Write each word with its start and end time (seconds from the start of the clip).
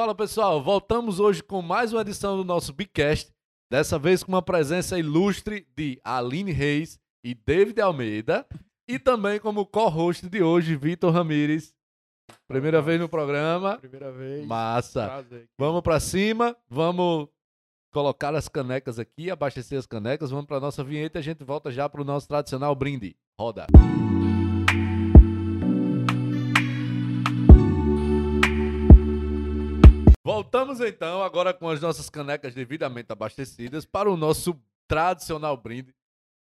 Fala 0.00 0.14
pessoal, 0.14 0.62
voltamos 0.62 1.20
hoje 1.20 1.42
com 1.42 1.60
mais 1.60 1.92
uma 1.92 2.00
edição 2.00 2.34
do 2.34 2.42
nosso 2.42 2.72
Bigcast. 2.72 3.30
Dessa 3.70 3.98
vez 3.98 4.24
com 4.24 4.32
uma 4.32 4.40
presença 4.40 4.98
ilustre 4.98 5.66
de 5.76 6.00
Aline 6.02 6.52
Reis 6.52 6.98
e 7.22 7.34
David 7.34 7.82
Almeida. 7.82 8.46
E 8.88 8.98
também 8.98 9.38
como 9.38 9.66
co-host 9.66 10.26
de 10.26 10.42
hoje, 10.42 10.74
Vitor 10.74 11.12
Ramires. 11.12 11.74
Primeira 12.48 12.80
vez 12.80 12.98
no 12.98 13.10
programa. 13.10 13.76
Primeira 13.76 14.10
vez. 14.10 14.46
Massa. 14.46 15.06
Prazer. 15.06 15.50
Vamos 15.58 15.82
pra 15.82 16.00
cima, 16.00 16.56
vamos 16.66 17.28
colocar 17.92 18.34
as 18.34 18.48
canecas 18.48 18.98
aqui, 18.98 19.30
abastecer 19.30 19.78
as 19.78 19.84
canecas, 19.84 20.30
vamos 20.30 20.46
pra 20.46 20.58
nossa 20.58 20.82
vinheta 20.82 21.18
e 21.18 21.20
a 21.20 21.22
gente 21.22 21.44
volta 21.44 21.70
já 21.70 21.86
pro 21.90 22.06
nosso 22.06 22.26
tradicional 22.26 22.74
brinde. 22.74 23.14
Roda. 23.38 23.66
Voltamos 30.24 30.80
então 30.80 31.22
agora 31.22 31.54
com 31.54 31.68
as 31.68 31.80
nossas 31.80 32.10
canecas 32.10 32.54
devidamente 32.54 33.10
abastecidas 33.10 33.86
para 33.86 34.10
o 34.10 34.16
nosso 34.16 34.60
tradicional 34.86 35.56
brinde. 35.56 35.94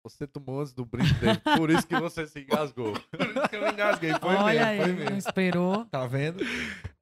Você 0.04 0.24
tomou 0.24 0.60
antes 0.60 0.72
do 0.72 0.84
brinde 0.84 1.12
dele, 1.14 1.40
por 1.56 1.68
isso 1.68 1.84
que 1.84 1.98
você 1.98 2.28
se 2.28 2.40
engasgou. 2.40 2.92
Por 3.10 3.26
isso 3.28 3.48
que 3.48 3.56
eu 3.56 3.62
me 3.62 3.72
engasguei. 3.72 4.12
Foi 4.20 4.36
Olha 4.36 4.66
mesmo, 4.66 4.76
foi 4.76 4.84
aí, 4.84 4.92
não 4.92 4.94
mesmo. 5.04 5.16
esperou. 5.18 5.84
Tá 5.86 6.06
vendo? 6.06 6.44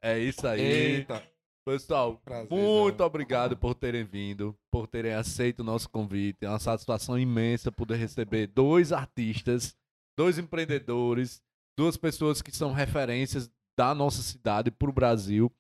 É 0.01 0.19
isso 0.19 0.47
aí. 0.47 0.61
Eita. 0.63 1.23
Pessoal, 1.67 2.17
Prazerzão. 2.25 2.57
muito 2.59 3.05
obrigado 3.05 3.59
por 3.59 3.75
terem 3.75 4.05
vindo, 4.05 4.57
por 4.71 4.87
terem 4.87 5.13
aceito 5.13 5.61
o 5.61 5.65
nosso 5.65 5.89
convite. 5.91 6.47
É 6.47 6.49
uma 6.49 6.59
satisfação 6.59 7.19
imensa 7.19 7.71
poder 7.71 7.97
receber 7.97 8.47
dois 8.47 8.91
artistas, 8.91 9.77
dois 10.17 10.39
empreendedores, 10.39 11.43
duas 11.77 11.99
pessoas 11.99 12.41
que 12.41 12.55
são 12.57 12.73
referências 12.73 13.51
da 13.79 13.95
nossa 13.95 14.23
cidade 14.23 14.71
para 14.71 14.89
o 14.89 14.93
Brasil 14.93 15.53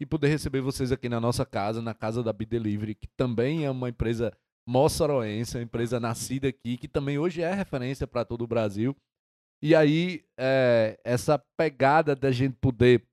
e 0.00 0.06
poder 0.06 0.28
receber 0.28 0.60
vocês 0.60 0.92
aqui 0.92 1.08
na 1.08 1.20
nossa 1.20 1.46
casa, 1.46 1.80
na 1.80 1.94
casa 1.94 2.22
da 2.22 2.32
Be 2.32 2.44
Delivery, 2.44 2.94
que 2.94 3.08
também 3.08 3.64
é 3.64 3.70
uma 3.70 3.88
empresa 3.88 4.36
moçaroense, 4.66 5.56
uma 5.56 5.62
empresa 5.62 6.00
nascida 6.00 6.48
aqui, 6.48 6.76
que 6.76 6.88
também 6.88 7.18
hoje 7.18 7.40
é 7.40 7.54
referência 7.54 8.06
para 8.06 8.24
todo 8.24 8.42
o 8.42 8.46
Brasil. 8.46 8.96
E 9.62 9.74
aí, 9.74 10.24
é, 10.38 10.98
essa 11.04 11.38
pegada 11.56 12.14
da 12.14 12.30
gente 12.30 12.56
poder 12.60 13.06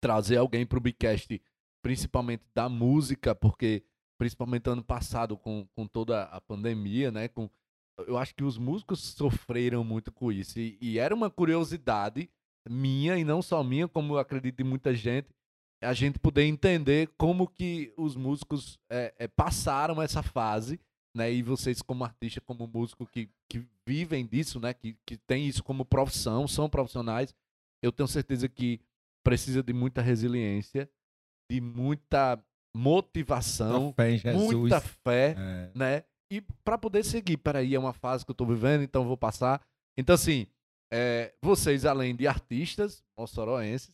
trazer 0.00 0.36
alguém 0.36 0.64
para 0.64 0.78
o 0.78 0.80
Bicast, 0.80 1.40
principalmente 1.82 2.44
da 2.54 2.68
música, 2.68 3.34
porque 3.34 3.84
principalmente 4.18 4.70
ano 4.70 4.82
passado 4.82 5.36
com, 5.36 5.66
com 5.74 5.86
toda 5.86 6.22
a 6.24 6.40
pandemia, 6.40 7.10
né? 7.10 7.28
Com, 7.28 7.50
eu 8.06 8.16
acho 8.16 8.34
que 8.34 8.44
os 8.44 8.56
músicos 8.56 9.00
sofreram 9.00 9.84
muito 9.84 10.10
com 10.10 10.32
isso. 10.32 10.58
E, 10.58 10.78
e 10.80 10.98
era 10.98 11.14
uma 11.14 11.30
curiosidade 11.30 12.30
minha, 12.68 13.18
e 13.18 13.24
não 13.24 13.42
só 13.42 13.62
minha, 13.62 13.86
como 13.86 14.14
eu 14.14 14.18
acredito 14.18 14.56
de 14.56 14.64
muita 14.64 14.94
gente, 14.94 15.28
a 15.82 15.92
gente 15.92 16.18
poder 16.18 16.44
entender 16.44 17.08
como 17.18 17.46
que 17.46 17.92
os 17.96 18.16
músicos 18.16 18.78
é, 18.90 19.14
é, 19.18 19.28
passaram 19.28 20.00
essa 20.00 20.22
fase, 20.22 20.80
né? 21.14 21.32
E 21.32 21.42
vocês 21.42 21.82
como 21.82 22.04
artista, 22.04 22.40
como 22.40 22.66
músico 22.66 23.06
que, 23.06 23.28
que 23.48 23.64
vivem 23.86 24.26
disso, 24.26 24.58
né? 24.58 24.72
Que, 24.74 24.96
que 25.06 25.16
tem 25.16 25.46
isso 25.46 25.62
como 25.62 25.84
profissão, 25.84 26.48
são 26.48 26.68
profissionais, 26.68 27.34
eu 27.82 27.92
tenho 27.92 28.08
certeza 28.08 28.48
que 28.48 28.80
precisa 29.24 29.62
de 29.62 29.72
muita 29.72 30.00
resiliência, 30.00 30.88
de 31.50 31.60
muita 31.60 32.42
motivação, 32.74 33.92
Fé 33.94 34.32
muita 34.32 34.80
fé, 34.80 35.34
É. 35.38 35.70
né? 35.74 36.04
E 36.30 36.40
para 36.64 36.76
poder 36.76 37.04
seguir, 37.04 37.36
peraí, 37.36 37.74
é 37.74 37.78
uma 37.78 37.92
fase 37.92 38.24
que 38.24 38.30
eu 38.30 38.34
tô 38.34 38.44
vivendo, 38.44 38.82
então 38.82 39.06
vou 39.06 39.16
passar. 39.16 39.64
Então, 39.96 40.14
assim, 40.14 40.46
é, 40.92 41.32
vocês, 41.40 41.84
além 41.84 42.16
de 42.16 42.26
artistas 42.26 43.02
moçoroenses, 43.16 43.92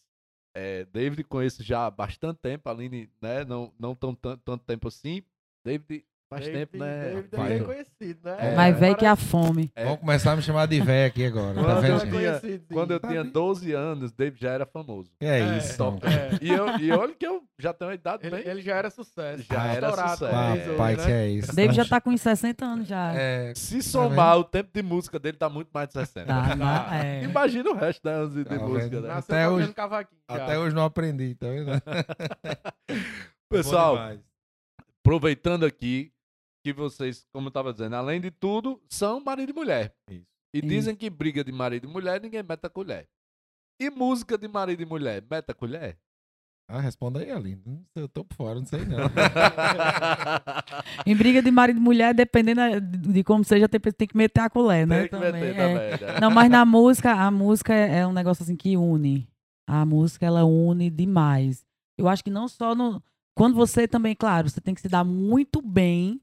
é, 0.55 0.85
David 0.87 1.25
conheço 1.25 1.63
já 1.63 1.87
há 1.87 1.91
bastante 1.91 2.39
tempo, 2.41 2.69
a 2.69 2.73
Aline, 2.73 3.11
né? 3.21 3.45
Não, 3.45 3.73
não 3.79 3.95
tão, 3.95 4.15
tanto, 4.15 4.43
tanto 4.45 4.65
tempo 4.65 4.89
assim. 4.89 5.23
David 5.65 6.05
faz 6.35 6.45
David- 6.47 6.67
tempo, 6.67 6.85
né? 6.85 7.05
David 7.13 7.29
é 7.33 7.49
bem 7.49 7.65
conhecido, 7.65 8.21
né? 8.25 8.37
É. 8.39 8.55
Mas 8.55 8.79
velho 8.79 8.97
que 8.97 9.07
a 9.07 9.17
fome. 9.17 9.71
É. 9.75 9.85
Vamos 9.85 10.01
começar 10.01 10.33
a 10.33 10.37
me 10.37 10.43
chamar 10.43 10.67
de 10.67 10.81
véia 10.81 11.07
aqui 11.07 11.25
agora. 11.27 11.55
Tá 11.55 11.63
Quando 11.63 11.81
vendo, 11.81 11.93
eu 11.93 12.41
tinha-. 12.41 12.59
Quando 12.73 12.91
eu 12.93 13.01
Tá 13.01 13.09
tinha 13.09 13.23
bem. 13.25 13.33
12 13.33 13.73
anos, 13.73 14.13
David 14.13 14.41
já 14.41 14.51
era 14.51 14.67
famoso. 14.67 15.11
É 15.21 15.41
É, 15.41 15.59
isso? 15.59 15.77
top. 15.79 16.01
É. 16.07 16.39
E, 16.41 16.49
eu, 16.51 16.79
e 16.79 16.91
olha 16.93 17.15
que 17.15 17.27
eu 17.27 17.43
já 17.59 17.73
tenho 17.73 17.91
uma 17.91 17.95
idade 17.95 18.27
Ele, 18.27 18.37
bem. 18.37 18.49
ele 18.49 18.63
já 18.63 18.77
era 18.77 18.91
sucesso. 18.91 19.45
Já 19.51 19.67
era 19.67 19.89
estourado, 19.89 20.19
sucesso. 20.19 20.35
É. 20.35 20.53
hoje, 20.53 20.71
Rapaz, 20.71 20.99
né? 20.99 21.05
que 21.05 21.11
é 21.13 21.29
isso? 21.29 21.55
David 21.57 21.77
já 21.77 21.85
tá 21.85 22.01
com 22.01 22.11
uns 22.11 22.21
60 22.21 22.65
anos 22.65 22.89
já. 22.89 23.13
É, 23.15 23.53
Se 23.55 23.83
somar 23.83 24.39
o 24.39 24.45
tempo 24.45 24.71
de 24.73 24.83
música 24.83 25.19
dele, 25.19 25.37
tá 25.37 25.49
muito 25.49 25.69
mais 25.73 25.89
de 25.89 25.95
60. 25.95 26.27
Tá, 26.27 26.57
Tá. 26.57 26.89
é. 27.05 27.23
Imagina 27.25 27.71
o 27.71 27.75
resto 27.75 28.03
da 28.03 28.11
anos 28.11 28.35
de, 28.35 28.45
Tá 28.45 28.55
música, 28.57 29.01
né? 29.01 29.11
Até 29.13 29.49
hoje- 29.49 29.73
já. 29.77 29.85
até 30.29 30.59
hoje 30.59 30.75
não 30.75 30.85
aprendi, 30.85 31.35
tá 31.35 31.47
vendo? 31.49 31.71
Pessoal, 33.49 33.99
aproveitando 35.05 35.65
aqui 35.65 36.13
que 36.63 36.73
vocês, 36.73 37.27
como 37.33 37.49
eu 37.49 37.53
tava 37.53 37.73
dizendo, 37.73 37.97
além 37.97 38.21
de 38.21 38.31
tudo, 38.31 38.81
são 38.89 39.21
marido 39.21 39.51
e 39.51 39.55
mulher. 39.55 39.95
Isso. 40.11 40.27
E 40.55 40.61
dizem 40.61 40.95
que 40.95 41.09
briga 41.09 41.43
de 41.43 41.51
marido 41.51 41.89
e 41.89 41.91
mulher, 41.91 42.21
ninguém 42.21 42.43
mete 42.43 42.65
a 42.65 42.71
colher. 42.71 43.09
E 43.81 43.91
música 43.91 44.37
de 44.37 44.47
marido 44.47 44.83
e 44.83 44.87
mulher, 44.87 45.25
mete 45.29 45.51
a 45.51 45.55
colher? 45.55 45.99
Ah, 46.69 46.81
responda 46.81 47.21
aí, 47.21 47.31
Aline. 47.31 47.63
Não 47.67 47.85
sei, 47.93 48.05
Eu 48.05 48.09
tô 48.09 48.25
por 48.25 48.35
fora, 48.35 48.59
não 48.59 48.67
sei 48.67 48.85
não. 48.85 48.99
Em 51.05 51.17
briga 51.17 51.43
de 51.43 51.51
marido 51.51 51.79
e 51.79 51.83
mulher, 51.83 52.15
dependendo 52.15 52.61
de 52.81 53.25
como 53.25 53.45
seja, 53.45 53.69
tem, 53.69 53.81
tem 53.81 54.09
que 54.09 54.17
meter 54.17 54.41
a 54.41 54.51
colher, 54.51 54.87
né? 54.87 55.01
Tem 55.01 55.09
que 55.09 55.17
meter 55.17 55.33
também, 55.33 55.51
é. 55.51 55.97
também, 55.97 56.15
né? 56.15 56.21
Não, 56.21 56.31
mas 56.31 56.51
na 56.51 56.65
música, 56.65 57.13
a 57.13 57.31
música 57.31 57.75
é 57.75 57.99
é 57.99 58.07
um 58.07 58.13
negócio 58.13 58.43
assim 58.43 58.57
que 58.57 58.77
une. 58.77 59.29
A 59.67 59.85
música, 59.85 60.25
ela 60.25 60.45
une 60.45 60.89
demais. 60.89 61.65
Eu 61.99 62.09
acho 62.09 62.23
que 62.23 62.31
não 62.31 62.49
só 62.49 62.75
no. 62.75 63.03
Quando 63.35 63.55
você 63.55 63.89
também, 63.89 64.15
claro, 64.15 64.49
você 64.49 64.61
tem 64.61 64.75
que 64.75 64.81
se 64.81 64.89
dar 64.89 65.05
muito 65.05 65.61
bem 65.61 66.21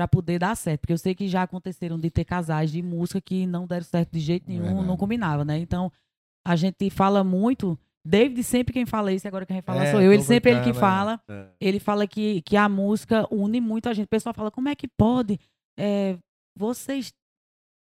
pra 0.00 0.08
poder 0.08 0.38
dar 0.38 0.56
certo. 0.56 0.80
Porque 0.80 0.92
eu 0.94 0.98
sei 0.98 1.14
que 1.14 1.28
já 1.28 1.42
aconteceram 1.42 1.98
de 1.98 2.10
ter 2.10 2.24
casais 2.24 2.70
de 2.72 2.80
música 2.82 3.20
que 3.20 3.46
não 3.46 3.66
deram 3.66 3.84
certo 3.84 4.12
de 4.12 4.20
jeito 4.20 4.48
nenhum, 4.48 4.62
Verdade. 4.64 4.86
não 4.86 4.96
combinava, 4.96 5.44
né? 5.44 5.58
Então, 5.58 5.92
a 6.46 6.56
gente 6.56 6.88
fala 6.90 7.22
muito. 7.22 7.78
David 8.02 8.42
sempre 8.42 8.72
quem 8.72 8.86
fala 8.86 9.12
isso, 9.12 9.28
agora 9.28 9.44
quem 9.44 9.56
vai 9.56 9.62
falar 9.62 9.84
É, 9.84 9.90
sou 9.92 10.00
eu. 10.00 10.10
Ele 10.10 10.22
sempre 10.22 10.52
ele 10.52 10.62
que 10.62 10.70
é. 10.70 10.74
fala 10.74 11.20
É. 11.28 11.48
ele 11.60 11.78
fala 11.78 12.06
que, 12.06 12.40
que 12.42 12.56
a 12.56 12.66
música 12.66 13.26
une 13.30 13.60
muito 13.60 13.90
a 13.90 13.92
gente. 13.92 14.06
O 14.06 14.08
pessoal 14.08 14.34
fala, 14.34 14.50
como 14.50 14.70
é 14.70 14.74
que 14.74 14.88
pode? 14.88 15.38
É, 15.78 16.16
vocês 16.56 17.12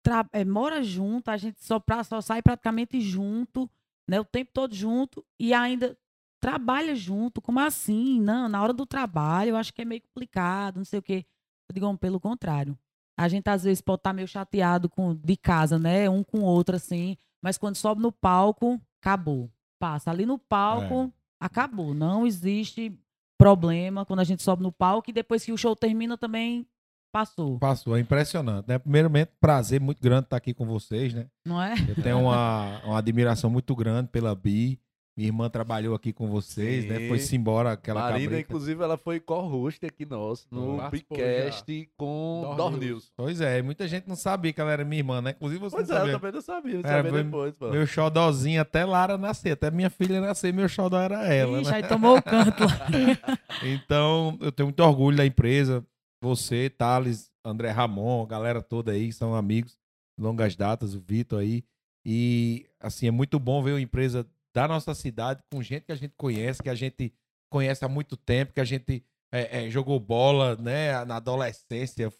tra- 0.02 0.26
é, 0.32 0.42
moram 0.42 0.82
junto, 0.82 1.30
a 1.30 1.36
gente 1.36 1.62
só, 1.62 1.78
pra, 1.78 2.02
só 2.02 2.22
sai 2.22 2.40
praticamente 2.40 2.98
junto, 2.98 3.70
né? 4.08 4.18
O 4.18 4.24
tempo 4.24 4.50
todo 4.54 4.74
junto 4.74 5.22
e 5.38 5.52
ainda 5.52 5.94
trabalha 6.40 6.94
junto. 6.94 7.42
Como 7.42 7.60
assim? 7.60 8.18
Não, 8.20 8.48
na 8.48 8.62
hora 8.62 8.72
do 8.72 8.86
trabalho 8.86 9.50
eu 9.50 9.56
acho 9.56 9.74
que 9.74 9.82
é 9.82 9.84
meio 9.84 10.00
complicado, 10.00 10.78
não 10.78 10.84
sei 10.86 10.98
o 10.98 11.02
quê. 11.02 11.26
Eu 11.68 11.74
digo, 11.74 11.86
"Não, 11.86 11.96
pelo 11.96 12.20
contrário. 12.20 12.78
A 13.18 13.28
gente 13.28 13.48
às 13.48 13.64
vezes 13.64 13.80
pode 13.80 14.00
estar 14.00 14.12
meio 14.12 14.28
chateado 14.28 14.88
com, 14.88 15.14
de 15.14 15.36
casa, 15.36 15.78
né? 15.78 16.08
Um 16.08 16.22
com 16.22 16.40
o 16.40 16.44
outro, 16.44 16.76
assim. 16.76 17.16
Mas 17.42 17.56
quando 17.56 17.76
sobe 17.76 18.02
no 18.02 18.12
palco, 18.12 18.80
acabou. 19.00 19.50
Passa. 19.78 20.10
Ali 20.10 20.26
no 20.26 20.38
palco, 20.38 21.12
acabou. 21.40 21.94
Não 21.94 22.26
existe 22.26 22.98
problema 23.38 24.04
quando 24.04 24.20
a 24.20 24.24
gente 24.24 24.42
sobe 24.42 24.62
no 24.62 24.72
palco 24.72 25.10
e 25.10 25.12
depois 25.12 25.44
que 25.44 25.52
o 25.52 25.56
show 25.56 25.74
termina 25.74 26.16
também 26.18 26.66
passou. 27.12 27.58
Passou, 27.58 27.96
é 27.96 28.00
impressionante, 28.00 28.68
né? 28.68 28.78
Primeiramente, 28.78 29.32
prazer 29.40 29.80
muito 29.80 30.02
grande 30.02 30.24
estar 30.24 30.36
aqui 30.36 30.52
com 30.52 30.66
vocês, 30.66 31.14
né? 31.14 31.26
Não 31.46 31.62
é? 31.62 31.74
Eu 31.88 32.02
tenho 32.02 32.20
uma, 32.20 32.82
uma 32.84 32.98
admiração 32.98 33.48
muito 33.48 33.74
grande 33.74 34.08
pela 34.08 34.34
Bi. 34.34 34.78
Minha 35.16 35.28
irmã 35.30 35.48
trabalhou 35.48 35.94
aqui 35.94 36.12
com 36.12 36.26
vocês, 36.28 36.84
né? 36.84 36.98
Sim. 36.98 37.08
Foi-se 37.08 37.34
embora 37.34 37.72
aquela 37.72 38.02
Marina, 38.02 38.20
cabrita. 38.32 38.40
inclusive, 38.50 38.82
ela 38.84 38.98
foi 38.98 39.18
co-host 39.18 39.86
aqui 39.86 40.04
nosso 40.04 40.46
no 40.50 40.76
Bigcast 40.90 41.88
com 41.96 42.42
Dor 42.44 42.56
Dor 42.56 42.70
News. 42.72 42.80
News. 42.84 43.12
Pois 43.16 43.40
é, 43.40 43.62
muita 43.62 43.88
gente 43.88 44.06
não 44.06 44.14
sabia 44.14 44.52
que 44.52 44.60
ela 44.60 44.70
era 44.70 44.84
minha 44.84 45.00
irmã, 45.00 45.22
né? 45.22 45.30
Inclusive 45.30 45.58
você 45.58 45.76
Pois 45.76 45.88
não 45.88 45.96
é, 45.96 45.98
eu 45.98 46.02
sabia. 46.02 46.18
também 46.18 46.32
não 46.32 46.40
sabia, 46.42 46.74
eu 46.74 46.80
É, 46.80 46.88
sabia 46.88 47.12
depois, 47.24 47.54
pô. 47.54 47.70
Meu 47.70 47.86
xodózinho 47.86 48.60
até 48.60 48.84
Lara 48.84 49.16
nascer, 49.16 49.52
até 49.52 49.70
minha 49.70 49.88
filha 49.88 50.20
nascer, 50.20 50.52
meu 50.52 50.68
xodó 50.68 51.00
era 51.00 51.24
ela, 51.32 51.62
Ixi, 51.62 51.70
né? 51.70 51.76
aí 51.78 51.82
tomou 51.88 52.18
o 52.18 52.22
canto 52.22 52.64
lá. 52.64 52.86
Então, 53.64 54.36
eu 54.42 54.52
tenho 54.52 54.66
muito 54.66 54.80
orgulho 54.80 55.16
da 55.16 55.24
empresa. 55.24 55.82
Você, 56.22 56.68
Thales, 56.68 57.30
André 57.42 57.70
Ramon, 57.70 58.22
a 58.22 58.26
galera 58.26 58.60
toda 58.60 58.92
aí, 58.92 59.10
são 59.12 59.34
amigos 59.34 59.78
de 60.18 60.22
longas 60.22 60.54
datas, 60.56 60.94
o 60.94 61.00
Vitor 61.00 61.40
aí. 61.40 61.64
E, 62.04 62.66
assim, 62.78 63.06
é 63.08 63.10
muito 63.10 63.38
bom 63.38 63.62
ver 63.62 63.72
uma 63.72 63.80
empresa 63.80 64.26
da 64.56 64.66
nossa 64.66 64.94
cidade 64.94 65.42
com 65.52 65.62
gente 65.62 65.84
que 65.84 65.92
a 65.92 65.96
gente 65.96 66.14
conhece, 66.16 66.62
que 66.62 66.70
a 66.70 66.74
gente 66.74 67.12
conhece 67.52 67.84
há 67.84 67.88
muito 67.88 68.16
tempo, 68.16 68.54
que 68.54 68.60
a 68.60 68.64
gente 68.64 69.04
é, 69.30 69.66
é, 69.66 69.70
jogou 69.70 70.00
bola, 70.00 70.56
né, 70.56 71.04
na 71.04 71.16
adolescência, 71.16 72.10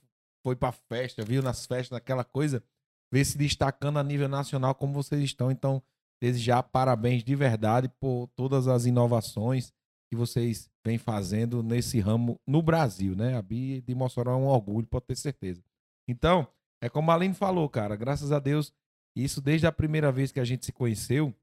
foi 0.44 0.55
pra 0.55 0.71
festa, 0.71 1.25
viu 1.25 1.43
nas 1.43 1.65
festas, 1.65 1.97
aquela 1.97 2.25
coisa, 2.25 2.62
ver 3.11 3.25
se 3.25 3.38
destacando 3.38 3.99
a 3.99 4.03
nível 4.03 4.29
nacional 4.29 4.75
como 4.75 4.93
vocês 4.93 5.23
estão. 5.23 5.50
Então, 5.50 5.83
desejar 6.21 6.62
parabéns 6.62 7.25
de 7.25 7.35
verdade 7.35 7.88
por 7.99 8.29
todas 8.37 8.69
as 8.69 8.85
inovações 8.85 9.73
que 10.11 10.15
vocês 10.15 10.69
vêm 10.85 10.99
fazendo 10.99 11.62
nesse 11.62 12.00
ramo 12.00 12.39
no 12.47 12.61
Brasil, 12.61 13.17
né? 13.17 13.35
A 13.35 13.41
Bia 13.41 13.81
de 13.81 13.94
Mossoró 13.94 14.32
é 14.32 14.37
um 14.37 14.47
orgulho, 14.47 14.87
pode 14.87 15.06
ter 15.06 15.17
certeza. 15.17 15.65
Então, 16.06 16.47
é 16.82 16.91
como 16.91 17.11
a 17.11 17.15
Aline 17.15 17.32
falou, 17.32 17.67
cara, 17.67 17.97
graças 17.97 18.31
a 18.31 18.39
Deus, 18.39 18.75
isso 19.17 19.41
desde 19.41 19.67
a 19.67 19.73
primeira 19.73 20.12
vez 20.12 20.31
que 20.31 20.39
a 20.39 20.44
gente 20.44 20.67
se 20.67 20.73
conheceu, 20.73 21.35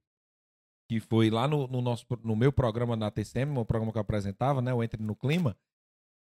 que 0.89 0.99
foi 0.99 1.29
lá 1.29 1.47
no, 1.47 1.67
no 1.67 1.81
nosso, 1.81 2.05
no 2.23 2.35
meu 2.35 2.51
programa 2.51 2.95
na 2.95 3.09
TCM, 3.09 3.57
o 3.57 3.65
programa 3.65 3.91
que 3.91 3.97
eu 3.97 4.01
apresentava, 4.01 4.61
né? 4.61 4.73
O 4.73 4.83
Entre 4.83 5.01
no 5.01 5.15
Clima. 5.15 5.55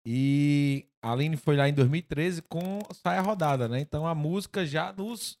E 0.05 0.85
a 1.01 1.11
Aline 1.13 1.37
foi 1.37 1.55
lá 1.55 1.67
em 1.69 1.73
2013 1.73 2.41
com 2.43 2.79
Saia 2.91 3.21
Rodada, 3.21 3.67
né? 3.67 3.79
Então 3.79 4.05
a 4.05 4.13
música 4.13 4.65
já 4.65 4.91
nos, 4.91 5.37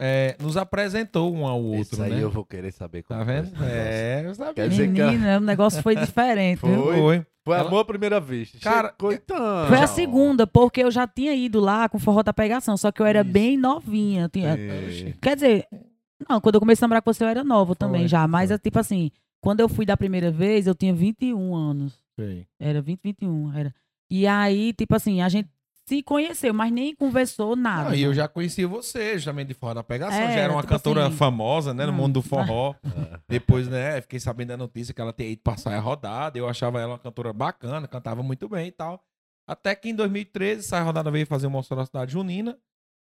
é, 0.00 0.36
nos 0.38 0.56
apresentou 0.56 1.34
um 1.34 1.46
ao 1.46 1.62
outro, 1.62 1.94
Isso 1.94 2.02
aí 2.02 2.14
né? 2.16 2.22
eu 2.22 2.30
vou 2.30 2.44
querer 2.44 2.72
saber 2.72 3.02
como 3.02 3.18
Tá 3.18 3.24
vendo? 3.24 3.50
É, 3.64 4.22
eu 4.26 4.34
sabia. 4.34 4.54
Quer 4.54 4.68
dizer 4.68 4.92
que- 4.92 5.02
Menina, 5.02 5.38
o 5.38 5.40
negócio 5.40 5.82
foi 5.82 5.96
diferente, 5.96 6.60
viu? 6.64 6.82
Foi? 6.84 6.96
Foi. 6.96 7.26
Foi 7.46 7.56
Ela- 7.56 7.68
amor 7.68 7.78
à 7.80 7.84
primeira 7.84 8.20
vista. 8.20 8.58
Cara, 8.58 8.92
então. 9.12 9.68
Foi 9.68 9.78
a 9.78 9.86
segunda, 9.86 10.46
porque 10.48 10.82
eu 10.82 10.90
já 10.90 11.06
tinha 11.06 11.32
ido 11.32 11.60
lá 11.60 11.88
com 11.88 11.96
forró 11.98 12.20
da 12.22 12.32
pegação, 12.34 12.76
só 12.76 12.90
que 12.90 13.00
eu 13.00 13.06
era 13.06 13.20
Isso. 13.22 13.30
bem 13.30 13.56
novinha. 13.56 14.28
Tinha- 14.28 14.56
É. 14.58 15.14
Quer 15.22 15.34
dizer, 15.36 15.68
não, 16.28 16.40
quando 16.40 16.54
eu 16.54 16.60
comecei 16.60 16.84
a 16.84 16.86
namorar 16.86 17.02
com 17.02 17.12
você 17.12 17.24
eu 17.24 17.28
era 17.28 17.44
nova 17.44 17.74
também 17.74 18.02
Foi, 18.02 18.08
já, 18.08 18.26
mas 18.26 18.48
foi. 18.50 18.56
é 18.56 18.58
tipo 18.58 18.78
assim, 18.78 19.10
quando 19.40 19.60
eu 19.60 19.68
fui 19.68 19.84
da 19.84 19.96
primeira 19.96 20.30
vez, 20.30 20.66
eu 20.66 20.74
tinha 20.74 20.94
21 20.94 21.54
anos. 21.54 21.98
Sei. 22.18 22.46
Era 22.58 22.80
20, 22.80 23.00
21, 23.02 23.52
era. 23.52 23.74
E 24.10 24.26
aí, 24.26 24.72
tipo 24.72 24.94
assim, 24.94 25.20
a 25.20 25.28
gente 25.28 25.48
se 25.88 26.02
conheceu, 26.02 26.52
mas 26.52 26.72
nem 26.72 26.94
conversou 26.94 27.54
nada. 27.54 27.90
Não, 27.90 27.94
e 27.94 28.02
eu 28.02 28.12
já 28.12 28.26
conhecia 28.26 28.66
você, 28.66 29.16
justamente 29.16 29.48
de 29.48 29.54
Forró 29.54 29.74
da 29.74 29.84
Pegação. 29.84 30.18
É, 30.18 30.34
já 30.34 30.40
era 30.40 30.52
uma 30.52 30.62
tipo 30.62 30.72
cantora 30.72 31.06
assim, 31.06 31.16
famosa, 31.16 31.72
né? 31.72 31.86
No 31.86 31.92
hum. 31.92 31.96
mundo 31.96 32.14
do 32.14 32.22
forró. 32.22 32.74
É. 32.84 33.20
Depois, 33.28 33.68
né, 33.68 34.00
fiquei 34.00 34.18
sabendo 34.18 34.48
da 34.48 34.56
notícia 34.56 34.92
que 34.92 35.00
ela 35.00 35.12
tinha 35.12 35.28
ido 35.28 35.42
passar 35.42 35.74
a 35.74 35.80
rodada. 35.80 36.36
Eu 36.36 36.48
achava 36.48 36.80
ela 36.80 36.94
uma 36.94 36.98
cantora 36.98 37.32
bacana, 37.32 37.86
cantava 37.86 38.22
muito 38.22 38.48
bem 38.48 38.68
e 38.68 38.72
tal. 38.72 39.00
Até 39.46 39.76
que 39.76 39.88
em 39.88 39.94
2013, 39.94 40.60
essa 40.60 40.82
rodada 40.82 41.08
veio 41.08 41.26
fazer 41.26 41.46
uma 41.46 41.58
moção 41.58 41.76
na 41.76 41.86
cidade 41.86 42.12
junina, 42.12 42.58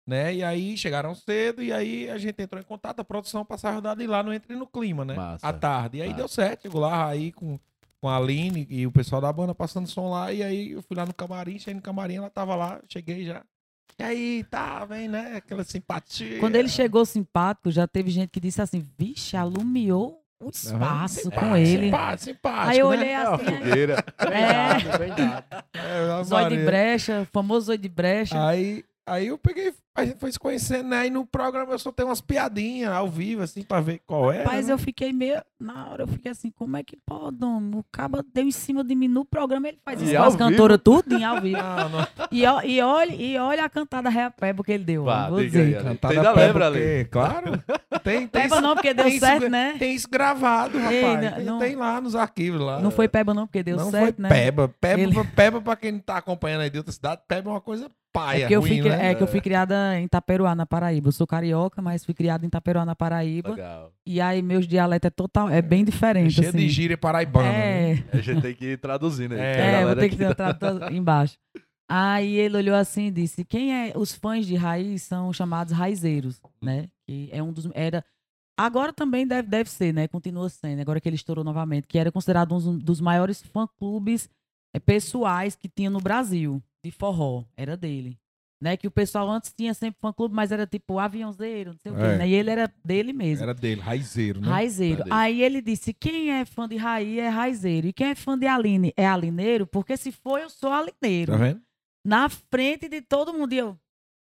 né? 0.06 0.34
E 0.34 0.42
aí 0.44 0.76
chegaram 0.76 1.14
cedo 1.14 1.62
e 1.62 1.72
aí 1.72 2.10
a 2.10 2.18
gente 2.18 2.40
entrou 2.42 2.60
em 2.60 2.64
contato, 2.64 3.00
a 3.00 3.04
produção 3.04 3.44
passar 3.44 3.70
a 3.70 3.74
rodada 3.74 4.02
e 4.02 4.06
lá 4.06 4.22
no 4.22 4.32
Entre 4.32 4.54
no 4.54 4.66
Clima, 4.66 5.04
né? 5.04 5.14
Massa. 5.14 5.46
À 5.46 5.52
tarde. 5.52 5.98
E 5.98 6.02
aí 6.02 6.08
Massa. 6.08 6.18
deu 6.18 6.28
certo, 6.28 6.62
chegou 6.62 6.80
lá 6.80 7.08
aí 7.08 7.32
com, 7.32 7.58
com 8.00 8.08
a 8.08 8.16
Aline 8.16 8.66
e 8.70 8.86
o 8.86 8.92
pessoal 8.92 9.20
da 9.20 9.32
banda 9.32 9.54
passando 9.54 9.88
som 9.88 10.10
lá. 10.10 10.32
E 10.32 10.42
aí 10.42 10.72
eu 10.72 10.82
fui 10.82 10.96
lá 10.96 11.06
no 11.06 11.14
camarim, 11.14 11.58
cheguei 11.58 11.74
no 11.74 11.82
camarim, 11.82 12.16
ela 12.16 12.30
tava 12.30 12.54
lá, 12.54 12.80
cheguei 12.88 13.24
já. 13.24 13.42
E 13.98 14.02
aí, 14.02 14.44
tá, 14.50 14.84
vem, 14.84 15.06
né? 15.06 15.36
Aquela 15.36 15.62
simpatia. 15.62 16.40
Quando 16.40 16.56
ele 16.56 16.68
chegou 16.68 17.04
simpático, 17.06 17.70
já 17.70 17.86
teve 17.86 18.10
gente 18.10 18.28
que 18.30 18.40
disse 18.40 18.60
assim, 18.60 18.84
vixe, 18.98 19.36
alumiou 19.36 20.20
o 20.42 20.50
espaço 20.50 21.30
com 21.30 21.56
ele. 21.56 21.86
Simpático, 21.86 22.24
simpático, 22.24 22.70
Aí 22.70 22.78
eu 22.80 22.90
né? 22.90 22.96
olhei 22.96 23.10
É 23.12 23.28
uma 23.28 23.34
assim, 23.36 23.44
fogueira. 23.44 24.04
é, 24.18 24.98
Bem 24.98 25.08
dado. 25.14 25.44
É, 25.74 26.24
zóio 26.24 26.48
de 26.50 26.64
brecha, 26.64 27.20
o 27.20 27.24
famoso 27.26 27.66
zóio 27.66 27.78
de 27.78 27.88
brecha. 27.88 28.46
Aí, 28.48 28.84
aí 29.06 29.28
eu 29.28 29.38
peguei, 29.38 29.72
a 29.96 30.04
gente 30.04 30.18
foi 30.18 30.32
se 30.32 30.38
conhecendo, 30.38 30.88
né? 30.88 30.98
Aí 30.98 31.10
no 31.10 31.24
programa 31.24 31.72
eu 31.72 31.78
só 31.78 31.92
tenho 31.92 32.08
umas 32.08 32.20
piadinhas 32.20 32.90
ao 32.92 33.08
vivo, 33.08 33.42
assim, 33.42 33.62
pra 33.62 33.80
ver 33.80 34.00
qual 34.06 34.32
é. 34.32 34.44
Né? 34.44 34.72
eu 34.72 34.78
fiquei 34.78 35.12
meio. 35.12 35.40
Na 35.60 35.88
hora 35.90 36.02
eu 36.02 36.08
fiquei 36.08 36.30
assim, 36.32 36.50
como 36.50 36.76
é 36.76 36.82
que 36.82 36.96
pode, 37.06 37.42
homem? 37.44 37.78
O 37.78 37.84
caba 37.90 38.24
deu 38.34 38.44
em 38.44 38.50
cima 38.50 38.82
de 38.84 38.94
mim 38.94 39.08
no 39.08 39.24
programa, 39.24 39.68
ele 39.68 39.78
faz 39.84 40.00
E 40.02 40.04
isso 40.06 40.14
com 40.16 40.22
as 40.22 40.36
cantoras 40.36 40.78
tudo 40.82 41.14
em 41.16 41.24
ao 41.24 41.40
vivo. 41.40 41.56
Não, 41.58 41.88
não. 41.88 42.06
E, 42.30 42.44
ó- 42.44 42.60
e, 42.62 42.80
olha, 42.82 43.14
e 43.14 43.38
olha 43.38 43.64
a 43.64 43.68
cantada 43.68 44.08
repeba 44.10 44.62
que 44.64 44.72
ele 44.72 44.84
deu. 44.84 45.04
Vá, 45.04 45.26
ó, 45.26 45.30
vou 45.30 45.40
diga 45.40 45.60
aí, 45.60 45.64
dizer. 45.66 45.76
Ale. 45.78 45.88
Cantada 45.88 46.14
ainda 46.14 46.32
pé 46.34 46.46
lembra, 46.46 46.70
porque- 46.70 46.80
Ale? 46.82 47.04
Claro. 47.06 47.64
Tem, 48.02 48.18
tem, 48.26 48.28
Peba 48.42 48.56
isso, 48.56 48.60
não, 48.60 48.74
porque 48.74 48.92
deu 48.94 49.04
tem 49.04 49.14
isso- 49.16 49.24
certo, 49.26 49.48
né? 49.48 49.76
tem 49.78 49.94
isso 49.94 50.08
gravado, 50.10 50.76
rapaz. 50.76 50.92
Ei, 50.94 51.30
tem, 51.30 51.44
não- 51.44 51.58
tem 51.58 51.76
lá 51.76 52.00
nos 52.00 52.14
arquivos 52.16 52.60
lá. 52.60 52.80
Não 52.80 52.90
foi 52.90 53.08
peba 53.08 53.32
não, 53.32 53.46
porque 53.46 53.62
deu 53.62 53.76
não 53.76 53.90
certo, 53.90 54.16
foi 54.16 54.22
né? 54.24 54.28
peba. 54.28 54.68
Peba, 54.80 55.00
Ele- 55.00 55.14
pra- 55.14 55.24
peba 55.24 55.60
pra 55.62 55.76
quem 55.76 55.92
não 55.92 56.00
tá 56.00 56.16
acompanhando 56.18 56.62
aí 56.62 56.70
de 56.70 56.78
outra 56.78 56.92
cidade, 56.92 57.22
peba 57.26 57.48
é 57.48 57.52
uma 57.54 57.60
coisa 57.60 57.86
É 57.86 57.88
paia, 58.12 58.40
porque 58.40 58.54
eu 58.56 58.60
ruim, 58.60 58.70
fui, 58.70 58.80
cri- 58.80 58.88
né? 58.90 59.10
é 59.10 59.14
que 59.14 59.22
eu 59.22 59.26
fui 59.26 59.40
criada 59.40 59.74
em 60.00 60.04
Itaperuá, 60.04 60.54
na 60.54 60.66
Paraíba. 60.66 61.08
Eu 61.08 61.12
sou 61.12 61.26
carioca, 61.26 61.80
mas 61.82 62.04
fui 62.04 62.14
criada 62.14 62.44
em 62.44 62.48
Itaperuá, 62.48 62.84
na 62.84 62.94
Paraíba. 62.96 63.50
Legal. 63.50 63.92
E 64.06 64.20
aí 64.20 64.42
meus 64.42 64.66
dialetos 64.66 65.06
é 65.06 65.10
total, 65.10 65.48
é 65.48 65.60
bem 65.62 65.82
É 65.82 65.84
diferente, 65.84 66.32
cheio 66.34 66.48
assim. 66.48 66.58
de 66.58 66.68
gíria 66.68 66.98
paraibana. 66.98 67.48
né? 67.48 67.92
É, 67.92 68.04
A 68.12 68.20
gente 68.20 68.42
tem 68.42 68.54
que 68.54 68.64
ir 68.72 68.78
traduzindo 68.78 69.32
aí. 69.34 69.40
É, 69.40 69.80
É, 69.80 69.84
vou 69.84 69.96
ter 69.96 70.08
que 70.08 70.34
tradutor 70.34 70.90
embaixo. 70.92 71.36
Aí 71.88 72.34
ele 72.36 72.56
olhou 72.56 72.74
assim 72.74 73.06
e 73.06 73.10
disse: 73.10 73.44
Quem 73.44 73.74
é 73.74 73.92
os 73.96 74.14
fãs 74.14 74.46
de 74.46 74.56
raiz 74.56 75.02
são 75.02 75.32
chamados 75.32 75.72
raizeiros, 75.72 76.40
né? 76.62 76.88
Que 77.06 77.28
é 77.30 77.42
um 77.42 77.52
dos 77.52 77.68
era 77.74 78.02
agora 78.56 78.92
também 78.92 79.26
deve, 79.26 79.48
deve 79.48 79.70
ser, 79.70 79.92
né? 79.92 80.08
Continua 80.08 80.48
sendo, 80.48 80.80
agora 80.80 81.00
que 81.00 81.08
ele 81.08 81.16
estourou 81.16 81.44
novamente, 81.44 81.86
que 81.86 81.98
era 81.98 82.10
considerado 82.10 82.54
um 82.54 82.78
dos 82.78 83.00
maiores 83.00 83.42
fã-clubes 83.42 84.28
eh, 84.74 84.80
pessoais 84.80 85.54
que 85.56 85.68
tinha 85.68 85.90
no 85.90 86.00
Brasil 86.00 86.62
de 86.84 86.90
forró, 86.90 87.44
era 87.56 87.76
dele. 87.76 88.18
Né, 88.62 88.76
que 88.78 88.86
o 88.86 88.90
pessoal 88.90 89.28
antes 89.30 89.52
tinha 89.52 89.74
sempre 89.74 89.98
fã-clube, 90.00 90.34
mas 90.34 90.50
era 90.50 90.66
tipo 90.66 90.98
aviãozeiro, 90.98 91.72
não 91.72 91.78
sei 91.82 91.92
o 91.92 91.96
quê, 91.96 92.00
É. 92.02 92.16
né? 92.18 92.28
E 92.28 92.32
ele 92.32 92.48
era 92.50 92.72
dele 92.82 93.12
mesmo. 93.12 93.42
Era 93.42 93.52
dele, 93.52 93.80
raizeiro, 93.80 94.40
né? 94.40 94.48
Raizeiro. 94.48 94.94
Era 95.02 95.04
dele. 95.04 95.14
Aí 95.16 95.42
ele 95.42 95.60
disse: 95.60 95.92
quem 95.92 96.30
é 96.30 96.44
fã 96.46 96.66
de 96.66 96.76
Raí 96.76 97.18
é 97.20 97.28
raizeiro. 97.28 97.88
E 97.88 97.92
quem 97.92 98.06
é 98.06 98.14
fã 98.14 98.38
de 98.38 98.46
Aline 98.46 98.92
é 98.96 99.06
alineiro, 99.06 99.66
porque 99.66 99.96
se 99.98 100.10
for, 100.12 100.38
eu 100.40 100.48
sou 100.48 100.72
alineiro. 100.72 101.32
Tá 101.32 101.38
vendo? 101.38 101.60
Na 102.06 102.28
frente 102.30 102.88
de 102.88 103.02
todo 103.02 103.34
mundo. 103.34 103.52
E 103.52 103.58
eu, 103.58 103.76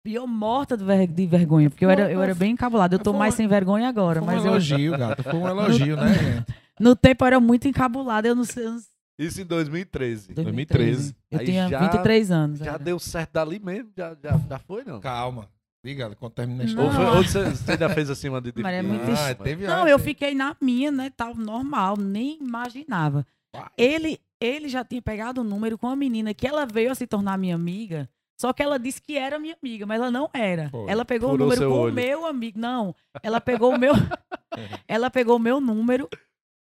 e 0.06 0.14
eu 0.14 0.26
morta 0.26 0.74
de, 0.76 0.84
ver- 0.84 1.06
de 1.06 1.26
vergonha, 1.26 1.68
porque 1.68 1.84
eu 1.84 1.90
era, 1.90 2.10
eu 2.10 2.22
era 2.22 2.34
bem 2.34 2.52
encabulada. 2.52 2.94
Eu 2.94 3.00
tô 3.00 3.10
Foi 3.10 3.18
mais 3.18 3.34
uma- 3.34 3.36
sem 3.36 3.48
vergonha 3.48 3.88
agora, 3.88 4.20
Foi 4.22 4.28
um 4.32 4.36
mas 4.36 4.44
eu, 4.44 4.52
elogio, 4.52 4.96
gato. 4.96 5.22
Foi 5.22 5.34
um 5.34 5.48
elogio, 5.48 5.96
né, 5.96 6.14
gente? 6.14 6.46
no 6.80 6.96
tempo 6.96 7.24
eu 7.24 7.26
era 7.26 7.40
muito 7.40 7.68
encabulada. 7.68 8.26
Eu 8.28 8.34
não 8.34 8.44
sei. 8.44 8.64
eu 8.64 8.70
não 8.72 8.78
sei- 8.78 8.93
Isso 9.18 9.40
em 9.40 9.44
2013. 9.44 10.32
2013. 10.34 11.14
Eu 11.30 11.38
Aí 11.38 11.46
tinha 11.46 11.68
já- 11.68 11.78
23 11.80 12.30
anos. 12.30 12.58
Já 12.58 12.72
era. 12.72 12.78
deu 12.78 12.98
certo 12.98 13.32
dali 13.32 13.58
mesmo? 13.60 13.90
Já, 13.96 14.16
já, 14.22 14.38
já 14.48 14.58
foi, 14.58 14.84
não? 14.84 15.00
Calma. 15.00 15.48
Diga, 15.84 16.14
quando 16.16 16.32
termina 16.32 16.62
a 16.62 16.66
Não. 16.66 16.70
história. 16.70 16.90
Ou, 16.90 16.94
foi- 16.96 17.16
ou 17.18 17.22
você, 17.24 17.50
você 17.50 17.72
ainda 17.72 17.88
fez 17.90 18.08
assim 18.10 18.28
uma 18.30 18.40
de... 18.40 18.52
Mas 18.56 18.74
é 18.74 18.82
muito 18.82 19.04
Ah, 19.12 19.34
teve 19.34 19.66
Não, 19.66 19.80
antes, 19.82 19.90
eu 19.92 19.98
fiquei 19.98 20.34
na 20.34 20.56
minha, 20.60 20.90
né? 20.90 21.10
Tal, 21.14 21.34
normal, 21.34 21.96
nem 21.98 22.38
imaginava. 22.40 23.26
Vai. 23.54 23.68
Ele, 23.76 24.18
ele 24.40 24.68
já 24.68 24.82
tinha 24.82 25.02
pegado 25.02 25.42
o 25.42 25.44
número 25.44 25.76
com 25.78 25.86
uma 25.86 25.94
menina 25.94 26.32
que 26.32 26.46
ela 26.46 26.64
veio 26.64 26.90
a 26.90 26.94
se 26.94 27.06
tornar 27.06 27.36
minha 27.38 27.54
amiga. 27.54 28.08
Só 28.40 28.52
que 28.52 28.62
ela 28.62 28.78
disse 28.78 29.00
que 29.00 29.16
era 29.16 29.38
minha 29.38 29.56
amiga, 29.62 29.86
mas 29.86 30.00
ela 30.00 30.10
não 30.10 30.28
era. 30.32 30.70
Foi. 30.70 30.90
Ela 30.90 31.04
pegou 31.04 31.30
Furou 31.30 31.46
o 31.46 31.50
número 31.50 31.70
com 31.70 31.88
o 31.88 31.92
meu 31.92 32.26
amigo. 32.26 32.58
Não, 32.58 32.94
ela 33.22 33.40
pegou 33.40 33.72
o 33.74 33.78
meu. 33.78 33.92
ela 34.88 35.10
pegou 35.10 35.36
o 35.36 35.38
meu 35.38 35.60
número 35.60 36.08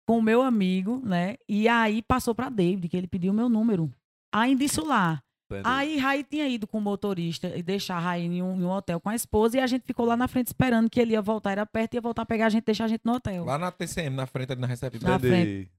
com 0.09 0.17
o 0.17 0.23
meu 0.23 0.41
amigo, 0.41 0.99
né? 1.05 1.35
E 1.47 1.67
aí 1.67 2.01
passou 2.01 2.33
pra 2.33 2.49
David, 2.49 2.89
que 2.89 2.97
ele 2.97 3.05
pediu 3.05 3.31
o 3.31 3.35
meu 3.35 3.47
número. 3.47 3.93
Ainda 4.31 4.63
isso 4.63 4.83
lá. 4.83 5.21
Entendi. 5.45 5.61
Aí 5.63 5.97
Raí 5.99 6.23
tinha 6.23 6.47
ido 6.47 6.65
com 6.65 6.79
o 6.79 6.81
motorista 6.81 7.55
e 7.55 7.61
deixar 7.61 7.97
a 7.97 7.99
Raí 7.99 8.25
em 8.25 8.41
um, 8.41 8.59
em 8.59 8.63
um 8.63 8.71
hotel 8.71 8.99
com 8.99 9.09
a 9.09 9.13
esposa 9.13 9.57
e 9.57 9.59
a 9.59 9.67
gente 9.67 9.83
ficou 9.85 10.07
lá 10.07 10.17
na 10.17 10.27
frente 10.27 10.47
esperando 10.47 10.89
que 10.89 10.99
ele 10.99 11.11
ia 11.11 11.21
voltar, 11.21 11.51
era 11.51 11.63
perto, 11.63 11.93
ia 11.93 12.01
voltar 12.01 12.23
a 12.23 12.25
pegar 12.25 12.47
a 12.47 12.49
gente, 12.49 12.65
deixar 12.65 12.85
a 12.85 12.87
gente 12.87 13.01
no 13.05 13.13
hotel. 13.13 13.45
Lá 13.45 13.59
na 13.59 13.71
TCM, 13.71 14.15
na 14.15 14.25
frente 14.25 14.51
ali 14.51 14.61
na 14.61 14.65
recepção. 14.65 15.07
na 15.07 15.17
Entendi. 15.17 15.69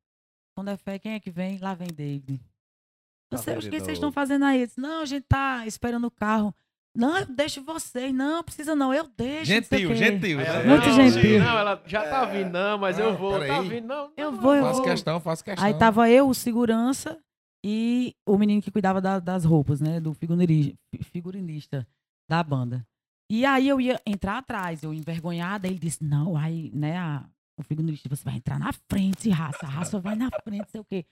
Quando 0.54 0.68
é 0.68 0.76
fé, 0.76 0.96
quem 1.00 1.14
é 1.14 1.18
que 1.18 1.32
vem? 1.32 1.58
Lá 1.58 1.74
vem 1.74 1.88
David. 1.88 2.40
Sei, 3.36 3.56
vem 3.56 3.68
o 3.68 3.70
que 3.72 3.80
vocês 3.80 3.98
estão 3.98 4.12
fazendo 4.12 4.44
aí? 4.44 4.64
Disse, 4.64 4.80
não, 4.80 5.02
a 5.02 5.06
gente 5.06 5.24
tá 5.24 5.66
esperando 5.66 6.06
o 6.06 6.10
carro. 6.10 6.54
Não, 6.96 7.16
eu 7.18 7.26
deixo 7.26 7.62
vocês. 7.62 8.12
Não, 8.12 8.42
precisa 8.42 8.74
não, 8.74 8.92
eu 8.92 9.08
deixo. 9.16 9.44
Gentil, 9.46 9.94
gentil. 9.94 10.38
Né? 10.38 10.44
ela, 10.46 10.64
Muito 10.64 10.86
não, 10.88 10.94
gentil. 11.10 11.38
Não, 11.38 11.58
ela 11.58 11.82
já 11.86 12.02
tá 12.08 12.24
vindo, 12.24 12.50
não, 12.50 12.78
mas 12.78 12.98
eu 12.98 13.12
Não, 13.12 13.18
vou. 13.18 13.32
Tá 13.34 13.38
peraí. 13.40 13.68
vindo, 13.68 13.86
não. 13.86 14.10
Eu 14.16 14.32
não, 14.32 14.40
vou, 14.40 14.54
eu 14.54 14.60
não. 14.62 14.68
Faço 14.68 14.80
vou. 14.82 14.90
questão, 14.90 15.20
faço 15.20 15.44
questão. 15.44 15.64
Aí 15.64 15.74
tava 15.74 16.10
eu, 16.10 16.28
o 16.28 16.34
segurança 16.34 17.16
e 17.64 18.14
o 18.26 18.36
menino 18.36 18.60
que 18.60 18.70
cuidava 18.70 19.00
da- 19.00 19.20
das 19.20 19.44
roupas, 19.44 19.80
né? 19.80 20.00
Do 20.00 20.12
figurinista, 20.14 20.76
figurinista 21.12 21.86
da 22.28 22.42
banda. 22.42 22.84
E 23.30 23.44
aí 23.46 23.68
eu 23.68 23.80
ia 23.80 24.00
entrar 24.04 24.38
atrás, 24.38 24.82
eu 24.82 24.92
envergonhada, 24.92 25.68
ele 25.68 25.78
disse, 25.78 26.02
não, 26.02 26.36
aí, 26.36 26.70
né, 26.74 26.98
a, 26.98 27.24
o 27.60 27.64
figurinista, 27.64 28.08
você 28.08 28.24
vai 28.24 28.36
entrar 28.36 28.58
na 28.58 28.72
frente, 28.88 29.28
raça, 29.30 29.66
raça 29.66 30.00
vai 30.00 30.16
na 30.16 30.28
frente, 30.42 30.70
sei 30.70 30.80
o 30.80 30.84
quê. 30.84 31.04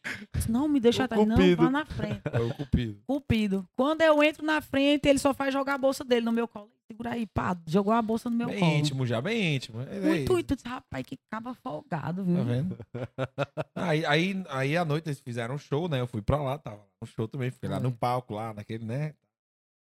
Não, 0.48 0.66
me 0.68 0.80
deixa 0.80 1.04
atrás, 1.04 1.26
não, 1.26 1.36
vá 1.56 1.70
na 1.70 1.84
frente. 1.84 2.22
É 2.32 2.40
o 2.40 2.54
cupido. 2.54 3.02
Cupido. 3.06 3.68
Quando 3.76 4.02
eu 4.02 4.22
entro 4.22 4.44
na 4.44 4.60
frente, 4.60 5.08
ele 5.08 5.18
só 5.18 5.32
faz 5.34 5.52
jogar 5.52 5.74
a 5.74 5.78
bolsa 5.78 6.04
dele 6.04 6.24
no 6.24 6.32
meu 6.32 6.46
colo. 6.48 6.70
Segura 6.90 7.10
aí, 7.12 7.26
pá, 7.26 7.54
jogou 7.66 7.92
a 7.92 8.00
bolsa 8.00 8.30
no 8.30 8.36
meu 8.36 8.48
Bem 8.48 8.58
colo. 8.60 8.72
íntimo 8.72 9.06
já, 9.06 9.20
bem 9.20 9.56
íntimo. 9.56 9.80
É 9.82 10.00
Muito, 10.00 10.22
isso. 10.22 10.32
muito. 10.32 10.56
Disse, 10.56 10.66
Rapaz, 10.68 11.04
que 11.04 11.18
caba 11.30 11.52
folgado, 11.54 12.24
viu? 12.24 12.36
Tá 12.36 12.42
vendo? 12.44 12.78
aí, 13.76 14.06
aí, 14.06 14.44
aí 14.48 14.76
à 14.76 14.84
noite 14.86 15.06
eles 15.08 15.20
fizeram 15.20 15.54
um 15.56 15.58
show, 15.58 15.86
né? 15.88 16.00
Eu 16.00 16.06
fui 16.06 16.22
pra 16.22 16.40
lá, 16.40 16.56
tava 16.58 16.76
lá 16.78 16.86
no 17.02 17.06
show 17.06 17.28
também. 17.28 17.50
Fiquei 17.50 17.68
lá 17.68 17.78
no 17.78 17.92
palco, 17.92 18.32
lá 18.34 18.54
naquele, 18.54 18.84
né? 18.86 19.14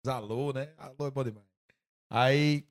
Alô, 0.06 0.52
né? 0.52 0.72
Alô 0.78 1.06
é 1.06 1.10
bom 1.10 1.24
demais. 1.24 1.46
Aí 2.10 2.64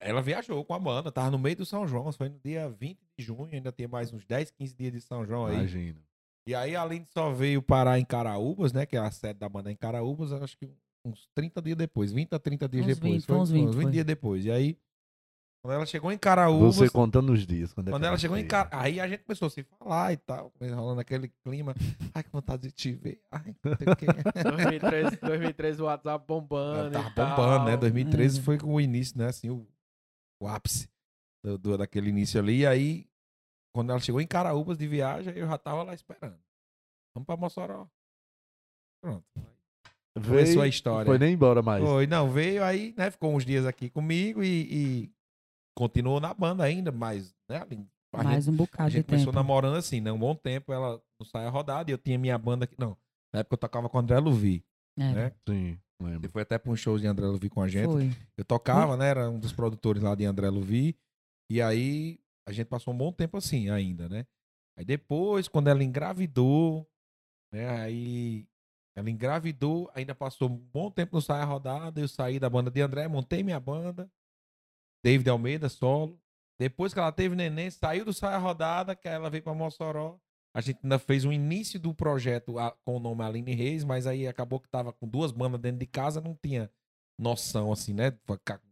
ela 0.00 0.20
viajou 0.22 0.64
com 0.64 0.74
a 0.74 0.78
banda, 0.78 1.10
tava 1.10 1.30
no 1.30 1.38
meio 1.38 1.56
do 1.56 1.64
São 1.66 1.86
João, 1.86 2.12
foi 2.12 2.28
no 2.28 2.38
dia 2.38 2.68
20 2.68 2.98
de 3.18 3.24
junho, 3.24 3.48
ainda 3.52 3.72
tem 3.72 3.86
mais 3.86 4.12
uns 4.12 4.24
10, 4.24 4.50
15 4.50 4.74
dias 4.74 4.92
de 4.92 5.00
São 5.00 5.24
João 5.26 5.46
aí. 5.46 5.54
Imagina. 5.56 6.00
E 6.48 6.54
aí, 6.54 6.76
além 6.76 7.02
de 7.02 7.08
só 7.08 7.32
veio 7.32 7.60
parar 7.60 7.98
em 7.98 8.04
Caraúbas, 8.04 8.72
né? 8.72 8.86
Que 8.86 8.96
é 8.96 9.00
a 9.00 9.10
sede 9.10 9.40
da 9.40 9.48
banda 9.48 9.70
em 9.72 9.76
Caraúbas, 9.76 10.32
acho 10.32 10.56
que 10.56 10.68
uns 11.04 11.28
30 11.34 11.60
dias 11.62 11.76
depois, 11.76 12.12
20 12.12 12.32
a 12.34 12.38
30 12.38 12.68
dias 12.68 12.84
Uns 12.86 12.94
depois. 12.94 13.12
20, 13.14 13.24
foi, 13.26 13.36
uns 13.36 13.50
foi 13.50 13.58
20, 13.58 13.68
uns 13.68 13.74
20 13.74 13.82
foi. 13.82 13.92
dias 13.92 14.04
depois. 14.04 14.44
E 14.44 14.50
aí, 14.52 14.78
quando 15.64 15.74
ela 15.74 15.86
chegou 15.86 16.12
em 16.12 16.18
Caraúbas. 16.18 16.76
Você 16.76 16.88
contando 16.88 17.32
os 17.32 17.44
dias. 17.44 17.72
Quando, 17.72 17.88
é 17.88 17.90
Quando 17.90 18.02
que 18.02 18.06
ela 18.06 18.18
chegou 18.18 18.36
em 18.36 18.46
casa, 18.46 18.68
aí 18.70 19.00
a 19.00 19.08
gente 19.08 19.24
começou 19.24 19.46
a 19.46 19.50
se 19.50 19.64
falar 19.64 20.12
e 20.12 20.16
tal, 20.16 20.52
rolando 20.60 21.00
aquele 21.00 21.28
clima. 21.44 21.74
Ai, 22.14 22.22
que 22.22 22.30
vontade 22.30 22.62
de 22.62 22.70
te 22.70 22.92
ver. 22.92 23.20
Ai, 23.32 23.52
não 23.64 23.76
sei 23.76 23.86
o 23.88 23.96
quê. 23.96 24.06
2013, 24.44 25.16
2013 25.16 25.82
o 25.82 25.86
WhatsApp 25.86 26.24
bombando. 26.28 26.92
Tava 26.92 27.08
e 27.08 27.14
tal. 27.14 27.30
bombando, 27.30 27.64
né? 27.64 27.76
2013 27.76 28.38
É. 28.38 28.42
foi 28.42 28.56
com 28.58 28.72
o 28.74 28.80
início, 28.80 29.18
né? 29.18 29.26
Assim, 29.26 29.50
o, 29.50 29.66
o 30.40 30.46
ápice 30.48 30.88
do, 31.44 31.56
do- 31.58 31.78
daquele 31.78 32.10
início 32.10 32.40
ali. 32.40 32.60
E 32.60 32.66
aí, 32.66 33.08
quando 33.74 33.90
ela 33.90 34.00
chegou 34.00 34.20
em 34.20 34.26
Caraúbas 34.26 34.76
de 34.78 34.86
viagem, 34.86 35.34
eu 35.36 35.46
já 35.46 35.58
tava 35.58 35.82
lá 35.82 35.94
esperando. 35.94 36.38
Vamos 37.14 37.26
pra 37.26 37.36
Mossoró. 37.36 37.88
Pronto. 39.02 39.24
Começou 40.14 40.62
a 40.62 40.68
história. 40.68 41.06
Foi 41.06 41.18
nem 41.18 41.34
embora 41.34 41.60
mais. 41.62 41.84
Foi, 41.84 42.06
não, 42.06 42.30
veio 42.30 42.64
aí, 42.64 42.94
né? 42.96 43.10
Ficou 43.10 43.34
uns 43.34 43.44
dias 43.44 43.66
aqui 43.66 43.90
comigo 43.90 44.42
e, 44.42 44.48
e 45.04 45.12
continuou 45.76 46.20
na 46.20 46.32
banda 46.32 46.64
ainda, 46.64 46.90
mas, 46.90 47.34
né? 47.48 47.58
A 48.14 48.22
Mais 48.24 48.44
gente, 48.46 48.50
um 48.50 48.54
a 48.54 48.56
bocado 48.56 48.90
de 48.90 48.96
gente 48.96 49.06
começou 49.06 49.26
tempo. 49.26 49.36
namorando 49.36 49.76
assim, 49.76 50.00
né? 50.00 50.10
Um 50.10 50.18
bom 50.18 50.34
tempo, 50.34 50.72
ela 50.72 51.02
não 51.20 51.26
saia 51.26 51.50
rodada 51.50 51.90
e 51.90 51.92
eu 51.92 51.98
tinha 51.98 52.18
minha 52.18 52.38
banda 52.38 52.64
aqui. 52.64 52.74
Não, 52.78 52.96
na 53.32 53.40
época 53.40 53.54
eu 53.54 53.58
tocava 53.58 53.90
com 53.90 53.98
o 53.98 54.00
André 54.00 54.18
Luvi, 54.18 54.64
É, 54.98 55.12
né? 55.12 55.32
Sim, 55.46 55.78
Lembro. 56.00 56.30
foi 56.30 56.42
até 56.42 56.58
pra 56.58 56.70
um 56.70 56.76
show 56.76 56.98
de 56.98 57.06
André 57.06 57.26
Luvi 57.26 57.48
com 57.48 57.62
a 57.62 57.68
gente. 57.68 57.86
Foi. 57.86 58.10
Eu 58.36 58.44
tocava, 58.44 58.96
né? 58.96 59.08
Era 59.08 59.30
um 59.30 59.38
dos 59.38 59.52
produtores 59.52 60.02
lá 60.02 60.14
de 60.14 60.24
André 60.24 60.48
Luvi. 60.50 60.96
E 61.50 61.62
aí 61.62 62.20
a 62.46 62.52
gente 62.52 62.66
passou 62.66 62.92
um 62.92 62.96
bom 62.96 63.12
tempo 63.12 63.36
assim 63.36 63.70
ainda, 63.70 64.08
né? 64.08 64.26
Aí 64.76 64.84
depois, 64.84 65.48
quando 65.48 65.68
ela 65.68 65.82
engravidou, 65.82 66.86
né? 67.52 67.68
Aí 67.80 68.46
ela 68.94 69.10
engravidou, 69.10 69.90
ainda 69.94 70.14
passou 70.14 70.48
um 70.48 70.56
bom 70.56 70.90
tempo 70.90 71.16
no 71.16 71.22
Saia 71.22 71.44
Rodada. 71.44 72.00
Eu 72.00 72.08
saí 72.08 72.38
da 72.38 72.48
banda 72.48 72.70
de 72.70 72.80
André, 72.80 73.08
montei 73.08 73.42
minha 73.42 73.60
banda. 73.60 74.10
David 75.04 75.28
Almeida, 75.28 75.68
solo. 75.68 76.20
Depois 76.58 76.92
que 76.92 76.98
ela 76.98 77.12
teve 77.12 77.36
neném, 77.36 77.70
saiu 77.70 78.04
do 78.04 78.12
Saia 78.12 78.38
Rodada, 78.38 78.96
que 78.96 79.06
ela 79.06 79.28
veio 79.28 79.42
pra 79.42 79.54
Mossoró. 79.54 80.18
A 80.56 80.62
gente 80.62 80.78
ainda 80.82 80.98
fez 80.98 81.26
um 81.26 81.32
início 81.32 81.78
do 81.78 81.92
projeto 81.92 82.54
com 82.82 82.96
o 82.96 82.98
nome 82.98 83.22
Aline 83.22 83.54
Reis, 83.54 83.84
mas 83.84 84.06
aí 84.06 84.26
acabou 84.26 84.58
que 84.58 84.70
tava 84.70 84.90
com 84.90 85.06
duas 85.06 85.30
bandas 85.30 85.60
dentro 85.60 85.80
de 85.80 85.86
casa, 85.86 86.18
não 86.18 86.34
tinha 86.34 86.70
noção, 87.18 87.70
assim, 87.70 87.92
né? 87.92 88.18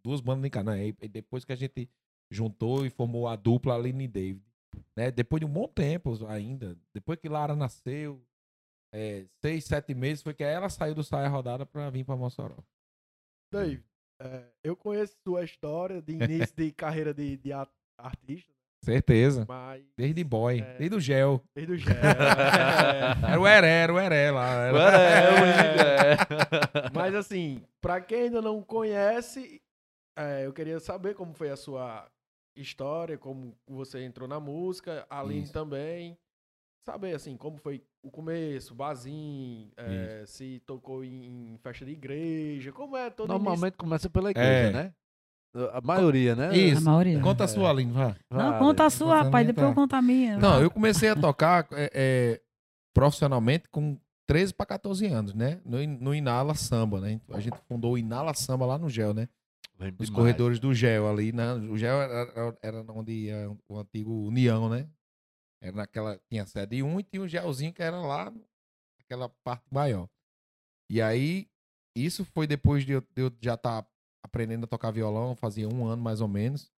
Duas 0.03 0.23
bandas 0.23 0.47
em 0.47 0.51
casa. 0.51 0.65
Não, 0.65 0.73
aí 0.73 0.93
depois 1.11 1.45
que 1.45 1.53
a 1.53 1.57
gente 1.57 1.91
juntou 2.31 2.87
e 2.87 2.89
formou 2.89 3.29
a 3.29 3.37
dupla 3.37 3.75
Aline 3.75 4.05
e 4.05 4.09
David. 4.09 4.43
Né? 4.97 5.11
Depois 5.11 5.41
de 5.41 5.45
um 5.45 5.53
bom 5.53 5.69
tempo 5.69 6.27
ainda, 6.27 6.75
depois 6.95 7.19
que 7.21 7.29
Lara 7.29 7.55
nasceu, 7.55 8.27
é, 8.91 9.27
seis, 9.43 9.67
sete 9.67 9.93
meses, 9.93 10.23
foi 10.23 10.33
que 10.33 10.43
ela 10.43 10.71
saiu 10.71 10.95
do 10.95 11.05
Saia 11.05 11.29
Rodada 11.29 11.67
pra 11.67 11.91
vir 11.91 12.03
pra 12.03 12.17
Mossoró. 12.17 12.65
Dave, 13.53 13.85
é, 14.23 14.51
eu 14.63 14.75
conheço 14.75 15.19
sua 15.23 15.45
história 15.45 16.01
de 16.01 16.15
início 16.17 16.57
de 16.57 16.73
carreira 16.73 17.13
de, 17.13 17.37
de 17.37 17.53
artista, 17.99 18.54
Certeza. 18.85 19.45
mas 19.49 19.83
Desde 19.97 20.23
boy, 20.25 20.61
É. 20.61 20.79
desde 20.79 20.97
o 20.97 21.01
gel. 21.01 21.43
desde 21.55 21.73
o 21.73 21.77
gel. 21.77 21.95
é. 21.95 21.95
Era 23.33 23.41
o 23.41 23.47
Heré, 23.47 23.69
era 23.83 23.93
o 23.95 23.99
Heré 23.99 24.31
lá. 24.31 24.51
Era... 24.67 24.79
É, 25.01 26.17
Mas 26.93 27.15
assim, 27.15 27.63
pra 27.81 28.01
quem 28.01 28.23
ainda 28.25 28.41
não 28.43 28.63
conhece, 28.63 29.61
é, 30.17 30.47
eu 30.47 30.53
queria 30.53 30.79
saber 30.81 31.15
como 31.15 31.33
foi 31.33 31.51
a 31.51 31.57
sua 31.57 32.07
história, 32.57 33.19
como 33.19 33.55
você 33.67 34.05
entrou 34.05 34.29
na 34.29 34.39
música, 34.39 35.07
a 35.11 35.21
Aline 35.21 35.43
Isso. 35.45 35.53
também. 35.53 36.17
Saber 36.87 37.15
assim, 37.15 37.37
como 37.37 37.57
foi 37.57 37.83
o 38.05 38.11
começo, 38.11 38.75
Bazin, 38.75 39.71
é, 39.77 40.23
se 40.27 40.61
tocou 40.67 41.03
em, 41.03 41.55
em 41.55 41.59
festa 41.59 41.85
de 41.85 41.93
igreja, 41.93 42.71
como 42.73 42.95
é 42.97 43.09
todo 43.09 43.29
Normalmente 43.29 43.77
começa 43.79 44.11
pela 44.11 44.31
igreja, 44.31 44.69
É. 44.69 44.71
né? 44.71 44.95
A 45.73 45.81
maioria, 45.81 46.35
né? 46.35 46.57
Isso. 46.57 46.79
A 46.79 46.91
maioria. 46.91 47.21
Conta 47.21 47.45
a 47.45 47.49
sua, 47.49 47.71
Aline, 47.71 47.93
vá. 47.93 48.17
Não, 48.31 48.39
Vale. 48.39 48.59
conta 48.59 48.85
a 48.87 48.91
sua, 48.91 49.15
a 49.21 49.23
rapaz, 49.23 49.47
depois 49.47 49.65
tá. 49.67 49.71
eu 49.71 49.75
conto 49.75 49.95
a 49.95 50.03
minha. 50.03 50.37
Não, 50.37 50.61
eu 50.61 50.71
comecei 50.71 51.09
a 51.09 51.15
tocar 51.17 51.69
é, 51.73 51.91
é, 51.95 52.41
profissionalmente 52.93 53.69
com 53.69 53.97
13 54.27 54.53
para 54.53 54.67
14 54.67 55.07
anos, 55.07 55.33
né? 55.35 55.61
No, 55.65 55.85
no 55.87 56.15
Inala 56.15 56.55
Samba, 56.55 57.01
né? 57.01 57.21
A 57.31 57.39
gente 57.39 57.57
fundou 57.69 57.93
o 57.93 57.99
Inala 57.99 58.35
Samba 58.35 58.67
lá 58.67 58.79
no 58.79 58.89
Gel, 58.91 59.15
né? 59.15 59.29
Lembro 59.79 59.97
Nos 60.01 60.09
demais. 60.09 60.23
corredores 60.23 60.59
do 60.59 60.75
Gel 60.75 61.09
ali, 61.09 61.33
né? 61.33 61.53
O 61.55 61.77
Gel 61.77 62.01
era, 62.03 62.33
era- 62.35 62.59
era 62.63 62.85
onde 62.93 63.13
ia 63.13 63.51
o 63.69 63.79
antigo 63.79 64.27
União, 64.27 64.69
né? 64.69 64.89
Era 65.61 65.77
naquela. 65.77 66.19
Tinha 66.29 66.47
sede 66.47 66.83
1 66.83 67.01
e 67.01 67.03
tinha 67.05 67.23
o 67.23 67.29
Gelzinho 67.29 67.73
que 67.73 67.83
era 67.83 67.99
lá 67.99 68.33
naquela 68.99 69.29
parte 69.45 69.65
maior. 69.71 70.09
E 70.91 71.01
aí, 71.01 71.49
isso 71.97 72.25
foi 72.25 72.47
depois 72.47 72.85
de 72.85 72.93
eu, 72.93 73.01
de 73.01 73.23
eu 73.23 73.33
já 73.41 73.55
estar 73.55 73.85
aprendendo 74.25 74.65
a 74.65 74.67
tocar 74.67 74.91
violão, 74.91 75.37
fazia 75.37 75.69
um 75.69 75.87
ano 75.87 76.03
mais 76.03 76.23
ou 76.23 76.29
menos. 76.29 76.73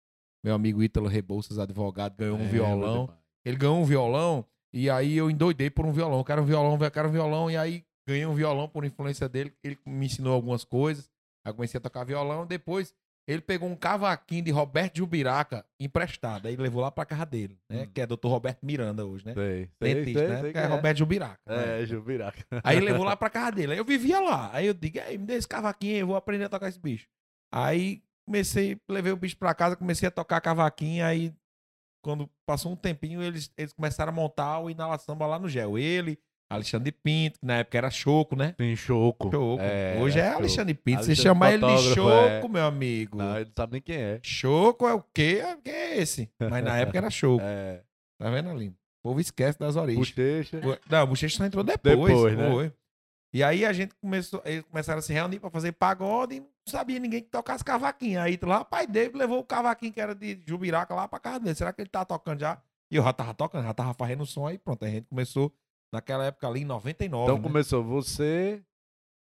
Meu 0.43 0.55
amigo 0.55 0.81
Ítalo 0.83 1.07
Rebouças, 1.07 1.59
advogado, 1.59 2.17
ganhou 2.17 2.35
um 2.35 2.39
Lembro 2.39 2.51
violão. 2.51 3.09
Ele 3.45 3.57
ganhou 3.57 3.79
um 3.79 3.85
violão 3.85 4.45
e 4.73 4.89
aí 4.89 5.15
eu 5.15 5.29
endoidei 5.29 5.69
por 5.69 5.85
um 5.85 5.91
violão. 5.91 6.17
Eu 6.17 6.25
quero 6.25 6.41
um 6.41 6.45
violão, 6.45 6.77
eu 6.81 6.91
quero 6.91 7.07
um 7.07 7.11
violão. 7.11 7.49
E 7.49 7.55
aí 7.55 7.83
ganhei 8.07 8.25
um 8.25 8.33
violão 8.33 8.67
por 8.67 8.83
influência 8.83 9.29
dele. 9.29 9.53
Ele 9.63 9.77
me 9.85 10.07
ensinou 10.07 10.33
algumas 10.33 10.63
coisas. 10.63 11.09
Aí 11.45 11.53
comecei 11.53 11.77
a 11.77 11.81
tocar 11.81 12.03
violão. 12.03 12.45
Depois 12.45 12.93
ele 13.27 13.41
pegou 13.41 13.67
um 13.67 13.75
cavaquinho 13.75 14.43
de 14.43 14.51
Roberto 14.51 14.97
Jubiraca 14.97 15.65
emprestado. 15.79 16.47
Aí 16.47 16.55
levou 16.55 16.81
lá 16.81 16.91
pra 16.91 17.05
casa 17.05 17.25
dele, 17.25 17.57
né? 17.69 17.83
Hum. 17.83 17.91
Que 17.91 18.01
é 18.01 18.05
Dr. 18.05 18.27
Roberto 18.27 18.63
Miranda 18.63 19.05
hoje, 19.05 19.25
né? 19.25 19.33
Sei, 19.33 19.69
sei, 19.81 19.95
Dentista, 19.95 20.19
sei, 20.19 20.27
né? 20.27 20.41
sei 20.41 20.49
é 20.49 20.53
quem 20.53 20.65
Roberto 20.65 20.97
Jubiraca. 20.97 21.39
né? 21.47 21.81
É, 21.81 21.85
Jubiraca. 21.85 22.45
Aí 22.63 22.79
levou 22.79 23.03
lá 23.03 23.15
pra 23.17 23.29
casa 23.29 23.51
dele. 23.53 23.73
Aí 23.73 23.77
eu 23.79 23.85
vivia 23.85 24.19
lá. 24.19 24.51
Aí 24.53 24.67
eu 24.67 24.73
digo, 24.73 24.99
aí, 24.99 25.17
me 25.17 25.25
dê 25.25 25.33
esse 25.35 25.47
cavaquinho, 25.47 25.97
eu 25.97 26.07
vou 26.07 26.15
aprender 26.15 26.45
a 26.45 26.49
tocar 26.49 26.69
esse 26.69 26.79
bicho. 26.79 27.07
Aí 27.55 28.01
comecei, 28.25 28.77
levei 28.89 29.11
o 29.11 29.17
bicho 29.17 29.37
pra 29.37 29.53
casa, 29.53 29.75
comecei 29.75 30.07
a 30.07 30.11
tocar 30.11 30.41
cavaquinho. 30.41 31.05
Aí, 31.05 31.33
quando 32.03 32.29
passou 32.45 32.71
um 32.71 32.75
tempinho, 32.75 33.23
eles, 33.23 33.49
eles 33.57 33.71
começaram 33.71 34.11
a 34.11 34.15
montar 34.15 34.59
o 34.59 34.69
Inala 34.69 34.97
Samba 34.97 35.25
lá 35.25 35.39
no 35.39 35.47
gel. 35.47 35.77
Ele, 35.77 36.19
Alexandre 36.49 36.91
Pinto, 36.91 37.39
que 37.39 37.45
na 37.45 37.57
época 37.57 37.77
era 37.77 37.89
Choco, 37.89 38.35
né? 38.35 38.53
Tem 38.57 38.75
choco. 38.75 39.31
Choco. 39.31 39.61
É, 39.61 39.97
Hoje 39.99 40.19
é. 40.19 40.27
Alexandre 40.27 40.73
Pinto. 40.73 41.03
Você 41.03 41.11
Alexandre 41.11 41.23
chama 41.23 41.51
ele 41.51 41.65
de 41.65 41.89
fotógrafo, 41.89 41.95
Choco, 41.95 42.47
é. 42.47 42.49
meu 42.49 42.65
amigo. 42.65 43.17
Não, 43.17 43.35
ele 43.37 43.45
não 43.45 43.53
sabe 43.55 43.73
nem 43.73 43.81
quem 43.81 43.95
é. 43.95 44.19
Choco 44.21 44.87
é 44.87 44.93
o 44.93 45.03
quê? 45.13 45.41
Quem 45.63 45.73
é 45.73 45.97
esse? 45.97 46.29
Mas 46.39 46.63
na 46.63 46.77
época 46.77 46.97
era 46.97 47.09
Choco. 47.09 47.43
É. 47.45 47.81
Tá 48.17 48.29
vendo, 48.29 48.49
Aline? 48.49 48.73
O 49.03 49.09
povo 49.09 49.19
esquece 49.19 49.59
das 49.59 49.75
origens. 49.75 50.09
Bochecha. 50.09 50.61
Não, 50.89 51.03
o 51.03 51.07
Bochecha 51.07 51.37
só 51.37 51.45
entrou 51.45 51.63
depois. 51.63 51.97
Depois, 51.97 52.37
né? 52.37 52.49
foi. 52.49 52.73
E 53.33 53.43
aí 53.43 53.65
a 53.65 53.73
gente 53.73 53.93
começou, 53.95 54.41
eles 54.45 54.63
começaram 54.63 54.99
a 54.99 55.01
se 55.01 55.11
reunir 55.11 55.39
pra 55.39 55.49
fazer 55.49 55.73
pagode 55.73 56.35
e 56.35 56.39
não 56.39 56.47
sabia 56.67 56.99
ninguém 56.99 57.21
que 57.21 57.29
tocasse 57.29 57.63
cavaquinho. 57.63 58.21
Aí 58.21 58.39
lá, 58.41 58.61
o 58.61 58.65
pai 58.65 58.87
dele 58.87 59.17
levou 59.17 59.39
o 59.39 59.43
cavaquinho 59.43 59.91
que 59.91 59.99
era 59.99 60.15
de 60.15 60.41
Jubiraca 60.45 60.95
lá 60.95 61.07
pra 61.07 61.19
casa 61.19 61.39
dele. 61.39 61.55
Será 61.55 61.73
que 61.73 61.81
ele 61.81 61.89
tá 61.89 62.05
tocando 62.05 62.39
já? 62.39 62.61
E 62.89 62.95
eu 62.95 63.03
já 63.03 63.11
tava 63.11 63.33
tocando, 63.33 63.63
já 63.63 63.73
tava 63.73 63.93
fazendo 63.93 64.21
o 64.21 64.25
som 64.25 64.47
aí, 64.47 64.57
pronto. 64.57 64.85
A 64.85 64.89
gente 64.89 65.07
começou 65.07 65.53
naquela 65.91 66.25
época 66.25 66.47
ali 66.47 66.61
em 66.61 66.65
99. 66.65 67.23
Então 67.23 67.37
né? 67.37 67.43
começou 67.43 67.83
você, 67.83 68.63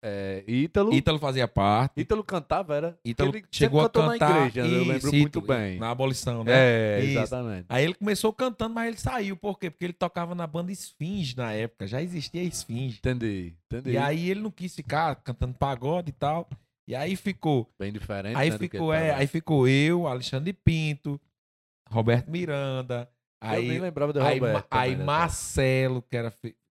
é, 0.05 0.43
Ítalo. 0.49 0.93
Ítalo 0.93 1.19
fazia 1.21 1.47
parte. 1.47 2.01
Ítalo 2.01 2.25
cantava, 2.25 2.75
era? 2.75 2.99
Ítalo 3.05 3.31
Ele 3.31 3.45
chegou 3.53 3.81
a 3.81 3.89
cantar. 3.89 4.31
na 4.31 4.47
igreja, 4.47 4.61
eu 4.67 4.81
lembro 4.81 4.97
Isso, 4.97 5.15
muito 5.15 5.39
Ítalo, 5.39 5.47
bem. 5.47 5.79
Na 5.79 5.91
abolição, 5.91 6.43
né? 6.43 6.53
É, 6.53 7.01
Isso. 7.05 7.19
exatamente. 7.21 7.67
Aí 7.69 7.85
ele 7.85 7.95
começou 7.95 8.33
cantando, 8.33 8.75
mas 8.75 8.89
ele 8.89 8.97
saiu. 8.97 9.37
Por 9.37 9.59
quê? 9.59 9.71
Porque 9.71 9.85
ele 9.85 9.93
tocava 9.93 10.35
na 10.35 10.45
banda 10.45 10.73
Esfinge 10.73 11.37
na 11.37 11.53
época. 11.53 11.87
Já 11.87 12.03
existia 12.03 12.43
Esfinge. 12.43 12.99
Entendi, 12.99 13.55
entendi. 13.67 13.91
E 13.93 13.97
aí 13.97 14.29
ele 14.29 14.41
não 14.41 14.51
quis 14.51 14.75
ficar 14.75 15.15
cantando 15.17 15.55
pagode 15.55 16.11
e 16.11 16.13
tal. 16.13 16.49
E 16.89 16.97
aí 16.97 17.15
ficou. 17.15 17.73
Bem 17.79 17.93
diferente, 17.93 18.37
Aí 18.37 18.51
né, 18.51 18.57
do 18.57 18.61
ficou, 18.61 18.93
ele 18.93 19.05
é, 19.05 19.15
aí 19.15 19.27
ficou 19.29 19.69
eu, 19.69 20.09
Alexandre 20.09 20.53
Pinto, 20.53 21.21
Roberto 21.89 22.29
Miranda, 22.29 23.09
Eu 23.41 23.49
nem 23.51 23.71
aí, 23.71 23.79
lembrava 23.79 24.13
de 24.13 24.19
aí, 24.19 24.41
Roberto. 24.41 24.67
Aí 24.69 24.91
também, 24.91 24.99
né, 24.99 25.05
Marcelo, 25.05 26.03
que, 26.03 26.17
era 26.17 26.33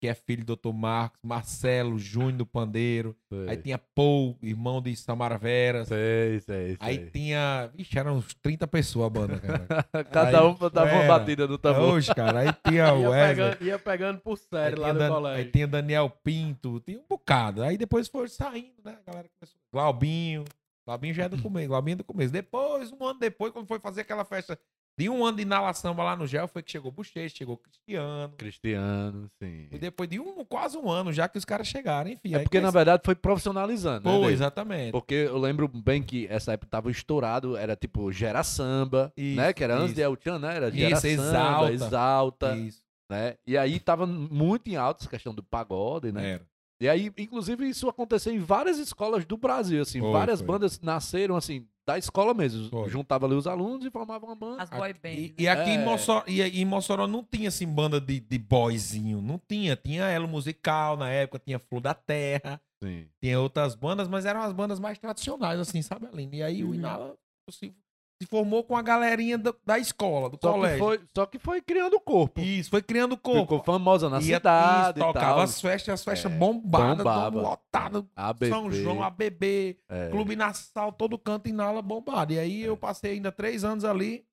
que 0.05 0.09
é 0.09 0.13
filho 0.13 0.45
do 0.45 0.55
Dr. 0.55 0.71
Marcos, 0.73 1.19
Marcelo 1.23 1.97
Júnior 1.97 2.33
do 2.33 2.45
Pandeiro, 2.45 3.15
Sei. 3.27 3.49
aí 3.49 3.57
tinha 3.57 3.77
Paul, 3.77 4.37
irmão 4.41 4.81
de 4.81 4.95
Samara 4.95 5.37
Veras, 5.37 5.87
Sei, 5.87 6.39
sei, 6.41 6.77
aí 6.79 6.95
sei. 6.97 7.09
tinha, 7.09 7.71
vixe, 7.75 7.97
eram 7.97 8.17
uns 8.17 8.33
30 8.35 8.67
pessoas 8.67 9.07
a 9.07 9.09
banda, 9.09 9.39
cara. 9.39 9.65
Cada 10.11 10.39
aí- 10.41 10.45
um 10.45 10.55
dava 10.69 10.93
uma 10.95 11.07
batida 11.07 11.47
no 11.47 11.57
tambor. 11.57 11.93
Hoje, 11.93 12.13
cara, 12.13 12.39
aí 12.41 12.49
tinha 12.69 12.93
o 12.93 13.09
Wesley, 13.09 13.35
pegando, 13.35 13.63
ia 13.63 13.79
pegando 13.79 14.19
por 14.19 14.33
aí 14.37 14.37
série 14.37 14.75
lá 14.75 14.93
no 14.93 14.99
Dan- 14.99 15.05
aí 15.05 15.11
colégio. 15.11 15.51
tinha 15.51 15.67
Daniel 15.67 16.09
Pinto, 16.23 16.79
tinha 16.81 16.99
um 16.99 17.05
bocado. 17.09 17.63
Aí 17.63 17.77
depois 17.77 18.07
foi 18.07 18.27
saindo, 18.27 18.75
né? 18.83 18.97
A 19.05 19.11
galera 19.11 19.27
começou. 19.39 19.59
Glaubinho. 19.73 20.45
Glaubinho 20.85 21.13
já 21.15 21.23
é 21.23 21.29
do 21.29 21.37
começo. 21.41 21.67
Glaubinho 21.67 21.93
é 21.93 21.97
do 21.97 22.03
começo. 22.03 22.31
Depois, 22.31 22.91
um 22.91 23.03
ano 23.03 23.19
depois, 23.19 23.51
quando 23.51 23.67
foi 23.67 23.79
fazer 23.79 24.01
aquela 24.01 24.23
festa 24.23 24.59
de 24.97 25.09
um 25.09 25.25
ano 25.25 25.37
de 25.37 25.43
inalação 25.43 25.93
lá 25.95 26.15
no 26.15 26.25
gel, 26.25 26.47
foi 26.47 26.63
que 26.63 26.71
chegou 26.71 26.89
Bochecha, 26.91 27.35
chegou 27.35 27.57
Cristiano. 27.57 28.33
Cristiano, 28.37 29.29
sim. 29.41 29.67
E 29.71 29.77
depois 29.77 30.09
de 30.09 30.19
um, 30.19 30.45
quase 30.45 30.77
um 30.77 30.89
ano 30.89 31.11
já 31.11 31.27
que 31.27 31.37
os 31.37 31.43
caras 31.43 31.67
chegaram, 31.67 32.09
enfim. 32.09 32.33
É 32.33 32.39
porque, 32.39 32.61
na 32.61 32.71
verdade, 32.71 33.01
foi 33.03 33.13
profissionalizando, 33.15 34.05
né? 34.07 34.11
Foi, 34.11 34.19
David? 34.21 34.33
exatamente. 34.33 34.91
Porque 34.91 35.13
eu 35.13 35.37
lembro 35.37 35.67
bem 35.67 36.01
que 36.01 36.27
essa 36.29 36.53
época 36.53 36.69
tava 36.69 36.89
estourado, 36.89 37.57
era 37.57 37.75
tipo 37.75 38.09
Gera 38.11 38.43
Samba, 38.43 39.11
Isso, 39.17 39.35
né? 39.35 39.51
Que 39.51 39.63
era 39.63 39.75
antes 39.75 39.87
isso. 39.87 39.95
de 39.95 40.01
El 40.01 40.17
Chan, 40.21 40.39
né? 40.39 40.55
Era 40.55 40.71
Gera 40.71 40.95
Isso, 40.95 41.01
Samba, 41.01 41.71
Exalta. 41.71 41.73
Exalta, 41.73 42.55
Isso, 42.57 42.83
né? 43.11 43.35
E 43.45 43.57
aí 43.57 43.79
tava 43.79 44.05
muito 44.07 44.69
em 44.69 44.77
alta 44.77 45.03
essa 45.03 45.09
questão 45.09 45.33
do 45.33 45.43
pagode, 45.43 46.11
né? 46.11 46.31
era. 46.31 46.47
E 46.79 46.89
aí, 46.89 47.09
inclusive, 47.17 47.67
isso 47.69 47.87
aconteceu 47.87 48.33
em 48.33 48.39
várias 48.39 48.77
escolas 48.77 49.23
do 49.23 49.37
Brasil, 49.37 49.81
assim, 49.81 50.01
Foi, 50.01 50.11
várias 50.11 50.39
foi. 50.39 50.47
bandas 50.47 50.79
nasceram, 50.81 51.37
assim, 51.37 51.65
da 51.87 51.97
escola 51.97 52.33
mesmo. 52.33 52.69
Foi. 52.69 52.89
Juntava 52.89 53.25
ali 53.25 53.35
os 53.35 53.45
alunos 53.47 53.85
e 53.85 53.91
formavam 53.91 54.29
uma 54.29 54.35
banda. 54.35 54.63
As 54.63 54.69
boy 54.69 54.93
bands. 54.93 55.17
E, 55.19 55.27
né? 55.29 55.33
e 55.37 55.47
aqui 55.47 55.69
em, 55.69 55.77
É. 55.81 55.85
Mossoró, 55.85 56.23
e 56.27 56.41
em 56.41 56.65
Mossoró 56.65 57.07
não 57.07 57.23
tinha 57.23 57.49
assim 57.49 57.67
banda 57.67 58.01
de, 58.01 58.19
de 58.19 58.37
boyzinho, 58.39 59.21
não 59.21 59.39
tinha. 59.47 59.75
Tinha 59.75 60.05
elo 60.05 60.27
musical 60.27 60.97
na 60.97 61.09
época, 61.09 61.39
tinha 61.39 61.59
Flor 61.59 61.81
da 61.81 61.93
Terra, 61.93 62.59
Sim. 62.83 63.07
tinha 63.21 63.39
outras 63.39 63.75
bandas, 63.75 64.07
mas 64.07 64.25
eram 64.25 64.41
as 64.41 64.51
bandas 64.51 64.79
mais 64.79 64.97
tradicionais, 64.97 65.59
assim, 65.59 65.81
sabe, 65.81 66.07
Aline? 66.07 66.37
E 66.37 66.43
aí 66.43 66.63
o 66.63 66.69
Uhum. 66.69 66.75
Inala, 66.75 67.15
assim, 67.47 67.73
se 68.21 68.27
formou 68.29 68.63
com 68.63 68.77
a 68.77 68.81
galerinha 68.81 69.37
da, 69.37 69.53
da 69.65 69.77
escola, 69.77 70.29
do 70.29 70.37
Só 70.41 70.51
que, 70.53 70.57
colégio. 70.59 70.79
foi, 70.79 70.99
só 71.15 71.25
que 71.25 71.37
foi 71.37 71.61
criando 71.61 71.95
o 71.95 71.99
corpo. 71.99 72.39
Isso, 72.39 72.69
foi 72.69 72.81
criando 72.81 73.11
o 73.13 73.17
corpo. 73.17 73.41
Ficou 73.41 73.63
famosa 73.63 74.09
na 74.09 74.17
Ia- 74.17 74.37
cidade. 74.37 74.99
isso, 74.99 75.07
e 75.09 75.13
tocava 75.13 75.25
tal. 75.35 75.39
as 75.41 75.59
festas, 75.61 75.93
as 75.95 76.03
festas 76.03 76.31
É, 76.31 76.35
bombadas, 76.35 76.97
bombava. 76.99 77.41
lotado. 77.41 78.09
ABB. 78.15 78.47
São 78.49 78.71
João, 78.71 79.03
ABB, 79.03 79.77
é. 79.89 80.09
Clube 80.11 80.35
Nassau, 80.35 80.91
todo 80.93 81.17
canto 81.19 81.47
em 81.49 81.59
aula 81.59 81.81
bombado. 81.81 82.31
E 82.31 82.39
aí 82.39 82.61
eu 82.63 82.77
passei 82.77 83.13
ainda 83.13 83.31
três 83.31 83.63
anos 83.65 83.83
ali. 83.83 84.25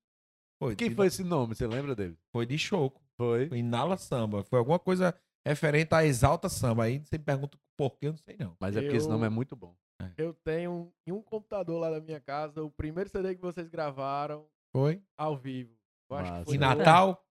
Foi, 0.61 0.75
Quem 0.77 0.89
de- 0.89 0.95
foi 0.95 1.07
esse 1.07 1.23
nome? 1.23 1.53
Você 1.55 1.67
lembra 1.67 1.93
dele? 1.93 2.15
Foi 2.31 2.45
de 2.45 2.57
choco. 2.57 3.01
Foi. 3.17 3.49
Foi 3.49 3.57
Inala 3.57 3.97
Samba. 3.97 4.43
Foi 4.45 4.59
alguma 4.59 4.79
coisa 4.79 5.13
referente 5.45 5.93
a 5.93 6.05
Exalta 6.05 6.47
Samba. 6.47 6.85
Aí 6.85 6.99
você 6.99 7.17
me 7.17 7.23
pergunta 7.25 7.57
por 7.77 7.97
quê, 7.97 8.07
eu 8.07 8.11
não 8.11 8.17
sei 8.17 8.37
não. 8.39 8.55
Mas 8.61 8.77
é 8.77 8.81
porque 8.81 8.95
esse 8.95 9.07
Eu- 9.07 9.11
nome 9.11 9.25
é 9.25 9.29
muito 9.29 9.55
bom. 9.57 9.75
Eu 10.17 10.33
tenho 10.43 10.91
em 11.07 11.11
um 11.11 11.21
computador 11.21 11.79
lá 11.79 11.89
da 11.89 11.99
minha 12.01 12.19
casa 12.19 12.61
o 12.63 12.69
primeiro 12.69 13.09
CD 13.09 13.35
que 13.35 13.41
vocês 13.41 13.67
gravaram 13.69 14.45
Foi? 14.71 15.01
ao 15.17 15.37
vivo. 15.37 15.71
Eu 16.09 16.17
acho 16.17 16.33
que 16.39 16.45
foi 16.45 16.55
Em 16.55 16.59
Natal? 16.59 17.23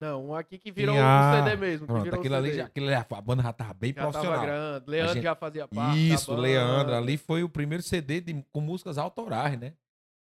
Não, 0.00 0.28
um 0.28 0.34
aqui 0.34 0.58
que 0.58 0.72
virou 0.72 0.96
Ah, 0.98 1.32
um 1.42 1.44
CD 1.44 1.56
mesmo. 1.56 1.86
Que 1.86 1.92
Pronto, 1.92 2.04
virou 2.04 2.18
um 2.18 2.20
aquilo 2.20 2.34
ali, 2.36 2.48
CD. 2.48 2.58
já, 2.60 2.66
aquilo 2.66 2.86
ali, 2.86 2.94
a 2.94 3.20
banda 3.20 3.42
já 3.42 3.52
tava 3.52 3.74
bem 3.74 3.90
já 3.92 3.96
tava 4.00 4.12
profissional. 4.12 4.42
grande. 4.46 4.90
Leandro 4.90 5.14
gente- 5.14 5.22
já 5.24 5.34
fazia 5.34 5.68
parte. 5.68 6.12
Isso, 6.12 6.30
da 6.30 6.36
banda. 6.36 6.48
Leandro. 6.48 6.94
Ali 6.94 7.16
foi 7.18 7.42
o 7.42 7.48
primeiro 7.50 7.82
CD 7.82 8.20
de- 8.22 8.42
com 8.50 8.60
músicas 8.62 8.96
autorais, 8.96 9.58
né? 9.60 9.74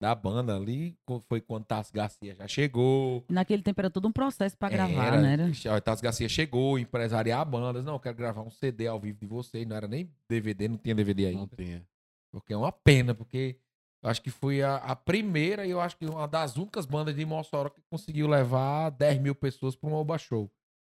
Da 0.00 0.14
banda 0.14 0.54
ali. 0.54 0.96
Foi 1.28 1.40
quando 1.40 1.64
Tassi 1.64 1.92
Garcia 1.92 2.34
já 2.34 2.46
chegou. 2.46 3.24
Naquele 3.28 3.62
tempo 3.62 3.80
era 3.80 3.90
todo 3.90 4.06
um 4.06 4.12
processo 4.12 4.56
pra 4.56 4.68
gravar, 4.68 5.06
Era, 5.06 5.20
né? 5.20 5.52
Era... 5.64 5.80
Tassi 5.80 6.02
Garcia 6.02 6.28
chegou, 6.28 6.78
empresariar 6.78 7.40
a 7.40 7.44
banda. 7.44 7.82
Não, 7.82 7.94
eu 7.94 8.00
quero 8.00 8.16
gravar 8.16 8.42
um 8.42 8.50
CD 8.50 8.86
ao 8.86 9.00
vivo 9.00 9.18
de 9.18 9.26
vocês. 9.26 9.66
Não 9.66 9.74
era 9.76 9.88
nem 9.88 10.12
DVD, 10.28 10.68
não 10.68 10.76
tinha 10.78 10.94
DVD 10.94 11.26
ainda. 11.26 11.40
Não 11.40 11.48
tinha. 11.48 11.84
Porque 12.30 12.52
é 12.52 12.56
uma 12.56 12.70
pena, 12.70 13.14
porque 13.14 13.58
eu 14.02 14.10
acho 14.10 14.22
que 14.22 14.30
foi 14.30 14.62
a, 14.62 14.76
a 14.76 14.94
primeira 14.94 15.66
e 15.66 15.70
eu 15.70 15.80
acho 15.80 15.96
que 15.96 16.06
uma 16.06 16.28
das 16.28 16.56
únicas 16.56 16.86
bandas 16.86 17.16
de 17.16 17.24
Mossoró 17.24 17.68
que 17.68 17.80
conseguiu 17.90 18.28
levar 18.28 18.90
10 18.90 19.20
mil 19.20 19.34
pessoas 19.34 19.74
para 19.74 19.90
um 19.90 19.94
Oba 19.94 20.16
Show. 20.18 20.50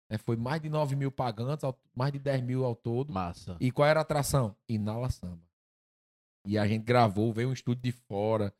É, 0.08 0.18
foi 0.18 0.36
mais 0.36 0.60
de 0.60 0.68
9 0.68 0.94
mil 0.94 1.10
pagantes, 1.10 1.68
mais 1.94 2.12
de 2.12 2.18
10 2.18 2.42
mil 2.42 2.64
ao 2.64 2.74
todo. 2.74 3.12
Massa. 3.12 3.56
E 3.60 3.70
qual 3.70 3.88
era 3.88 4.00
a 4.00 4.02
atração? 4.02 4.56
Inala 4.68 5.10
Samba. 5.10 5.42
E 6.46 6.56
a 6.56 6.66
gente 6.66 6.84
gravou, 6.84 7.32
veio 7.32 7.48
um 7.48 7.52
estúdio 7.52 7.82
de 7.82 7.92
fora, 7.92 8.54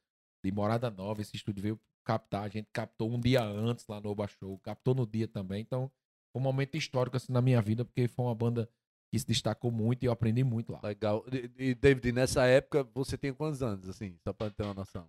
de 0.46 0.52
Morada 0.52 0.90
Nova. 0.90 1.20
Esse 1.20 1.36
estúdio 1.36 1.62
veio 1.62 1.80
captar. 2.04 2.44
A 2.44 2.48
gente 2.48 2.68
captou 2.72 3.10
um 3.10 3.18
dia 3.20 3.42
antes 3.42 3.86
lá 3.88 4.00
no 4.00 4.10
Oba 4.10 4.26
Show, 4.28 4.58
captou 4.58 4.94
no 4.94 5.06
dia 5.06 5.26
também. 5.26 5.60
Então, 5.60 5.90
foi 6.32 6.40
um 6.40 6.42
momento 6.44 6.76
histórico 6.76 7.16
assim 7.16 7.32
na 7.32 7.42
minha 7.42 7.60
vida, 7.60 7.84
porque 7.84 8.06
foi 8.08 8.24
uma 8.24 8.34
banda 8.34 8.68
que 9.10 9.18
se 9.18 9.26
destacou 9.26 9.70
muito 9.70 10.02
e 10.02 10.06
eu 10.06 10.12
aprendi 10.12 10.42
muito 10.44 10.72
lá. 10.72 10.80
Legal. 10.82 11.24
E, 11.32 11.70
e, 11.70 11.74
David, 11.74 12.12
nessa 12.12 12.44
época, 12.46 12.84
você 12.94 13.16
tem 13.18 13.32
quantos 13.32 13.62
anos, 13.62 13.88
assim? 13.88 14.16
Só 14.22 14.32
pra 14.32 14.50
ter 14.50 14.62
uma 14.62 14.74
noção. 14.74 15.08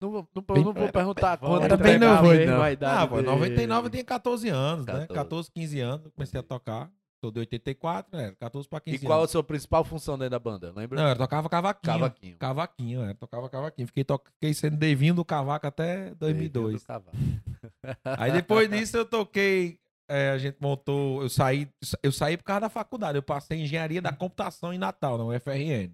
Não 0.00 0.10
vou, 0.10 0.28
não, 0.34 0.42
Bem- 0.42 0.64
não 0.64 0.72
vou 0.72 0.88
perguntar 0.90 1.36
quanto 1.38 1.64
era 1.64 1.76
tempo 1.78 1.82
bem 1.84 1.98
foi, 2.18 2.38
mesmo 2.38 2.52
não. 2.56 2.68
idade 2.68 3.04
Ah, 3.04 3.06
pô, 3.06 3.16
dele. 3.16 3.28
99 3.28 3.86
eu 3.86 3.90
tinha 3.90 4.04
14 4.04 4.48
anos, 4.48 4.84
né? 4.84 4.92
14. 5.06 5.14
14, 5.14 5.50
15 5.52 5.80
anos, 5.80 6.06
eu 6.06 6.10
comecei 6.12 6.40
a 6.40 6.42
tocar. 6.42 6.90
Sou 7.22 7.30
de 7.30 7.38
84, 7.38 8.18
né? 8.18 8.34
14 8.40 8.68
para 8.68 8.80
15 8.80 8.96
E 8.96 8.98
qual 8.98 9.12
a 9.12 9.22
anos. 9.22 9.30
sua 9.30 9.44
principal 9.44 9.84
função 9.84 10.18
dentro 10.18 10.30
da 10.30 10.40
banda? 10.40 10.72
Lembra? 10.74 11.00
Não, 11.00 11.08
eu 11.10 11.16
tocava 11.16 11.48
cavaquinho. 11.48 11.92
Cavaquinho. 11.94 12.36
Cavaquinho, 12.36 13.04
é, 13.04 13.14
tocava 13.14 13.48
cavaquinho. 13.48 13.86
Fiquei, 13.86 14.02
to... 14.02 14.20
Fiquei 14.34 14.52
sendo 14.52 14.76
devinho 14.76 15.14
do 15.14 15.24
cavaco 15.24 15.64
até 15.64 16.12
2002. 16.16 16.82
Do 16.82 16.86
cavalo. 16.86 17.16
Aí 18.18 18.32
depois 18.32 18.68
disso 18.68 18.96
eu 18.96 19.04
toquei, 19.04 19.78
é, 20.10 20.30
a 20.30 20.38
gente 20.38 20.56
montou, 20.60 21.22
eu 21.22 21.28
saí, 21.28 21.68
eu 22.02 22.10
saí 22.10 22.36
por 22.36 22.42
causa 22.42 22.62
da 22.62 22.68
faculdade, 22.68 23.16
eu 23.16 23.22
passei 23.22 23.60
em 23.60 23.62
engenharia 23.62 24.02
da 24.02 24.12
computação 24.12 24.72
em 24.72 24.78
Natal, 24.78 25.16
na 25.16 25.24
UFRN. 25.24 25.92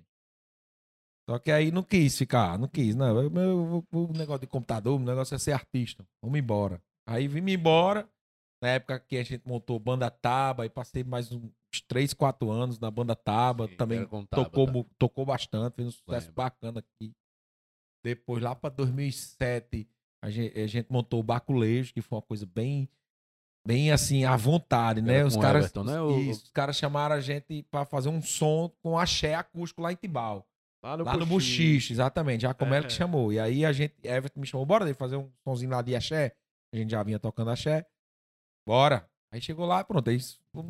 Só 1.28 1.38
que 1.38 1.52
aí 1.52 1.70
não 1.70 1.82
quis 1.82 2.16
ficar, 2.16 2.58
não 2.58 2.68
quis, 2.68 2.94
não. 2.97 3.26
O 3.92 4.12
negócio 4.14 4.40
de 4.40 4.47
computador, 4.47 4.99
o 4.99 5.04
negócio 5.04 5.35
é 5.35 5.38
ser 5.38 5.52
artista. 5.52 6.02
Vamos 6.23 6.38
embora. 6.38 6.80
Aí 7.06 7.28
vim 7.28 7.52
embora. 7.52 8.08
Na 8.61 8.69
época 8.71 8.99
que 8.99 9.17
a 9.17 9.23
gente 9.23 9.47
montou 9.47 9.79
banda 9.79 10.11
Taba, 10.11 10.67
e 10.67 10.69
passei 10.71 11.05
mais 11.05 11.31
uns 11.31 11.50
3, 11.87 12.12
4 12.12 12.50
anos 12.50 12.79
na 12.81 12.91
banda 12.91 13.15
Taba. 13.15 13.69
Sim, 13.69 13.77
também 13.77 14.05
Taba, 14.07 14.27
tocou, 14.29 14.67
tá. 14.85 14.91
tocou 14.99 15.25
bastante, 15.25 15.75
fez 15.75 15.88
um 15.88 15.93
sucesso 15.93 16.27
Lembro. 16.29 16.33
bacana 16.35 16.80
aqui. 16.80 17.13
Depois, 18.04 18.43
lá 18.43 18.54
para 18.54 18.71
2007, 18.75 19.89
a 20.25 20.30
gente, 20.30 20.59
a 20.59 20.67
gente 20.67 20.91
montou 20.91 21.21
o 21.21 21.23
Baculejo, 21.23 21.93
que 21.93 22.00
foi 22.02 22.17
uma 22.17 22.23
coisa 22.23 22.47
bem, 22.47 22.89
bem 23.67 23.93
assim, 23.93 24.25
à 24.25 24.37
vontade, 24.37 25.02
né? 25.02 25.25
Os 25.25 25.37
caras, 25.37 25.65
Everton, 25.67 25.85
né? 25.85 26.00
O- 26.00 26.19
isso, 26.19 26.45
os 26.45 26.50
caras 26.50 26.76
chamaram 26.76 27.15
a 27.15 27.21
gente 27.21 27.63
para 27.71 27.85
fazer 27.85 28.09
um 28.09 28.23
som 28.23 28.73
com 28.82 28.99
axé 28.99 29.35
acústico 29.35 29.82
lá 29.82 29.93
em 29.93 29.97
Tibau. 29.97 30.47
Lá 30.82 30.97
no, 30.97 31.04
lá 31.04 31.17
no 31.17 31.26
Buchiche. 31.26 31.63
Buchiche, 31.75 31.93
exatamente. 31.93 32.43
Já 32.43 32.54
como 32.54 32.73
ela 32.73 32.87
que 32.87 32.93
É. 32.93 32.97
chamou. 32.97 33.32
E 33.32 33.39
aí 33.39 33.65
a 33.65 33.73
gente, 33.73 33.95
Everton 34.04 34.41
me 34.41 34.47
chamou, 34.47 34.65
bora 34.65 34.93
fazer 34.95 35.17
um 35.17 35.30
sonzinho 35.45 35.71
lá 35.73 35.82
de 35.82 35.95
axé. 35.95 36.35
A 36.73 36.76
gente 36.76 36.91
já 36.91 37.02
vinha 37.02 37.19
tocando 37.19 37.50
axé. 37.50 37.85
Bora. 38.69 39.09
Aí 39.33 39.41
chegou 39.41 39.67
lá, 39.67 39.83
pronto. 39.85 40.09
Aí, 40.09 40.19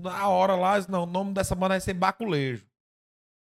na 0.02 0.28
hora 0.28 0.54
lá, 0.56 0.74
não, 0.88 1.02
o 1.04 1.06
nome 1.06 1.32
dessa 1.32 1.54
banda 1.54 1.70
vai 1.74 1.80
ser 1.80 1.94
Baculejo. 1.94 2.66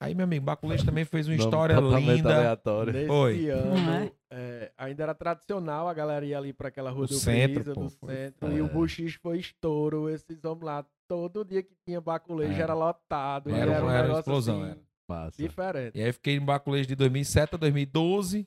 Aí, 0.01 0.15
meu 0.15 0.25
amigo, 0.25 0.45
Baculejo 0.45 0.85
também 0.85 1.05
fez 1.05 1.27
uma 1.27 1.35
história 1.35 1.75
linda. 1.81 2.37
aleatório. 2.37 2.93
Nesse 2.93 3.07
Foi. 3.09 3.49
ano, 3.51 3.75
Não 3.75 3.93
é? 3.95 4.13
é, 4.31 4.73
ainda 4.79 5.03
era 5.03 5.15
tradicional 5.15 5.89
a 5.89 5.95
galera 5.95 6.25
ia 6.25 6.39
ali 6.39 6.53
pra 6.53 6.69
aquela 6.69 6.91
rua 6.91 7.07
Do 7.07 7.15
do, 7.15 7.19
centro, 7.19 7.55
Brisa, 7.55 7.75
pô, 7.75 7.81
do 7.81 7.91
centro. 7.91 8.49
é. 8.49 8.55
E 8.55 8.61
o 8.61 8.69
Buchiche 8.69 9.19
foi 9.19 9.39
estouro. 9.39 10.09
Esses 10.09 10.45
homens 10.45 10.65
lá, 10.65 10.87
todo 11.09 11.45
dia 11.45 11.63
que 11.65 11.75
tinha 11.87 12.01
baculejo 12.01 12.53
Era. 12.53 12.63
era 12.63 12.75
lotado. 12.75 13.51
e 13.51 13.53
Era 13.55 13.73
Era, 13.73 13.83
uma- 13.83 13.87
um 13.91 13.91
era 13.95 14.03
negócio 14.03 14.21
explosão, 14.21 14.63
assim, 14.63 14.71
era. 14.71 14.81
Massa. 15.11 15.43
diferente. 15.43 15.99
E 15.99 16.03
aí 16.03 16.13
fiquei 16.13 16.37
em 16.37 16.45
Baculejo 16.45 16.87
de 16.87 16.95
2007 16.95 17.55
a 17.55 17.59
2012. 17.59 18.47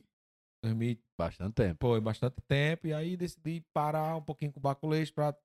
2000, 0.63 0.97
Bastante 1.19 1.53
tempo. 1.55 1.77
foi 1.87 1.99
bastante 1.99 2.35
tempo. 2.47 2.85
E 2.87 2.93
aí 2.93 3.17
decidi 3.17 3.61
parar 3.73 4.15
um 4.15 4.21
pouquinho 4.21 4.51
com 4.53 4.59
o 4.59 4.61
Baculejo 4.63 5.11
pra 5.13 5.35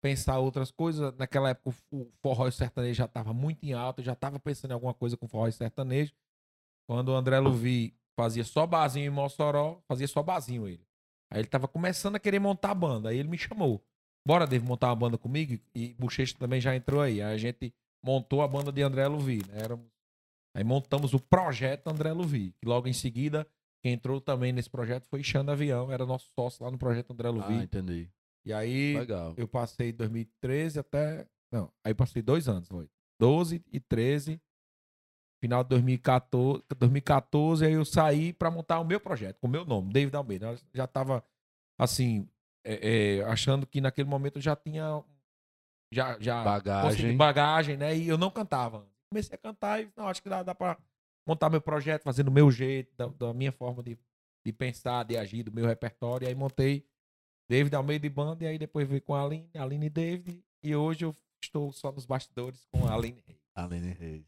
pensar 0.00 0.38
outras 0.38 0.70
coisas. 0.70 1.14
Naquela 1.16 1.50
época 1.50 1.76
o 1.92 2.10
forró 2.22 2.50
sertanejo 2.50 2.94
já 2.98 3.08
tava 3.08 3.32
muito 3.32 3.64
em 3.64 3.72
alta. 3.72 4.02
Já 4.02 4.14
tava 4.14 4.38
pensando 4.38 4.70
em 4.70 4.74
alguma 4.74 4.94
coisa 4.94 5.16
com 5.16 5.26
forró 5.28 5.50
sertanejo. 5.50 6.12
Quando 6.88 7.10
o 7.10 7.14
André 7.16 7.38
Luvi 7.38 7.94
fazia 8.16 8.44
só 8.44 8.66
barzinho 8.66 9.06
em 9.06 9.10
Mossoró, 9.10 9.80
fazia 9.86 10.08
só 10.08 10.22
barzinho 10.22 10.66
ele. 10.66 10.86
Aí 11.30 11.40
ele 11.40 11.48
tava 11.48 11.68
começando 11.68 12.16
a 12.16 12.18
querer 12.18 12.38
montar 12.38 12.70
a 12.70 12.74
banda. 12.74 13.10
Aí 13.10 13.18
ele 13.18 13.28
me 13.28 13.36
chamou. 13.38 13.84
Bora, 14.26 14.46
Dave, 14.46 14.64
montar 14.64 14.88
uma 14.88 14.96
banda 14.96 15.18
comigo? 15.18 15.60
E 15.74 15.94
Bochecha 15.94 16.34
também 16.38 16.60
já 16.60 16.74
entrou 16.74 17.00
aí. 17.00 17.20
Aí 17.22 17.34
a 17.34 17.38
gente 17.38 17.72
montou 18.02 18.42
a 18.42 18.48
banda 18.48 18.72
de 18.72 18.82
André 18.82 19.06
Luvi. 19.06 19.38
Né? 19.48 19.58
Éramos... 19.62 19.86
Aí 20.54 20.64
montamos 20.64 21.12
o 21.14 21.20
projeto 21.20 21.88
André 21.88 22.12
Luvi. 22.12 22.52
Que 22.58 22.66
logo 22.66 22.88
em 22.88 22.92
seguida, 22.92 23.46
quem 23.82 23.92
entrou 23.92 24.20
também 24.20 24.52
nesse 24.52 24.68
projeto 24.70 25.06
foi 25.06 25.22
Xanda 25.22 25.52
Avião. 25.52 25.92
Era 25.92 26.04
nosso 26.06 26.28
sócio 26.34 26.64
lá 26.64 26.70
no 26.70 26.78
projeto 26.78 27.12
André 27.12 27.28
Ah, 27.28 27.30
Luvi. 27.32 27.54
entendi. 27.54 28.08
E 28.44 28.52
aí 28.52 28.98
Legal. 28.98 29.34
eu 29.36 29.46
passei 29.46 29.92
2013 29.92 30.78
até. 30.78 31.26
Não, 31.52 31.72
aí 31.84 31.94
passei 31.94 32.22
dois 32.22 32.48
anos, 32.48 32.68
foi. 32.68 32.88
12 33.20 33.64
e 33.72 33.80
13. 33.80 34.40
Final 35.40 35.62
de 35.62 35.70
2014, 35.70 36.64
2014 36.76 37.64
aí 37.64 37.72
eu 37.72 37.84
saí 37.84 38.32
para 38.32 38.50
montar 38.50 38.80
o 38.80 38.84
meu 38.84 38.98
projeto, 38.98 39.38
com 39.38 39.46
o 39.46 39.50
meu 39.50 39.64
nome, 39.64 39.92
David 39.92 40.16
Almeida. 40.16 40.48
Eu 40.48 40.58
já 40.74 40.86
tava, 40.86 41.24
assim, 41.78 42.28
é, 42.64 43.18
é, 43.18 43.24
achando 43.24 43.64
que 43.64 43.80
naquele 43.80 44.08
momento 44.08 44.36
eu 44.36 44.42
já 44.42 44.56
tinha. 44.56 45.02
Já, 45.92 46.18
já 46.20 46.42
Bagagem. 46.42 47.16
bagagem, 47.16 47.76
né? 47.76 47.96
E 47.96 48.08
eu 48.08 48.18
não 48.18 48.30
cantava. 48.30 48.86
Comecei 49.10 49.34
a 49.36 49.38
cantar 49.38 49.80
e, 49.80 49.90
não, 49.96 50.08
acho 50.08 50.22
que 50.22 50.28
dá, 50.28 50.42
dá 50.42 50.54
para 50.54 50.76
montar 51.26 51.48
meu 51.48 51.62
projeto, 51.62 52.02
fazer 52.02 52.24
do 52.24 52.30
meu 52.30 52.50
jeito, 52.50 52.94
da, 52.96 53.06
da 53.06 53.32
minha 53.32 53.52
forma 53.52 53.82
de, 53.82 53.96
de 54.44 54.52
pensar, 54.52 55.04
de 55.04 55.16
agir, 55.16 55.44
do 55.44 55.52
meu 55.52 55.66
repertório. 55.66 56.26
E 56.26 56.28
aí 56.28 56.34
montei 56.34 56.84
David 57.48 57.74
Almeida 57.74 58.06
e 58.06 58.10
banda, 58.10 58.44
e 58.44 58.46
aí 58.46 58.58
depois 58.58 58.86
veio 58.88 59.00
com 59.00 59.14
a 59.14 59.22
Aline, 59.24 59.48
a 59.56 59.62
Aline 59.62 59.86
e 59.86 59.90
David, 59.90 60.40
e 60.62 60.76
hoje 60.76 61.04
eu 61.04 61.16
estou 61.42 61.72
só 61.72 61.90
nos 61.90 62.04
bastidores 62.04 62.66
com 62.70 62.86
a 62.86 62.94
Aline 62.94 63.22
Reis. 63.26 63.40
Aline 63.54 63.96
Reis. 63.98 64.24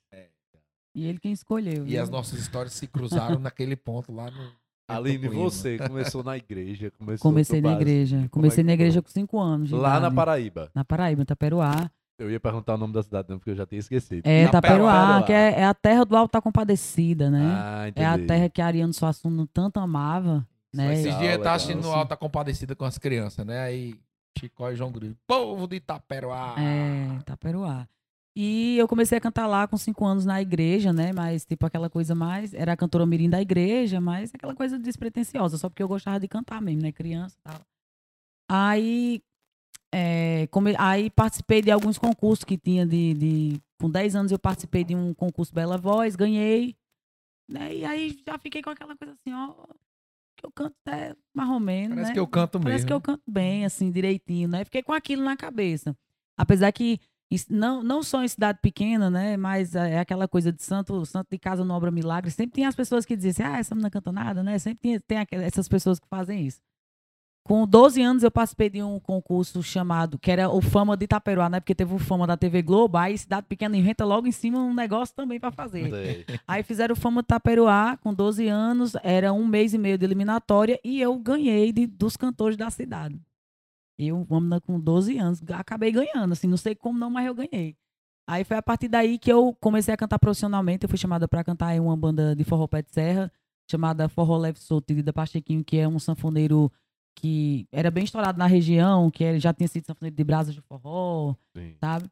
E 0.94 1.06
ele 1.06 1.18
quem 1.18 1.32
escolheu. 1.32 1.84
E 1.86 1.90
viu? 1.90 2.02
as 2.02 2.08
nossas 2.08 2.38
histórias 2.38 2.72
se 2.72 2.86
cruzaram 2.86 3.38
naquele 3.40 3.76
ponto 3.76 4.12
lá 4.12 4.30
no. 4.30 4.52
Aline, 4.88 5.28
você 5.28 5.78
começou 5.78 6.24
na 6.24 6.36
igreja. 6.36 6.90
Começou 6.98 7.30
Comecei 7.30 7.60
na 7.60 7.74
igreja. 7.74 8.16
Como 8.16 8.24
é 8.24 8.28
Comecei 8.28 8.64
que 8.64 8.66
na 8.66 8.70
foi? 8.70 8.74
igreja 8.74 9.02
com 9.02 9.08
cinco 9.08 9.38
anos. 9.38 9.70
Lá 9.70 9.92
na 9.92 9.98
idade. 9.98 10.14
Paraíba. 10.16 10.70
Na 10.74 10.84
Paraíba, 10.84 11.22
em 11.22 11.24
Taperuá. 11.24 11.88
Eu 12.18 12.28
ia 12.28 12.40
perguntar 12.40 12.74
o 12.74 12.76
nome 12.76 12.92
da 12.92 13.02
cidade, 13.02 13.28
não, 13.30 13.38
porque 13.38 13.50
eu 13.50 13.54
já 13.54 13.64
tinha 13.64 13.78
esquecido. 13.78 14.26
É, 14.26 14.44
Na 14.44 14.50
Taperuá, 14.50 15.22
que 15.22 15.32
é, 15.32 15.60
é 15.60 15.64
a 15.64 15.72
terra 15.72 16.04
do 16.04 16.16
Alto 16.16 16.32
da 16.32 16.42
Compadecida, 16.42 17.30
né? 17.30 17.54
Ah, 17.56 17.88
entendi. 17.88 18.04
é 18.04 18.08
a 18.08 18.18
terra 18.26 18.48
que 18.48 18.60
Ariano 18.60 18.92
Suassuna 18.92 19.48
tanto 19.54 19.78
amava. 19.78 20.46
Né? 20.74 20.92
Esses 20.94 21.18
dias 21.18 21.36
legal. 21.38 21.54
assistindo 21.54 21.82
no 21.82 21.92
Alta 21.92 22.16
Compadecida 22.16 22.76
com 22.76 22.84
as 22.84 22.96
crianças, 22.98 23.44
né? 23.44 23.60
Aí 23.60 23.94
Chicó 24.38 24.70
e 24.70 24.76
João 24.76 24.92
Grilo. 24.92 25.16
Povo 25.26 25.66
de 25.66 25.76
Itaperuá. 25.76 26.54
É, 26.58 27.20
Taperuá. 27.24 27.88
E 28.36 28.78
eu 28.78 28.86
comecei 28.86 29.18
a 29.18 29.20
cantar 29.20 29.48
lá 29.48 29.66
com 29.66 29.76
cinco 29.76 30.06
anos 30.06 30.24
na 30.24 30.40
igreja, 30.40 30.92
né? 30.92 31.12
Mas, 31.12 31.44
tipo, 31.44 31.66
aquela 31.66 31.90
coisa 31.90 32.14
mais. 32.14 32.54
Era 32.54 32.72
a 32.72 32.76
cantora 32.76 33.04
mirim 33.04 33.28
da 33.28 33.42
igreja, 33.42 34.00
mas 34.00 34.30
aquela 34.32 34.54
coisa 34.54 34.78
despretensiosa, 34.78 35.58
só 35.58 35.68
porque 35.68 35.82
eu 35.82 35.88
gostava 35.88 36.20
de 36.20 36.28
cantar 36.28 36.62
mesmo, 36.62 36.82
né? 36.82 36.92
Criança 36.92 37.36
e 37.40 37.42
tal. 37.42 37.60
Aí. 38.48 39.20
é, 39.92 40.46
come- 40.52 40.76
aí 40.78 41.10
participei 41.10 41.60
de 41.60 41.70
alguns 41.72 41.98
concursos 41.98 42.44
que 42.44 42.56
tinha 42.56 42.86
de, 42.86 43.14
de. 43.14 43.60
Com 43.80 43.90
10 43.90 44.14
anos 44.14 44.30
eu 44.32 44.38
participei 44.38 44.84
de 44.84 44.94
um 44.94 45.12
concurso 45.12 45.52
Bela 45.52 45.76
Voz, 45.76 46.14
ganhei. 46.14 46.76
Né? 47.48 47.74
E 47.74 47.84
aí 47.84 48.16
já 48.24 48.38
fiquei 48.38 48.62
com 48.62 48.70
aquela 48.70 48.96
coisa 48.96 49.12
assim, 49.14 49.34
ó. 49.34 49.54
Que 50.40 50.46
eu 50.46 50.52
canto 50.52 50.74
até 50.84 51.14
mais 51.34 51.48
ou 51.48 51.60
menos, 51.60 51.94
Parece 51.94 52.10
né? 52.10 52.14
que 52.14 52.20
eu 52.20 52.26
canto 52.26 52.58
mesmo. 52.58 52.70
Parece 52.70 52.86
que 52.86 52.92
eu 52.92 53.00
canto 53.00 53.22
bem, 53.26 53.64
assim, 53.64 53.90
direitinho, 53.90 54.48
né? 54.48 54.64
Fiquei 54.64 54.82
com 54.82 54.92
aquilo 54.92 55.22
na 55.22 55.36
cabeça. 55.36 55.96
Apesar 56.36 56.72
que, 56.72 56.98
não, 57.48 57.82
não 57.82 58.02
só 58.02 58.24
em 58.24 58.28
cidade 58.28 58.58
pequena, 58.62 59.10
né? 59.10 59.36
Mas 59.36 59.74
é 59.74 59.98
aquela 59.98 60.26
coisa 60.26 60.52
de 60.52 60.62
santo, 60.62 61.04
santo 61.04 61.28
de 61.30 61.38
casa 61.38 61.64
não 61.64 61.74
obra 61.74 61.90
milagre. 61.90 62.30
Sempre 62.30 62.54
tem 62.54 62.66
as 62.66 62.74
pessoas 62.74 63.04
que 63.04 63.14
dizem 63.14 63.30
assim, 63.30 63.54
ah, 63.54 63.58
essa 63.58 63.74
menina 63.74 63.90
canta 63.90 64.10
nada, 64.10 64.42
né? 64.42 64.58
Sempre 64.58 65.00
tem, 65.00 65.26
tem 65.26 65.42
essas 65.42 65.68
pessoas 65.68 65.98
que 66.00 66.08
fazem 66.08 66.46
isso. 66.46 66.60
Com 67.50 67.66
12 67.66 68.00
anos 68.00 68.22
eu 68.22 68.30
participei 68.30 68.70
de 68.70 68.80
um 68.80 69.00
concurso 69.00 69.60
chamado, 69.60 70.16
que 70.20 70.30
era 70.30 70.48
o 70.48 70.60
Fama 70.60 70.96
de 70.96 71.02
Itaperuá, 71.02 71.48
né? 71.48 71.58
Porque 71.58 71.74
teve 71.74 71.92
o 71.92 71.98
Fama 71.98 72.24
da 72.24 72.36
TV 72.36 72.62
Globo, 72.62 72.96
aí 72.96 73.18
cidade 73.18 73.44
pequena 73.48 73.76
inventa 73.76 74.04
logo 74.04 74.28
em 74.28 74.30
cima 74.30 74.60
um 74.60 74.72
negócio 74.72 75.16
também 75.16 75.40
para 75.40 75.50
fazer. 75.50 76.24
Aí 76.46 76.62
fizeram 76.62 76.92
o 76.92 76.96
Fama 76.96 77.24
Taperuá 77.24 77.96
com 77.96 78.14
12 78.14 78.46
anos, 78.46 78.92
era 79.02 79.32
um 79.32 79.44
mês 79.44 79.74
e 79.74 79.78
meio 79.78 79.98
de 79.98 80.04
eliminatória 80.04 80.78
e 80.84 81.00
eu 81.00 81.18
ganhei 81.18 81.72
de, 81.72 81.88
dos 81.88 82.16
cantores 82.16 82.56
da 82.56 82.70
cidade. 82.70 83.20
Eu, 83.98 84.22
vamos 84.22 84.60
com 84.60 84.78
12 84.78 85.18
anos, 85.18 85.42
acabei 85.50 85.90
ganhando, 85.90 86.30
assim, 86.30 86.46
não 86.46 86.56
sei 86.56 86.76
como 86.76 87.00
não, 87.00 87.10
mas 87.10 87.26
eu 87.26 87.34
ganhei. 87.34 87.76
Aí 88.28 88.44
foi 88.44 88.58
a 88.58 88.62
partir 88.62 88.86
daí 88.86 89.18
que 89.18 89.32
eu 89.32 89.56
comecei 89.60 89.92
a 89.92 89.96
cantar 89.96 90.20
profissionalmente, 90.20 90.84
eu 90.84 90.88
fui 90.88 90.96
chamada 90.96 91.26
para 91.26 91.42
cantar 91.42 91.74
em 91.74 91.80
uma 91.80 91.96
banda 91.96 92.36
de 92.36 92.44
forró 92.44 92.68
pé 92.68 92.80
de 92.80 92.92
serra, 92.92 93.28
chamada 93.68 94.08
Forró 94.08 94.36
Leve 94.36 94.60
Solto, 94.60 94.94
de 94.94 95.12
Pachequinho, 95.12 95.64
que 95.64 95.78
é 95.78 95.88
um 95.88 95.98
sanfoneiro 95.98 96.70
que 97.20 97.66
era 97.70 97.90
bem 97.90 98.04
estourado 98.04 98.38
na 98.38 98.46
região, 98.46 99.10
que 99.10 99.22
ele 99.22 99.38
já 99.38 99.52
tinha 99.52 99.68
sido 99.68 99.84
sanfoneiro 99.86 100.16
de 100.16 100.24
brasas 100.24 100.54
de 100.54 100.60
forró, 100.62 101.34
Sim. 101.54 101.74
sabe? 101.78 102.08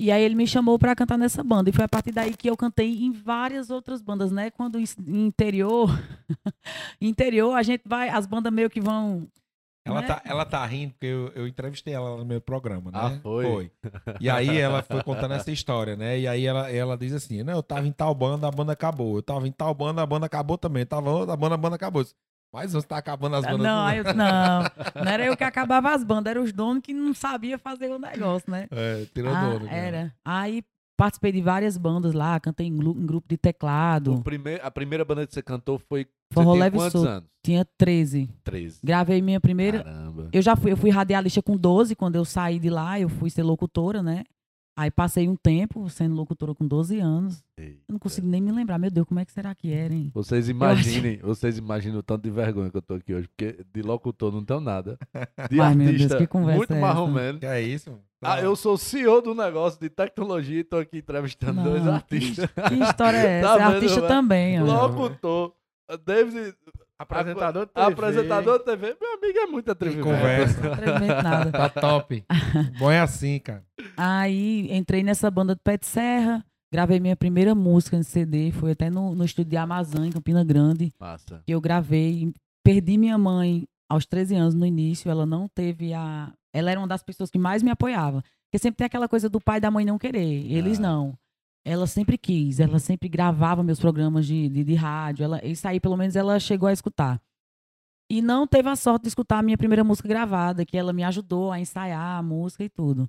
E 0.00 0.10
aí 0.10 0.22
ele 0.22 0.34
me 0.34 0.46
chamou 0.46 0.78
pra 0.78 0.96
cantar 0.96 1.16
nessa 1.16 1.42
banda. 1.44 1.70
E 1.70 1.72
foi 1.72 1.84
a 1.84 1.88
partir 1.88 2.12
daí 2.12 2.36
que 2.36 2.48
eu 2.48 2.56
cantei 2.56 3.02
em 3.02 3.12
várias 3.12 3.70
outras 3.70 4.00
bandas, 4.00 4.32
né? 4.32 4.50
Quando 4.50 4.78
em 4.78 4.84
interior, 5.26 5.88
interior 7.00 7.54
a 7.54 7.62
gente 7.62 7.82
vai, 7.84 8.08
as 8.08 8.26
bandas 8.26 8.52
meio 8.52 8.70
que 8.70 8.80
vão. 8.80 9.28
Ela, 9.84 10.00
né? 10.00 10.06
tá, 10.06 10.22
ela 10.24 10.44
tá 10.44 10.66
rindo 10.66 10.92
porque 10.92 11.06
eu, 11.06 11.32
eu 11.34 11.46
entrevistei 11.48 11.94
ela 11.94 12.16
no 12.16 12.24
meu 12.24 12.40
programa, 12.40 12.90
né? 12.90 12.98
Ah, 13.00 13.18
foi? 13.22 13.72
E 14.20 14.28
aí 14.28 14.58
ela 14.58 14.82
foi 14.82 15.02
contando 15.02 15.34
essa 15.34 15.50
história, 15.50 15.96
né? 15.96 16.18
E 16.18 16.28
aí 16.28 16.44
ela, 16.44 16.70
ela 16.70 16.96
diz 16.96 17.12
assim, 17.12 17.42
não, 17.42 17.54
eu 17.54 17.62
tava 17.62 17.86
em 17.86 17.92
tal 17.92 18.14
banda, 18.14 18.46
a 18.46 18.50
banda 18.50 18.72
acabou. 18.72 19.16
Eu 19.16 19.22
tava 19.22 19.48
em 19.48 19.52
tal 19.52 19.72
banda, 19.72 20.02
a 20.02 20.06
banda 20.06 20.26
acabou 20.26 20.58
também. 20.58 20.82
Eu 20.82 20.86
tava 20.86 21.08
em 21.08 21.12
outra 21.12 21.36
banda, 21.36 21.54
a 21.54 21.58
banda 21.58 21.76
acabou. 21.76 22.04
Mas 22.52 22.72
você 22.72 22.86
tá 22.86 22.96
acabando 22.96 23.36
as 23.36 23.44
bandas. 23.44 23.60
Não, 23.60 23.92
eu, 23.92 24.04
não, 24.04 24.62
não 25.04 25.12
era 25.12 25.24
eu 25.26 25.36
que 25.36 25.44
acabava 25.44 25.92
as 25.94 26.02
bandas, 26.02 26.30
eram 26.30 26.42
os 26.42 26.52
donos 26.52 26.82
que 26.82 26.92
não 26.94 27.12
sabiam 27.12 27.58
fazer 27.58 27.88
o 27.90 27.98
negócio, 27.98 28.50
né? 28.50 28.66
É, 28.70 29.04
tirou 29.12 29.34
Ah, 29.34 29.50
dono. 29.50 29.66
cara. 29.66 29.76
era. 29.76 30.14
Aí 30.24 30.62
participei 30.96 31.30
de 31.30 31.40
várias 31.42 31.76
bandas 31.76 32.12
lá, 32.14 32.40
cantei 32.40 32.66
em, 32.66 32.72
em 32.72 33.06
grupo 33.06 33.28
de 33.28 33.36
teclado. 33.36 34.22
A 34.62 34.70
primeira 34.70 35.04
banda 35.04 35.26
que 35.26 35.32
você 35.34 35.42
cantou 35.42 35.78
foi. 35.78 36.06
Forró 36.32 36.50
você 36.50 36.52
tinha 36.56 36.64
Leve 36.64 36.76
quantos 36.76 37.04
anos? 37.04 37.28
Tinha 37.44 37.64
13. 37.78 38.28
13. 38.44 38.80
Gravei 38.82 39.22
minha 39.22 39.40
primeira. 39.40 39.82
Caramba. 39.84 40.28
Eu 40.32 40.42
já 40.42 40.56
fui, 40.56 40.72
eu 40.72 40.76
fui 40.76 40.90
radialista 40.90 41.40
com 41.42 41.56
12, 41.56 41.94
quando 41.94 42.16
eu 42.16 42.24
saí 42.24 42.58
de 42.58 42.68
lá, 42.68 42.98
eu 43.00 43.08
fui 43.08 43.30
ser 43.30 43.42
locutora, 43.42 44.02
né? 44.02 44.24
Aí 44.78 44.92
passei 44.92 45.28
um 45.28 45.34
tempo 45.34 45.90
sendo 45.90 46.14
locutora 46.14 46.54
com 46.54 46.64
12 46.64 47.00
anos. 47.00 47.42
Eu 47.58 47.74
não 47.88 47.98
consigo 47.98 48.28
nem 48.28 48.40
me 48.40 48.52
lembrar, 48.52 48.78
meu 48.78 48.92
Deus, 48.92 49.08
como 49.08 49.18
é 49.18 49.24
que 49.24 49.32
será 49.32 49.52
que 49.52 49.72
era, 49.72 49.92
hein? 49.92 50.12
Vocês 50.14 50.48
imaginem, 50.48 51.18
vocês 51.18 51.58
imaginam 51.58 51.98
o 51.98 52.02
tanto 52.02 52.22
de 52.22 52.30
vergonha 52.30 52.70
que 52.70 52.76
eu 52.76 52.82
tô 52.82 52.94
aqui 52.94 53.12
hoje, 53.12 53.26
porque 53.26 53.66
de 53.74 53.82
locutor 53.82 54.30
não 54.30 54.44
tenho 54.44 54.60
nada. 54.60 54.96
De 55.50 55.60
Ai, 55.60 55.74
meu 55.74 55.88
Deus, 55.88 56.02
artista, 56.02 56.18
que 56.18 56.28
conversa 56.28 56.72
muito 56.72 57.18
é 57.18 57.22
menos. 57.22 57.40
Que 57.40 57.46
é 57.46 57.60
isso? 57.60 57.98
Ah, 58.22 58.40
eu 58.40 58.54
sou 58.54 58.78
CEO 58.78 59.20
do 59.20 59.34
negócio 59.34 59.80
de 59.80 59.90
tecnologia 59.90 60.60
e 60.60 60.64
tô 60.64 60.76
aqui 60.76 60.98
entrevistando 60.98 61.60
dois 61.60 61.84
Não, 61.84 61.94
artistas. 61.94 62.48
Que 62.68 62.74
história 62.74 63.16
é 63.16 63.40
essa? 63.42 63.48
Tá 63.48 63.54
é 63.54 63.58
vendo, 63.58 63.74
artista 63.74 63.96
velho? 63.96 64.08
também, 64.08 64.62
ó. 64.62 64.64
Locutor, 64.64 65.54
David, 66.04 66.54
Apresentador 66.98 67.66
de 67.66 67.72
TV. 67.72 67.86
apresentador 67.92 68.58
de 68.58 68.64
TV, 68.64 68.96
meu 69.00 69.14
amigo 69.14 69.38
é 69.38 69.46
muito 69.46 69.70
atrevimento. 69.70 70.04
conversa. 70.08 70.60
Não 70.68 70.76
tremendo 70.76 71.22
nada. 71.22 71.52
Tá 71.52 71.68
top. 71.68 72.24
Bom 72.78 72.90
é 72.90 73.00
assim, 73.00 73.38
cara. 73.38 73.64
Aí 73.96 74.68
entrei 74.74 75.02
nessa 75.02 75.30
banda 75.30 75.54
de 75.54 75.60
pé 75.62 75.76
de 75.78 75.86
serra, 75.86 76.44
gravei 76.72 76.98
minha 76.98 77.14
primeira 77.16 77.54
música 77.54 77.96
em 77.96 78.02
CD, 78.02 78.50
foi 78.50 78.72
até 78.72 78.90
no, 78.90 79.14
no 79.14 79.24
estúdio 79.24 79.50
de 79.50 79.56
Amazon, 79.56 80.04
em 80.04 80.10
Campina 80.10 80.42
Grande, 80.44 80.90
Massa. 80.98 81.40
que 81.46 81.52
eu 81.54 81.60
gravei. 81.60 82.32
Perdi 82.64 82.98
minha 82.98 83.16
mãe 83.16 83.64
aos 83.88 84.04
13 84.04 84.34
anos 84.34 84.54
no 84.54 84.66
início, 84.66 85.10
ela 85.10 85.24
não 85.24 85.48
teve 85.48 85.94
a. 85.94 86.32
Ela 86.52 86.70
era 86.72 86.80
uma 86.80 86.88
das 86.88 87.02
pessoas 87.02 87.30
que 87.30 87.38
mais 87.38 87.62
me 87.62 87.70
apoiava. 87.70 88.22
Porque 88.50 88.58
sempre 88.60 88.78
tem 88.78 88.86
aquela 88.86 89.08
coisa 89.08 89.28
do 89.28 89.40
pai 89.40 89.58
e 89.58 89.60
da 89.60 89.70
mãe 89.70 89.84
não 89.84 89.98
querer. 89.98 90.50
Eles 90.50 90.78
Ah. 90.78 90.82
não. 90.82 91.14
Ela 91.64 91.86
sempre 91.86 92.16
quis, 92.16 92.60
ela 92.60 92.78
sempre 92.78 93.08
gravava 93.08 93.62
meus 93.62 93.78
programas 93.78 94.26
de, 94.26 94.48
de, 94.48 94.64
de 94.64 94.74
rádio. 94.74 95.24
Ela, 95.24 95.44
isso 95.44 95.66
aí, 95.68 95.78
pelo 95.78 95.96
menos, 95.96 96.16
ela 96.16 96.38
chegou 96.40 96.68
a 96.68 96.72
escutar. 96.72 97.20
E 98.10 98.22
não 98.22 98.46
teve 98.46 98.68
a 98.68 98.76
sorte 98.76 99.02
de 99.02 99.08
escutar 99.08 99.38
a 99.38 99.42
minha 99.42 99.58
primeira 99.58 99.84
música 99.84 100.08
gravada, 100.08 100.64
que 100.64 100.78
ela 100.78 100.92
me 100.92 101.04
ajudou 101.04 101.52
a 101.52 101.60
ensaiar 101.60 102.18
a 102.18 102.22
música 102.22 102.64
e 102.64 102.68
tudo. 102.68 103.08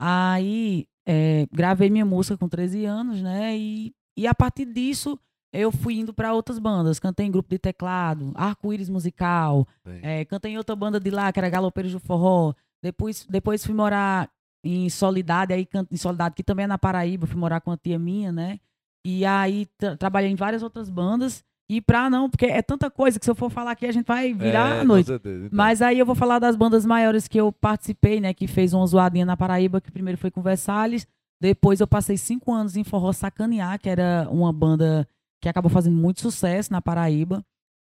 Aí, 0.00 0.86
é, 1.06 1.46
gravei 1.52 1.90
minha 1.90 2.06
música 2.06 2.38
com 2.38 2.48
13 2.48 2.84
anos, 2.86 3.20
né? 3.20 3.56
E, 3.56 3.94
e 4.16 4.26
a 4.26 4.34
partir 4.34 4.64
disso, 4.64 5.18
eu 5.52 5.70
fui 5.70 5.98
indo 5.98 6.14
para 6.14 6.32
outras 6.32 6.58
bandas. 6.58 6.98
Cantei 6.98 7.26
em 7.26 7.30
grupo 7.30 7.50
de 7.50 7.58
teclado, 7.58 8.32
Arco-Íris 8.34 8.88
Musical, 8.88 9.66
é, 9.84 10.24
cantei 10.24 10.52
em 10.52 10.58
outra 10.58 10.74
banda 10.74 10.98
de 10.98 11.10
lá, 11.10 11.30
que 11.30 11.38
era 11.38 11.50
Galopeiros 11.50 11.92
do 11.92 12.00
Forró. 12.00 12.54
Depois, 12.82 13.26
depois 13.28 13.64
fui 13.64 13.74
morar 13.74 14.30
em 14.64 14.88
Solidade, 14.88 15.52
aí 15.52 15.66
em 15.90 15.96
Solidade, 15.96 16.34
que 16.34 16.42
também 16.42 16.64
é 16.64 16.66
na 16.68 16.78
Paraíba, 16.78 17.26
fui 17.26 17.38
morar 17.38 17.60
com 17.60 17.70
a 17.72 17.76
tia 17.76 17.98
minha, 17.98 18.30
né? 18.30 18.58
E 19.04 19.24
aí 19.24 19.66
tra- 19.76 19.96
trabalhei 19.96 20.30
em 20.30 20.36
várias 20.36 20.62
outras 20.62 20.88
bandas. 20.88 21.42
E 21.70 21.80
pra 21.80 22.10
não, 22.10 22.28
porque 22.28 22.46
é 22.46 22.60
tanta 22.60 22.90
coisa 22.90 23.18
que 23.18 23.24
se 23.24 23.30
eu 23.30 23.34
for 23.34 23.50
falar 23.50 23.70
aqui, 23.70 23.86
a 23.86 23.92
gente 23.92 24.06
vai 24.06 24.32
virar 24.34 24.76
É, 24.76 24.80
a 24.80 24.84
noite. 24.84 25.06
Certeza. 25.06 25.46
Então, 25.46 25.56
Mas 25.56 25.80
aí 25.80 25.98
eu 25.98 26.04
vou 26.06 26.14
falar 26.14 26.38
das 26.38 26.54
bandas 26.54 26.84
maiores 26.84 27.26
que 27.26 27.38
eu 27.40 27.50
participei, 27.50 28.20
né? 28.20 28.34
Que 28.34 28.46
fez 28.46 28.72
uma 28.74 28.86
zoadinha 28.86 29.24
na 29.24 29.36
Paraíba, 29.36 29.80
que 29.80 29.90
primeiro 29.90 30.18
foi 30.18 30.30
com 30.30 30.42
Versalhes. 30.42 31.06
Depois 31.40 31.80
eu 31.80 31.86
passei 31.86 32.16
cinco 32.18 32.52
anos 32.52 32.76
em 32.76 32.84
Forró 32.84 33.12
Sacanear, 33.12 33.78
que 33.80 33.88
era 33.88 34.28
uma 34.30 34.52
banda 34.52 35.08
que 35.40 35.48
acabou 35.48 35.70
fazendo 35.70 35.96
muito 35.96 36.20
sucesso 36.20 36.70
na 36.72 36.80
Paraíba. 36.82 37.44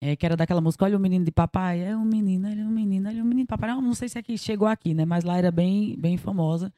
É, 0.01 0.15
que 0.15 0.25
era 0.25 0.35
daquela 0.35 0.61
música, 0.61 0.85
olha 0.85 0.97
o 0.97 0.99
menino 0.99 1.25
de 1.25 1.31
papai, 1.31 1.81
é 1.81 1.95
um 1.95 2.05
menino, 2.05 2.47
ele 2.47 2.61
é 2.61 2.65
um 2.65 2.69
menino, 2.69 3.09
ele 3.09 3.19
é 3.19 3.21
um 3.21 3.25
menino 3.25 3.41
de 3.43 3.47
papai. 3.47 3.69
Não, 3.69 3.81
não 3.81 3.93
sei 3.93 4.07
se 4.09 4.17
aqui 4.17 4.37
chegou 4.37 4.67
aqui, 4.67 4.93
né? 4.93 5.05
Mas 5.05 5.23
lá 5.23 5.37
era 5.37 5.51
bem, 5.51 5.97
bem 5.97 6.17
famosa. 6.17 6.73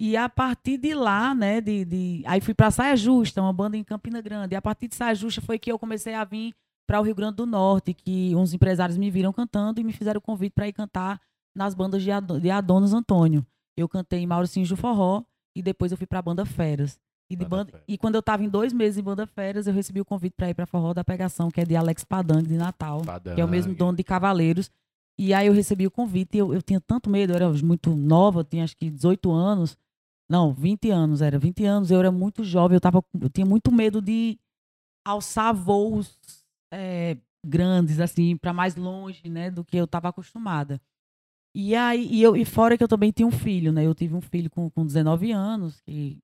E 0.00 0.16
a 0.16 0.28
partir 0.28 0.76
de 0.76 0.94
lá, 0.94 1.34
né, 1.34 1.60
de, 1.60 1.84
de... 1.84 2.22
aí 2.26 2.40
fui 2.40 2.52
pra 2.52 2.70
Saia 2.70 2.96
Justa, 2.96 3.40
uma 3.40 3.52
banda 3.52 3.76
em 3.76 3.84
Campina 3.84 4.20
Grande. 4.20 4.54
E 4.54 4.56
a 4.56 4.62
partir 4.62 4.88
de 4.88 4.94
Saia 4.94 5.14
Justa 5.14 5.40
foi 5.40 5.58
que 5.58 5.72
eu 5.72 5.78
comecei 5.78 6.14
a 6.14 6.24
vir 6.24 6.54
para 6.86 7.00
o 7.00 7.02
Rio 7.02 7.14
Grande 7.14 7.36
do 7.36 7.46
Norte, 7.46 7.94
que 7.94 8.34
uns 8.36 8.52
empresários 8.52 8.98
me 8.98 9.10
viram 9.10 9.32
cantando 9.32 9.80
e 9.80 9.84
me 9.84 9.92
fizeram 9.92 10.18
o 10.18 10.22
convite 10.22 10.52
para 10.52 10.68
ir 10.68 10.72
cantar 10.72 11.20
nas 11.54 11.74
bandas 11.74 12.02
de, 12.02 12.10
Ado- 12.10 12.38
de 12.38 12.50
Adonis 12.50 12.92
Antônio. 12.92 13.44
Eu 13.76 13.88
cantei 13.88 14.20
em 14.20 14.26
Mauricinho 14.26 14.76
Forró 14.76 15.24
e 15.56 15.62
depois 15.62 15.90
eu 15.90 15.98
fui 15.98 16.06
para 16.06 16.18
a 16.18 16.22
banda 16.22 16.44
Feras. 16.44 17.00
E, 17.28 17.34
de 17.34 17.44
Banda 17.44 17.82
e 17.88 17.98
quando 17.98 18.14
eu 18.14 18.20
estava 18.20 18.44
em 18.44 18.48
dois 18.48 18.72
meses 18.72 18.98
em 18.98 19.02
banda 19.02 19.26
Feras, 19.26 19.66
eu 19.66 19.74
recebi 19.74 20.00
o 20.00 20.04
convite 20.04 20.34
para 20.36 20.48
ir 20.48 20.54
para 20.54 20.64
Forró 20.64 20.94
da 20.94 21.02
Pegação, 21.02 21.50
que 21.50 21.60
é 21.60 21.64
de 21.64 21.74
Alex 21.74 22.04
Padangue, 22.04 22.48
de 22.48 22.56
Natal, 22.56 23.02
que 23.34 23.40
é 23.40 23.44
o 23.44 23.48
mesmo 23.48 23.74
dono 23.74 23.96
de 23.96 24.04
Cavaleiros. 24.04 24.70
E 25.18 25.34
aí 25.34 25.46
eu 25.46 25.52
recebi 25.52 25.86
o 25.86 25.90
convite 25.90 26.36
e 26.36 26.38
eu, 26.38 26.54
eu 26.54 26.62
tinha 26.62 26.80
tanto 26.80 27.10
medo, 27.10 27.32
eu 27.32 27.36
era 27.36 27.52
muito 27.64 27.96
nova, 27.96 28.40
eu 28.40 28.44
tinha 28.44 28.62
acho 28.62 28.76
que 28.76 28.90
18 28.90 29.30
anos. 29.32 29.76
Não, 30.28 30.52
20 30.52 30.90
anos, 30.90 31.22
era 31.22 31.38
20 31.38 31.64
anos, 31.64 31.90
eu 31.90 31.98
era 31.98 32.12
muito 32.12 32.44
jovem, 32.44 32.76
eu, 32.76 32.80
tava, 32.80 33.02
eu 33.20 33.30
tinha 33.30 33.46
muito 33.46 33.72
medo 33.72 34.02
de 34.02 34.38
alçar 35.04 35.54
voos 35.54 36.18
é, 36.72 37.16
grandes, 37.46 38.00
assim, 38.00 38.36
para 38.36 38.52
mais 38.52 38.74
longe, 38.74 39.28
né, 39.28 39.50
do 39.50 39.64
que 39.64 39.76
eu 39.76 39.84
estava 39.84 40.08
acostumada. 40.08 40.80
E 41.54 41.74
aí, 41.74 42.06
e, 42.10 42.22
eu, 42.22 42.36
e 42.36 42.44
fora 42.44 42.76
que 42.76 42.82
eu 42.82 42.88
também 42.88 43.12
tinha 43.12 43.26
um 43.26 43.30
filho, 43.30 43.72
né, 43.72 43.86
eu 43.86 43.94
tive 43.94 44.14
um 44.14 44.20
filho 44.20 44.50
com, 44.50 44.68
com 44.68 44.84
19 44.84 45.30
anos, 45.30 45.80
que 45.80 46.18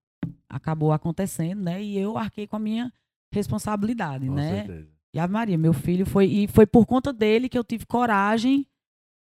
acabou 0.49 0.93
acontecendo, 0.93 1.63
né, 1.63 1.83
e 1.83 1.99
eu 1.99 2.17
arquei 2.19 2.47
com 2.47 2.57
a 2.57 2.59
minha 2.59 2.93
responsabilidade, 3.33 4.27
Com 4.27 4.35
né. 4.35 4.65
certeza. 4.67 4.89
E 5.15 5.19
a 5.19 5.29
Maria, 5.29 5.59
meu 5.59 5.75
filho 5.75 6.07
foi. 6.07 6.27
E 6.27 6.49
foi 6.49 6.67
por 6.67 6.87
conta 6.87 7.13
dele 7.13 7.49
que 7.49 7.59
eu 7.59 7.65
tive 7.65 7.85
coragem 7.85 8.67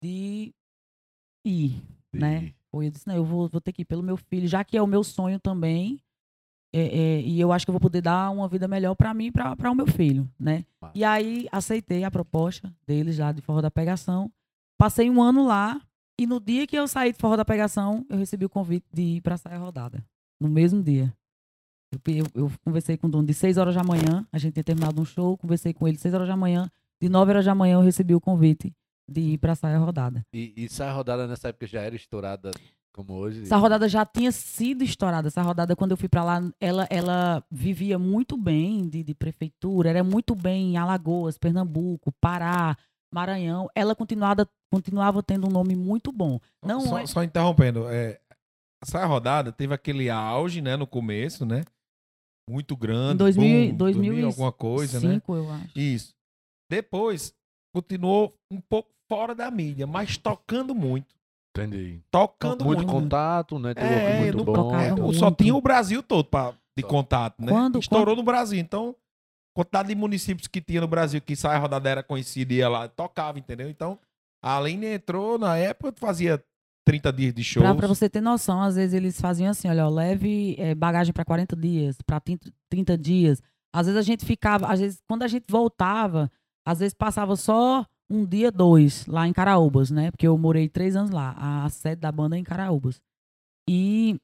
de 0.01 0.55
ir, 1.45 1.83
né? 2.13 2.41
Sim. 2.41 2.55
Foi, 2.71 2.87
eu 2.87 2.91
disse, 2.91 3.09
não, 3.09 3.17
eu 3.17 3.25
vou, 3.25 3.49
vou 3.49 3.61
ter 3.61 3.73
que 3.73 3.83
ir 3.83 3.85
pelo 3.85 4.03
meu 4.03 4.17
filho, 4.17 4.47
já 4.47 4.63
que 4.63 4.77
é 4.77 4.83
o 4.83 4.87
meu 4.87 5.03
sonho 5.03 5.41
também. 5.41 6.01
é, 6.73 6.81
é, 6.81 7.21
e 7.23 7.41
eu 7.41 7.51
acho 7.53 7.67
que 7.67 7.71
eu 7.71 7.73
vou 7.73 7.81
poder 7.81 8.01
dar 8.01 8.31
uma 8.31 8.47
vida 8.47 8.69
melhor 8.69 8.95
para 8.95 9.13
mim 9.13 9.27
e 9.27 9.33
para 9.33 9.71
o 9.71 9.75
meu 9.75 9.87
filho, 9.89 10.31
né? 10.39 10.65
Massa. 10.81 10.93
E 10.97 11.03
aí 11.03 11.49
aceitei 11.51 12.05
a 12.05 12.11
proposta 12.11 12.73
deles 12.87 13.19
lá 13.19 13.33
de 13.33 13.43
Forró 13.43 13.61
da 13.61 13.71
Pegação. 13.71 14.31
Passei 14.79 15.11
um 15.11 15.21
ano 15.21 15.45
lá 15.45 15.81
e 16.17 16.27
no 16.27 16.39
dia 16.39 16.67
que 16.69 16.77
eu 16.77 16.87
saí 16.87 17.13
de 17.13 17.19
Forró 17.19 17.37
da 17.37 17.45
Pegação, 17.45 18.07
eu 18.09 18.17
recebi 18.17 18.45
o 18.45 18.49
convite 18.49 18.87
de 18.93 19.03
ir 19.03 19.21
para 19.21 19.37
sair 19.37 19.57
rodada. 19.57 20.05
No 20.41 20.49
mesmo 20.49 20.83
dia. 20.83 21.13
Eu, 21.93 22.15
eu, 22.15 22.27
eu 22.35 22.53
conversei 22.65 22.97
com 22.97 23.07
o 23.09 23.11
dono 23.11 23.27
de 23.27 23.35
6 23.35 23.59
horas 23.59 23.75
da 23.75 23.83
manhã, 23.83 24.27
a 24.33 24.39
gente 24.39 24.55
tinha 24.55 24.65
terminado 24.65 25.01
um 25.01 25.05
show, 25.05 25.37
conversei 25.37 25.75
com 25.75 25.87
ele 25.89 25.99
6 25.99 26.15
horas 26.15 26.29
da 26.29 26.37
manhã. 26.37 26.71
De 27.03 27.09
9 27.09 27.31
horas 27.31 27.45
da 27.45 27.55
manhã 27.55 27.75
eu 27.75 27.81
recebi 27.81 28.15
o 28.15 28.21
convite 28.21 28.73
de 29.11 29.21
ir 29.21 29.39
para 29.39 29.55
sair 29.55 29.77
rodada. 29.77 30.25
E, 30.33 30.53
e 30.57 30.65
essa 30.67 30.91
rodada 30.93 31.27
nessa 31.27 31.49
época 31.49 31.67
já 31.67 31.81
era 31.81 31.97
estourada 31.97 32.53
como 32.93 33.15
hoje? 33.15 33.43
Essa 33.43 33.57
rodada 33.57 33.89
já 33.89 34.05
tinha 34.07 34.31
sido 34.31 34.85
estourada. 34.85 35.29
Essa 35.29 35.43
rodada, 35.43 35.75
quando 35.75 35.93
eu 35.93 35.97
fui 35.97 36.09
para 36.09 36.23
lá, 36.23 36.41
ela, 36.61 36.87
ela 36.91 37.45
vivia 37.51 37.99
muito 37.99 38.37
bem 38.37 38.89
de, 38.89 39.03
de 39.03 39.15
prefeitura, 39.15 39.91
era 39.91 40.05
muito 40.05 40.35
bem 40.35 40.73
em 40.73 40.77
Alagoas, 40.77 41.39
Pernambuco, 41.39 42.13
Pará, 42.21 42.77
Maranhão, 43.13 43.69
ela 43.75 43.95
continuava, 43.97 44.49
continuava 44.73 45.23
tendo 45.23 45.49
um 45.49 45.51
nome 45.51 45.75
muito 45.75 46.13
bom. 46.13 46.39
Não 46.65 46.81
só, 46.81 46.99
é- 47.01 47.07
só 47.07 47.25
interrompendo, 47.25 47.89
é, 47.89 48.21
a 48.83 48.87
saia 48.87 49.07
rodada 49.07 49.53
teve 49.53 49.75
aquele 49.75 50.09
auge, 50.11 50.61
né, 50.61 50.77
no 50.77 50.87
começo, 50.87 51.45
né? 51.45 51.65
Muito 52.49 52.77
grande. 52.77 53.15
Em 53.15 53.19
2000, 53.19 53.69
boom, 53.71 53.77
2000 53.77 54.19
e 54.19 54.25
alguma 54.25 54.53
coisa, 54.53 55.01
né? 55.01 55.15
cinco, 55.15 55.35
eu 55.37 55.51
acho. 55.51 55.79
Isso. 55.79 56.15
Depois, 56.71 57.35
continuou 57.75 58.35
um 58.51 58.61
pouco 58.61 58.91
fora 59.09 59.35
da 59.35 59.51
mídia, 59.51 59.87
mas 59.87 60.17
tocando 60.17 60.75
muito. 60.75 61.15
Entendi. 61.57 62.01
Tocando 62.11 62.65
muito 62.65 62.79
muito. 62.79 62.93
contato, 62.93 63.59
network 63.59 63.93
É, 63.93 64.21
muito 64.21 64.37
no- 64.39 64.45
bom. 64.45 64.53
tocava 64.53 64.83
É, 64.85 64.93
muito. 64.95 65.19
só 65.19 65.31
tinha 65.31 65.55
o 65.55 65.61
Brasil 65.61 66.03
todo 66.03 66.25
pra, 66.25 66.55
de 66.77 66.83
contato, 66.85 67.41
né? 67.41 67.51
Quando- 67.51 67.79
Estourou 67.79 68.15
no 68.17 68.23
Brasil. 68.23 68.59
Então, 68.59 68.95
quantidade 69.55 69.89
de 69.89 69.95
municípios 69.97 70.47
que 70.47 70.61
tinha 70.61 70.81
no 70.81 70.87
Brasil 70.89 71.21
que 71.21 71.35
saia 71.35 71.59
rodada 71.59 71.89
era 71.89 72.03
conhecida 72.05 72.53
e 72.53 72.57
ia 72.59 72.69
lá, 72.69 72.89
tocava, 72.89 73.39
entendeu? 73.39 73.69
Então, 73.69 73.99
a 74.43 74.57
Aline 74.59 74.87
entrou 74.87 75.39
na 75.39 75.57
época, 75.57 75.93
fazia 75.97 76.43
30 76.85 77.13
dias 77.13 77.35
de 77.35 77.45
shows. 77.45 77.65
Pra, 77.65 77.75
pra 77.75 77.87
você 77.87 78.09
ter 78.09 78.21
noção, 78.21 78.61
às 78.61 78.77
vezes 78.77 78.95
eles 78.95 79.21
faziam 79.21 79.51
assim, 79.51 79.69
olha, 79.69 79.87
ó, 79.87 79.89
leve 79.89 80.57
eh, 80.59 80.75
bagagem 80.75 81.13
pra 81.13 81.25
40 81.25 81.57
dias, 81.57 82.01
pra 82.03 82.21
30, 82.21 82.53
30 82.69 82.99
dias. 82.99 83.43
Às 83.73 83.87
vezes 83.87 83.99
a 83.99 84.03
gente 84.03 84.25
ficava, 84.25 84.67
às 84.67 84.81
vezes 84.81 85.01
quando 85.07 85.23
a 85.23 85.29
gente 85.29 85.45
voltava, 85.49 86.31
às 86.67 86.81
vezes 86.81 86.95
passava 86.95 87.37
só 87.37 87.87
um 88.11 88.27
dia, 88.27 88.51
dois, 88.51 89.07
lá 89.07 89.29
em 89.29 89.33
Caraúbas, 89.33 89.91
né? 89.91 90.11
Porque 90.11 90.27
eu 90.27 90.37
morei 90.37 90.69
três 90.69 90.97
anos 90.97 91.13
lá, 91.13 91.35
a, 91.39 91.69
sede 91.71 92.01
da 92.01 92.11
banda 92.11 92.37
é 92.37 92.41
em 92.41 92.45
Caraúbas. 92.45 93.01
E, 93.69 94.21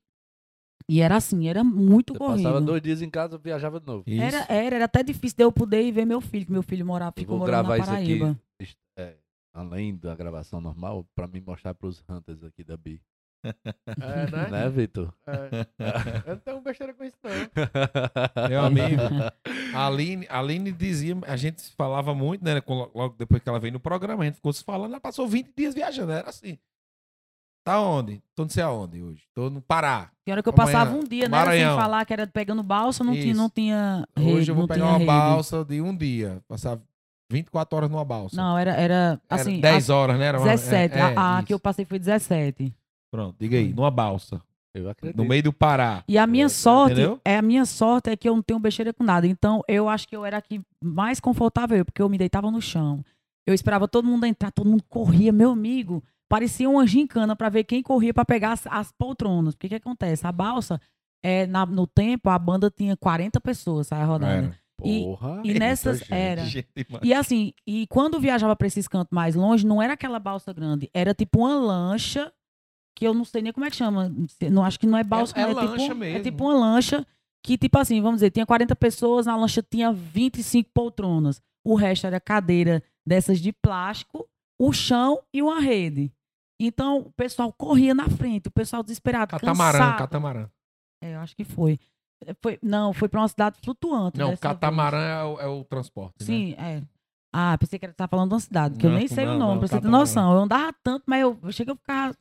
e 0.91 1.01
era 1.01 1.17
assim, 1.17 1.49
era 1.49 1.63
muito 1.63 2.13
Você 2.13 2.19
corrido. 2.19 2.43
passava 2.43 2.61
dois 2.61 2.83
dias 2.83 3.01
em 3.01 3.09
casa, 3.09 3.39
viajava 3.39 3.79
de 3.79 3.87
novo. 3.87 4.03
Isso. 4.05 4.21
Era, 4.21 4.47
era, 4.49 4.77
era 4.77 4.85
até 4.87 5.05
difícil 5.05 5.37
de 5.37 5.45
eu 5.45 5.53
poder 5.53 5.83
ir 5.83 5.93
ver 5.93 6.05
meu 6.05 6.21
filho, 6.21 6.45
que 6.45 6.53
meu 6.53 6.65
filho 6.65 6.85
morava, 6.85 7.13
ficou 7.17 7.39
vou 7.39 7.47
morando 7.47 7.69
gravar 7.69 7.79
na 7.79 7.85
isso 7.85 7.93
aqui, 7.93 8.19
Paraíba. 8.19 8.41
é, 8.99 9.15
além 9.57 9.97
da 9.97 10.15
gravação 10.15 10.61
normal, 10.61 11.07
pra 11.15 11.27
me 11.27 11.41
mostrar 11.41 11.75
pros 11.75 12.05
Hunters 12.09 12.45
aqui 12.45 12.63
da 12.63 12.77
Bi. 12.77 13.01
É, 13.45 14.31
né? 14.31 14.51
Né, 14.51 14.69
Vitor? 14.69 15.13
É. 15.27 15.67
Eu 16.27 16.35
não 16.35 16.41
tenho 16.41 16.61
besteira 16.61 16.93
com 16.93 17.05
isso, 17.05 17.17
não. 17.23 18.49
Meu 18.49 18.61
amigo, 18.61 19.03
a 19.75 19.87
Aline, 19.87 20.27
a 20.29 20.39
Aline 20.41 20.73
dizia, 20.73 21.17
a 21.27 21.37
gente 21.37 21.61
se 21.63 21.73
falava 21.73 22.15
muito, 22.15 22.45
né? 22.45 22.61
Logo 22.67 23.15
depois 23.17 23.43
que 23.43 23.49
ela 23.49 23.61
veio 23.61 23.73
no 23.73 23.81
programa, 23.81 24.23
a 24.23 24.27
gente 24.27 24.37
ficou 24.37 24.53
se 24.53 24.65
falando, 24.65 24.91
ela 24.93 25.01
passou 25.01 25.27
20 25.29 25.53
dias 25.57 25.75
viajando, 25.75 26.13
era 26.13 26.29
assim. 26.29 26.59
Tá 27.65 27.81
onde? 27.81 28.23
Tô 28.35 28.45
não 28.45 28.49
sei 28.49 28.63
aonde 28.63 29.03
hoje. 29.03 29.25
Tô 29.35 29.51
no 29.51 29.61
Pará. 29.61 30.11
Tem 30.25 30.33
hora 30.33 30.41
que 30.41 30.49
eu 30.49 30.55
Amanhã, 30.57 30.73
passava 30.73 30.97
um 30.97 31.03
dia, 31.03 31.29
né? 31.29 31.45
Sem 31.47 31.65
falar 31.65 32.05
que 32.05 32.13
era 32.13 32.27
pegando 32.27 32.63
balsa, 32.63 33.03
não 33.03 33.13
tinha, 33.13 33.35
não 33.35 33.51
tinha 33.51 34.07
rede, 34.17 34.33
Hoje 34.33 34.51
eu 34.53 34.55
vou 34.55 34.63
não 34.63 34.69
pegar 34.69 34.85
uma 34.87 34.99
rede. 34.99 35.07
balsa 35.07 35.65
de 35.65 35.81
um 35.81 35.97
dia. 35.97 36.41
Passar 36.47 36.79
24 37.31 37.77
horas 37.77 37.91
numa 37.91 38.05
balsa. 38.05 38.37
Não, 38.37 38.57
era, 38.57 38.73
era 38.73 39.21
assim, 39.29 39.53
Era 39.59 39.73
10 39.73 39.91
horas, 39.91 40.19
né? 40.19 40.27
Era 40.27 40.39
uma- 40.39 40.47
17. 40.47 40.95
é, 40.95 40.99
é, 40.99 41.03
a 41.17 41.39
a 41.39 41.43
que 41.43 41.53
eu 41.53 41.59
passei 41.59 41.85
foi 41.85 41.99
17. 41.99 42.73
Pronto, 43.11 43.37
diga 43.39 43.57
aí. 43.57 43.73
Numa 43.73 43.91
balsa. 43.91 44.41
Eu 44.75 44.91
acredito. 44.91 45.17
No 45.17 45.25
meio 45.25 45.43
do 45.43 45.53
Pará. 45.55 46.05
E 46.07 46.19
a 46.19 46.27
minha 46.27 46.45
É, 46.47 46.49
sorte, 46.51 46.93
entendeu? 46.93 47.19
é 47.25 47.39
a 47.39 47.43
minha 47.43 47.65
sorte 47.65 48.11
é 48.11 48.17
que 48.17 48.29
eu 48.29 48.35
não 48.37 48.43
tenho 48.43 48.61
besteira 48.61 48.93
com 48.93 49.03
nada. 49.03 49.27
Então, 49.27 49.63
eu 49.67 49.89
acho 49.89 50.07
que 50.07 50.15
eu 50.15 50.23
era 50.25 50.37
aqui 50.37 50.61
mais 50.85 51.19
confortável, 51.19 51.83
porque 51.85 52.03
eu 52.03 52.09
me 52.11 52.19
deitava 52.19 52.51
no 52.51 52.61
chão. 52.61 53.03
Eu 53.47 53.55
esperava 53.55 53.89
todo 53.89 54.07
mundo 54.07 54.27
entrar, 54.27 54.51
todo 54.51 54.69
mundo 54.69 54.83
corria, 54.89 55.33
meu 55.33 55.51
amigo. 55.53 56.05
Parecia 56.29 56.69
uma 56.69 56.87
gincana 56.87 57.35
para 57.35 57.49
ver 57.49 57.65
quem 57.65 57.83
corria 57.83 58.13
para 58.13 58.25
pegar 58.25 58.53
as, 58.53 58.67
as 58.67 58.93
poltronas. 58.93 59.55
Porque 59.55 59.69
o 59.69 59.71
que 59.71 59.77
acontece? 59.77 60.27
A 60.27 60.33
balsa, 60.33 60.79
é, 61.23 61.47
na- 61.47 61.65
no 61.65 61.87
tempo, 61.87 62.29
a 62.29 62.39
banda 62.39 62.71
tinha 62.71 62.97
40 62.99 63.41
pessoas, 63.41 63.87
saia 63.87 64.05
rodada. 64.05 64.33
Era. 64.33 64.55
E- 64.85 65.03
Porra. 65.05 65.41
E 65.43 65.49
muita 65.49 65.59
nessas 65.59 65.99
gente. 66.01 66.13
era. 66.13 66.45
Gente. 66.45 66.69
E 67.03 67.15
assim, 67.15 67.53
e 67.67 67.87
quando 67.87 68.21
viajava 68.21 68.55
para 68.55 68.67
esses 68.67 68.87
cantos 68.87 69.11
mais 69.11 69.35
longe, 69.35 69.67
não 69.67 69.81
era 69.83 69.95
aquela 69.95 70.19
balsa 70.19 70.53
grande, 70.53 70.91
era 70.93 71.15
tipo 71.15 71.39
uma 71.41 71.55
lancha, 71.59 72.33
que 72.95 73.07
eu 73.07 73.15
não 73.15 73.25
sei 73.25 73.43
nem 73.43 73.53
como 73.53 73.65
é 73.67 73.71
que 73.71 73.77
chama. 73.77 74.13
Não 74.51 74.65
acho 74.65 74.79
que 74.79 74.87
não 74.87 74.99
é 74.99 75.05
balsa, 75.05 75.37
É- 75.39 75.43
é 75.43 75.47
não, 75.47 75.55
lancha 75.55 75.79
tipo, 75.85 75.95
mesmo. 75.95 76.19
É 76.19 76.21
tipo 76.23 76.45
uma 76.45 76.55
lancha 76.55 77.07
que, 77.45 77.57
tipo 77.57 77.79
assim, 77.79 78.01
vamos 78.01 78.17
dizer, 78.17 78.31
tinha 78.31 78.45
40 78.47 78.75
pessoas, 78.77 79.27
na 79.27 79.37
lancha 79.37 79.63
tinha 79.63 79.93
25 79.93 80.71
poltronas. 80.75 81.41
O 81.65 81.75
resto 81.75 82.07
era 82.07 82.21
cadeira 82.21 82.83
dessas 83.07 83.41
de 83.41 83.53
plástico, 83.53 84.29
o 84.61 84.73
chão 84.73 85.21
e 85.33 85.41
uma 85.43 85.61
rede. 85.61 86.13
Então, 86.61 86.99
o 87.01 87.13
pessoal 87.13 87.53
corria 87.53 87.95
na 87.95 88.09
frente, 88.09 88.49
o 88.49 88.51
pessoal 88.51 88.83
desesperado, 88.83 89.31
Catamarã, 89.31 89.79
cansado. 89.79 89.99
catamarã. 89.99 90.49
É, 91.03 91.15
eu 91.15 91.21
acho 91.21 91.37
que 91.37 91.45
foi. 91.45 91.79
Foi 92.43 92.59
não, 92.63 92.93
foi 92.93 93.09
para 93.09 93.21
uma 93.21 93.29
cidade 93.29 93.59
flutuante. 93.63 94.19
Não, 94.19 94.31
dessa 94.31 94.43
catamarã 94.43 94.99
é 94.99 95.25
o, 95.25 95.41
é 95.41 95.47
o 95.47 95.65
transporte. 95.65 96.15
né? 96.21 96.27
Sim, 96.27 96.55
é. 96.59 96.83
Ah, 97.33 97.57
pensei 97.59 97.79
que 97.79 97.85
ele 97.85 97.93
estava 97.93 98.09
falando 98.09 98.31
de 98.31 98.35
uma 98.35 98.41
cidade, 98.41 98.79
que 98.79 98.87
eu 98.87 98.91
Não, 98.91 98.97
nem 98.99 99.07
sei 99.09 99.27
não, 99.27 99.37
o 99.37 99.39
nome, 99.39 99.53
não, 99.53 99.59
pra 99.59 99.69
você 99.69 99.81
ter 99.81 99.89
noção. 99.89 100.33
Eu 100.33 100.39
andava 100.41 100.75
tanto, 100.83 101.05
mas 101.07 101.21
eu, 101.21 101.39
eu 101.43 101.53
cheguei 101.53 101.75
a 101.75 101.77
ficar. 101.77 102.17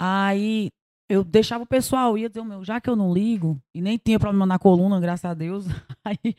Aí 0.00 0.68
eu 1.10 1.22
deixava 1.24 1.64
o 1.64 1.66
pessoal 1.66 2.16
ir, 2.16 2.22
eu 2.22 2.28
dizia, 2.28 2.44
meu, 2.44 2.64
já 2.64 2.80
que 2.80 2.88
eu 2.88 2.96
não 2.96 3.12
ligo, 3.12 3.60
e 3.74 3.82
nem 3.82 3.98
tinha 3.98 4.18
problema 4.18 4.46
na 4.46 4.58
coluna, 4.58 4.98
graças 5.00 5.24
a 5.24 5.34
Deus, 5.34 5.66
aí 6.04 6.34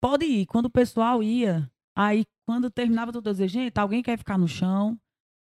pode 0.00 0.24
ir. 0.24 0.46
Quando 0.46 0.66
o 0.66 0.70
pessoal 0.70 1.22
ia, 1.22 1.68
aí 1.96 2.24
quando 2.46 2.70
terminava 2.70 3.10
tudo, 3.12 3.28
eu 3.30 3.32
dizia, 3.32 3.48
gente, 3.48 3.78
alguém 3.78 4.02
quer 4.02 4.16
ficar 4.18 4.38
no 4.38 4.46
chão? 4.46 4.96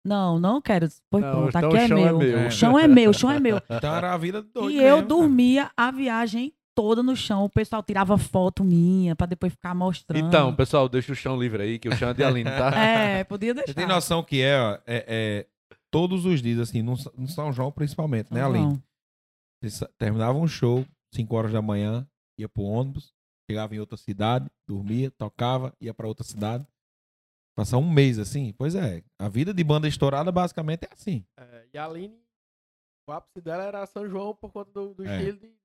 Não, 0.06 0.38
não 0.38 0.62
quero. 0.62 0.88
Pois 1.10 1.22
Não, 1.22 1.32
pronto, 1.32 1.48
então 1.50 1.68
aqui 1.68 1.76
o 1.76 1.80
é 1.80 1.88
chão 1.88 1.98
é 1.98 2.04
meu. 2.04 2.18
meu. 2.18 2.46
O 2.46 2.50
chão 2.50 2.78
é 2.78 2.88
meu, 2.88 3.10
o 3.10 3.14
chão 3.14 3.30
é 3.30 3.40
meu. 3.40 3.60
Então 3.68 3.94
era 3.94 4.14
a 4.14 4.16
vida 4.16 4.40
doida. 4.40 4.72
E 4.72 4.78
eu 4.78 4.96
mesmo, 4.96 5.08
dormia 5.08 5.70
a 5.76 5.90
viagem 5.90 6.54
toda 6.80 7.02
no 7.02 7.14
chão. 7.14 7.44
O 7.44 7.50
pessoal 7.50 7.82
tirava 7.82 8.16
foto 8.16 8.64
minha 8.64 9.14
pra 9.14 9.26
depois 9.26 9.52
ficar 9.52 9.74
mostrando. 9.74 10.26
Então, 10.26 10.56
pessoal, 10.56 10.88
deixa 10.88 11.12
o 11.12 11.14
chão 11.14 11.38
livre 11.38 11.62
aí, 11.62 11.78
que 11.78 11.90
o 11.90 11.94
chão 11.94 12.08
é 12.08 12.14
de 12.14 12.24
Aline, 12.24 12.48
tá? 12.48 12.70
É, 13.20 13.22
podia 13.24 13.52
deixar. 13.52 13.68
Você 13.68 13.74
tem 13.74 13.86
noção 13.86 14.22
que 14.24 14.40
é, 14.40 14.58
ó, 14.58 14.74
é, 14.86 15.04
é 15.06 15.46
todos 15.90 16.24
os 16.24 16.40
dias, 16.40 16.58
assim, 16.58 16.80
no, 16.80 16.94
no 17.18 17.28
São 17.28 17.52
João 17.52 17.70
principalmente, 17.70 18.32
né, 18.32 18.42
Aline? 18.42 18.82
Você 19.62 19.86
terminava 19.98 20.38
um 20.38 20.48
show, 20.48 20.86
5 21.14 21.36
horas 21.36 21.52
da 21.52 21.60
manhã, 21.60 22.08
ia 22.38 22.48
pro 22.48 22.62
ônibus, 22.62 23.12
chegava 23.50 23.74
em 23.74 23.78
outra 23.78 23.98
cidade, 23.98 24.48
dormia, 24.66 25.10
tocava, 25.10 25.74
ia 25.78 25.92
pra 25.92 26.08
outra 26.08 26.24
cidade. 26.24 26.66
Passar 27.54 27.76
um 27.76 27.90
mês 27.90 28.18
assim? 28.18 28.54
Pois 28.56 28.74
é. 28.74 29.02
A 29.18 29.28
vida 29.28 29.52
de 29.52 29.62
banda 29.62 29.86
estourada 29.86 30.32
basicamente 30.32 30.84
é 30.84 30.88
assim. 30.94 31.26
É, 31.38 31.66
e 31.74 31.76
a 31.76 31.84
Aline, 31.84 32.18
o 33.06 33.12
ápice 33.12 33.42
dela 33.42 33.64
era 33.64 33.84
São 33.84 34.08
João 34.08 34.34
por 34.34 34.50
conta 34.50 34.70
do, 34.70 34.94
do 34.94 35.04
É. 35.06 35.18
estilo 35.18 35.38
de 35.40 35.59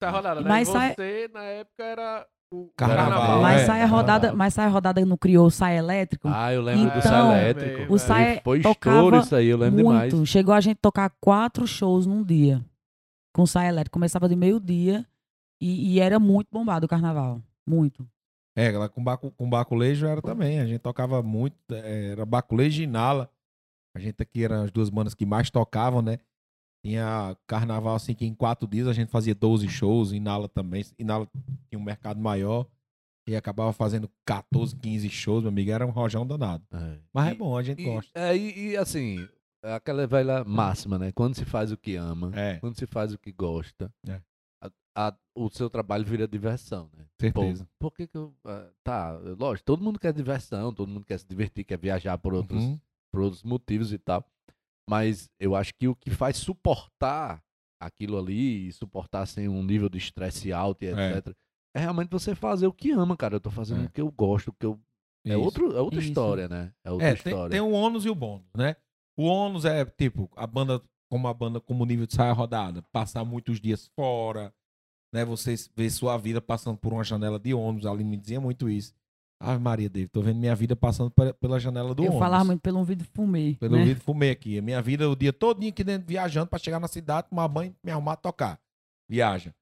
saia 0.00 0.12
rodada, 0.12 0.40
né? 0.40 0.48
Mas 0.48 0.68
e 0.68 0.72
sai- 0.72 0.94
você, 0.94 1.30
na 1.32 1.42
época, 1.44 1.84
era 1.84 2.26
o 2.52 2.68
Carnaval, 2.76 3.42
Mas 3.42 3.62
é, 3.62 3.66
sai 3.66 3.82
a 3.82 3.86
rodada, 3.86 4.12
carnaval. 4.28 4.36
mas 4.36 4.54
sai 4.54 4.66
a 4.66 4.68
rodada 4.68 5.04
não 5.06 5.16
criou 5.16 5.50
saia 5.50 5.78
elétrico. 5.78 6.26
Ah, 6.28 6.52
eu 6.52 6.62
lembro 6.62 6.90
do 6.90 6.98
Então, 6.98 7.02
Saia 7.02 7.42
Elétrico. 7.50 7.92
o 7.94 7.98
Saia 7.98 8.40
Foi 8.42 8.60
tocava 8.60 8.96
estouro 8.96 9.18
isso 9.20 9.36
aí, 9.36 9.46
eu 9.46 9.56
lembro 9.58 9.84
muito. 9.84 10.08
demais. 10.10 10.28
Chegou 10.28 10.52
a 10.54 10.60
gente 10.60 10.78
tocar 10.78 11.10
quatro 11.20 11.64
shows 11.66 12.06
num 12.06 12.24
dia 12.24 12.60
com 13.32 13.46
saia 13.46 13.68
elétrica. 13.68 13.92
Começava 13.92 14.28
de 14.28 14.34
meio-dia 14.34 15.06
e, 15.62 15.94
e 15.94 16.00
era 16.00 16.18
muito 16.18 16.48
bombado 16.50 16.86
o 16.86 16.88
carnaval. 16.88 17.40
Muito. 17.68 18.04
É, 18.56 18.68
lá 18.76 18.88
com, 18.88 19.02
bacu, 19.04 19.30
com 19.30 19.48
baculejo 19.48 20.06
era 20.08 20.20
também. 20.20 20.58
A 20.58 20.66
gente 20.66 20.80
tocava 20.80 21.22
muito. 21.22 21.54
é, 21.72 22.08
Era 22.10 22.26
baculejo 22.26 22.82
e 22.82 22.86
Nala. 22.88 23.30
A 23.96 24.00
gente 24.00 24.20
aqui 24.20 24.42
eram 24.44 24.64
as 24.64 24.72
duas 24.72 24.90
bandas 24.90 25.14
que 25.14 25.24
mais 25.24 25.50
tocavam, 25.50 26.02
né? 26.02 26.18
Tinha 26.82 27.36
carnaval 27.46 27.94
assim 27.94 28.14
que 28.14 28.24
em 28.24 28.34
quatro 28.34 28.66
dias 28.66 28.86
a 28.88 28.92
gente 28.92 29.10
fazia 29.10 29.34
12 29.34 29.68
shows. 29.68 30.12
Em 30.12 30.20
Nala 30.20 30.48
também. 30.48 30.84
Em 30.98 31.04
Nala 31.04 31.28
tinha 31.68 31.78
um 31.78 31.82
mercado 31.84 32.20
maior. 32.20 32.66
E 33.28 33.36
acabava 33.36 33.72
fazendo 33.72 34.10
14, 34.24 34.74
15 34.76 35.08
shows, 35.10 35.42
meu 35.42 35.50
amigo. 35.50 35.70
Era 35.70 35.86
um 35.86 35.90
rojão 35.90 36.26
danado. 36.26 36.64
É. 36.72 36.98
Mas 37.12 37.28
é 37.28 37.32
E- 37.32 37.34
bom, 37.36 37.56
a 37.56 37.62
gente 37.62 37.82
E, 37.82 37.84
gosta. 37.84 38.10
é, 38.18 38.36
e, 38.36 38.70
e, 38.70 38.76
assim, 38.76 39.28
é 39.62 39.74
aquela 39.74 40.06
velha 40.06 40.42
máxima, 40.42 40.98
né? 40.98 41.12
Quando 41.12 41.34
se 41.34 41.44
faz 41.44 41.70
o 41.70 41.76
que 41.76 41.94
ama, 41.96 42.32
É, 42.34 42.58
quando 42.58 42.76
se 42.76 42.86
faz 42.86 43.12
o 43.12 43.18
que 43.18 43.30
gosta, 43.30 43.92
É. 44.08 44.20
a- 44.62 44.70
a- 44.96 45.16
o 45.36 45.48
seu 45.50 45.68
trabalho 45.70 46.04
vira 46.04 46.26
diversão, 46.26 46.90
né? 46.96 47.04
Pô, 47.32 47.42
certeza. 47.42 47.68
por 47.78 47.92
que 47.92 48.06
que 48.08 48.16
eu... 48.16 48.34
ah, 48.44 48.68
Tá, 48.82 49.12
lógico, 49.38 49.66
todo 49.66 49.84
mundo 49.84 50.00
quer 50.00 50.12
diversão, 50.14 50.72
todo 50.72 50.88
mundo 50.88 51.04
quer 51.04 51.18
se 51.18 51.28
divertir, 51.28 51.62
quer 51.64 51.78
viajar 51.78 52.16
por 52.18 52.32
outros, 52.34 52.60
Uhum. 52.64 52.80
por 53.12 53.20
outros 53.20 53.42
motivos 53.44 53.92
e 53.92 53.98
tal. 53.98 54.26
Mas 54.90 55.28
eu 55.38 55.54
acho 55.54 55.72
que 55.78 55.86
o 55.86 55.94
que 55.94 56.10
faz 56.10 56.36
suportar 56.36 57.40
aquilo 57.80 58.18
ali, 58.18 58.66
e 58.68 58.72
suportar 58.72 59.24
sem 59.26 59.48
um 59.48 59.62
nível 59.62 59.88
de 59.88 59.98
estresse 59.98 60.52
alto 60.52 60.82
e 60.84 60.88
É. 60.88 60.90
etc., 61.18 61.34
é. 61.74 61.80
realmente 61.80 62.10
você 62.10 62.34
fazer 62.34 62.66
o 62.66 62.72
que 62.72 62.90
ama, 62.90 63.16
cara. 63.16 63.36
Eu 63.36 63.40
tô 63.40 63.50
fazendo 63.50 63.84
É. 63.84 63.86
o 63.86 63.90
que 63.90 64.00
eu 64.00 64.10
gosto, 64.10 64.48
o 64.48 64.52
que 64.52 64.66
eu... 64.66 64.78
É, 65.24 65.36
outro, 65.36 65.76
é 65.76 65.80
outra 65.80 65.98
Isso. 66.00 66.08
história, 66.08 66.48
né? 66.48 66.72
É 66.84 66.90
outra 66.90 67.08
É, 67.08 67.14
história. 67.14 67.50
tem 67.50 67.60
o 67.60 67.70
ônus 67.70 68.04
e 68.04 68.10
o 68.10 68.14
bônus, 68.14 68.46
né? 68.56 68.74
O 69.16 69.24
ônus 69.24 69.64
é, 69.64 69.84
tipo, 69.84 70.30
a 70.34 70.46
banda, 70.46 70.82
como 71.10 71.28
a 71.28 71.34
banda, 71.34 71.60
como 71.60 71.84
nível 71.84 72.06
de 72.06 72.14
saia 72.14 72.32
rodada, 72.32 72.82
passar 72.90 73.24
muitos 73.24 73.60
dias 73.60 73.86
fora, 73.94 74.52
né? 75.14 75.24
Você 75.24 75.54
vê 75.76 75.88
sua 75.90 76.16
vida 76.16 76.40
passando 76.40 76.76
por 76.78 76.92
uma 76.92 77.04
janela 77.04 77.38
de 77.38 77.52
ônibus, 77.54 77.86
ali 77.86 78.02
me 78.02 78.16
dizia 78.16 78.40
muito 78.40 78.68
isso. 78.68 78.94
Ave 79.42 79.58
Maria, 79.58 79.88
David, 79.88 80.10
tô 80.10 80.20
vendo 80.20 80.38
minha 80.38 80.54
vida 80.54 80.76
passando 80.76 81.10
pe- 81.10 81.32
pela 81.32 81.58
janela 81.58 81.94
do 81.94 82.02
eu 82.02 82.08
ônibus. 82.08 82.18
falava 82.18 82.44
muito 82.44 82.60
pelo 82.60 82.84
vídeo 82.84 83.06
fumê. 83.14 83.56
Pelo 83.58 83.76
né? 83.76 83.84
vídeo 83.84 84.02
fumei 84.02 84.30
aqui. 84.30 84.58
A 84.58 84.62
minha 84.62 84.82
vida, 84.82 85.08
o 85.08 85.16
dia 85.16 85.32
todo 85.32 85.66
aqui 85.66 85.82
dentro, 85.82 86.06
viajando 86.06 86.46
pra 86.48 86.58
chegar 86.58 86.78
na 86.78 86.86
cidade, 86.88 87.28
tomar 87.30 87.48
banho, 87.48 87.74
me 87.82 87.90
arrumar, 87.90 88.16
tocar. 88.16 88.60
Viaja. 89.08 89.54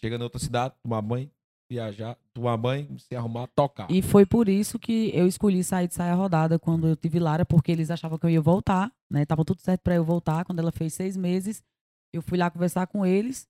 Chega 0.00 0.16
na 0.18 0.24
outra 0.24 0.38
cidade, 0.38 0.74
tomar 0.82 1.02
banho, 1.02 1.28
viajar, 1.68 2.16
tomar 2.32 2.56
banho, 2.56 2.96
se 2.98 3.16
arrumar, 3.16 3.48
tocar. 3.48 3.90
E 3.90 4.02
foi 4.02 4.24
por 4.24 4.48
isso 4.48 4.78
que 4.78 5.10
eu 5.12 5.26
escolhi 5.26 5.64
sair 5.64 5.88
de 5.88 5.94
saia 5.94 6.14
rodada 6.14 6.56
quando 6.58 6.86
eu 6.86 6.94
tive 6.94 7.18
Lara, 7.18 7.44
porque 7.44 7.72
eles 7.72 7.90
achavam 7.90 8.18
que 8.18 8.26
eu 8.26 8.30
ia 8.30 8.40
voltar, 8.40 8.92
né? 9.10 9.24
Tava 9.26 9.44
tudo 9.44 9.60
certo 9.60 9.80
para 9.82 9.96
eu 9.96 10.04
voltar. 10.04 10.44
Quando 10.44 10.60
ela 10.60 10.70
fez 10.70 10.94
seis 10.94 11.16
meses, 11.16 11.60
eu 12.12 12.22
fui 12.22 12.38
lá 12.38 12.50
conversar 12.50 12.86
com 12.86 13.04
eles. 13.04 13.48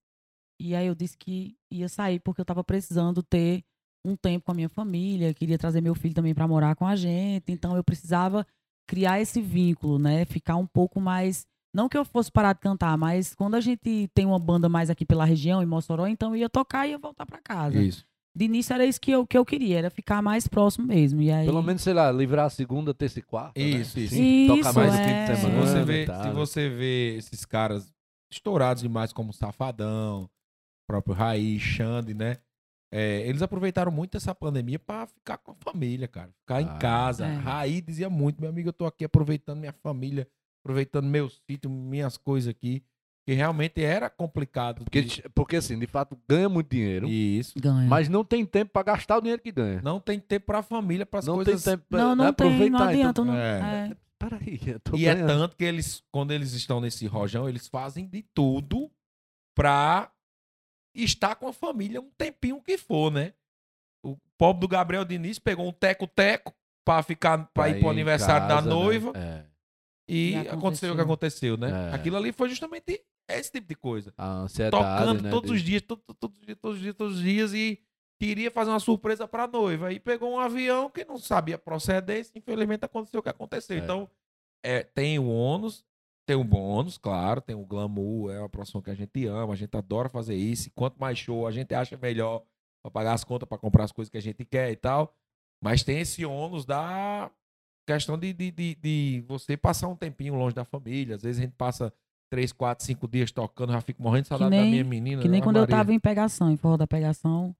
E 0.59 0.75
aí 0.75 0.87
eu 0.87 0.95
disse 0.95 1.19
que 1.19 1.57
ia 1.71 1.89
sair 1.91 2.21
porque 2.21 2.41
eu 2.41 2.45
tava 2.45 2.65
precisando 2.65 3.23
ter 3.23 3.63
um 4.05 4.17
tempo 4.17 4.47
com 4.47 4.53
a 4.53 4.55
minha 4.55 4.69
família, 4.69 5.33
queria 5.33 5.59
trazer 5.59 5.81
meu 5.81 5.95
filho 5.95 6.15
também 6.15 6.35
para 6.35 6.47
morar 6.47 6.75
com 6.75 6.87
a 6.87 6.95
gente. 6.95 7.51
Então 7.51 7.77
eu 7.77 7.83
precisava 7.83 8.47
criar 8.87 9.21
esse 9.21 9.41
vínculo, 9.41 9.99
né? 9.99 10.25
Ficar 10.25 10.57
um 10.57 10.67
pouco 10.67 11.01
mais 11.01 11.47
não 11.75 11.89
que 11.89 11.99
eu 11.99 12.05
fosse 12.05 12.31
parar 12.31 12.53
de 12.53 12.61
cantar, 12.61 12.97
mas 12.97 13.35
quando 13.35 13.57
a 13.57 13.61
gente 13.61 14.09
tem 14.15 14.25
uma 14.25 14.39
banda 14.39 14.69
mais 14.69 14.89
aqui 14.91 15.05
pela 15.05 15.25
região, 15.25 15.61
em 15.61 15.67
Mossoró, 15.67 16.07
então 16.07 16.31
eu 16.31 16.37
ia 16.37 16.49
tocar 16.49 16.87
e 16.87 16.91
ia 16.91 16.99
voltar 16.99 17.27
para 17.27 17.41
casa. 17.41 17.83
Isso. 17.83 18.07
De 18.37 18.45
início 18.45 18.73
era 18.75 18.87
isso 18.87 19.01
que 19.01 19.11
eu, 19.11 19.27
que 19.27 19.37
eu 19.37 19.45
queria, 19.45 19.79
era 19.79 19.91
ficar 19.91 20.23
mais 20.23 20.47
próximo 20.47 20.87
mesmo. 20.87 21.21
E 21.21 21.33
aí... 21.33 21.47
Pelo 21.47 21.63
menos, 21.63 21.83
sei 21.83 21.93
lá, 21.93 22.13
livrar 22.13 22.47
a 22.47 22.51
segunda, 22.51 22.95
terça 22.95 23.19
e 23.19 23.23
quarta. 23.23 23.59
Isso, 23.61 23.99
né? 23.99 24.05
isso. 24.05 24.15
Sim, 24.15 24.47
tocar 24.47 24.73
mais 24.73 24.95
é. 24.95 25.05
fim 25.05 25.33
de 25.33 25.37
Se 25.37 25.43
semana. 25.43 25.67
você, 25.67 25.85
vê, 25.85 26.07
se 26.07 26.31
você 26.31 26.69
vê 26.69 27.17
esses 27.17 27.45
caras 27.45 27.93
estourados 28.31 28.83
demais, 28.83 29.13
como 29.13 29.33
Safadão, 29.33 30.29
próprio 30.89 31.15
Raiz, 31.15 31.61
Xande, 31.61 32.15
né? 32.15 32.39
É, 32.97 33.27
eles 33.29 33.43
aproveitaram 33.43 33.91
muito 33.91 34.17
essa 34.17 34.33
pandemia 34.35 34.79
pra 34.79 35.07
ficar 35.07 35.37
com 35.39 35.51
a 35.51 35.55
família, 35.57 36.07
cara. 36.07 36.31
Ficar 36.41 36.63
em 36.63 36.69
Ah, 36.69 36.79
casa. 36.79 37.27
é. 37.27 37.35
Raiz 37.35 37.83
dizia 37.83 38.09
muito, 38.09 38.41
meu 38.41 38.51
amigo, 38.51 38.69
eu 38.69 38.73
tô 38.73 38.87
aqui 38.87 39.05
aproveitando 39.05 39.59
minha 39.59 39.73
família, 39.83 40.29
aproveitando 40.63 41.07
meu 41.07 41.29
sítio, 41.29 41.69
minhas 41.69 42.17
coisas 42.17 42.49
aqui. 42.49 42.85
Que 43.27 43.33
realmente 43.33 43.83
era 43.83 44.11
complicado. 44.11 44.85
Porque, 44.85 45.01
de- 45.01 45.23
porque, 45.35 45.57
assim, 45.57 45.79
de 45.79 45.87
fato, 45.87 46.15
ganha 46.29 46.47
muito 46.47 46.69
dinheiro, 46.71 47.09
Isso. 47.09 47.55
Ganha. 47.59 47.89
mas 47.89 48.07
não 48.07 48.23
tem 48.23 48.45
tempo 48.45 48.71
pra 48.71 48.83
gastar 48.83 49.17
o 49.17 49.21
dinheiro 49.23 49.41
que 49.41 49.51
ganha. 49.51 49.81
Não 49.83 49.99
tem 49.99 50.21
tempo 50.21 50.45
pra 50.47 50.63
família, 50.63 51.07
pras 51.07 51.27
Não 51.27 51.37
coisas. 51.37 51.65
tem 51.65 51.73
tempo 51.73 51.87
pra 51.89 51.99
não, 52.01 52.15
não 52.15 52.33
tem, 52.35 52.47
aproveitar. 52.47 52.79
não 52.79 52.87
adianta. 52.87 53.09
então, 53.11 53.25
não, 53.25 53.35
é. 53.35 53.89
é. 53.91 53.97
Peraí, 54.19 54.61
eu 54.67 54.79
tô 54.79 54.95
E 54.97 55.07
é 55.07 55.15
ganhando. 55.15 55.27
tanto 55.29 55.57
que 55.57 55.65
eles, 55.65 56.03
quando 56.13 56.33
eles 56.33 56.53
estão 56.53 56.81
nesse 56.83 57.07
rojão, 57.07 57.49
eles 57.49 57.67
fazem 57.67 58.07
de 58.07 58.23
tudo 58.35 58.91
pra 59.55 60.11
estar 61.03 61.35
com 61.35 61.49
a 61.49 61.53
família 61.53 62.01
um 62.01 62.11
tempinho 62.11 62.63
que 62.63 62.79
for, 62.79 63.11
né? 63.11 63.33
O 64.05 64.17
pobre 64.39 64.61
do 64.61 64.69
Gabriel 64.69 65.05
Diniz 65.05 65.39
pegou 65.39 65.67
um 65.67 65.73
teco-teco 65.73 66.55
pra 66.85 67.03
ficar 67.03 67.47
para 67.55 67.71
ir 67.71 67.79
pro 67.81 67.89
em 67.89 67.91
aniversário 67.91 68.47
casa, 68.47 68.61
da 68.63 68.63
né? 68.63 68.69
noiva 68.75 69.13
É. 69.17 69.45
e 70.09 70.33
E 70.33 70.37
aconteceu 70.49 70.93
o 70.93 70.95
que 70.97 71.01
aconteceu. 71.01 71.55
aconteceu, 71.55 71.57
né? 71.57 71.91
É. 71.91 71.95
Aquilo 71.95 72.17
ali 72.17 72.31
foi 72.33 72.49
justamente 72.51 73.03
esse 73.29 73.51
tipo 73.51 73.67
de 73.67 73.75
coisa. 73.75 74.13
A 74.19 74.27
ansiedade, 74.41 74.83
Tocando 74.85 75.23
né, 75.23 75.31
todos 75.31 75.51
de- 75.51 75.57
os 75.57 75.63
dias, 75.63 75.83
to- 75.83 75.97
to- 75.97 76.15
todos 76.15 76.39
os 76.39 76.45
dias, 76.45 76.59
todos 76.61 76.77
os 76.77 76.83
dias, 76.83 76.95
todos 76.95 77.17
os 77.17 77.23
dias 77.23 77.55
e 77.55 77.81
queria 78.21 78.51
fazer 78.51 78.71
uma 78.71 78.79
surpresa 78.81 79.27
pra 79.27 79.47
noiva. 79.47 79.91
E 79.93 79.99
pegou 79.99 80.31
um 80.35 80.39
avião 80.39 80.91
que 80.91 81.05
não 81.05 81.17
sabia 81.19 81.57
procedência, 81.59 82.33
infelizmente 82.37 82.85
aconteceu 82.85 83.21
o 83.21 83.23
que 83.23 83.31
aconteceu. 83.31 83.77
É. 83.79 83.81
Então, 83.81 84.09
é, 84.63 84.83
tem 84.83 85.19
o 85.19 85.27
ônus, 85.29 85.83
tem 86.27 86.37
o 86.37 86.45
bônus, 86.45 86.97
claro, 86.99 87.41
tem 87.41 87.55
o 87.55 87.65
glamour, 87.65 88.31
é 88.33 88.39
uma 88.39 88.49
profissão 88.49 88.81
que 88.81 88.91
a 88.91 88.95
gente 88.95 89.27
ama, 89.27 89.53
a 89.53 89.57
gente 89.57 89.77
adora 89.77 90.09
fazer 90.09 90.35
isso. 90.35 90.69
E 90.69 90.71
quanto 90.71 90.97
mais 90.99 91.19
show 91.19 91.47
a 91.47 91.51
gente 91.51 91.75
acha 91.75 91.97
melhor 91.97 92.43
pra 92.83 92.91
pagar 92.91 93.13
as 93.15 93.25
contas, 93.25 93.49
pra 93.49 93.59
comprar 93.59 93.85
as 93.85 93.93
coisas 93.93 94.11
que 94.11 94.17
a 94.19 94.23
gente 94.23 94.45
quer 94.45 94.71
e 94.71 94.77
tal. 94.77 95.15
Mas 95.63 95.83
tem 95.83 95.99
esse 96.01 96.25
ônus 96.25 96.65
da 96.65 97.31
questão 97.87 98.19
de, 98.19 98.33
de, 98.33 98.51
de, 98.51 98.75
de 98.77 99.25
você 99.27 99.57
passar 99.57 99.89
um 99.89 99.97
tempinho 99.97 100.35
longe 100.35 100.55
da 100.55 100.65
família. 100.65 101.17
Às 101.17 101.23
vezes 101.23 101.41
a 101.41 101.45
gente 101.45 101.55
passa 101.57 101.93
três, 102.31 102.53
quatro, 102.53 102.85
cinco 102.85 103.07
dias 103.07 103.31
tocando, 103.31 103.73
já 103.73 103.81
fico 103.81 104.03
morrendo 104.03 104.23
de 104.23 104.29
saudade 104.29 104.51
da 104.51 104.57
nem- 104.63 104.71
minha 104.71 104.85
menina. 104.85 105.23
Que 105.23 105.29
nem 105.29 105.41
quando 105.43 105.57
eu 105.57 105.63
Maria. 105.63 105.77
tava 105.77 105.93
em 105.93 106.01
pegação, 106.01 106.51
em 106.51 106.57
forró 106.57 106.77
da 106.77 106.87
pegação, 106.87 107.55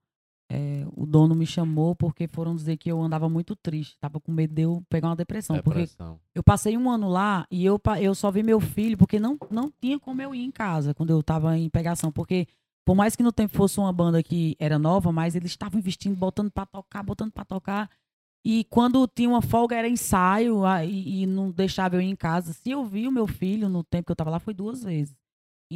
é, 0.51 0.85
o 0.95 1.07
dono 1.07 1.35
me 1.35 1.47
chamou 1.47 1.95
porque 1.95 2.29
foram 2.29 2.55
dizer 2.55 2.77
que 2.77 2.91
eu 2.91 3.01
andava 3.03 3.29
muito 3.29 3.57
triste. 3.57 3.99
Tava 3.99 4.21
com 4.21 4.31
medo 4.31 4.55
de 4.55 4.63
eu 4.63 4.83
pegar 4.89 5.09
uma 5.09 5.17
depressão. 5.17 5.57
Porque 5.57 5.81
Depressão. 5.81 6.21
eu 6.35 6.43
passei 6.43 6.77
um 6.77 6.91
ano 6.91 7.09
lá 7.09 7.47
e 7.51 7.65
eu, 7.65 7.81
eu 8.01 8.15
só 8.15 8.31
vi 8.31 8.43
meu 8.43 8.61
filho 8.61 8.97
porque 8.97 9.19
não, 9.19 9.39
não 9.51 9.73
tinha 9.81 9.99
como 9.99 10.21
eu 10.21 10.35
ir 10.35 10.45
em 10.45 10.51
casa 10.51 10.95
quando 10.95 11.11
eu 11.11 11.23
tava 11.23 11.57
em 11.57 11.69
pegação. 11.71 12.13
Porque, 12.13 12.47
por 12.85 12.95
mais 12.95 13.17
que 13.17 13.23
no 13.23 13.33
tempo 13.33 13.57
fosse 13.57 13.79
uma 13.79 13.93
banda 13.93 14.23
que 14.23 14.55
era 14.59 14.79
nova, 14.79 15.11
mas 15.11 15.35
eles 15.35 15.51
estavam 15.51 15.79
investindo, 15.79 16.17
botando 16.17 16.51
pra 16.51 16.67
tocar, 16.67 17.03
botando 17.03 17.33
pra 17.33 17.45
tocar. 17.45 17.91
E 18.45 18.65
quando 18.65 19.09
tinha 19.09 19.29
uma 19.29 19.41
folga 19.41 19.75
era 19.75 19.89
ensaio 19.89 20.67
ah, 20.67 20.85
e, 20.85 21.23
e 21.23 21.27
não 21.27 21.51
deixava 21.51 21.97
eu 21.97 22.03
ir 22.03 22.11
em 22.11 22.17
casa. 22.17 22.53
Se 22.53 22.71
eu 22.71 22.85
vi 22.85 23.09
o 23.09 23.13
meu 23.13 23.27
filho 23.27 23.71
no 23.71 23.83
tempo 23.83 24.07
que 24.07 24.13
eu 24.13 24.17
tava 24.17 24.31
lá, 24.31 24.39
foi 24.39 24.53
duas 24.53 24.85
vezes. 24.85 25.17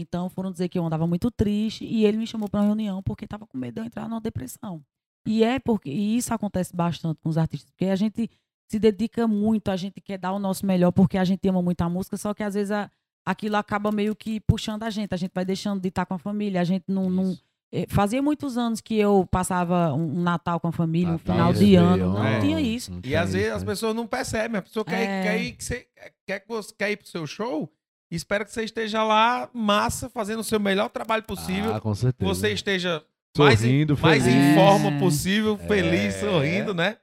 Então 0.01 0.29
foram 0.31 0.51
dizer 0.51 0.69
que 0.69 0.79
eu 0.79 0.85
andava 0.87 1.07
muito 1.07 1.31
triste 1.31 1.85
e 1.85 2.05
ele 2.05 2.17
me 2.17 2.27
chamou 2.27 2.49
para 2.49 2.61
uma 2.61 2.67
reunião 2.67 3.03
porque 3.03 3.25
estava 3.25 3.47
com 3.47 3.57
medo 3.59 3.75
de 3.75 3.81
eu 3.81 3.85
entrar 3.85 4.09
numa 4.09 4.21
depressão. 4.21 4.83
E 5.27 5.43
é 5.45 5.59
porque 5.59 5.91
e 5.91 6.17
isso 6.17 6.33
acontece 6.33 6.75
bastante 6.75 7.19
com 7.23 7.29
os 7.29 7.37
artistas, 7.37 7.71
porque 7.71 7.87
a 7.87 7.97
gente 7.97 8.31
se 8.71 8.79
dedica 8.79 9.27
muito, 9.27 9.71
a 9.71 9.77
gente 9.77 10.01
quer 10.01 10.19
dar 10.19 10.33
o 10.33 10.39
nosso 10.39 10.65
melhor 10.67 10.93
porque 10.93 11.19
a 11.19 11.25
gente 11.25 11.47
ama 11.49 11.61
muito 11.63 11.81
a 11.83 11.89
música, 11.89 12.17
só 12.17 12.33
que 12.35 12.43
às 12.43 12.55
vezes 12.55 12.71
a- 12.71 12.91
aquilo 13.27 13.57
acaba 13.57 13.91
meio 13.93 14.15
que 14.17 14.41
puxando 14.41 14.83
a 14.85 14.91
gente, 14.91 15.13
a 15.13 15.17
gente 15.17 15.33
vai 15.35 15.45
deixando 15.45 15.81
de 15.81 15.89
estar 15.89 16.07
com 16.07 16.15
a 16.15 16.19
família, 16.19 16.61
a 16.61 16.65
gente 16.65 16.85
não, 16.89 17.11
não 17.11 17.37
eh, 17.71 17.85
fazia 17.89 18.23
muitos 18.23 18.57
anos 18.57 18.81
que 18.81 18.95
eu 18.97 19.27
passava 19.31 19.93
um 19.93 20.19
um 20.19 20.23
Natal 20.23 20.59
com 20.61 20.69
a 20.69 20.73
família, 20.73 21.09
um 21.09 21.13
Natal, 21.13 21.35
final 21.35 21.53
de 21.53 21.59
Réveillon, 21.77 21.87
ano, 22.07 22.13
não 22.15 22.25
é. 22.27 22.41
tinha 22.41 22.61
isso. 22.61 22.91
Não 22.93 23.01
E 23.05 23.15
às 23.15 23.33
vezes 23.35 23.53
as 23.53 23.63
né? 23.63 23.67
pessoas 23.69 23.95
não 23.95 24.07
percebem. 24.07 24.59
A 24.59 24.63
pessoa 24.63 24.85
quer, 24.85 25.03
É. 25.03 25.23
quer, 25.23 25.43
ir, 25.43 25.53
que 25.53 25.65
você, 25.65 25.87
quer, 26.27 26.41
que 26.41 26.49
você 26.49 26.75
quer 26.79 26.91
ir 26.93 26.97
pro 26.97 27.07
seu 27.07 27.27
show 27.27 27.71
e 28.11 28.17
espera 28.17 28.45
que 28.45 28.53
você 28.53 28.65
esteja 28.65 29.03
lá, 29.03 29.49
massa, 29.53 30.09
fazendo 30.09 30.41
o 30.41 30.45
seu 30.45 30.59
melhor 30.61 30.89
trabalho 30.89 31.23
possível. 31.25 31.75
Ah, 31.75 31.81
com 31.81 31.93
que 31.93 31.99
certeza. 31.99 32.35
você 32.35 32.53
esteja 32.53 33.05
mais, 33.37 33.63
em- 33.63 33.67
sorrindo, 33.67 33.99
mais 33.99 34.23
feliz. 34.25 34.37
em 34.39 34.53
É. 34.53 34.55
forma 34.55 34.99
possível, 34.99 35.59
É. 35.63 35.67
feliz, 35.67 36.15
sorrindo, 36.15 36.73
né? 36.75 36.97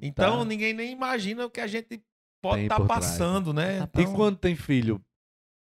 Então 0.00 0.38
Tá. 0.40 0.44
ninguém 0.44 0.72
nem 0.74 0.92
imagina 0.92 1.46
o 1.46 1.50
que 1.50 1.60
a 1.60 1.66
gente 1.66 2.00
pode 2.42 2.62
estar 2.62 2.76
trás, 2.76 2.88
passando, 2.88 3.52
né? 3.52 3.86
Tá 3.86 4.00
E 4.00 4.06
quando 4.06 4.36
tem 4.36 4.54
filho, 4.56 5.00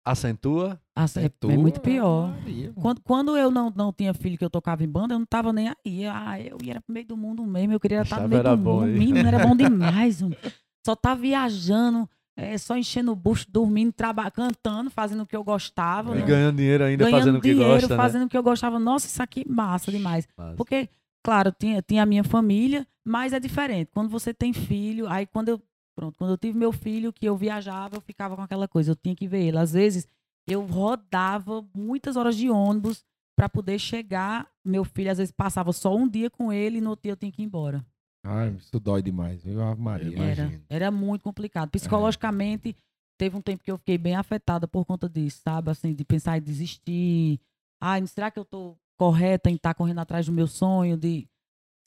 acentua? 0.04 0.80
É- 0.96 1.24
é, 1.26 1.28
tua, 1.28 1.52
muito 1.54 1.80
pior. 1.80 2.28
Maria, 2.30 2.68
mano. 2.68 2.74
Quando, 2.80 3.00
quando 3.02 3.36
eu 3.36 3.50
não, 3.50 3.70
não 3.74 3.92
tinha 3.92 4.12
filho 4.14 4.36
que 4.36 4.44
eu 4.44 4.50
tocava 4.50 4.82
em 4.82 4.88
banda, 4.88 5.14
eu 5.14 5.18
não 5.18 5.26
tava 5.26 5.52
nem 5.52 5.68
aí. 5.68 6.06
Ah, 6.06 6.40
eu 6.40 6.58
ia 6.62 6.80
pro 6.80 6.92
meio 6.92 7.06
do 7.06 7.16
mundo 7.16 7.44
mesmo, 7.46 7.72
eu 7.72 7.80
queria 7.80 8.02
estar 8.02 8.16
no 8.16 8.22
Achava 8.22 8.28
meio 8.28 8.40
era 8.40 8.56
do 8.56 8.62
bom 8.62 8.80
mundo. 8.80 8.84
aí. 8.86 8.98
Menino, 8.98 9.28
era 9.28 9.46
bom 9.46 9.54
demais. 9.56 10.20
homem. 10.22 10.36
Só 10.84 10.96
tá 10.96 11.14
viajando, 11.14 12.08
é, 12.40 12.56
só 12.56 12.76
enchendo 12.76 13.10
o 13.10 13.16
bucho, 13.16 13.46
dormindo, 13.50 13.92
traba- 13.92 14.30
cantando, 14.30 14.88
fazendo 14.90 15.24
o 15.24 15.26
que 15.26 15.34
eu 15.34 15.42
gostava. 15.42 16.16
E 16.16 16.20
né? 16.20 16.26
ganhando 16.26 16.56
dinheiro 16.56 16.84
ainda, 16.84 17.04
Ganhando 17.04 17.18
fazendo 17.18 17.38
o 17.38 17.40
que 17.40 17.50
dinheiro, 17.52 17.72
gosta, 17.80 17.96
fazendo 17.96 18.24
o 18.26 18.28
que 18.28 18.36
eu 18.38 18.42
gostava. 18.42 18.78
Nossa, 18.78 19.06
isso 19.08 19.22
aqui 19.22 19.44
é 19.46 19.50
massa 19.52 19.90
demais. 19.90 20.24
né? 20.26 20.32
Mas- 20.36 20.56
Porque, 20.56 20.88
claro, 21.22 21.52
tinha, 21.58 21.82
tinha 21.82 22.04
a 22.04 22.06
minha 22.06 22.22
família, 22.22 22.86
mas 23.04 23.32
é 23.32 23.40
diferente. 23.40 23.90
Quando 23.92 24.08
você 24.08 24.32
tem 24.32 24.52
filho, 24.52 25.08
aí 25.08 25.26
quando 25.26 25.48
eu, 25.48 25.60
pronto, 25.96 26.16
quando 26.16 26.30
eu 26.30 26.38
tive 26.38 26.56
meu 26.56 26.70
filho, 26.72 27.12
que 27.12 27.26
eu 27.26 27.36
viajava, 27.36 27.96
eu 27.96 28.00
ficava 28.00 28.36
com 28.36 28.42
aquela 28.42 28.68
coisa, 28.68 28.92
eu 28.92 28.96
tinha 28.96 29.16
que 29.16 29.26
ver 29.26 29.42
ele. 29.42 29.58
Às 29.58 29.72
vezes, 29.72 30.06
eu 30.46 30.64
rodava 30.64 31.64
muitas 31.74 32.16
horas 32.16 32.36
de 32.36 32.48
ônibus 32.48 33.04
para 33.36 33.48
poder 33.48 33.78
chegar. 33.78 34.46
Meu 34.64 34.84
filho, 34.84 35.10
às 35.10 35.18
vezes, 35.18 35.32
passava 35.32 35.72
só 35.72 35.94
um 35.94 36.08
dia 36.08 36.30
com 36.30 36.52
ele 36.52 36.78
e 36.78 36.80
no 36.80 36.90
outro 36.90 37.02
dia 37.04 37.12
eu 37.12 37.16
tinha 37.16 37.32
que 37.32 37.42
ir 37.42 37.44
embora. 37.44 37.84
Ai, 38.30 38.50
isso 38.50 38.78
dói 38.78 39.00
demais, 39.00 39.42
viu? 39.42 39.62
Ave 39.62 39.80
Maria. 39.80 40.16
Eu 40.18 40.22
Era, 40.22 40.60
era 40.68 40.90
muito 40.90 41.22
complicado. 41.22 41.70
Psicologicamente, 41.70 42.76
teve 43.16 43.34
um 43.34 43.40
tempo 43.40 43.64
que 43.64 43.70
eu 43.70 43.78
fiquei 43.78 43.96
bem 43.96 44.14
afetada 44.14 44.68
por 44.68 44.84
conta 44.84 45.08
disso, 45.08 45.40
sabe? 45.42 45.70
Assim, 45.70 45.94
de 45.94 46.04
pensar 46.04 46.36
em 46.36 46.42
desistir. 46.42 47.40
Ai, 47.80 48.06
será 48.06 48.30
que 48.30 48.38
eu 48.38 48.44
tô 48.44 48.76
correta 48.98 49.48
em 49.48 49.54
estar 49.54 49.72
correndo 49.72 50.00
atrás 50.00 50.26
do 50.26 50.32
meu 50.32 50.46
sonho? 50.46 50.96
De... 50.98 51.26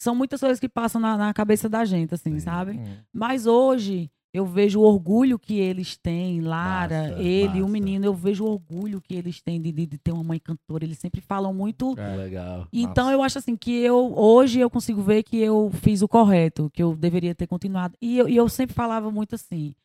São 0.01 0.15
muitas 0.15 0.39
coisas 0.39 0.59
que 0.59 0.67
passam 0.67 0.99
na, 0.99 1.15
na 1.15 1.31
cabeça 1.31 1.69
da 1.69 1.85
gente, 1.85 2.15
assim, 2.15 2.33
Sim. 2.33 2.39
sabe? 2.39 2.71
Hum. 2.71 2.97
Mas 3.13 3.45
hoje 3.45 4.09
eu 4.33 4.45
vejo 4.45 4.79
o 4.79 4.83
orgulho 4.83 5.37
que 5.37 5.59
eles 5.59 5.97
têm, 5.97 6.39
Lara, 6.39 7.09
Massa, 7.09 7.21
ele, 7.21 7.61
o 7.61 7.67
menino, 7.67 8.05
eu 8.05 8.13
vejo 8.13 8.45
o 8.45 8.49
orgulho 8.49 9.01
que 9.01 9.13
eles 9.13 9.41
têm 9.41 9.61
de, 9.61 9.71
de, 9.71 9.85
de 9.85 9.97
ter 9.97 10.11
uma 10.11 10.23
mãe 10.23 10.39
cantora. 10.39 10.85
Eles 10.85 10.99
sempre 10.99 11.19
falam 11.19 11.53
muito. 11.53 11.93
É. 11.99 12.15
Legal. 12.15 12.67
Então 12.71 13.05
Massa. 13.05 13.15
eu 13.15 13.23
acho 13.23 13.37
assim 13.39 13.57
que 13.57 13.71
eu 13.71 14.17
hoje 14.17 14.59
eu 14.59 14.69
consigo 14.69 15.01
ver 15.01 15.23
que 15.23 15.37
eu 15.37 15.69
fiz 15.81 16.01
o 16.01 16.07
correto, 16.07 16.69
que 16.73 16.81
eu 16.81 16.95
deveria 16.95 17.35
ter 17.35 17.45
continuado. 17.45 17.97
E 18.01 18.17
eu, 18.17 18.29
e 18.29 18.35
eu 18.35 18.47
sempre 18.47 18.73
falava 18.73 19.11
muito 19.11 19.35
assim, 19.35 19.75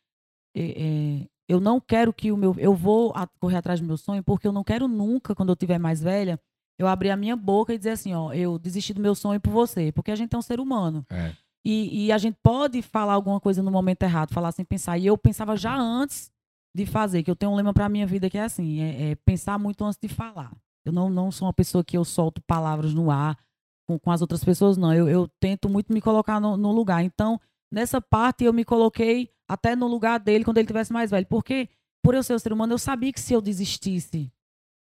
é, 0.54 0.62
é, 0.62 1.26
eu 1.48 1.58
não 1.58 1.80
quero 1.80 2.12
que 2.12 2.30
o 2.30 2.36
meu, 2.36 2.54
eu 2.58 2.74
vou 2.74 3.12
correr 3.40 3.56
atrás 3.56 3.80
do 3.80 3.86
meu 3.86 3.96
sonho 3.96 4.22
porque 4.22 4.46
eu 4.46 4.52
não 4.52 4.62
quero 4.62 4.86
nunca 4.86 5.34
quando 5.34 5.48
eu 5.48 5.56
tiver 5.56 5.78
mais 5.78 6.00
velha 6.00 6.38
eu 6.78 6.86
abrir 6.86 7.10
a 7.10 7.16
minha 7.16 7.34
boca 7.34 7.72
e 7.72 7.78
dizer 7.78 7.90
assim, 7.90 8.14
ó, 8.14 8.32
eu 8.32 8.58
desisti 8.58 8.92
do 8.92 9.00
meu 9.00 9.14
sonho 9.14 9.40
por 9.40 9.50
você, 9.50 9.90
porque 9.92 10.10
a 10.10 10.16
gente 10.16 10.34
é 10.34 10.38
um 10.38 10.42
ser 10.42 10.60
humano. 10.60 11.06
É. 11.10 11.32
E, 11.68 12.06
e 12.06 12.12
a 12.12 12.18
gente 12.18 12.38
pode 12.44 12.80
falar 12.80 13.14
alguma 13.14 13.40
coisa 13.40 13.60
no 13.60 13.72
momento 13.72 14.04
errado, 14.04 14.32
falar 14.32 14.52
sem 14.52 14.64
pensar. 14.64 14.98
E 14.98 15.06
eu 15.06 15.18
pensava 15.18 15.56
já 15.56 15.76
antes 15.76 16.30
de 16.72 16.86
fazer, 16.86 17.24
que 17.24 17.30
eu 17.30 17.34
tenho 17.34 17.50
um 17.50 17.56
lema 17.56 17.74
para 17.74 17.88
minha 17.88 18.06
vida 18.06 18.30
que 18.30 18.38
é 18.38 18.42
assim, 18.42 18.80
é, 18.80 19.10
é 19.10 19.14
pensar 19.16 19.58
muito 19.58 19.84
antes 19.84 19.98
de 20.00 20.06
falar. 20.06 20.56
Eu 20.84 20.92
não, 20.92 21.10
não 21.10 21.32
sou 21.32 21.48
uma 21.48 21.52
pessoa 21.52 21.82
que 21.82 21.98
eu 21.98 22.04
solto 22.04 22.40
palavras 22.42 22.94
no 22.94 23.10
ar 23.10 23.36
com, 23.84 23.98
com 23.98 24.12
as 24.12 24.20
outras 24.20 24.44
pessoas, 24.44 24.76
não. 24.76 24.94
Eu, 24.94 25.08
eu 25.08 25.26
tento 25.40 25.68
muito 25.68 25.92
me 25.92 26.00
colocar 26.00 26.38
no, 26.38 26.56
no 26.56 26.70
lugar. 26.70 27.02
Então, 27.02 27.40
nessa 27.68 28.00
parte, 28.00 28.44
eu 28.44 28.52
me 28.52 28.64
coloquei 28.64 29.32
até 29.48 29.74
no 29.74 29.88
lugar 29.88 30.20
dele 30.20 30.44
quando 30.44 30.58
ele 30.58 30.68
tivesse 30.68 30.92
mais 30.92 31.10
velho. 31.10 31.26
Porque, 31.26 31.68
por 32.00 32.14
eu 32.14 32.22
ser 32.22 32.36
um 32.36 32.38
ser 32.38 32.52
humano, 32.52 32.74
eu 32.74 32.78
sabia 32.78 33.12
que 33.12 33.20
se 33.20 33.34
eu 33.34 33.40
desistisse 33.40 34.32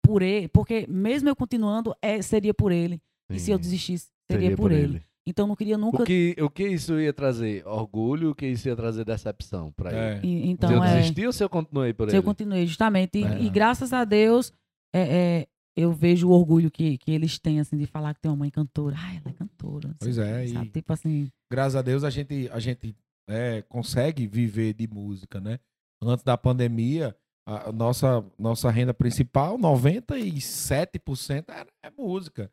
por 0.03 0.21
ele, 0.21 0.49
porque 0.49 0.85
mesmo 0.89 1.29
eu 1.29 1.35
continuando, 1.35 1.95
é, 2.01 2.21
seria 2.21 2.53
por 2.53 2.73
ele. 2.73 3.01
E 3.29 3.39
se 3.39 3.51
eu 3.51 3.57
Sim. 3.57 3.61
desistisse, 3.61 4.09
seria 4.29 4.53
por 4.53 4.73
ele. 4.73 5.01
Então 5.29 5.45
não 5.45 5.55
queria 5.55 5.77
nunca. 5.77 6.03
O 6.03 6.05
que, 6.05 6.35
o 6.39 6.49
que 6.49 6.67
isso 6.67 6.99
ia 6.99 7.11
trazer? 7.11 7.67
Orgulho, 7.67 8.31
o 8.31 8.35
que 8.35 8.47
isso 8.47 8.67
ia 8.67 8.75
trazer 8.75 9.03
decepção 9.03 9.71
pra 9.73 9.91
ele? 9.91 9.99
É. 9.99 10.17
E- 10.25 10.41
Se 10.43 10.49
Então 10.49 10.71
eu 10.71 10.83
é. 10.83 10.95
desisti 10.97 11.25
ou 11.25 11.33
se 11.33 11.43
eu 11.43 11.49
continuei 11.49 11.93
por 11.93 12.09
Se 12.09 12.15
ele? 12.15 12.19
eu 12.19 12.23
continuei, 12.23 12.65
justamente. 12.65 13.19
E, 13.19 13.23
É. 13.25 13.41
e 13.41 13.49
graças 13.49 13.91
a 13.93 14.05
Deus, 14.05 14.53
é, 14.95 15.01
é, 15.41 15.47
eu 15.75 15.91
vejo 15.91 16.29
o 16.29 16.31
orgulho 16.31 16.71
que, 16.71 16.97
que 16.97 17.11
eles 17.11 17.37
têm, 17.37 17.59
assim, 17.59 17.77
de 17.77 17.85
falar 17.85 18.13
que 18.13 18.21
tem 18.21 18.31
uma 18.31 18.37
mãe 18.37 18.49
cantora. 18.49 18.95
Ai, 18.97 19.17
ela 19.17 19.29
é 19.29 19.33
cantora. 19.33 19.89
sei 19.89 19.95
Pois 19.99 20.17
é, 20.17 20.47
sabe? 20.47 20.67
e- 20.67 20.71
Tipo 20.71 20.93
assim, 20.93 21.29
graças 21.51 21.75
a 21.75 21.81
Deus 21.81 22.03
a 22.03 22.09
gente, 22.09 22.49
a 22.51 22.59
gente 22.59 22.95
é, 23.29 23.61
consegue 23.63 24.25
viver 24.27 24.73
de 24.73 24.87
música, 24.87 25.41
né? 25.41 25.59
Antes 26.01 26.23
da 26.23 26.37
pandemia, 26.37 27.13
a 27.45 27.71
nossa, 27.71 28.23
nossa 28.39 28.69
renda 28.71 28.93
principal, 28.93 29.57
97% 29.57 31.45
era, 31.49 31.67
é 31.83 31.89
música. 31.97 32.49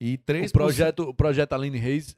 E 0.00 0.18
3%. 0.18 0.48
O 0.48 0.52
projeto, 0.52 1.00
o 1.04 1.14
projeto 1.14 1.52
Aline 1.54 1.78
Reis 1.78 2.14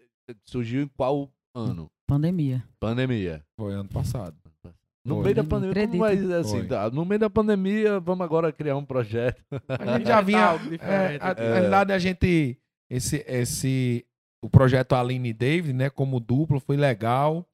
surgiu 0.47 0.83
em 0.83 0.89
qual 0.89 1.31
ano? 1.55 1.91
pandemia. 2.07 2.65
Pandemia. 2.81 3.43
Foi 3.59 3.73
ano 3.73 3.89
passado. 3.89 4.37
No 5.05 5.17
Foi. 5.17 5.25
meio 5.25 5.37
da 5.37 5.45
pandemia, 5.45 5.87
como 5.87 5.99
vai 6.01 6.17
dizer 6.17 6.35
assim? 6.35 6.67
Tá, 6.67 6.91
no 6.91 7.05
meio 7.05 7.19
da 7.19 7.31
pandemia, 7.31 7.99
vamos 7.99 8.23
agora 8.25 8.53
criar 8.53 8.77
um 8.77 8.85
projeto. 8.85 9.43
A 9.69 9.97
gente 9.97 10.09
já 10.09 10.21
vinha. 10.21 10.45
algo 10.45 10.67
É, 10.67 10.71
diferente. 10.71 11.23
a, 11.23 11.29
aqui. 11.31 11.43
na 11.43 11.53
realidade, 11.55 11.93
a 11.93 11.99
gente. 11.99 12.59
Esse, 12.91 13.25
esse, 13.27 14.05
o 14.43 14.51
projeto 14.51 14.95
Aline 14.95 15.31
e 15.31 15.33
David, 15.33 15.73
né? 15.73 15.89
Como 15.89 16.21
duplo, 16.21 16.61
foi 16.61 16.77
legal. 16.77 17.48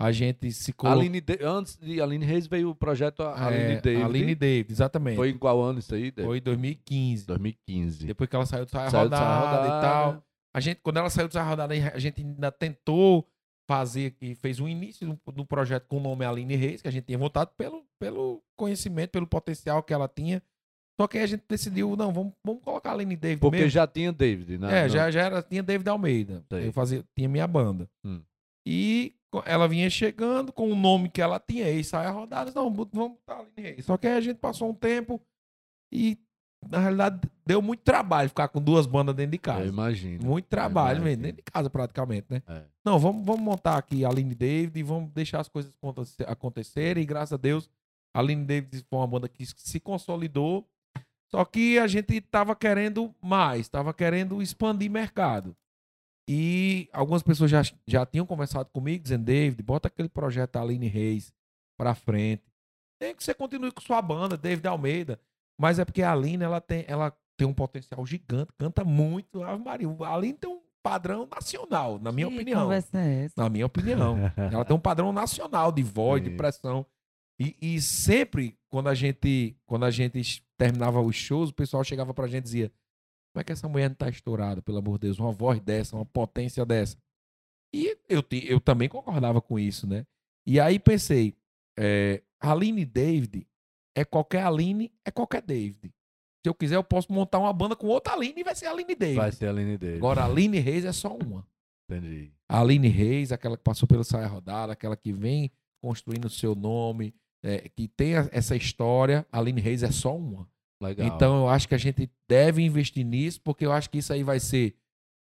A 0.00 0.12
gente 0.12 0.50
se 0.52 0.72
colocou. 0.72 0.98
Aline 1.00 1.20
De- 1.20 1.38
Antes 1.44 1.76
de 1.76 2.00
Aline 2.00 2.24
Reis 2.24 2.46
veio 2.46 2.70
o 2.70 2.74
projeto 2.74 3.22
Aline 3.22 3.74
é, 3.74 3.80
David. 3.80 4.02
Aline 4.02 4.34
David, 4.34 4.72
exatamente. 4.72 5.16
Foi 5.16 5.28
Foi, 5.28 5.36
em 5.36 5.38
qual 5.38 5.60
ano 5.60 5.78
isso 5.78 5.94
aí? 5.94 6.10
David? 6.10 6.38
em 6.38 6.42
2015. 6.42 7.26
2015. 7.26 8.06
Depois 8.06 8.28
que 8.30 8.34
ela 8.36 8.46
saiu 8.46 8.64
do 8.64 8.70
Saia 8.70 8.90
Saiu 8.90 9.08
do 9.08 9.14
Rodada, 9.14 9.24
Saia 9.26 9.40
Rodada. 9.62 9.66
e 9.66 9.80
tal. 9.82 10.24
A 10.54 10.60
gente, 10.60 10.80
quando 10.82 10.96
ela 10.96 11.10
saiu 11.10 11.28
do 11.28 11.32
Saia 11.34 11.44
Rodada, 11.44 11.74
a 11.74 11.98
gente 11.98 12.20
ainda 12.22 12.50
tentou 12.50 13.26
fazer 13.68 14.16
e 14.20 14.34
fez 14.34 14.58
um 14.58 14.66
início 14.68 15.06
do, 15.06 15.32
do 15.32 15.44
projeto 15.46 15.86
com 15.86 15.98
o 15.98 16.00
nome 16.00 16.24
Aline 16.24 16.56
Reis, 16.56 16.82
que 16.82 16.88
a 16.88 16.90
gente 16.90 17.04
tinha 17.04 17.18
votado 17.18 17.50
pelo, 17.56 17.84
pelo 18.00 18.42
conhecimento, 18.56 19.10
pelo 19.10 19.26
potencial 19.26 19.82
que 19.82 19.92
ela 19.92 20.08
tinha. 20.08 20.42
Só 21.00 21.06
que 21.06 21.16
aí 21.18 21.24
a 21.24 21.26
gente 21.28 21.44
decidiu, 21.48 21.94
não, 21.96 22.12
vamos, 22.12 22.32
vamos 22.44 22.62
colocar 22.62 22.90
a 22.90 22.92
Aline 22.94 23.16
David 23.16 23.40
Porque 23.40 23.58
mesmo. 23.58 23.70
já 23.70 23.86
tinha 23.86 24.12
David, 24.12 24.58
né? 24.58 24.80
É, 24.80 24.82
Não. 24.82 24.88
já, 24.88 25.10
já 25.10 25.20
era, 25.22 25.42
tinha 25.42 25.62
David 25.62 25.88
Almeida. 25.88 26.42
Sei. 26.52 26.66
Eu 26.68 26.72
fazia, 26.72 27.04
tinha 27.16 27.28
minha 27.28 27.46
banda. 27.46 27.88
Hum. 28.04 28.20
E 28.66 29.14
ela 29.44 29.68
vinha 29.68 29.88
chegando 29.88 30.52
com 30.52 30.70
o 30.70 30.74
nome 30.76 31.08
que 31.08 31.22
ela 31.22 31.38
tinha, 31.40 31.70
e 31.70 31.84
saia 31.84 32.10
rodada, 32.10 32.50
não, 32.54 32.72
vamos 32.72 32.88
botar 33.18 33.34
a 33.34 33.38
Aline 33.40 33.52
Reis. 33.56 33.84
Só 33.84 33.96
que 33.96 34.06
aí 34.06 34.16
a 34.16 34.20
gente 34.20 34.38
passou 34.38 34.68
um 34.70 34.74
tempo 34.74 35.20
e, 35.92 36.18
na 36.68 36.78
realidade, 36.78 37.20
deu 37.46 37.62
muito 37.62 37.80
trabalho 37.80 38.28
ficar 38.28 38.48
com 38.48 38.60
duas 38.60 38.86
bandas 38.86 39.14
dentro 39.14 39.30
de 39.32 39.36
Eu 39.38 39.40
casa. 39.42 39.66
imagino. 39.66 40.24
Muito 40.26 40.46
trabalho 40.46 40.98
Eu 40.98 41.04
mesmo, 41.04 41.06
imagino. 41.08 41.22
dentro 41.22 41.36
de 41.44 41.50
casa 41.52 41.70
praticamente, 41.70 42.26
né? 42.30 42.42
É. 42.48 42.62
Não, 42.84 42.98
vamos, 42.98 43.24
vamos 43.24 43.40
montar 43.42 43.76
aqui 43.78 44.04
a 44.04 44.08
Aline 44.08 44.34
David 44.34 44.78
e 44.78 44.82
vamos 44.82 45.10
deixar 45.12 45.40
as 45.40 45.48
coisas 45.48 45.72
aconte- 45.80 46.24
acontecerem. 46.26 47.02
E 47.02 47.06
graças 47.06 47.32
a 47.32 47.36
Deus, 47.36 47.70
a 48.14 48.18
Aline 48.20 48.44
David 48.44 48.84
foi 48.90 48.98
uma 48.98 49.06
banda 49.06 49.28
que 49.28 49.46
se 49.46 49.78
consolidou. 49.80 50.66
Só 51.30 51.44
que 51.44 51.78
a 51.78 51.86
gente 51.86 52.20
tava 52.20 52.56
querendo 52.56 53.14
mais, 53.22 53.68
tava 53.68 53.94
querendo 53.94 54.42
expandir 54.42 54.90
mercado. 54.90 55.56
E 56.32 56.88
algumas 56.92 57.24
pessoas 57.24 57.50
já, 57.50 57.60
já 57.84 58.06
tinham 58.06 58.24
conversado 58.24 58.70
comigo, 58.70 59.02
dizendo, 59.02 59.24
David, 59.24 59.60
bota 59.64 59.88
aquele 59.88 60.08
projeto 60.08 60.52
da 60.52 60.60
Aline 60.62 60.86
Reis 60.86 61.32
pra 61.76 61.92
frente. 61.92 62.44
Tem 63.00 63.16
que 63.16 63.24
você 63.24 63.34
continue 63.34 63.72
com 63.72 63.80
sua 63.80 64.00
banda, 64.00 64.36
David 64.36 64.64
Almeida. 64.68 65.18
Mas 65.58 65.80
é 65.80 65.84
porque 65.84 66.02
a 66.02 66.12
Aline, 66.12 66.44
ela 66.44 66.60
tem, 66.60 66.84
ela 66.86 67.12
tem 67.36 67.48
um 67.48 67.52
potencial 67.52 68.06
gigante, 68.06 68.52
canta 68.56 68.84
muito. 68.84 69.40
Maria, 69.64 69.88
a 70.06 70.14
Aline 70.14 70.34
tem 70.34 70.48
um 70.48 70.60
padrão 70.84 71.26
nacional, 71.26 71.98
na 71.98 72.12
minha 72.12 72.28
Que 72.28 72.34
opinião. 72.34 72.72
é 72.72 72.76
essa? 72.76 73.34
Na 73.36 73.48
minha 73.48 73.66
opinião. 73.66 74.16
Ela 74.36 74.64
tem 74.64 74.76
um 74.76 74.80
padrão 74.80 75.12
nacional 75.12 75.72
de 75.72 75.82
voz, 75.82 76.22
de 76.22 76.30
Sim. 76.30 76.36
pressão. 76.36 76.86
E, 77.40 77.56
e 77.60 77.80
sempre, 77.80 78.56
quando 78.68 78.88
a 78.88 78.94
gente 78.94 79.56
quando 79.66 79.84
a 79.84 79.90
gente 79.90 80.44
terminava 80.56 81.00
os 81.00 81.16
shows, 81.16 81.50
o 81.50 81.54
pessoal 81.54 81.82
chegava 81.82 82.14
pra 82.14 82.26
gente 82.28 82.40
e 82.44 82.44
dizia: 82.44 82.72
Como 83.32 83.40
é 83.40 83.44
que 83.44 83.52
essa 83.52 83.68
mulher 83.68 83.88
não 83.88 83.96
tá 83.96 84.08
estourada, 84.08 84.60
pelo 84.60 84.78
amor 84.78 84.98
de 84.98 85.06
Deus? 85.06 85.18
Uma 85.18 85.32
voz 85.32 85.60
dessa, 85.60 85.96
uma 85.96 86.04
potência 86.04 86.64
dessa. 86.66 86.96
E 87.72 87.96
eu, 88.08 88.24
eu 88.30 88.60
também 88.60 88.88
concordava 88.88 89.40
com 89.40 89.58
isso, 89.58 89.86
né? 89.86 90.04
E 90.46 90.58
aí 90.58 90.78
pensei: 90.78 91.36
é, 91.78 92.22
Aline 92.40 92.84
David 92.84 93.46
é 93.94 94.04
qualquer 94.04 94.44
Aline, 94.44 94.92
é 95.04 95.10
qualquer 95.10 95.42
David. 95.42 95.92
Se 96.42 96.48
eu 96.48 96.54
quiser, 96.54 96.76
eu 96.76 96.84
posso 96.84 97.12
montar 97.12 97.38
uma 97.38 97.52
banda 97.52 97.76
com 97.76 97.86
outra 97.86 98.14
Aline 98.14 98.40
e 98.40 98.44
vai 98.44 98.54
ser 98.54 98.66
Aline 98.66 98.94
David. 98.94 99.16
Vai 99.16 99.30
ser 99.30 99.46
a 99.46 99.50
Aline 99.50 99.76
David. 99.76 99.98
Agora, 99.98 100.24
Aline 100.24 100.58
Reis 100.58 100.84
é 100.84 100.92
só 100.92 101.14
uma. 101.14 101.46
Entendi. 101.88 102.32
A 102.48 102.60
Aline 102.60 102.88
Reis, 102.88 103.30
aquela 103.30 103.56
que 103.56 103.62
passou 103.62 103.86
pelo 103.86 104.02
Saia 104.02 104.26
Rodada, 104.26 104.72
aquela 104.72 104.96
que 104.96 105.12
vem 105.12 105.50
construindo 105.82 106.24
o 106.26 106.30
seu 106.30 106.54
nome, 106.54 107.14
é, 107.42 107.68
que 107.68 107.88
tem 107.88 108.14
essa 108.32 108.56
história, 108.56 109.26
a 109.30 109.38
Aline 109.38 109.60
Reis 109.60 109.82
é 109.82 109.90
só 109.90 110.16
uma. 110.16 110.48
Legal. 110.82 111.06
Então 111.06 111.40
eu 111.40 111.48
acho 111.48 111.68
que 111.68 111.74
a 111.74 111.78
gente 111.78 112.10
deve 112.28 112.62
investir 112.62 113.04
nisso, 113.04 113.40
porque 113.42 113.66
eu 113.66 113.72
acho 113.72 113.90
que 113.90 113.98
isso 113.98 114.12
aí 114.12 114.22
vai 114.22 114.40
ser 114.40 114.74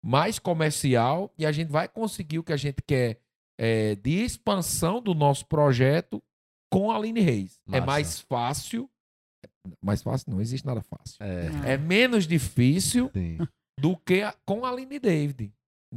mais 0.04 0.38
comercial 0.40 1.34
e 1.38 1.46
a 1.46 1.52
gente 1.52 1.70
vai 1.70 1.88
conseguir 1.88 2.40
o 2.40 2.44
que 2.44 2.54
a 2.54 2.58
gente 2.58 2.82
quer 2.86 3.20
é, 3.60 3.96
de 3.96 4.24
expansão 4.24 5.02
do 5.02 5.14
nosso 5.14 5.46
projeto 5.48 6.22
com 6.72 6.92
a 6.92 6.96
Aline 6.98 7.20
Reis. 7.20 7.60
É 7.72 7.82
mais 7.82 8.20
fácil. 8.22 8.90
Mais 9.84 10.02
fácil? 10.02 10.32
Não 10.32 10.40
existe 10.40 10.66
nada 10.66 10.82
fácil. 10.82 11.18
É. 11.22 11.74
É 11.74 11.78
menos 11.78 12.26
difícil 12.28 13.10
sim. 13.14 13.38
do 13.80 13.98
que 13.98 14.22
a- 14.22 14.36
com 14.46 14.66
a 14.66 14.70
Aline 14.70 15.00
David. 15.00 15.52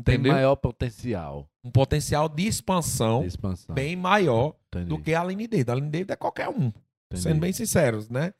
Tem 0.04 0.14
Entendeu? 0.14 0.32
maior 0.32 0.56
potencial 0.56 1.46
Um 1.62 1.70
potencial 1.70 2.26
de 2.26 2.46
expansão 2.46 3.20
de 3.20 3.26
expansão. 3.28 3.74
bem 3.74 3.94
maior 3.94 4.56
Entendi. 4.68 4.86
do 4.88 4.98
que 4.98 5.12
a 5.12 5.20
Aline 5.20 5.46
David. 5.46 5.68
A 5.70 5.72
Aline 5.74 5.90
David 5.90 6.12
é 6.12 6.16
qualquer 6.16 6.48
um, 6.48 6.68
Entendi. 7.12 7.22
sendo 7.22 7.40
bem 7.40 7.52
sinceros, 7.52 8.08
né? 8.08 8.32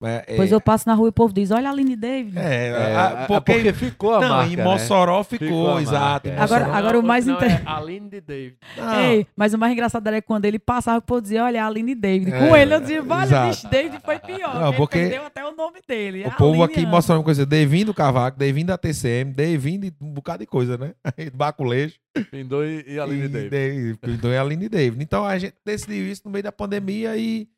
É, 0.00 0.36
Pois 0.36 0.52
é, 0.52 0.54
eu 0.54 0.60
passo 0.60 0.88
na 0.88 0.94
rua 0.94 1.08
e 1.08 1.10
o 1.10 1.12
povo 1.12 1.34
diz: 1.34 1.50
Olha 1.50 1.68
a 1.68 1.72
Aline 1.72 1.96
David. 1.96 2.38
é, 2.38 2.68
É, 2.68 2.96
a- 2.96 3.24
porque, 3.26 3.52
porque 3.52 3.72
ficou 3.72 4.14
a 4.14 4.20
não, 4.20 4.28
marca, 4.28 4.52
em 4.52 4.56
né? 4.56 4.62
Mossoró 4.62 5.24
Ficou 5.24 5.48
ficou, 5.48 5.76
a 5.76 5.82
exato. 5.82 5.98
marca, 6.00 6.28
em 6.28 6.32
é. 6.32 6.38
Agora- 6.38 6.72
agora 6.76 6.98
o 7.00 7.02
mais 7.02 7.26
não, 7.26 7.34
inter- 7.34 7.50
é 7.50 7.62
Aline 7.66 8.08
de 8.08 8.20
David. 8.20 8.56
Não, 8.76 9.00
Ei, 9.00 9.26
mas 9.36 9.54
o 9.54 9.58
mais 9.58 9.72
engraçado 9.72 10.06
era 10.06 10.22
quando 10.22 10.44
ele 10.44 10.58
passava, 10.60 10.98
o 10.98 11.02
povo 11.02 11.20
dizia: 11.20 11.42
Olha 11.44 11.64
a 11.64 11.66
Aline 11.66 11.96
David. 11.96 12.32
É, 12.32 12.38
Com 12.48 12.56
ele 12.56 12.74
eu 12.74 12.80
dizia: 12.80 13.02
Olha, 13.02 13.46
bicho, 13.48 13.68
David 13.68 13.98
foi 14.04 14.18
pior. 14.20 14.54
Não, 14.54 14.68
Ele 14.68 14.76
porque 14.76 14.98
perdeu 15.00 15.26
até 15.26 15.44
o 15.44 15.56
nome 15.56 15.80
dele. 15.88 16.24
o 16.26 16.30
povo 16.36 16.62
Aline 16.62 16.78
aqui 16.78 16.86
mostrando 16.86 17.18
uma 17.18 17.24
coisa, 17.24 17.44
Devin 17.44 17.84
do 17.84 17.92
Cavaco, 17.92 18.38
Devin 18.38 18.64
da 18.64 18.78
TCM, 18.78 19.32
Devin 19.32 19.80
de 19.80 19.92
um 20.00 20.12
bocado 20.12 20.38
de 20.38 20.46
coisa, 20.46 20.78
né? 20.78 20.92
Baculejo. 21.34 21.94
Pindou 22.30 22.64
e, 22.64 22.84
e 22.86 23.00
Aline 23.00 23.24
e, 23.24 23.28
David. 23.28 23.98
David. 24.00 24.28
É 24.32 24.38
a 24.38 24.42
Aline 24.42 24.68
David. 24.68 25.02
Então 25.02 25.24
a 25.24 25.36
gente 25.38 25.54
decidiu 25.64 26.06
isso 26.08 26.22
no 26.24 26.30
meio 26.30 26.42
da 26.44 26.52
pandemia 26.52 27.16
e, 27.16 27.48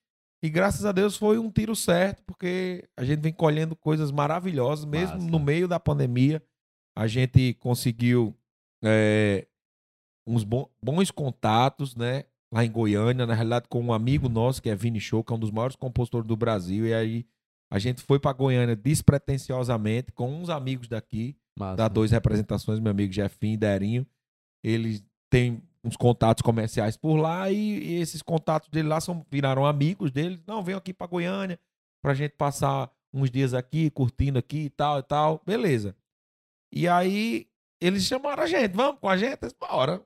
e 0.43 0.49
graças 0.49 0.85
a 0.85 0.93
Deus 0.93 1.17
foi 1.17 1.39
um 1.39 1.51
tiro 1.51 1.77
certo, 1.77 2.23
porque 2.27 2.89
a 2.97 3.05
gente 3.05 3.21
vem 3.21 3.33
colhendo 3.33 3.77
coisas 3.77 4.11
maravilhosas, 4.11 4.85
mesmo 4.85 5.17
Massa. 5.17 5.31
no 5.31 5.39
meio 5.39 5.69
da 5.69 5.79
pandemia. 5.79 6.43
A 6.97 7.07
gente 7.07 7.55
conseguiu 7.55 8.35
é, 8.83 9.47
uns 10.27 10.43
bon- 10.45 10.69
bons 10.83 11.11
contatos, 11.11 11.95
né? 11.95 12.25
Lá 12.53 12.65
em 12.65 12.71
Goiânia, 12.71 13.27
na 13.27 13.35
realidade, 13.35 13.69
com 13.69 13.81
um 13.81 13.93
amigo 13.93 14.29
nosso, 14.29 14.61
que 14.61 14.69
é 14.71 14.75
Vini 14.75 14.99
Show, 15.01 15.23
que 15.23 15.33
é 15.33 15.37
um 15.37 15.39
dos 15.39 15.51
maiores 15.53 15.77
compositores 15.77 16.27
do 16.27 16.37
Brasil. 16.37 16.87
E 16.87 16.93
aí 16.93 17.27
a 17.71 17.79
gente 17.79 18.03
foi 18.03 18.19
para 18.19 18.33
Goiânia 18.33 18.75
despretensiosamente 18.75 20.11
com 20.13 20.35
uns 20.41 20.49
amigos 20.49 20.89
daqui 20.89 21.37
Massa. 21.57 21.77
dá 21.77 21.87
duas 21.89 22.11
representações, 22.11 22.81
meu 22.81 22.91
amigo 22.91 23.13
Jefinho 23.13 23.55
e 23.55 23.57
Derinho. 23.57 24.07
Eles 24.65 25.05
têm 25.31 25.63
uns 25.85 25.97
contatos 25.97 26.43
comerciais 26.43 26.97
por 26.97 27.17
lá 27.17 27.51
e, 27.51 27.57
e 27.57 27.95
esses 28.01 28.21
contatos 28.23 28.69
dele 28.69 28.89
lá 28.89 29.01
são, 29.01 29.25
viraram 29.31 29.65
amigos 29.65 30.11
deles. 30.11 30.41
Não, 30.47 30.63
venham 30.63 30.79
aqui 30.79 30.93
pra 30.93 31.07
Goiânia 31.07 31.59
pra 32.03 32.15
gente 32.15 32.33
passar 32.33 32.91
uns 33.13 33.31
dias 33.31 33.55
aqui, 33.55 33.91
curtindo 33.91 34.39
aqui 34.39 34.65
e 34.65 34.71
tal 34.71 34.99
e 34.99 35.03
tal. 35.03 35.41
Beleza. 35.45 35.97
E 36.73 36.87
aí 36.87 37.47
eles 37.81 38.05
chamaram 38.05 38.43
a 38.43 38.47
gente, 38.47 38.73
vamos 38.75 39.01
com 39.01 39.09
a 39.09 39.17
gente? 39.17 39.41
Bora. 39.59 40.03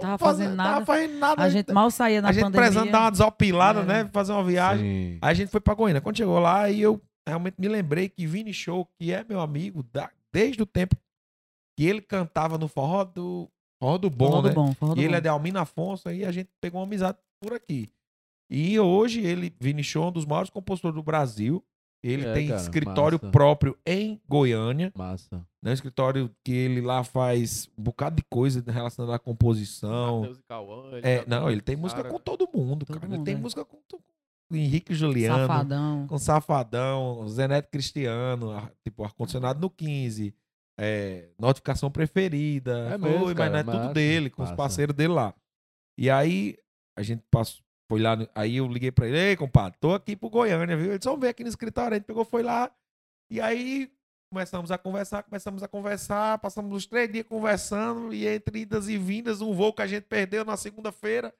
Tava 0.00 0.16
fazendo 0.16 0.56
Tava 0.56 0.70
nada. 0.70 0.86
fazendo 0.86 1.18
nada. 1.18 1.42
A 1.42 1.50
gente 1.50 1.72
mal 1.72 1.90
saía 1.90 2.22
na 2.22 2.30
a 2.30 2.32
gente 2.32 2.42
pandemia. 2.44 2.66
precisando 2.66 2.90
dar 2.90 3.00
uma 3.02 3.10
desopilada, 3.10 3.80
É. 3.80 3.84
né? 3.84 4.10
Fazer 4.10 4.32
uma 4.32 4.42
viagem. 4.42 4.84
Sim. 5.12 5.18
Aí 5.20 5.30
a 5.30 5.34
gente 5.34 5.50
foi 5.50 5.60
pra 5.60 5.74
Goiânia. 5.74 6.00
Quando 6.00 6.16
chegou 6.16 6.38
lá, 6.38 6.62
aí 6.62 6.80
eu 6.80 6.98
realmente 7.28 7.56
me 7.58 7.68
lembrei 7.68 8.08
que 8.08 8.26
Vini 8.26 8.54
Show, 8.54 8.88
que 8.98 9.12
é 9.12 9.22
meu 9.28 9.40
amigo 9.40 9.82
da- 9.82 10.10
desde 10.32 10.62
o 10.62 10.66
tempo 10.66 10.96
que 11.78 11.84
ele 11.84 12.00
cantava 12.00 12.56
no 12.56 12.66
forró 12.66 13.04
do, 13.04 13.46
forró 13.80 13.98
do 13.98 14.10
bom, 14.10 14.26
Forró 14.30 14.42
né? 14.42 14.48
do 14.50 14.54
bom, 14.54 14.74
forró 14.74 14.94
do 14.94 15.00
e 15.00 15.04
ele 15.04 15.12
bom. 15.12 15.16
é 15.16 15.20
de 15.20 15.28
Almino 15.28 15.58
Afonso, 15.58 16.08
aí 16.08 16.24
a 16.24 16.30
gente 16.30 16.50
pegou 16.60 16.80
uma 16.80 16.86
amizade 16.86 17.18
por 17.42 17.52
aqui. 17.54 17.88
E 18.50 18.78
hoje 18.78 19.20
ele, 19.24 19.54
Vini 19.58 19.82
Show, 19.82 20.04
é 20.04 20.08
um 20.08 20.12
dos 20.12 20.26
maiores 20.26 20.50
compositores 20.50 20.94
do 20.94 21.02
Brasil. 21.02 21.64
Ele 22.02 22.26
É, 22.26 22.32
tem 22.32 22.48
cara, 22.48 22.60
escritório 22.60 23.18
massa. 23.22 23.30
próprio 23.30 23.78
em 23.86 24.18
Goiânia. 24.28 24.90
Massa. 24.96 25.46
Né? 25.62 25.70
Um 25.70 25.74
escritório 25.74 26.30
que 26.42 26.50
ele 26.50 26.80
lá 26.80 27.04
faz 27.04 27.68
um 27.78 27.82
bocado 27.82 28.16
de 28.16 28.22
coisa 28.28 28.64
relacionada 28.66 29.14
à 29.16 29.18
composição. 29.18 30.20
Matheus 30.20 30.38
e 30.38 30.42
Cauã, 30.48 30.90
ele 30.92 31.06
É, 31.06 31.18
já 31.18 31.24
não, 31.26 31.50
ele 31.50 31.60
tem 31.60 31.74
esse 31.74 31.82
música 31.82 32.02
cara. 32.02 32.12
com 32.14 32.18
todo 32.20 32.48
mundo, 32.54 32.86
Todo 32.86 32.94
cara. 32.98 33.06
ele 33.06 33.16
mundo, 33.18 33.24
tem 33.26 33.34
é. 33.34 33.36
música 33.36 33.64
com, 33.64 33.76
com 33.88 34.00
Henrique 34.56 34.94
Juliano, 34.94 35.46
Safadão. 35.46 36.06
com 36.08 36.18
Safadão, 36.18 37.28
Zeneto 37.28 37.68
Cristiano, 37.70 38.68
tipo, 38.82 39.04
ar-condicionado 39.04 39.60
no 39.60 39.68
15, 39.70 40.34
é, 40.78 41.30
notificação 41.38 41.90
preferida. 41.90 42.90
É 42.94 42.98
mesmo, 42.98 43.26
mas 43.26 43.34
cara, 43.34 43.50
não 43.50 43.58
é 43.58 43.78
tudo 43.78 43.94
dele, 43.94 44.30
com 44.30 44.42
os 44.42 44.52
parceiros 44.52 44.94
dele 44.94 45.12
lá. 45.12 45.34
E 45.98 46.10
aí, 46.10 46.56
a 46.98 47.02
gente 47.02 47.22
passou, 47.30 47.62
foi 47.90 48.00
lá, 48.00 48.16
aí 48.34 48.56
eu 48.56 48.66
liguei 48.66 48.92
pra 48.92 49.08
ele, 49.08 49.18
ei, 49.18 49.36
compadre, 49.36 49.78
tô 49.80 49.94
aqui 49.94 50.14
pro 50.14 50.30
Goiânia, 50.30 50.76
viu? 50.76 50.92
Ele 50.92 51.00
vamos 51.02 51.20
ver 51.20 51.28
aqui 51.28 51.42
no 51.42 51.48
escritório. 51.48 51.94
A 51.94 51.98
gente 51.98 52.06
pegou, 52.06 52.24
foi 52.24 52.42
lá, 52.42 52.72
e 53.30 53.40
aí 53.40 53.90
começamos 54.32 54.70
a 54.70 54.78
conversar, 54.78 55.22
começamos 55.24 55.62
a 55.62 55.68
conversar, 55.68 56.38
passamos 56.38 56.76
os 56.76 56.86
três 56.86 57.10
dias 57.10 57.26
conversando, 57.26 58.14
e 58.14 58.26
entre 58.26 58.60
idas 58.60 58.88
e 58.88 58.96
vindas, 58.96 59.40
um 59.40 59.52
voo 59.52 59.72
que 59.72 59.82
a 59.82 59.86
gente 59.86 60.04
perdeu 60.04 60.44
na 60.44 60.56
segunda-feira, 60.56 61.34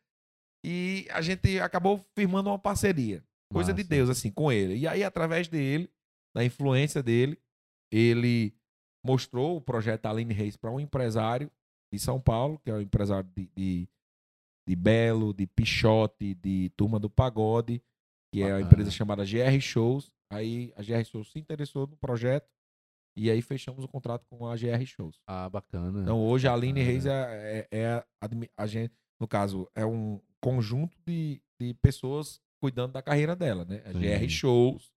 e 0.65 1.07
a 1.11 1.23
gente 1.23 1.59
acabou 1.61 2.05
firmando 2.15 2.51
uma 2.51 2.59
parceria. 2.59 3.25
Coisa 3.53 3.73
de. 3.73 3.83
Deus, 3.83 4.09
assim, 4.09 4.31
com 4.31 4.53
ele. 4.53 4.77
E 4.77 4.87
aí, 4.87 5.03
através 5.03 5.49
dele, 5.49 5.91
da 6.35 6.45
influência 6.45 7.03
dele, 7.03 7.39
ele 7.93 8.55
mostrou 9.05 9.57
o 9.57 9.61
projeto 9.61 10.07
Aline 10.07 10.35
Reis 10.35 10.57
para 10.57 10.71
um 10.71 10.81
empresário 10.81 11.51
de 11.93 11.99
São 11.99 12.21
Paulo, 12.21 12.59
que 12.59 12.71
é 12.71 12.75
um 12.75 12.81
empresário 12.81 13.29
de, 13.35 13.51
de, 13.57 13.89
de 14.69 14.77
Belo, 14.77 15.35
de 15.35 15.47
Pichote, 15.47 16.35
de 16.35 16.71
Turma 16.77 16.99
do 16.99 17.11
Pagode, 17.11 17.83
que 18.33 18.43
é 18.43 18.47
uma 18.47 18.53
Bacana. 18.53 18.67
empresa 18.67 18.91
chamada 18.91 19.25
GR 19.25 19.61
Shows. 19.61 20.13
Aí 20.33 20.73
a 20.77 20.83
GR 20.83 21.05
Shows 21.05 21.33
se 21.33 21.39
interessou 21.39 21.87
no 21.87 21.97
projeto 21.97 22.49
e 23.17 23.31
aí 23.31 23.43
fechamos 23.43 23.85
o 23.85 23.89
contrato 23.89 24.25
com 24.31 24.47
a 24.47 24.55
GR 24.57 24.85
Shows. 24.87 25.21
Ah, 25.27 25.49
bacana. 25.49 26.03
Então 26.03 26.25
hoje 26.25 26.47
a 26.47 26.53
Aline 26.53 26.81
Bacana. 26.81 26.87
Reis 26.87 27.07
é, 27.07 27.69
é, 27.73 27.79
é 27.79 27.87
a, 27.89 28.05
a 28.57 28.67
gente, 28.67 28.95
no 29.21 29.27
caso, 29.27 29.69
é 29.75 29.85
um 29.85 30.21
conjunto 30.41 30.97
de, 31.05 31.43
de 31.61 31.75
pessoas 31.75 32.41
cuidando 32.61 32.93
da 32.93 33.03
carreira 33.03 33.35
dela, 33.35 33.65
né? 33.65 33.83
A 33.85 33.93
Sim. 33.93 34.01
GR 34.01 34.29
Shows. 34.29 34.93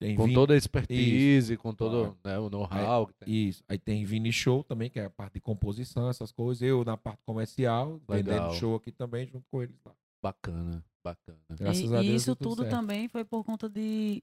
Tem 0.00 0.14
com 0.14 0.24
Vini- 0.24 0.34
toda 0.34 0.54
a 0.54 0.56
expertise, 0.56 1.56
com 1.56 1.74
todo 1.74 2.16
Claro. 2.16 2.18
né, 2.24 2.38
o 2.38 2.48
know-how. 2.48 3.10
Isso. 3.26 3.64
Aí 3.68 3.78
tem 3.78 4.04
Vini 4.04 4.32
Show 4.32 4.62
também, 4.62 4.88
que 4.88 5.00
é 5.00 5.06
a 5.06 5.10
parte 5.10 5.34
de 5.34 5.40
composição, 5.40 6.08
essas 6.08 6.30
coisas. 6.30 6.62
Eu 6.62 6.84
na 6.84 6.96
parte 6.96 7.20
comercial, 7.26 8.00
Legal. 8.08 8.38
vendendo 8.38 8.54
show 8.54 8.76
aqui 8.76 8.92
também, 8.92 9.26
junto 9.26 9.44
com 9.50 9.60
eles 9.62 9.76
lá. 9.84 9.92
Bacana, 10.22 10.84
bacana. 11.04 11.38
Graças 11.50 11.90
e, 11.90 11.94
a 11.96 12.02
e 12.02 12.08
Deus. 12.08 12.22
isso 12.22 12.34
deu 12.36 12.48
tudo 12.48 12.62
certo. 12.62 12.70
também 12.70 13.08
foi 13.08 13.24
por 13.24 13.42
conta 13.44 13.68
de, 13.68 14.22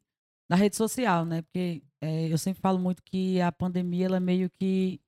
da 0.50 0.56
rede 0.56 0.76
social, 0.78 1.26
né? 1.26 1.42
Porque 1.42 1.82
é, 2.02 2.32
eu 2.32 2.38
sempre 2.38 2.62
falo 2.62 2.80
muito 2.80 3.04
que 3.04 3.42
a 3.42 3.52
pandemia, 3.52 4.06
ela 4.06 4.20
meio 4.20 4.50
que. 4.50 5.00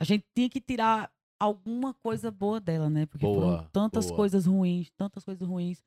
A 0.00 0.04
gente 0.04 0.24
tinha 0.34 0.48
que 0.48 0.60
tirar 0.60 1.12
alguma 1.38 1.94
coisa 1.94 2.30
boa 2.32 2.58
dela, 2.60 2.88
né? 2.90 3.06
Porque 3.06 3.24
Boa, 3.26 3.40
foram 3.58 3.68
tantas 3.70 4.06
boa. 4.06 4.16
coisas 4.16 4.46
ruins, 4.46 4.90
tantas 4.96 5.24
coisas 5.24 5.46
ruins. 5.46 5.84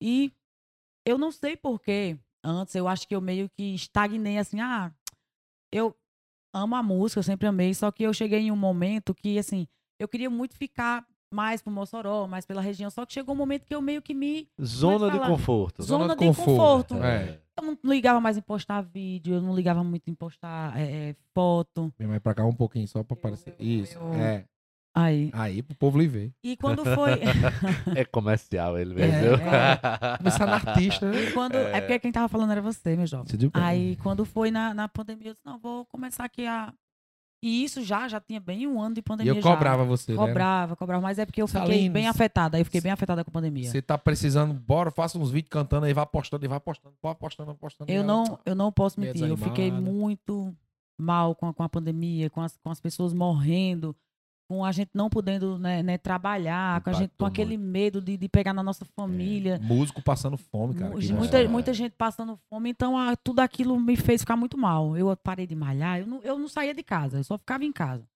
E 0.00 0.30
eu 1.06 1.16
não 1.16 1.30
sei 1.32 1.56
porquê. 1.56 2.18
Antes, 2.44 2.74
eu 2.74 2.88
acho 2.88 3.06
que 3.06 3.14
eu 3.14 3.20
meio 3.20 3.48
que 3.50 3.74
estagnei 3.74 4.38
assim, 4.38 4.60
ah, 4.60 4.92
eu 5.72 5.94
amo 6.54 6.74
a 6.74 6.82
música, 6.82 7.18
eu 7.20 7.22
sempre 7.24 7.46
amei, 7.46 7.72
só 7.74 7.90
que 7.90 8.02
eu 8.02 8.12
cheguei 8.12 8.40
em 8.40 8.50
um 8.50 8.56
momento 8.56 9.14
que, 9.14 9.38
assim, 9.38 9.66
eu 10.00 10.08
queria 10.08 10.28
muito 10.28 10.56
ficar 10.56 11.06
mais 11.32 11.62
pro 11.62 11.72
Mossoró, 11.72 12.26
mais 12.26 12.44
pela 12.44 12.60
região, 12.60 12.90
só 12.90 13.06
que 13.06 13.14
chegou 13.14 13.34
um 13.34 13.38
momento 13.38 13.64
que 13.64 13.74
eu 13.74 13.80
meio 13.80 14.02
que 14.02 14.12
me 14.12 14.48
Zona 14.62 15.10
de 15.10 15.18
conforto. 15.18 15.82
Zona, 15.82 16.04
Zona 16.04 16.16
de 16.16 16.26
conforto, 16.26 16.94
conforto. 16.94 16.96
É. 17.04 17.40
Eu 17.58 17.64
não 17.64 17.78
ligava 17.84 18.20
mais 18.20 18.36
em 18.36 18.42
postar 18.42 18.82
vídeo, 18.82 19.34
eu 19.36 19.40
não 19.40 19.54
ligava 19.54 19.82
muito 19.84 20.10
em 20.10 20.14
postar 20.14 20.78
é, 20.78 21.10
é, 21.10 21.16
foto. 21.34 21.92
Vem 21.98 22.08
mais 22.08 22.20
pra 22.20 22.34
cá 22.34 22.44
um 22.44 22.52
pouquinho 22.54 22.86
só 22.88 23.02
pra 23.02 23.14
aparecer. 23.14 23.54
eu- 23.58 23.64
Isso. 23.66 23.96
eu- 23.98 24.12
É. 24.14 24.46
Aí. 24.94 25.30
Aí 25.32 25.62
pro 25.62 25.74
povo 25.76 25.98
lhe 25.98 26.06
ver. 26.06 26.32
E 26.44 26.56
quando 26.56 26.84
foi. 26.84 27.12
É 27.96 28.04
comercial 28.04 28.78
ele, 28.78 29.00
É, 29.00 29.06
entendeu? 29.08 29.38
Começar 30.18 30.46
na 30.46 30.54
artista, 30.56 31.10
né? 31.10 31.22
e 31.24 31.32
quando, 31.32 31.54
é. 31.56 31.80
porque 31.80 31.98
quem 31.98 32.12
tava 32.12 32.28
falando 32.28 32.52
era 32.52 32.60
você, 32.60 32.94
meu 32.96 33.06
jovem. 33.06 33.26
Aí, 33.54 33.96
quando 34.02 34.24
foi 34.24 34.50
na, 34.50 34.74
na 34.74 34.88
pandemia, 34.88 35.28
eu 35.28 35.32
disse: 35.32 35.44
não, 35.46 35.58
vou 35.58 35.86
começar 35.86 36.24
aqui 36.24 36.46
a. 36.46 36.72
E 37.44 37.64
isso 37.64 37.82
já, 37.82 38.06
já 38.06 38.20
tinha 38.20 38.38
bem 38.38 38.68
um 38.68 38.80
ano 38.80 38.94
de 38.94 39.00
E 39.00 39.02
pandemia. 39.02 39.32
eu 39.32 39.36
já. 39.36 39.42
cobrava 39.42 39.82
você, 39.84 40.12
né? 40.12 40.16
Cobrava, 40.18 40.76
cobrava, 40.76 41.02
mas 41.02 41.18
é 41.18 41.26
porque 41.26 41.42
eu 41.42 41.48
fiquei 41.48 41.62
Salinas. 41.66 41.92
bem 41.92 42.06
afetada. 42.06 42.56
Aí 42.56 42.60
eu 42.60 42.64
fiquei 42.64 42.80
bem 42.80 42.92
afetada 42.92 43.24
com 43.24 43.30
a 43.30 43.32
pandemia. 43.32 43.68
Você 43.68 43.82
tá 43.82 43.98
precisando, 43.98 44.54
bora, 44.54 44.92
faça 44.92 45.18
uns 45.18 45.30
vídeos 45.32 45.50
cantando 45.50 45.86
aí, 45.86 45.92
vai 45.92 46.06
postando, 46.06 46.44
e 46.44 46.48
vai 46.48 46.60
postando, 46.60 46.94
vai 47.02 47.14
postando, 47.16 47.52
postando. 47.56 47.90
Eu 47.90 48.02
e 48.02 48.06
não, 48.06 48.24
ela- 48.26 48.40
eu 48.46 48.54
não 48.54 48.70
posso 48.70 49.00
mentir. 49.00 49.26
Eu 49.26 49.36
fiquei 49.36 49.72
muito 49.72 50.54
mal 51.00 51.34
com 51.34 51.48
a, 51.48 51.54
com 51.54 51.64
a 51.64 51.68
pandemia, 51.68 52.30
com 52.30 52.40
as, 52.42 52.56
com 52.58 52.70
as 52.70 52.78
pessoas 52.80 53.12
morrendo, 53.12 53.96
com 54.48 54.64
a 54.64 54.72
gente 54.72 54.90
não 54.94 55.08
podendo 55.08 55.58
né, 55.58 55.82
né, 55.82 55.96
trabalhar, 55.98 56.82
com, 56.82 56.90
a 56.90 56.92
gente, 56.92 57.08
com 57.10 57.24
Impactou 57.24 57.26
aquele 57.26 57.56
medo 57.56 58.00
de, 58.00 58.16
de 58.16 58.28
pegar 58.28 58.52
na 58.52 58.62
nossa 58.62 58.84
família. 58.84 59.58
Músico 59.62 60.02
passando 60.02 60.36
fome, 60.36 60.74
cara. 60.74 60.90
Muita, 60.90 61.38
emoção. 61.38 61.50
muita 61.50 61.74
gente 61.74 61.92
passando 61.92 62.38
fome, 62.48 62.70
então 62.70 62.96
ah, 62.98 63.16
tudo 63.16 63.40
aquilo 63.40 63.78
me 63.80 63.96
fez 63.96 64.20
ficar 64.22 64.36
muito 64.36 64.58
mal. 64.58 64.96
Eu 64.96 65.16
parei 65.16 65.46
de 65.46 65.54
malhar, 65.54 66.00
eu 66.00 66.06
não, 66.06 66.20
eu 66.22 66.38
não 66.38 66.48
saía 66.48 66.74
de 66.74 66.82
casa, 66.82 67.18
eu 67.18 67.24
só 67.24 67.38
ficava 67.38 67.64
em 67.64 67.72
casa. 67.72 68.06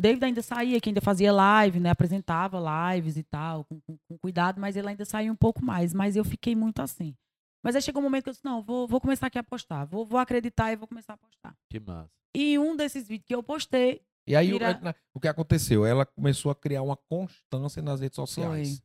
David 0.00 0.24
ainda 0.24 0.42
saía, 0.42 0.80
que 0.80 0.88
ainda 0.88 1.00
fazia 1.00 1.32
live, 1.32 1.78
né? 1.78 1.90
Apresentava 1.90 2.58
lives 2.94 3.16
e 3.16 3.22
tal, 3.22 3.64
com, 3.64 3.80
com- 3.82 3.98
com 4.08 4.18
cuidado, 4.18 4.60
mas 4.60 4.76
ele 4.76 4.88
ainda 4.88 5.04
saía 5.04 5.30
um 5.30 5.36
pouco 5.36 5.64
mais. 5.64 5.92
Mas 5.94 6.16
eu 6.16 6.24
fiquei 6.24 6.56
muito 6.56 6.80
assim. 6.80 7.14
Mas 7.62 7.76
aí 7.76 7.82
chegou 7.82 8.00
um 8.00 8.04
momento 8.04 8.24
que 8.24 8.30
eu 8.30 8.32
disse, 8.32 8.44
não, 8.44 8.60
vou, 8.62 8.88
vou 8.88 9.00
começar 9.00 9.28
aqui 9.28 9.38
a 9.38 9.44
postar. 9.44 9.84
Vou, 9.84 10.04
vou 10.04 10.18
acreditar 10.18 10.72
e 10.72 10.76
vou 10.76 10.88
começar 10.88 11.12
a 11.12 11.16
postar. 11.16 11.54
Que 11.70 11.78
massa. 11.78 12.10
E 12.34 12.58
um 12.58 12.74
desses 12.74 13.06
vídeos 13.06 13.26
que 13.26 13.34
eu 13.34 13.42
postei 13.42 14.00
E 14.26 14.36
aí, 14.36 14.50
o- 14.50 14.58
Vira- 14.58 14.78
na- 14.80 14.94
o 15.14 15.18
que 15.20 15.28
aconteceu? 15.28 15.84
Ela 15.84 16.06
começou 16.06 16.50
a 16.50 16.54
criar 16.54 16.82
uma 16.82 16.96
constância 16.96 17.82
nas 17.82 18.00
redes 18.00 18.16
sociais. 18.16 18.82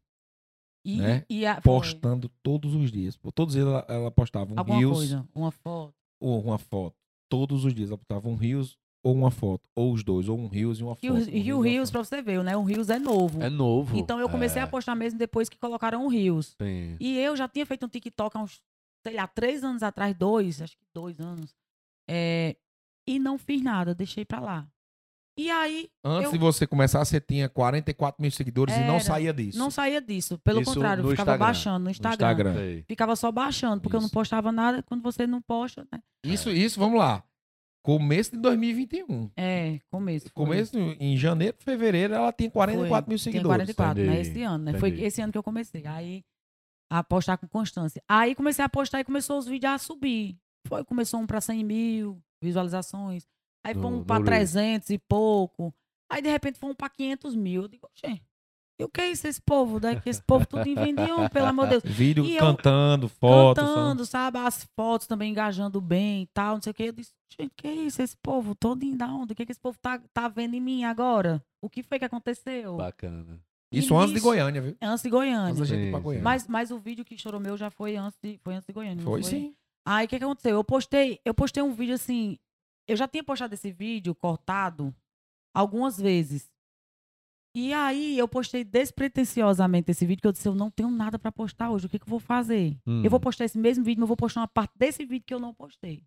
e, 0.85 0.97
Né? 0.97 1.25
e 1.29 1.45
a, 1.45 1.55
foi 1.55 1.61
Postando 1.63 2.29
todos 2.41 2.73
os 2.73 2.89
dias. 2.91 3.19
Todos 3.35 3.53
os 3.55 3.61
dias 3.61 3.67
ela, 3.67 3.85
ela 3.89 4.09
postava 4.11 4.53
um 4.53 4.57
alguma 4.59 4.77
Reels 4.79 4.97
coisa, 4.97 5.27
uma 5.35 5.51
foto. 5.51 5.93
ou 6.19 6.41
uma 6.41 6.57
foto. 6.57 6.95
Todos 7.29 7.65
os 7.65 7.73
dias 7.73 7.89
ela 7.89 7.97
postava 7.97 8.29
um 8.29 8.35
Reels 8.35 8.77
ou 9.03 9.13
uma 9.13 9.29
foto. 9.29 9.67
Ou 9.75 9.91
os 9.91 10.01
dois. 10.03 10.29
Ou 10.29 10.38
um 10.39 10.47
Reels 10.47 10.79
e 10.79 10.83
uma 10.83 10.95
foto. 10.95 11.03
E 11.05 11.09
o, 11.09 11.15
um 11.15 11.19
e 11.29 11.53
o 11.53 11.59
Rios, 11.59 11.91
pra 11.91 12.01
você 12.03 12.21
ver, 12.21 12.41
né? 12.43 12.55
O 12.55 12.63
Rios 12.63 12.89
é 12.89 12.97
novo. 12.97 13.41
É 13.43 13.49
novo. 13.49 13.97
Então 13.97 14.17
eu 14.19 14.29
comecei 14.29 14.61
é, 14.61 14.63
a 14.63 14.67
postar 14.67 14.95
mesmo 14.95 15.19
depois 15.19 15.49
que 15.49 15.57
colocaram 15.57 16.05
o 16.05 16.07
Rios. 16.09 16.55
Sim. 16.61 16.95
E 17.01 17.19
eu 17.19 17.35
já 17.35 17.47
tinha 17.49 17.65
feito 17.65 17.85
um 17.85 17.89
TikTok 17.89 18.38
há 18.38 18.41
uns, 18.41 18.61
sei 19.05 19.13
lá, 19.15 19.27
três 19.27 19.65
anos 19.65 19.83
atrás, 19.83 20.15
dois, 20.15 20.61
acho 20.61 20.77
que 20.77 20.85
dois 20.93 21.19
anos. 21.19 21.53
É, 22.09 22.55
e 23.05 23.19
não 23.19 23.38
fiz 23.38 23.61
nada, 23.61 23.93
deixei 23.93 24.23
pra 24.23 24.39
lá. 24.39 24.67
E 25.38 25.51
aí, 25.51 25.88
Antes 26.03 26.25
eu- 26.25 26.31
de 26.31 26.38
você 26.39 26.65
começar, 26.65 27.03
você 27.05 27.21
tinha 27.21 27.47
44 27.47 28.19
mil 28.21 28.31
seguidores 28.31 28.75
e 28.75 28.79
não 28.79 28.95
Era. 28.95 28.99
saía 29.01 29.31
disso. 29.33 29.57
não 29.59 29.69
saía 29.69 30.01
disso. 30.01 30.39
Pelo 30.39 30.61
Isso 30.61 30.73
contrário, 30.73 31.03
eu 31.03 31.09
ficava 31.11 31.31
Instagram. 31.31 31.45
baixando 31.45 31.79
no 31.79 31.85
No 31.85 31.91
Instagram. 31.91 32.31
Instagram. 32.31 32.83
Ficava 32.88 33.15
só 33.15 33.31
baixando, 33.31 33.81
porque 33.81 33.95
eu 33.95 33.99
não 33.99 34.07
Isso. 34.07 34.13
postava 34.13 34.51
nada. 34.51 34.81
Quando 34.83 35.01
você 35.03 35.27
não 35.27 35.41
posta, 35.41 35.88
né? 35.91 36.01
Isso, 36.25 36.49
isso, 36.49 36.79
vamos 36.79 36.97
lá. 36.97 37.23
Começo 37.83 38.31
de 38.31 38.38
2021. 38.39 39.29
É, 39.38 39.79
começo. 39.91 40.25
foi. 40.25 40.45
Começo 40.45 40.77
em 40.99 41.15
janeiro, 41.15 41.55
fevereiro, 41.59 42.13
ela 42.15 42.33
tinha 42.33 42.49
44 42.51 43.05
Foi. 43.05 43.09
mil 43.13 43.17
Tinha 43.17 43.31
seguidores. 43.31 43.57
44, 43.75 44.03
né? 44.03 44.19
Esse 44.21 44.41
ano, 44.41 44.63
né? 44.65 44.73
Foi 44.79 44.89
entendi. 44.89 45.05
esse 45.05 45.21
ano 45.21 45.31
que 45.31 45.38
eu 45.38 45.43
comecei. 45.43 45.85
Aí, 45.85 46.23
a 46.91 47.03
postar 47.03 47.38
com 47.38 47.47
constância. 47.47 48.01
Aí 48.09 48.33
comecei 48.35 48.65
a 48.65 48.69
postar 48.69 48.99
e 48.99 49.03
começou 49.05 49.38
os 49.38 49.45
vídeos 49.45 49.71
a 49.71 49.77
subir. 49.77 50.35
Foi, 50.67 50.83
começou 50.83 51.19
um 51.21 51.27
pra 51.27 51.39
100 51.39 51.63
mil 51.63 52.19
visualizações. 52.43 53.25
Aí 53.68 53.74
foi 53.74 53.86
um 53.86 54.03
pra 54.03 54.20
no 54.20 54.26
Reels. 54.26 54.51
300 54.51 54.89
e 54.91 54.97
pouco. 54.97 55.74
Aí, 56.09 56.22
de 56.22 56.30
repente, 56.30 56.57
foi 56.57 56.70
um 56.70 56.76
pra 56.76 56.89
500 56.89 57.36
mil. 57.36 57.63
Eu 57.63 57.68
digo, 57.68 57.88
oxê, 57.88 58.22
e 58.80 58.84
o 58.84 58.89
que 58.89 59.01
é 59.01 59.11
isso, 59.11 59.28
esse 59.28 59.41
povo? 59.41 59.80
Daí 59.80 59.99
que 59.99 60.09
esse 60.09 60.22
povo 60.22 60.45
tudo 60.45 60.63
vendiam, 60.63 61.28
pelo 61.30 61.47
amor 61.47 61.65
de 61.65 61.80
Deus. 61.80 61.84
Vídeo 61.84 62.24
E 62.24 62.36
eu 62.36 62.39
cantando, 62.39 63.09
fotos. 63.09 63.63
Cantando, 63.63 64.05
sabe? 64.05 64.38
As 64.38 64.65
fotos 64.76 65.07
também 65.07 65.32
engajando 65.32 65.82
bem 65.82 66.24
e 66.24 66.28
tal, 66.28 66.55
não 66.55 66.61
sei 66.61 66.72
o 66.72 66.74
que. 66.74 66.84
Eu 66.84 66.91
disse, 66.91 67.11
gente, 67.39 67.51
que 67.57 67.68
é 67.68 67.74
isso? 67.74 68.01
Esse 68.01 68.15
povo 68.15 68.53
todo 68.53 68.84
indo 68.84 68.97
da 68.97 69.07
onda? 69.07 69.34
O 69.34 69.36
que, 69.36 69.45
que 69.45 69.51
esse 69.51 69.59
povo 69.59 69.80
tá, 69.82 69.99
tá 70.13 70.28
vendo 70.28 70.53
em 70.53 70.61
mim 70.61 70.84
agora? 70.84 71.43
O 71.59 71.70
que 71.70 71.82
foi 71.82 71.97
que 71.97 72.05
aconteceu? 72.05 72.78
Bacana. 72.78 73.41
Isso 73.72 73.93
E 73.93 73.97
antes 73.97 74.13
de 74.13 74.20
Goiânia, 74.20 74.61
viu? 74.61 74.78
Antes 74.80 75.03
de 75.03 75.09
Goiânia. 75.09 75.47
Antes 75.47 75.59
da 75.59 75.65
gente 75.65 75.88
ir 75.88 75.91
pra. 75.91 75.99
Goiânia. 75.99 76.24
Mas, 76.24 76.47
mas 76.47 76.72
o 76.72 76.78
vídeo 76.78 77.03
que 77.03 77.15
estourou 77.15 77.39
meu 77.41 77.57
já 77.57 77.72
foi 77.72 77.97
antes 77.97 78.18
de, 78.24 78.39
foi 78.43 78.53
antes 78.53 78.68
de 78.68 78.74
Goiânia. 78.74 79.03
não 79.03 79.11
foi 79.11 79.24
sim. 79.24 79.55
Aí 79.86 80.05
o 80.05 80.07
que, 80.09 80.20
que 80.20 80.24
aconteceu? 80.24 80.55
Eu 80.55 80.63
postei, 80.63 81.20
eu 81.26 81.34
postei 81.34 81.63
um 81.63 81.74
vídeo 81.74 81.95
assim. 81.95 82.38
Eu 82.88 82.95
já 82.95 83.07
tinha 83.07 83.23
postado 83.23 83.53
esse 83.53 83.71
vídeo 83.71 84.15
cortado 84.15 84.95
algumas 85.53 85.99
vezes. 85.99 86.49
E 87.55 87.73
aí 87.73 88.17
eu 88.17 88.27
postei 88.27 88.63
despretensiosamente 88.63 89.89
esse 89.89 90.05
vídeo, 90.05 90.21
que 90.21 90.27
eu 90.27 90.31
disse, 90.31 90.47
eu 90.47 90.53
não 90.53 90.69
tenho 90.69 90.91
nada 90.91 91.17
pra 91.17 91.31
postar 91.31 91.71
hoje. 91.71 91.88
O 91.88 91.89
que, 91.89 91.97
que 91.97 92.05
eu 92.05 92.09
vou 92.09 92.19
fazer? 92.19 92.77
Hum. 92.85 93.01
Eu 93.03 93.09
vou 93.09 93.19
postar 93.19 93.45
esse 93.45 93.57
mesmo 93.57 93.83
vídeo, 93.83 93.99
mas 93.99 94.03
eu 94.03 94.07
vou 94.07 94.17
postar 94.17 94.41
uma 94.41 94.47
parte 94.47 94.73
desse 94.77 95.05
vídeo 95.05 95.25
que 95.25 95.33
eu 95.33 95.39
não 95.39 95.53
postei. 95.53 96.03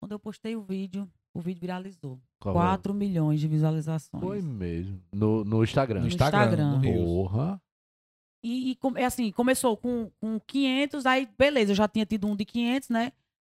Quando 0.00 0.12
eu 0.12 0.18
postei 0.18 0.56
o 0.56 0.62
vídeo, 0.62 1.08
o 1.32 1.40
vídeo 1.40 1.60
viralizou. 1.60 2.20
Qual 2.40 2.54
4 2.54 2.92
milhões 2.92 3.38
de 3.38 3.46
visualizações. 3.46 4.20
Foi 4.20 4.42
mesmo. 4.42 5.00
No, 5.12 5.44
no 5.44 5.62
Instagram. 5.62 6.00
No 6.00 6.08
Instagram, 6.08 6.78
Instagram. 6.78 6.80
Porra. 6.82 7.62
E, 8.44 8.72
e 8.72 8.78
é 8.96 9.04
assim, 9.04 9.30
começou 9.30 9.76
com, 9.76 10.10
com 10.20 10.40
500, 10.40 11.06
aí 11.06 11.28
beleza, 11.38 11.70
eu 11.70 11.76
já 11.76 11.86
tinha 11.86 12.04
tido 12.04 12.26
um 12.26 12.34
de 12.34 12.44
500, 12.44 12.88
né? 12.88 13.12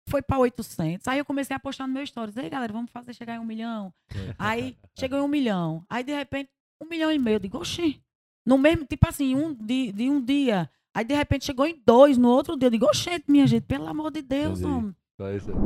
Foi 0.09 0.21
pra 0.23 0.39
800. 0.39 1.07
Aí 1.09 1.19
eu 1.19 1.25
comecei 1.25 1.57
a 1.57 1.59
postar 1.59 1.87
no 1.87 1.95
meu 1.95 2.07
stories. 2.07 2.37
Ei, 2.37 2.51
galera, 2.51 2.73
vamos 2.73 2.91
fazer 2.91 3.15
chegar 3.15 3.37
em 3.37 3.39
um 3.39 3.45
milhão. 3.45 3.93
Aí 4.39 4.77
chegou 4.99 5.19
em 5.19 5.23
um 5.23 5.29
milhão. 5.29 5.85
Aí, 5.89 6.05
de 6.05 6.13
repente, 6.15 6.51
um 6.83 6.87
milhão 6.87 7.11
e 7.11 7.19
meio. 7.19 7.37
Eu 7.37 7.41
digo, 7.41 7.59
oxi. 7.59 8.01
No 8.47 8.59
mesmo, 8.59 8.85
tipo 8.85 9.09
assim, 9.09 9.35
um, 9.35 9.55
de, 9.55 9.93
de 9.93 10.11
um 10.11 10.21
dia. 10.21 10.69
Aí, 10.95 11.05
de 11.05 11.15
repente, 11.15 11.47
chegou 11.47 11.67
em 11.67 11.81
dois 11.87 12.19
no 12.19 12.29
outro 12.29 12.57
dia. 12.57 12.67
Eu 12.67 12.71
digo, 12.71 12.85
oxente, 12.87 13.25
minha 13.29 13.47
gente, 13.47 13.65
pelo 13.65 13.87
amor 13.89 14.11
de 14.11 14.21
Deus, 14.23 14.61
Entendi. 14.61 14.75
homem. 14.77 14.97
Só 15.17 15.31
isso 15.33 15.51
aí. 15.51 15.57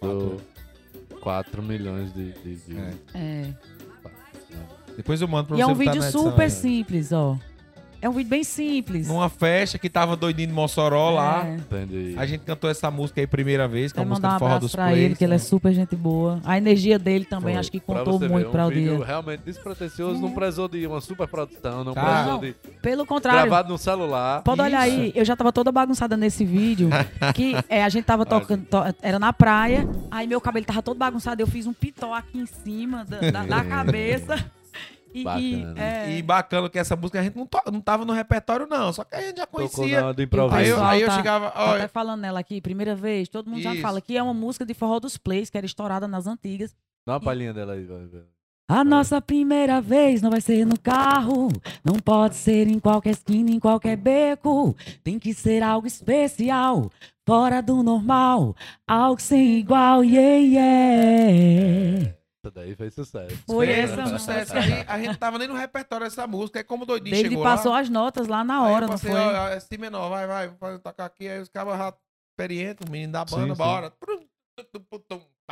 Do 0.00 0.40
4 1.20 1.62
milhões 1.62 2.12
de. 2.12 2.32
de, 2.32 2.56
de- 2.56 2.76
É. 2.78 2.94
É. 3.14 3.54
Depois 4.96 5.20
eu 5.20 5.28
mando 5.28 5.48
pra 5.48 5.56
E 5.56 5.60
é 5.60 5.64
você 5.64 5.70
um 5.72 5.74
botar 5.74 5.90
vídeo 5.90 6.00
na 6.00 6.06
edição, 6.08 6.30
super 6.30 6.46
é. 6.46 6.48
simples, 6.48 7.12
ó. 7.12 7.38
É 8.06 8.08
um 8.08 8.12
vídeo 8.12 8.30
bem 8.30 8.44
simples. 8.44 9.08
Numa 9.08 9.28
festa 9.28 9.78
que 9.80 9.90
tava 9.90 10.14
doidinho 10.14 10.46
de 10.46 10.54
Mossoró 10.54 11.10
lá. 11.10 11.44
É. 11.44 11.54
Entendi. 11.56 12.14
A 12.16 12.24
gente 12.24 12.42
cantou 12.44 12.70
essa 12.70 12.88
música 12.88 13.20
aí 13.20 13.26
primeira 13.26 13.66
vez, 13.66 13.92
que 13.92 13.98
é 13.98 14.02
Quero 14.04 14.06
a 14.06 14.10
música 14.10 14.28
um 14.28 14.32
do 14.34 14.38
Forró 14.38 14.58
dos 14.60 14.72
pra 14.72 14.84
Plays. 14.86 15.02
ele, 15.04 15.16
que 15.16 15.24
ele 15.24 15.34
é 15.34 15.38
super 15.38 15.72
gente 15.72 15.96
boa. 15.96 16.40
A 16.44 16.56
energia 16.56 17.00
dele 17.00 17.24
também, 17.24 17.54
Foi. 17.54 17.60
acho 17.60 17.70
que 17.72 17.80
Pra 17.80 17.96
contou 17.96 18.18
você 18.20 18.28
muito 18.28 18.46
ver, 18.46 18.52
pra 18.52 18.64
um 18.64 18.68
o 18.68 18.70
vídeo 18.70 18.96
dia. 18.98 19.04
realmente 19.04 19.40
despretensioso, 19.44 20.20
não 20.20 20.30
prezou 20.30 20.68
de 20.68 20.86
uma 20.86 21.00
super 21.00 21.26
produção, 21.26 21.82
não 21.82 21.94
Tá. 21.94 22.22
prezou 22.22 22.38
de. 22.38 22.54
Pelo 22.80 23.04
contrário, 23.04 23.40
Gravado 23.40 23.70
no 23.72 23.76
celular. 23.78 24.42
pode 24.42 24.60
olhar 24.60 24.80
aí, 24.82 25.10
eu 25.14 25.24
já 25.24 25.34
tava 25.34 25.52
toda 25.52 25.72
bagunçada 25.72 26.16
nesse 26.16 26.44
vídeo, 26.44 26.88
que 27.34 27.54
é, 27.68 27.82
a 27.82 27.88
gente 27.88 28.04
tava 28.04 28.24
tocando, 28.24 28.64
to- 28.66 28.94
era 29.02 29.18
na 29.18 29.32
praia, 29.32 29.84
aí 30.12 30.28
meu 30.28 30.40
cabelo 30.40 30.64
tava 30.64 30.80
todo 30.80 30.96
bagunçado, 30.96 31.42
eu 31.42 31.46
fiz 31.48 31.66
um 31.66 31.72
pitó 31.72 32.14
aqui 32.14 32.38
em 32.38 32.46
cima 32.46 33.04
da, 33.04 33.18
da- 33.32 33.44
da 33.44 33.64
cabeça. 33.66 34.44
E, 35.16 35.20
e, 35.20 35.24
Bacana. 35.24 35.74
é, 35.82 36.10
E 36.18 36.22
bacana 36.22 36.68
que 36.70 36.78
essa 36.78 36.94
música 36.96 37.20
a 37.20 37.22
gente 37.22 37.36
não, 37.36 37.46
to- 37.46 37.62
não 37.72 37.80
tava 37.80 38.04
no 38.04 38.12
repertório, 38.12 38.66
não. 38.66 38.92
Só 38.92 39.02
que 39.04 39.14
a 39.16 39.20
gente 39.22 39.36
já 39.38 39.46
Tocou 39.46 39.68
conhecia. 39.68 40.00
na 40.02 40.12
de 40.12 40.18
o 40.18 40.20
Aí 40.20 40.24
improviso. 40.26 40.70
eu, 40.70 40.84
aí 40.84 41.00
eu 41.02 41.08
tá- 41.08 41.16
chegava. 41.16 41.52
Ó, 41.56 41.74
até 41.74 41.88
falando 41.88 42.20
nela 42.20 42.40
aqui, 42.40 42.60
primeira 42.60 42.94
vez, 42.94 43.28
todo 43.28 43.48
mundo 43.50 43.62
já 43.62 43.72
Isso. 43.72 43.82
fala 43.82 44.00
que 44.00 44.16
é 44.16 44.22
uma 44.22 44.34
música 44.34 44.66
de 44.66 44.74
forró 44.74 44.98
dos 45.00 45.16
plays, 45.16 45.48
que 45.50 45.56
era 45.56 45.66
estourada 45.66 46.06
nas 46.06 46.26
antigas. 46.26 46.74
Dá 47.06 47.14
uma 47.14 47.20
palhinha 47.20 47.54
dela 47.54 47.72
aí, 47.74 47.84
vai 47.84 48.04
ver. 48.06 48.24
A 48.68 48.82
nossa 48.82 49.20
primeira 49.22 49.80
vez 49.80 50.20
não 50.20 50.28
vai 50.28 50.40
ser 50.40 50.66
no 50.66 50.76
carro, 50.76 51.46
não 51.84 52.00
pode 52.00 52.34
ser 52.34 52.66
em 52.66 52.80
qualquer 52.80 53.10
esquina, 53.10 53.48
em 53.48 53.60
qualquer 53.60 53.96
beco. 53.96 54.74
Tem 55.04 55.20
que 55.20 55.32
ser 55.32 55.62
algo 55.62 55.86
especial, 55.86 56.90
fora 57.24 57.62
do 57.62 57.80
normal, 57.84 58.56
algo 58.84 59.20
sem 59.22 59.58
igual, 59.58 60.02
yeah, 60.02 60.36
yeah. 60.44 62.14
Essa 62.46 62.50
daí 62.50 62.76
fez 62.76 62.94
sucesso. 62.94 63.36
Foi 63.46 63.68
essa 63.70 64.06
sucesso 64.06 64.56
aí, 64.56 64.84
a 64.86 64.98
gente 65.00 65.18
tava 65.18 65.36
nem 65.38 65.48
no 65.48 65.54
repertório 65.54 66.06
dessa 66.06 66.26
música. 66.26 66.60
Aí 66.60 66.64
como 66.64 66.84
o 66.84 66.86
doidinho 66.86 67.14
David 67.14 67.30
chegou 67.30 67.42
passou 67.44 67.72
lá. 67.72 67.80
as 67.80 67.88
notas 67.88 68.28
lá 68.28 68.44
na 68.44 68.54
aí 68.64 68.70
eu 68.70 68.74
hora, 68.74 68.86
não 68.86 68.92
passei, 68.92 69.10
foi? 69.10 69.20
ó, 69.20 69.48
é 69.48 69.60
Si 69.60 69.76
menor, 69.78 70.08
vai, 70.08 70.26
vai, 70.26 70.48
vai 70.48 70.78
tocar 70.78 71.06
aqui. 71.06 71.26
Aí 71.28 71.40
os 71.40 71.48
cabas 71.48 71.76
já 71.76 71.92
experientes, 72.32 72.86
o 72.86 72.90
menino 72.90 73.12
da 73.12 73.24
banda, 73.24 73.42
Sim, 73.46 73.50
sim. 73.50 73.56
bora. 73.56 73.92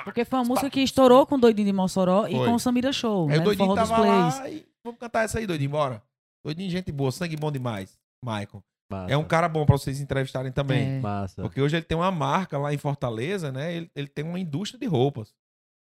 Porque 0.05 0.25
foi 0.25 0.39
uma 0.39 0.45
música 0.45 0.71
que 0.71 0.81
estourou 0.81 1.27
com 1.27 1.35
o 1.37 1.39
Doidinho 1.39 1.67
de 1.67 1.73
Mossoró 1.73 2.27
e 2.27 2.33
Foi. 2.33 2.47
com 2.49 2.55
o 2.55 2.59
Samira 2.61 2.93
Show, 2.93 3.29
Aí 3.29 3.37
né? 3.37 3.37
o 3.37 3.39
do 3.41 3.45
doidinho 3.45 3.69
Forró 3.69 3.87
tava 3.87 3.99
lá 3.99 4.51
e 4.51 4.67
vamos 4.85 4.99
cantar 4.99 5.25
essa 5.25 5.39
aí, 5.39 5.47
doidinho, 5.47 5.71
bora. 5.71 6.03
Doidinho, 6.45 6.71
gente 6.71 6.93
boa, 6.93 7.11
sangue 7.11 7.37
bom 7.37 7.51
demais. 7.51 7.99
Michael. 8.25 8.63
Massa. 8.91 9.13
É 9.13 9.17
um 9.17 9.25
cara 9.25 9.49
bom 9.49 9.65
pra 9.65 9.77
vocês 9.79 10.01
entrevistarem 10.01 10.53
também. 10.53 10.97
É. 10.97 11.01
Massa. 11.01 11.41
Porque 11.43 11.61
hoje 11.61 11.77
ele 11.77 11.85
tem 11.85 11.97
uma 11.97 12.11
marca 12.11 12.59
lá 12.59 12.73
em 12.73 12.77
Fortaleza, 12.79 13.51
né? 13.51 13.75
Ele, 13.75 13.91
ele 13.95 14.09
tem 14.09 14.25
uma 14.25 14.39
indústria 14.39 14.79
de 14.79 14.87
roupas, 14.87 15.35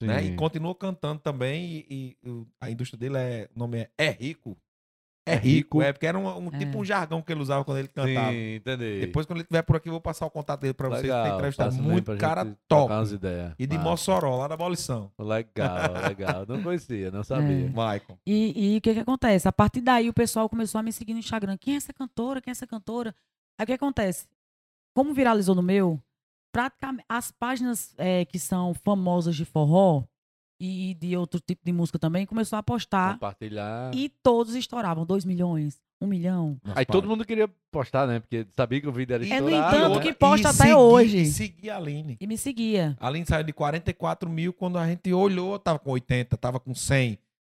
né? 0.01 0.23
E 0.23 0.35
continua 0.35 0.75
cantando 0.75 1.19
também. 1.19 1.85
E, 1.89 2.17
e 2.23 2.45
a 2.59 2.69
indústria 2.69 2.97
dele 2.99 3.17
é. 3.17 3.49
O 3.55 3.59
nome 3.59 3.79
é 3.79 3.89
É 3.97 4.09
Rico. 4.09 4.57
É 5.25 5.35
É 5.35 5.35
Rico. 5.37 5.81
É, 5.81 5.93
porque 5.93 6.05
era 6.05 6.19
um, 6.19 6.27
um 6.27 6.49
É. 6.53 6.57
tipo 6.59 6.77
um 6.77 6.83
jargão 6.83 7.21
que 7.21 7.31
ele 7.31 7.39
usava 7.41 7.63
quando 7.63 7.77
ele 7.77 7.87
cantava. 7.87 8.29
Sim, 8.31 8.55
entendi. 8.55 8.99
Depois, 8.99 9.25
quando 9.25 9.37
ele 9.37 9.43
estiver 9.43 9.61
por 9.61 9.77
aqui, 9.77 9.87
eu 9.87 9.93
vou 9.93 10.01
passar 10.01 10.25
o 10.25 10.29
contato 10.29 10.59
dele 10.59 10.73
pra 10.73 10.89
vocês. 10.89 11.13
Tem 11.13 11.33
entrevistado 11.33 11.75
muito 11.75 12.03
pra 12.03 12.17
cara 12.17 12.43
top. 12.43 12.57
trocar 12.67 12.99
umas 12.99 13.11
ideias. 13.13 13.53
E 13.57 13.65
de 13.65 13.77
Massa. 13.77 13.89
Mossoró, 13.89 14.37
lá 14.39 14.49
da 14.49 14.55
Abolição. 14.55 15.09
Legal, 15.17 15.93
legal. 16.09 16.45
Não 16.45 16.61
conhecia, 16.61 17.09
não 17.09 17.23
sabia. 17.23 17.65
É. 17.65 17.69
Michael. 17.69 18.19
E, 18.27 18.73
e 18.75 18.77
o 18.77 18.81
que 18.81 18.93
que 18.93 18.99
acontece? 18.99 19.47
A 19.47 19.51
partir 19.53 19.79
daí 19.79 20.09
o 20.09 20.13
pessoal 20.13 20.49
começou 20.49 20.79
a 20.79 20.83
me 20.83 20.91
seguir 20.91 21.13
no 21.13 21.19
Instagram. 21.19 21.55
Quem 21.57 21.75
é 21.75 21.77
essa 21.77 21.93
cantora? 21.93 22.41
Quem 22.41 22.51
é 22.51 22.53
essa 22.53 22.67
cantora? 22.67 23.15
Aí 23.57 23.63
o 23.63 23.67
que 23.67 23.71
acontece? 23.73 24.27
Como 24.93 25.13
viralizou 25.13 25.55
no 25.55 25.63
meu, 25.63 26.01
praticamente 26.53 27.03
as 27.09 27.31
páginas 27.31 27.93
eh, 27.97 28.23
que 28.25 28.39
são 28.39 28.73
famosas 28.73 29.35
de 29.35 29.43
forró 29.43 30.03
e 30.61 30.93
de 30.93 31.17
outro 31.17 31.41
tipo 31.41 31.61
de 31.65 31.73
música 31.73 31.99
também 31.99 32.25
começou 32.25 32.57
a 32.57 32.63
postar 32.63 33.13
Compartilhar. 33.13 33.91
e 33.93 34.07
todos 34.07 34.55
estouravam 34.55 35.05
2 35.05 35.25
milhões, 35.25 35.81
1 35.99 36.07
milhão. 36.07 36.57
Aí 36.75 36.85
todo 36.85 37.07
mundo 37.09 37.25
queria 37.25 37.49
postar, 37.71 38.07
né? 38.07 38.19
Porque 38.21 38.47
sabia 38.55 38.79
que 38.79 38.87
o 38.87 38.91
vídeo 38.93 39.13
era 39.15 39.25
É, 39.25 39.41
no 39.41 39.49
estourado. 39.49 39.75
entanto, 39.75 39.95
né? 39.97 40.01
que 40.03 40.13
posta 40.13 40.47
E 40.47 40.51
até 40.51 40.63
segui- 40.63 40.73
hoje. 40.75 41.17
E 41.17 41.25
seguir 41.25 41.69
a 41.71 41.77
Aline. 41.77 42.17
E 42.21 42.27
me 42.27 42.37
seguia. 42.37 42.95
A 42.99 43.07
Aline 43.07 43.25
saiu 43.25 43.43
de 43.43 43.51
44 43.51 44.29
mil 44.29 44.53
quando 44.53 44.77
a 44.77 44.87
gente 44.87 45.11
olhou, 45.11 45.57
tava 45.59 45.79
com 45.79 45.89
80, 45.91 46.37
tava 46.37 46.59
com 46.61 46.73
100, 46.73 47.17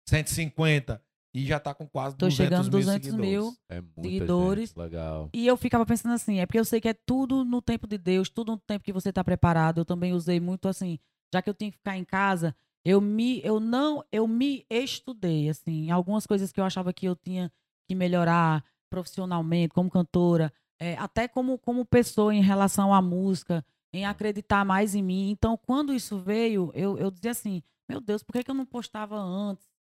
150 0.09 1.01
e 1.35 1.45
já 1.45 1.59
tá 1.59 1.73
com 1.73 1.85
quase 1.85 2.15
Tô 2.15 2.27
200 2.27 2.37
chegando 2.37 2.63
mil 2.63 2.71
200 2.71 3.13
mil. 3.13 3.21
seguidores. 3.43 3.61
É 3.67 3.81
muita 3.81 4.01
seguidores. 4.03 4.69
gente, 4.69 4.79
Legal. 4.79 5.29
E 5.33 5.45
eu 5.45 5.57
ficava 5.57 5.85
pensando 5.85 6.13
assim, 6.13 6.39
é 6.39 6.45
porque 6.45 6.57
eu 6.57 6.63
sei 6.63 6.79
que 6.79 6.87
é 6.87 6.93
tudo 6.93 7.43
no 7.43 7.61
tempo 7.61 7.85
de 7.85 7.97
Deus, 7.97 8.29
tudo 8.29 8.53
no 8.53 8.57
tempo 8.57 8.85
que 8.85 8.93
você 8.93 9.09
está 9.09 9.21
preparado. 9.21 9.79
Eu 9.79 9.85
também 9.85 10.13
usei 10.13 10.39
muito 10.39 10.69
assim, 10.69 10.97
já 11.33 11.41
que 11.41 11.49
eu 11.49 11.53
tinha 11.53 11.69
que 11.69 11.77
ficar 11.77 11.97
em 11.97 12.05
casa, 12.05 12.55
eu 12.85 13.01
me, 13.01 13.41
eu 13.43 13.59
não, 13.59 14.01
eu 14.13 14.25
me 14.25 14.65
estudei 14.69 15.49
assim, 15.49 15.91
algumas 15.91 16.25
coisas 16.25 16.53
que 16.53 16.59
eu 16.61 16.63
achava 16.63 16.93
que 16.93 17.05
eu 17.05 17.17
tinha 17.17 17.51
que 17.85 17.93
melhorar 17.93 18.63
profissionalmente, 18.89 19.73
como 19.73 19.89
cantora, 19.89 20.53
é, 20.79 20.95
até 20.95 21.27
como 21.27 21.57
como 21.57 21.85
pessoa 21.85 22.33
em 22.33 22.41
relação 22.41 22.93
à 22.93 23.01
música, 23.01 23.65
em 23.93 24.05
acreditar 24.05 24.63
mais 24.63 24.95
em 24.95 25.03
mim. 25.03 25.31
Então, 25.31 25.57
quando 25.57 25.93
isso 25.93 26.17
veio, 26.17 26.71
eu, 26.73 26.97
eu 26.97 27.11
dizia 27.11 27.31
assim, 27.31 27.61
meu 27.89 27.99
Deus, 27.99 28.23
por 28.23 28.31
que, 28.31 28.43
que 28.43 28.51
eu 28.51 28.55
não 28.55 28.65
postava 28.65 29.17
antes? 29.17 29.74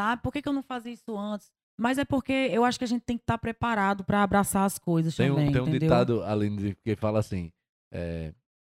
Sabe? 0.00 0.22
Por 0.22 0.32
que, 0.32 0.40
que 0.40 0.48
eu 0.48 0.52
não 0.52 0.62
fazia 0.62 0.92
isso 0.92 1.16
antes? 1.16 1.50
Mas 1.78 1.98
é 1.98 2.04
porque 2.04 2.32
eu 2.32 2.64
acho 2.64 2.78
que 2.78 2.84
a 2.84 2.88
gente 2.88 3.02
tem 3.02 3.16
que 3.16 3.22
estar 3.22 3.38
preparado 3.38 4.04
para 4.04 4.22
abraçar 4.22 4.64
as 4.64 4.78
coisas 4.78 5.14
Tem 5.14 5.30
um, 5.30 5.34
também, 5.34 5.52
tem 5.52 5.60
um 5.60 5.64
entendeu? 5.64 5.80
ditado, 5.80 6.22
além 6.24 6.54
de 6.56 6.74
que 6.74 6.94
fala 6.96 7.18
assim: 7.18 7.50
é, 7.92 8.34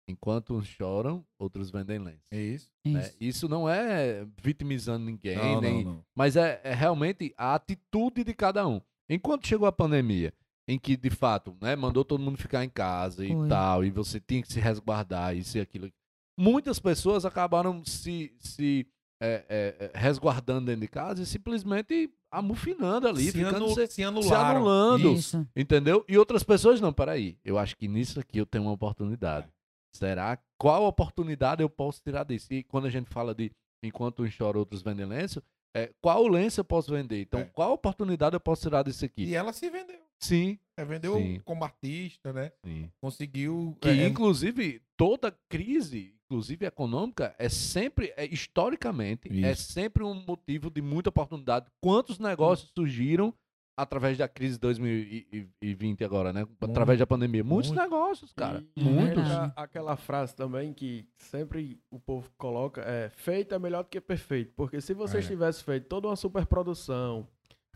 enquanto 0.09 0.55
uns 0.55 0.67
choram, 0.67 1.25
outros 1.39 1.71
vendem 1.71 1.99
lenço. 1.99 2.23
É 2.31 2.41
isso? 2.41 2.71
né? 2.85 3.01
Isso. 3.01 3.17
Isso 3.21 3.49
não 3.49 3.69
é 3.69 4.27
vitimizando 4.41 5.05
ninguém, 5.05 5.37
Não, 5.37 5.61
nem, 5.61 5.85
não, 5.85 5.93
não. 5.95 6.05
mas 6.15 6.37
é, 6.37 6.61
é 6.63 6.75
realmente 6.75 7.33
a 7.37 7.55
atitude 7.55 8.25
de 8.25 8.35
cada 8.35 8.67
um. 8.67 8.81
Enquanto 9.09 9.47
chegou 9.47 9.67
a 9.67 9.73
pandemia, 9.73 10.33
em 10.69 10.79
que 10.79 10.97
de 10.97 11.11
fato, 11.11 11.57
né, 11.61 11.75
mandou 11.75 12.05
todo 12.05 12.23
mundo 12.23 12.39
ficar 12.39 12.65
em 12.65 12.71
casa 12.71 13.25
e 13.25 13.33
Foi. 13.33 13.49
tal, 13.49 13.85
e 13.85 13.91
você 13.91 14.21
tinha 14.21 14.43
que 14.43 14.53
se 14.53 14.61
resguardar, 14.61 15.37
isso 15.37 15.59
e 15.59 15.61
aquilo. 15.61 15.91
Muitas 16.39 16.79
pessoas 16.79 17.25
acabaram 17.25 17.85
se, 17.85 18.33
se 18.39 18.87
é, 19.23 19.45
é, 19.49 19.91
é, 19.95 19.99
resguardando 19.99 20.67
dentro 20.67 20.81
de 20.81 20.89
casa 20.89 21.23
e 21.23 21.27
simplesmente 21.27 22.13
amufinando 22.31 23.07
ali, 23.09 23.25
se, 23.27 23.33
ficando 23.33 23.57
anu- 23.57 23.69
se, 23.75 23.87
se 23.87 23.93
se 23.93 24.03
anulando. 24.03 25.13
Isso. 25.13 25.47
Entendeu? 25.55 26.05
E 26.09 26.19
outras 26.19 26.43
pessoas, 26.43 26.81
não, 26.81 26.93
peraí. 26.93 27.39
Eu 27.45 27.59
acho 27.59 27.77
que 27.77 27.87
nisso 27.87 28.19
aqui 28.19 28.39
eu 28.39 28.47
tenho 28.47 28.65
uma 28.65 28.73
oportunidade. 28.73 29.49
Será? 29.95 30.39
Qual 30.59 30.85
oportunidade 30.85 31.63
eu 31.63 31.69
posso 31.69 32.01
tirar 32.03 32.25
disso? 32.25 32.53
E 32.53 32.63
quando 32.65 32.87
a 32.87 32.91
gente 32.91 33.11
fala 33.11 33.35
de 33.35 33.51
enquanto 33.85 34.23
uns 34.23 34.33
choram, 34.33 34.61
outros 34.61 34.83
vendem 34.83 35.05
lenço, 35.07 35.43
é, 35.77 35.91
qual 36.01 36.27
lenço 36.27 36.61
eu 36.61 36.65
posso 36.65 36.91
vender? 36.93 37.21
Então, 37.23 37.41
É. 37.41 37.45
qual 37.45 37.73
oportunidade 37.73 38.35
eu 38.35 38.41
posso 38.41 38.63
tirar 38.63 38.83
disso 38.85 39.05
aqui? 39.05 39.25
E 39.25 39.35
ela 39.35 39.53
se 39.53 39.69
vendeu. 39.71 40.01
Sim, 40.21 40.59
É, 40.77 40.85
vendeu 40.85 41.17
Sim. 41.17 41.41
como 41.45 41.65
artista, 41.65 42.33
né? 42.33 42.53
sim. 42.65 42.89
Conseguiu. 43.01 43.77
Que, 43.81 43.89
é, 43.89 44.07
inclusive, 44.07 44.81
toda 44.97 45.37
crise, 45.51 46.15
inclusive 46.33 46.65
econômica, 46.65 47.35
é 47.39 47.49
sempre, 47.51 48.13
é, 48.17 48.25
historicamente, 48.25 49.29
é 49.45 49.53
Isso. 49.53 49.71
sempre 49.73 50.03
um 50.03 50.15
motivo 50.27 50.71
de 50.71 50.81
muita 50.81 51.11
oportunidade. 51.11 51.67
Quantos 51.81 52.19
negócios 52.19 52.71
surgiram 52.75 53.35
através 53.77 54.17
da 54.17 54.27
crise 54.29 54.55
de 54.55 54.61
2020 54.61 56.05
agora, 56.05 56.33
né? 56.33 56.47
Através 56.61 56.99
da 56.99 57.07
pandemia. 57.07 57.45
Muitos 57.45 57.71
Muito. 57.71 57.83
negócios, 57.83 58.33
cara. 58.33 58.65
E- 58.77 58.83
Muitos. 58.83 59.25
aquela 59.57 59.97
frase 59.97 60.35
também 60.35 60.73
que 60.73 61.07
sempre 61.19 61.79
o 61.91 61.99
povo 61.99 62.31
coloca 62.39 62.81
é 62.83 63.11
feito 63.11 63.55
é 63.55 63.59
melhor 63.59 63.83
do 63.83 63.89
que 63.91 64.01
perfeito. 64.01 64.53
Porque 64.57 64.81
se 64.81 64.95
vocês 64.95 65.25
É. 65.25 65.29
tivessem 65.29 65.65
feito 65.65 65.87
toda 65.87 66.09
uma 66.09 66.17
superprodução 66.17 67.27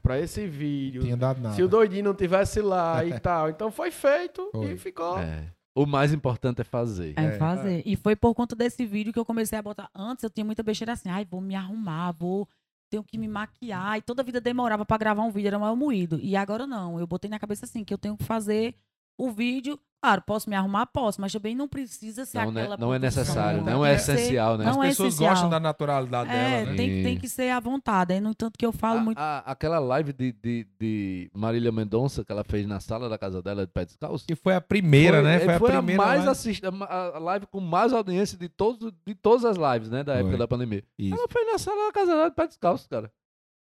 pra 0.02 0.18
esse 0.20 0.46
vídeo, 0.46 1.02
tinha 1.02 1.16
dado 1.16 1.40
nada. 1.40 1.54
se 1.54 1.62
o 1.62 1.68
doidinho 1.68 2.04
não 2.04 2.14
tivesse 2.14 2.60
lá 2.60 3.02
e 3.04 3.18
tal, 3.20 3.50
então 3.50 3.70
foi 3.70 3.90
feito 3.90 4.48
Foi. 4.52 4.72
e 4.72 4.76
ficou. 4.78 5.18
É. 5.18 5.52
O 5.76 5.84
mais 5.84 6.10
importante 6.12 6.62
é 6.62 6.64
fazer. 6.64 7.12
É, 7.18 7.24
É. 7.26 7.32
fazer. 7.38 7.82
E 7.84 7.96
foi 7.96 8.16
por 8.16 8.34
conta 8.34 8.56
desse 8.56 8.86
vídeo 8.86 9.12
que 9.12 9.18
eu 9.18 9.24
comecei 9.26 9.58
a 9.58 9.62
botar. 9.62 9.90
Antes 9.94 10.24
eu 10.24 10.30
tinha 10.30 10.44
muita 10.44 10.62
besteira 10.62 10.94
assim, 10.94 11.10
ai, 11.10 11.26
vou 11.26 11.40
me 11.40 11.54
arrumar, 11.54 12.12
vou. 12.12 12.48
Tenho 12.88 13.04
que 13.04 13.18
me 13.18 13.28
maquiar. 13.28 13.98
E 13.98 14.00
toda 14.00 14.22
a 14.22 14.24
vida 14.24 14.40
demorava 14.40 14.86
pra 14.86 14.96
gravar 14.96 15.22
um 15.22 15.30
vídeo, 15.30 15.48
era 15.48 15.58
mal 15.58 15.76
moído. 15.76 16.18
E 16.22 16.34
agora 16.34 16.66
não. 16.66 16.98
Eu 16.98 17.06
botei 17.06 17.28
na 17.28 17.38
cabeça 17.38 17.66
assim, 17.66 17.84
que 17.84 17.92
eu 17.92 17.98
tenho 17.98 18.16
que 18.16 18.24
fazer 18.24 18.74
o 19.18 19.30
vídeo. 19.30 19.78
Claro, 20.02 20.22
posso 20.24 20.48
me 20.48 20.54
arrumar? 20.54 20.86
Posso, 20.86 21.20
mas 21.20 21.32
também 21.32 21.52
não 21.56 21.66
precisa 21.66 22.24
ser 22.24 22.38
Não, 22.44 22.52
né- 22.52 22.60
aquela 22.60 22.76
não 22.76 22.94
é 22.94 22.98
necessário, 22.98 23.64
né? 23.64 23.72
não 23.72 23.84
é 23.84 23.94
essencial, 23.94 24.56
né? 24.56 24.66
As 24.68 24.76
não 24.76 24.84
é 24.84 24.88
pessoas 24.88 25.08
essencial. 25.14 25.30
gostam 25.30 25.50
da 25.50 25.58
naturalidade 25.58 26.30
É, 26.30 26.32
dela, 26.60 26.70
né? 26.70 26.76
tem, 26.76 27.02
tem 27.02 27.18
que 27.18 27.28
ser 27.28 27.50
à 27.50 27.58
vontade. 27.58 28.12
Aí, 28.12 28.20
no 28.20 28.30
entanto, 28.30 28.56
que 28.56 28.64
eu 28.64 28.70
falo 28.72 29.00
A- 29.00 29.02
muito. 29.02 29.18
a- 29.18 29.38
aquela 29.38 29.80
live 29.80 30.12
de, 30.12 30.30
de, 30.32 30.66
de 30.78 31.30
Marília 31.34 31.72
Mendonça 31.72 32.24
que 32.24 32.30
ela 32.30 32.44
fez 32.44 32.66
na 32.68 32.78
sala 32.78 33.08
da 33.08 33.18
casa 33.18 33.42
dela 33.42 33.66
de 33.66 33.72
pé 33.72 33.84
descalço. 33.84 34.24
Que 34.28 34.36
foi 34.36 34.54
a 34.54 34.60
primeira, 34.60 35.22
né? 35.22 35.40
Foi, 35.40 35.58
foi 35.58 35.70
a 35.72 35.78
primeira. 35.82 36.02
mais 36.04 36.18
live. 36.18 36.30
assistida, 36.30 36.68
a 36.68 37.18
live 37.18 37.46
com 37.46 37.58
mais 37.58 37.92
audiência 37.92 38.38
de, 38.38 38.48
todos, 38.48 38.92
de 39.04 39.14
todas 39.14 39.44
as 39.44 39.56
lives, 39.56 39.90
né? 39.90 40.04
Da 40.04 40.14
época 40.14 40.28
Foi. 40.30 40.38
da 40.38 40.46
pandemia. 40.46 40.84
Isso. 40.96 41.16
Ela 41.18 41.26
fez 41.28 41.46
na 41.52 41.58
sala 41.58 41.86
da 41.86 41.92
casa 41.92 42.12
dela 42.14 42.28
de 42.28 42.36
pé 42.36 42.46
descalço, 42.46 42.88
cara. 42.88 43.10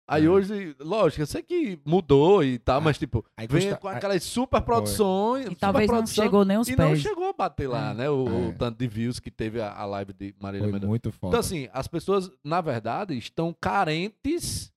Aí 0.07 0.25
É. 0.25 0.29
hoje, 0.29 0.75
lógico, 0.79 1.23
eu 1.23 1.25
sei 1.25 1.41
que 1.41 1.79
mudou 1.83 2.43
e 2.43 2.59
tal, 2.59 2.77
Ah, 2.77 2.81
mas 2.81 2.97
tipo, 2.99 3.25
Aí 3.35 3.47
vem 3.47 3.61
custa- 3.61 3.77
com 3.77 3.87
aquelas 3.87 4.23
super 4.23 4.61
produções. 4.61 5.47
E 5.47 5.55
talvez 5.55 5.89
não 5.89 6.05
chegou 6.05 6.45
nem 6.45 6.57
os 6.59 6.67
E 6.67 6.75
não 6.75 6.89
pés. 6.89 7.01
chegou 7.01 7.27
a 7.29 7.33
bater 7.33 7.67
lá, 7.67 7.89
É. 7.89 7.93
né? 7.95 8.09
O, 8.09 8.23
o 8.25 8.49
É. 8.49 8.51
tanto 8.53 8.77
de 8.77 8.87
views 8.87 9.19
que 9.19 9.31
teve 9.31 9.59
a, 9.59 9.73
a 9.73 9.83
live 9.85 10.13
de 10.13 10.35
Marília 10.39 10.63
Foi 10.65 10.71
Mendonça. 10.73 10.87
muito 10.89 11.11
foda. 11.11 11.29
Então, 11.31 11.39
assim, 11.39 11.67
as 11.73 11.87
pessoas, 11.87 12.29
na 12.43 12.61
verdade, 12.61 13.17
estão 13.17 13.51
carentes 13.59 14.71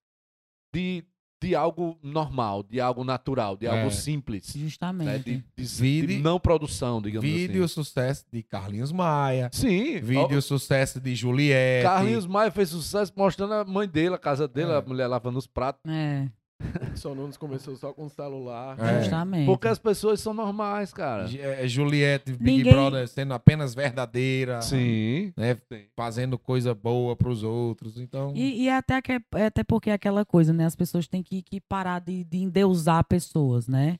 de, 0.75 1.05
de 1.41 1.55
algo 1.55 1.97
normal, 2.03 2.63
de 2.63 2.81
algo 2.81 3.05
natural, 3.05 3.57
de 3.57 3.67
algo 3.67 3.87
É. 3.87 3.91
simples. 3.91 4.55
né? 4.55 4.63
Justamente. 4.63 5.25
De, 5.25 5.37
de- 5.37 5.45
de 5.57 5.65
Vide- 5.81 6.19
não 6.19 6.41
produção, 6.41 7.01
digamos 7.01 7.29
Vídeo 7.29 7.65
assim. 7.65 7.75
sucesso 7.75 8.25
de 8.33 8.43
Carlinhos 8.43 8.91
Maia. 8.93 9.49
Sim. 9.53 10.01
Vídeo 10.01 10.39
ó, 10.39 10.41
sucesso 10.41 11.01
de 11.01 11.15
Juliette. 11.15 11.85
Carlinhos 11.85 12.27
Maia 12.27 12.51
fez 12.51 12.71
sucesso 12.71 13.13
mostrando 13.17 13.55
a 13.55 13.65
mãe 13.65 13.87
dele, 13.89 14.15
a 14.15 14.19
casa 14.19 14.49
dele, 14.49 14.73
É. 14.73 14.77
a 14.77 14.83
mulher 14.83 15.07
lavando 15.07 15.39
os 15.39 15.47
pratos. 15.47 15.81
É, 15.91 16.29
Só 16.97 17.15
Nunes 17.15 17.37
começou 17.37 17.77
só 17.77 17.93
com 17.93 18.07
o 18.07 18.11
celular. 18.11 18.77
É. 18.81 19.01
justamente. 19.01 19.47
Porque 19.47 19.69
as 19.69 19.79
pessoas 19.79 20.21
são 20.21 20.35
normais, 20.35 20.93
cara. 20.93 21.27
É, 21.39 21.67
Juliette, 21.69 22.33
Big 22.33 22.59
Ninguém- 22.59 22.73
Brother 22.73 23.07
sendo 23.09 23.33
apenas 23.35 23.75
verdadeira. 23.75 24.61
Sim. 24.61 25.33
Né? 25.37 25.57
Fazendo 25.97 26.37
coisa 26.39 26.75
boa 26.75 27.15
pros 27.15 27.43
outros. 27.43 27.99
Então. 27.99 28.33
E, 28.35 28.65
e 28.65 28.69
é 28.69 28.77
até, 28.77 29.01
que, 29.01 29.13
é 29.13 29.47
até 29.47 29.63
porque 29.63 29.91
é 29.91 29.93
aquela 29.93 30.25
coisa, 30.25 30.53
né? 30.53 30.67
As 30.67 30.77
pessoas 30.77 31.07
têm 31.07 31.23
que, 31.23 31.43
que 31.43 31.61
parar 31.61 32.01
de, 32.01 32.25
de 32.25 32.39
endeusar 32.39 33.05
pessoas, 33.05 33.69
né? 33.69 33.99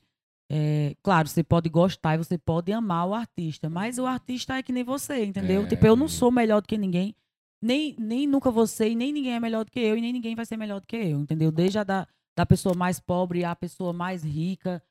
É, 0.51 0.95
claro, 1.03 1.27
você 1.27 1.43
pode 1.43 1.69
gostar 1.69 2.15
e 2.15 2.17
você 2.17 2.37
pode 2.37 2.71
amar 2.73 3.07
o 3.07 3.13
artista, 3.13 3.69
mas 3.69 3.99
o 3.99 4.05
artista 4.07 4.55
é 4.57 4.63
que 4.63 4.71
nem 4.71 4.83
você, 4.83 5.23
entendeu? 5.23 5.61
É. 5.61 5.67
Tipo, 5.67 5.85
eu 5.85 5.95
não 5.95 6.07
sou 6.07 6.31
melhor 6.31 6.59
do 6.59 6.67
que 6.67 6.75
ninguém, 6.75 7.15
nem, 7.61 7.95
nem 7.99 8.25
nunca 8.25 8.49
você, 8.49 8.89
e 8.89 8.95
nem 8.95 9.13
ninguém 9.13 9.33
é 9.35 9.39
melhor 9.39 9.63
do 9.63 9.69
que 9.71 9.79
eu, 9.79 9.95
e 9.95 10.01
nem 10.01 10.11
ninguém 10.11 10.33
vai 10.35 10.47
ser 10.47 10.57
melhor 10.57 10.79
do 10.81 10.87
que 10.87 10.95
eu, 10.95 11.19
entendeu? 11.19 11.51
Desde 11.51 11.77
a 11.77 11.83
da, 11.83 12.07
da 12.35 12.45
pessoa 12.45 12.75
mais 12.75 12.99
pobre 12.99 13.43
à 13.43 13.55
pessoa 13.55 13.91
mais 13.93 14.23
rica, 14.23 14.81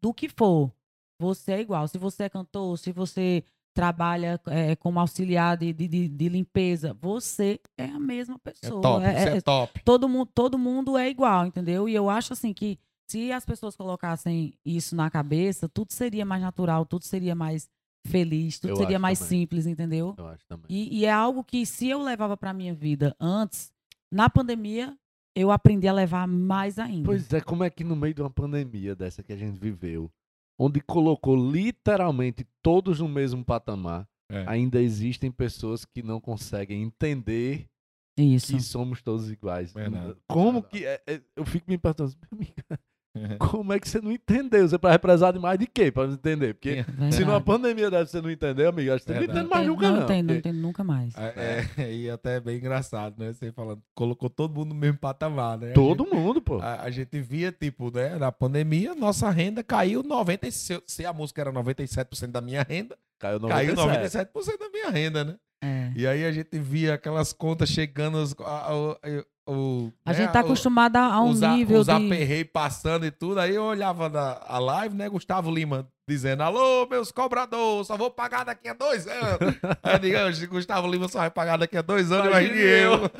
do 0.00 0.12
que 0.14 0.28
for. 0.28 0.72
Você 1.20 1.52
é 1.52 1.60
igual. 1.60 1.86
Se 1.88 1.98
você 1.98 2.24
é 2.24 2.28
cantor, 2.28 2.78
se 2.78 2.92
você 2.92 3.44
trabalha 3.74 4.40
é, 4.46 4.76
como 4.76 5.00
auxiliar 5.00 5.56
de, 5.56 5.72
de, 5.72 6.08
de- 6.08 6.28
limpeza, 6.28 6.94
você 6.94 7.58
é 7.76 7.86
a 7.86 7.98
mesma 7.98 8.36
É 8.36 8.50
pessoa. 8.50 8.80
top, 8.80 9.04
É- 9.04 9.18
isso 9.18 9.28
é- 9.28 9.36
é 9.36 9.40
top. 9.40 9.82
todo, 9.84 10.08
mundo, 10.08 10.30
todo 10.32 10.58
mundo 10.58 10.96
é 10.96 11.08
igual, 11.10 11.46
entendeu? 11.46 11.88
E 11.88 11.94
eu 11.94 12.08
acho 12.08 12.32
assim 12.32 12.52
que 12.52 12.78
se 13.10 13.32
as 13.32 13.44
pessoas 13.44 13.76
colocassem 13.76 14.54
isso 14.64 14.94
na 14.94 15.10
cabeça, 15.10 15.68
tudo 15.68 15.92
seria 15.92 16.24
mais 16.24 16.40
natural, 16.42 16.86
tudo 16.86 17.04
seria 17.04 17.34
mais 17.34 17.68
feliz, 18.06 18.58
tudo 18.60 18.70
Eu 18.70 18.76
seria 18.76 18.98
mais 18.98 19.18
também. 19.18 19.40
simples, 19.40 19.66
entendeu? 19.66 20.14
Eu 20.16 20.26
acho 20.28 20.44
também. 20.46 20.66
E, 20.68 21.00
e 21.00 21.04
é 21.04 21.10
algo 21.10 21.42
que 21.42 21.66
se 21.66 21.88
eu 21.88 22.00
levava 22.00 22.36
pra 22.36 22.52
minha 22.52 22.74
vida 22.74 23.14
antes, 23.18 23.72
na 24.10 24.30
pandemia, 24.30 24.96
eu 25.34 25.50
aprendi 25.50 25.88
a 25.88 25.92
levar 25.92 26.26
mais 26.28 26.78
ainda. 26.78 27.06
Pois 27.06 27.32
é, 27.32 27.40
como 27.40 27.64
é 27.64 27.70
que 27.70 27.82
no 27.84 27.96
meio 27.96 28.14
de 28.14 28.20
uma 28.22 28.30
pandemia 28.30 28.94
dessa 28.94 29.22
que 29.22 29.32
a 29.32 29.36
gente 29.36 29.58
viveu, 29.58 30.10
onde 30.58 30.80
colocou 30.80 31.34
literalmente 31.36 32.46
todos 32.62 33.00
no 33.00 33.08
mesmo 33.08 33.44
patamar, 33.44 34.06
É. 34.30 34.44
ainda 34.48 34.80
existem 34.80 35.30
pessoas 35.30 35.84
que 35.84 36.02
não 36.02 36.20
conseguem 36.20 36.82
entender 36.82 37.66
Isso. 38.16 38.54
que 38.54 38.62
somos 38.62 39.02
todos 39.02 39.30
iguais. 39.30 39.72
Verdade. 39.72 40.16
Como 40.28 40.62
que. 40.62 40.84
é- 40.86 41.02
é- 41.06 41.20
eu 41.36 41.44
fico 41.44 41.68
me 41.70 41.76
perguntando, 41.76 42.14
"Meu 42.32 42.38
amigo, 42.40 42.54
como 43.38 43.72
é 43.72 43.78
que 43.78 43.88
você 43.88 44.00
não 44.00 44.10
entendeu? 44.10 44.66
Você 44.68 44.74
é 44.76 44.90
represar 44.90 45.32
demais 45.32 45.58
de 45.58 45.66
quê 45.66 45.90
pra 45.92 46.06
não 46.06 46.14
entender? 46.14 46.54
Porque 46.54 46.82
Verdade. 46.82 47.14
se 47.14 47.24
numa 47.24 47.40
pandemia 47.40 47.90
dessa 47.90 48.06
você 48.12 48.20
não 48.20 48.30
entendeu, 48.30 48.68
amigo, 48.68 48.92
acho 48.92 49.04
que 49.04 49.06
você 49.06 49.12
não 49.14 49.20
Verdade. 49.20 49.38
entende 49.40 49.50
mais 49.54 49.62
Entendo- 49.66 49.74
nunca, 49.76 49.88
não. 49.90 49.96
não 49.96 50.04
entendo, 50.04 50.26
não 50.28 50.34
entendo 50.36 50.58
nunca 50.58 50.84
mais. 50.84 51.14
É, 51.16 51.64
é, 51.78 51.92
e 51.94 52.10
até 52.10 52.36
é 52.36 52.40
bem 52.40 52.56
engraçado, 52.58 53.14
né? 53.18 53.32
Você 53.32 53.52
falando, 53.52 53.80
colocou 53.94 54.28
todo 54.28 54.54
mundo 54.54 54.70
no 54.70 54.74
mesmo 54.74 54.98
patamar, 54.98 55.58
né? 55.58 55.70
Todo 55.72 56.04
mundo, 56.06 56.42
pô. 56.42 56.58
A, 56.60 56.82
a 56.82 56.90
gente 56.90 57.20
via, 57.20 57.52
tipo, 57.52 57.90
né, 57.94 58.16
na 58.16 58.32
pandemia, 58.32 58.94
nossa 58.94 59.30
renda 59.30 59.62
caiu 59.62 60.02
90%. 60.02 60.50
Se, 60.50 60.82
se 60.86 61.06
a 61.06 61.12
música 61.12 61.40
era 61.40 61.52
97% 61.52 62.26
da 62.32 62.40
minha 62.40 62.62
renda, 62.68 62.96
Caiu 63.18 63.40
caiu 63.40 63.74
97. 63.76 64.30
97% 64.32 64.58
da 64.58 64.68
minha 64.70 64.90
renda, 64.90 65.24
né? 65.24 65.36
É. 65.62 65.92
E 65.96 66.06
aí 66.06 66.24
a 66.26 66.32
gente 66.32 66.58
via 66.58 66.94
aquelas 66.94 67.32
contas 67.32 67.70
chegando. 67.70 68.18
O- 69.46 69.92
A 70.04 70.10
né, 70.12 70.16
gente 70.18 70.32
tá 70.32 70.40
acostumado 70.40 70.96
a, 70.96 71.20
um 71.20 71.30
os, 71.30 71.40
nível 71.40 71.80
os 71.80 71.86
de... 71.86 71.92
aperreios 71.92 72.48
passando 72.52 73.04
e 73.06 73.10
tudo. 73.10 73.40
Aí 73.40 73.54
eu 73.54 73.62
olhava 73.64 74.08
na 74.08 74.40
a 74.46 74.58
live, 74.58 74.94
né? 74.96 75.08
Gustavo 75.08 75.50
Lima 75.50 75.86
dizendo: 76.08 76.42
Alô, 76.42 76.86
meus 76.88 77.10
cobradores, 77.12 77.86
só 77.86 77.96
vou 77.96 78.10
pagar 78.10 78.44
daqui 78.44 78.68
a 78.68 78.74
dois 78.74 79.06
anos. 79.06 79.56
aí 79.82 79.94
eu 79.94 79.98
digo: 79.98 80.18
"Oxe, 80.28 80.46
Gustavo 80.46 80.88
Lima 80.88 81.08
só 81.08 81.18
vai 81.20 81.30
pagar 81.30 81.56
daqui 81.58 81.76
a 81.76 81.82
dois 81.82 82.10
anos, 82.12 82.26
Imagine 82.26 82.52
imagine 82.54 82.70
eu. 82.82 83.10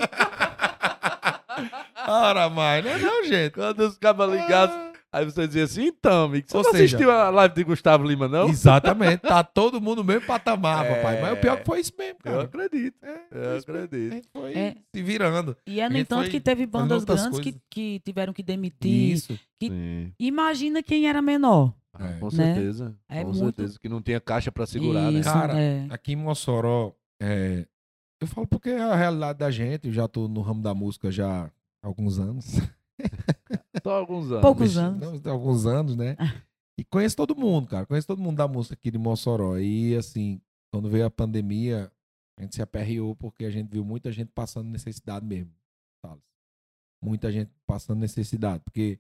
Ora, 2.07 2.51
mais, 2.51 2.85
né? 2.85 2.99
Não, 2.99 3.25
gente. 3.25 3.53
Quando 3.53 3.81
os 3.81 3.97
cabos 3.99 4.29
ligados, 4.31 4.77
aí 5.17 5.25
você 5.25 5.47
dizia 5.47 5.65
assim, 5.65 5.87
então, 5.87 6.25
amigo, 6.25 6.47
você 6.49 6.57
Ou 6.57 6.63
não 6.63 6.71
seja- 6.73 6.97
assistiu 6.97 7.11
a 7.11 7.31
live 7.31 7.55
de 7.55 7.65
Gustavo 7.65 8.05
Lima, 8.05 8.27
não? 8.29 8.49
Exatamente, 8.49 9.19
tá 9.21 9.43
todo 9.45 9.81
mundo 9.81 9.99
no 9.99 10.05
mesmo 10.05 10.27
patamar, 10.27 10.85
É. 10.85 10.95
papai. 10.97 11.21
Mas 11.23 11.33
o 11.33 11.41
pior 11.41 11.59
que 11.59 11.65
foi 11.65 11.81
isso 11.81 11.93
mesmo, 11.99 12.19
Eu 12.25 12.33
cara. 12.33 12.43
acredito, 12.45 12.97
É, 13.03 13.09
eu 13.31 13.41
mesmo. 13.41 13.55
A 13.55 13.59
acredito. 13.85 14.13
gente 14.15 14.29
foi 14.33 14.53
É. 14.53 14.77
se 14.95 15.03
virando. 15.03 15.57
E 15.67 15.81
é, 15.81 15.89
no 15.89 15.97
entanto, 15.99 16.31
que 16.31 16.41
teve 16.41 16.67
bandas 16.67 17.05
grandes 17.05 17.39
que, 17.41 17.57
que 17.71 18.01
tiveram 18.05 18.33
que 18.33 18.43
demitir. 18.43 19.13
Isso. 19.13 19.39
Que- 19.61 19.69
Sim. 19.69 20.13
Imagina 20.19 20.83
quem 20.83 21.09
era 21.09 21.23
menor. 21.23 21.73
Ah, 21.97 22.09
É. 22.11 22.13
com 22.19 22.27
Né? 22.27 22.55
certeza. 22.55 22.97
É 23.09 23.23
com 23.23 23.33
muito- 23.33 23.57
certeza. 23.57 23.79
Que 23.81 23.89
não 23.89 24.03
tinha 24.03 24.21
caixa 24.21 24.51
pra 24.51 24.67
segurar, 24.67 25.13
né? 25.13 25.21
Isso, 25.21 25.33
Cara, 25.33 25.57
é. 25.57 25.87
Aqui 25.91 26.13
em 26.13 26.17
Mossoró, 26.17 26.93
é, 27.23 27.65
eu 28.21 28.27
falo 28.27 28.47
porque 28.49 28.71
é 28.71 28.83
a 28.83 28.97
realidade 28.97 29.39
da 29.39 29.49
gente. 29.51 29.87
Eu 29.87 29.93
já 29.93 30.09
tô 30.09 30.27
no 30.27 30.41
ramo 30.41 30.61
da 30.61 30.75
música 30.75 31.09
já 31.11 31.45
há 31.45 31.87
alguns 31.87 32.19
anos. 32.19 32.47
Só 33.83 33.93
alguns 33.99 34.31
anos. 34.31 34.41
Poucos 34.43 34.77
anos. 34.77 35.23
não, 35.23 35.33
alguns 35.33 35.67
anos, 35.67 35.97
né? 35.97 36.17
E 36.79 36.85
conheço 36.85 37.17
todo 37.17 37.37
mundo, 37.37 37.69
cara. 37.69 37.87
Conheço 37.87 38.07
todo 38.07 38.21
mundo 38.21 38.37
da 38.37 38.49
música 38.49 38.75
aqui 38.75 38.91
de 38.91 38.99
Mossoró. 38.99 39.59
E 39.59 39.97
assim, 39.97 40.41
quando 40.73 40.89
veio 40.91 41.07
a 41.07 41.11
pandemia, 41.11 41.91
a 42.39 42.43
gente 42.43 42.55
se 42.57 42.63
aperreou 42.63 43.15
porque 43.15 43.45
a 43.45 43.51
gente 43.51 43.71
viu 43.71 43.85
muita 43.85 44.11
gente 44.11 44.31
passando 44.35 44.69
necessidade 44.69 45.25
mesmo. 45.25 45.53
Muita 47.03 47.31
gente 47.31 47.53
passando 47.67 48.01
necessidade. 48.01 48.63
Porque 48.65 48.99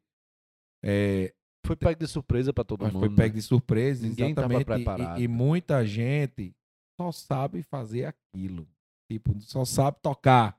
é, 0.84 1.32
Foi 1.66 1.74
pego 1.74 1.98
de 1.98 2.06
surpresa 2.06 2.52
pra 2.52 2.62
todo 2.62 2.82
mas 2.82 2.92
mundo. 2.92 3.00
foi 3.00 3.08
né? 3.08 3.16
pego 3.16 3.34
de 3.36 3.42
surpresa, 3.42 4.06
Ninguém 4.06 4.32
exatamente. 4.32 4.64
preparado. 4.66 5.20
E, 5.20 5.24
e 5.24 5.28
muita 5.28 5.84
gente 5.86 6.54
só 7.00 7.10
sabe 7.10 7.62
fazer 7.62 8.04
aquilo. 8.04 8.68
Tipo, 9.10 9.38
só 9.40 9.64
sabe 9.64 9.98
tocar, 10.02 10.58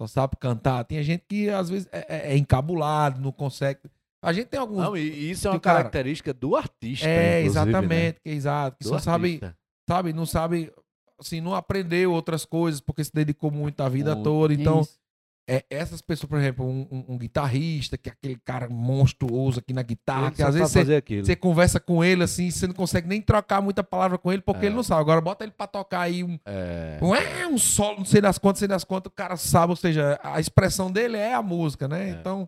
só 0.00 0.06
sabe 0.06 0.36
cantar. 0.38 0.84
Tem 0.84 1.02
gente 1.02 1.24
que 1.28 1.50
às 1.50 1.68
vezes 1.68 1.88
é, 1.92 2.06
é- 2.08 2.32
é 2.32 2.36
encabulado, 2.36 3.20
não 3.20 3.32
consegue. 3.32 3.80
A 4.22 4.32
gente 4.32 4.46
tem 4.46 4.58
alguns. 4.58 4.78
Não, 4.82 4.96
e 4.96 5.30
isso 5.30 5.46
é 5.46 5.50
uma 5.50 5.58
que, 5.58 5.62
cara, 5.64 5.78
característica 5.78 6.32
do 6.32 6.56
artista. 6.56 7.06
é, 7.06 7.40
né? 7.40 7.42
exatamente, 7.42 8.20
que 8.20 8.30
é 8.30 8.32
exato. 8.32 8.76
Que 8.78 8.84
Do 8.84 8.88
só 8.90 8.98
sabe, 8.98 9.26
artista. 9.34 9.56
sabe, 9.88 10.12
não 10.12 10.26
sabe, 10.26 10.72
assim, 11.20 11.40
não 11.40 11.54
aprendeu 11.54 12.12
outras 12.12 12.44
coisas 12.44 12.80
porque 12.80 13.04
se 13.04 13.12
dedicou 13.12 13.50
muito 13.50 13.80
a 13.80 13.88
vida 13.88 14.14
Muito. 14.14 14.24
toda. 14.24 14.52
Então, 14.54 14.80
Isso. 14.80 14.98
É, 15.50 15.64
essas 15.70 16.02
pessoas, 16.02 16.28
por 16.28 16.38
exemplo, 16.38 16.64
um, 16.66 16.86
um- 16.90 17.04
um 17.14 17.18
guitarrista, 17.18 17.96
que 17.96 18.10
é 18.10 18.12
aquele 18.12 18.38
cara 18.44 18.68
monstruoso 18.68 19.60
aqui 19.60 19.72
na 19.72 19.82
guitarra, 19.82 20.30
que 20.30 20.42
às 20.42 20.54
vezes 20.54 20.70
você 20.70 21.22
você 21.24 21.34
conversa 21.34 21.80
com 21.80 22.04
ele 22.04 22.22
assim, 22.22 22.50
você 22.50 22.66
não 22.66 22.74
consegue 22.74 23.08
nem 23.08 23.22
trocar 23.22 23.62
muita 23.62 23.82
palavra 23.82 24.18
com 24.18 24.30
ele 24.30 24.42
porque 24.42 24.66
É. 24.66 24.68
ele 24.68 24.74
não 24.76 24.82
sabe. 24.82 25.00
Agora 25.00 25.20
bota 25.22 25.44
ele 25.44 25.52
pra 25.52 25.66
tocar 25.66 26.02
aí 26.02 26.22
um, 26.22 26.38
É. 26.44 26.98
um, 27.00 27.14
é, 27.14 27.46
um 27.46 27.56
solo, 27.56 27.98
não 27.98 28.04
sei 28.04 28.20
das 28.20 28.36
quantas, 28.36 28.58
não 28.60 28.66
sei 28.66 28.68
das 28.68 28.84
quantas, 28.84 29.10
o 29.10 29.14
cara 29.14 29.36
sabe, 29.38 29.70
ou 29.70 29.76
seja, 29.76 30.20
a 30.22 30.38
expressão 30.38 30.92
dele 30.92 31.16
é 31.16 31.32
a 31.32 31.42
música, 31.42 31.88
né? 31.88 32.08
É. 32.08 32.10
Então, 32.10 32.46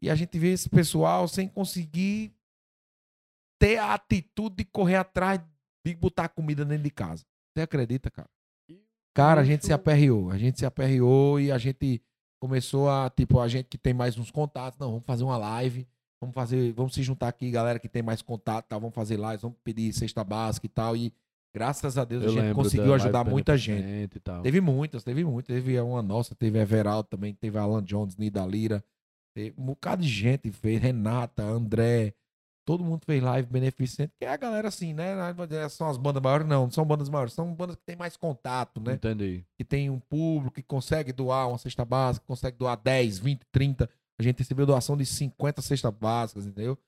e 0.00 0.08
a 0.08 0.14
gente 0.14 0.38
vê 0.38 0.52
esse 0.52 0.68
pessoal 0.70 1.26
sem 1.26 1.48
conseguir 1.48 2.32
ter 3.60 3.78
a 3.78 3.94
atitude 3.94 4.56
de 4.56 4.64
correr 4.64 4.96
atrás 4.96 5.40
de 5.84 5.94
botar 5.96 6.28
comida 6.28 6.64
dentro 6.64 6.84
de 6.84 6.90
casa. 6.90 7.24
Você 7.54 7.62
acredita, 7.62 8.10
cara? 8.10 8.28
Cara, 9.14 9.40
a 9.42 9.44
gente 9.44 9.66
se 9.66 9.72
aperreou, 9.72 10.30
a 10.30 10.38
gente 10.38 10.58
se 10.58 10.64
aperreou 10.64 11.38
e 11.38 11.52
a 11.52 11.58
gente 11.58 12.00
começou 12.42 12.90
a, 12.90 13.08
tipo, 13.08 13.38
a 13.38 13.46
gente 13.46 13.66
que 13.66 13.78
tem 13.78 13.94
mais 13.94 14.18
uns 14.18 14.28
contatos, 14.28 14.76
não, 14.76 14.88
vamos 14.88 15.06
fazer 15.06 15.22
uma 15.22 15.36
live, 15.36 15.86
vamos 16.20 16.34
fazer, 16.34 16.72
vamos 16.72 16.92
se 16.92 17.00
juntar 17.00 17.28
aqui, 17.28 17.48
galera 17.52 17.78
que 17.78 17.88
tem 17.88 18.02
mais 18.02 18.20
contato, 18.20 18.66
tá, 18.66 18.76
vamos 18.76 18.92
fazer 18.92 19.16
live, 19.16 19.40
vamos 19.40 19.56
pedir 19.62 19.92
cesta 19.92 20.24
básica 20.24 20.66
e 20.66 20.68
tal, 20.68 20.96
e 20.96 21.14
graças 21.54 21.96
a 21.96 22.04
Deus 22.04 22.24
Eu 22.24 22.30
a 22.30 22.32
gente 22.32 22.52
conseguiu 22.52 22.88
da 22.88 22.94
ajudar 22.96 23.24
muita 23.24 23.56
gente. 23.56 23.86
Teve 24.42 24.60
muitas, 24.60 25.04
teve 25.04 25.24
muitas, 25.24 25.54
teve 25.54 25.80
uma 25.80 26.02
nossa, 26.02 26.34
teve 26.34 26.58
Everaldo 26.58 27.08
também, 27.08 27.32
teve 27.32 27.56
Alan 27.56 27.80
Jones, 27.84 28.16
Nida 28.16 28.44
Lira, 28.44 28.82
teve 29.32 29.54
um 29.56 29.66
bocado 29.66 30.02
de 30.02 30.08
gente 30.08 30.50
fez, 30.50 30.82
Renata, 30.82 31.44
André, 31.44 32.12
todo 32.64 32.84
mundo 32.84 33.02
fez 33.04 33.22
live 33.22 33.48
beneficente, 33.48 34.12
que 34.18 34.24
é 34.24 34.28
a 34.28 34.36
galera 34.36 34.68
assim, 34.68 34.94
né, 34.94 35.14
são 35.68 35.88
as 35.88 35.96
bandas 35.96 36.22
maiores, 36.22 36.46
não, 36.46 36.64
não 36.64 36.70
são 36.70 36.84
bandas 36.84 37.08
maiores, 37.08 37.32
são 37.32 37.52
bandas 37.54 37.76
que 37.76 37.82
tem 37.84 37.96
mais 37.96 38.16
contato, 38.16 38.80
né, 38.80 38.94
Entendi. 38.94 39.44
que 39.56 39.64
tem 39.64 39.90
um 39.90 39.98
público 39.98 40.54
que 40.54 40.62
consegue 40.62 41.12
doar 41.12 41.48
uma 41.48 41.58
cesta 41.58 41.84
básica, 41.84 42.26
consegue 42.26 42.56
doar 42.56 42.76
10, 42.76 43.18
20, 43.18 43.40
30. 43.50 43.88
A 44.18 44.22
gente 44.22 44.38
recebeu 44.38 44.66
doação 44.66 44.96
de 44.96 45.04
50 45.04 45.62
cestas 45.62 45.92
básicas, 45.92 46.46
entendeu? 46.46 46.78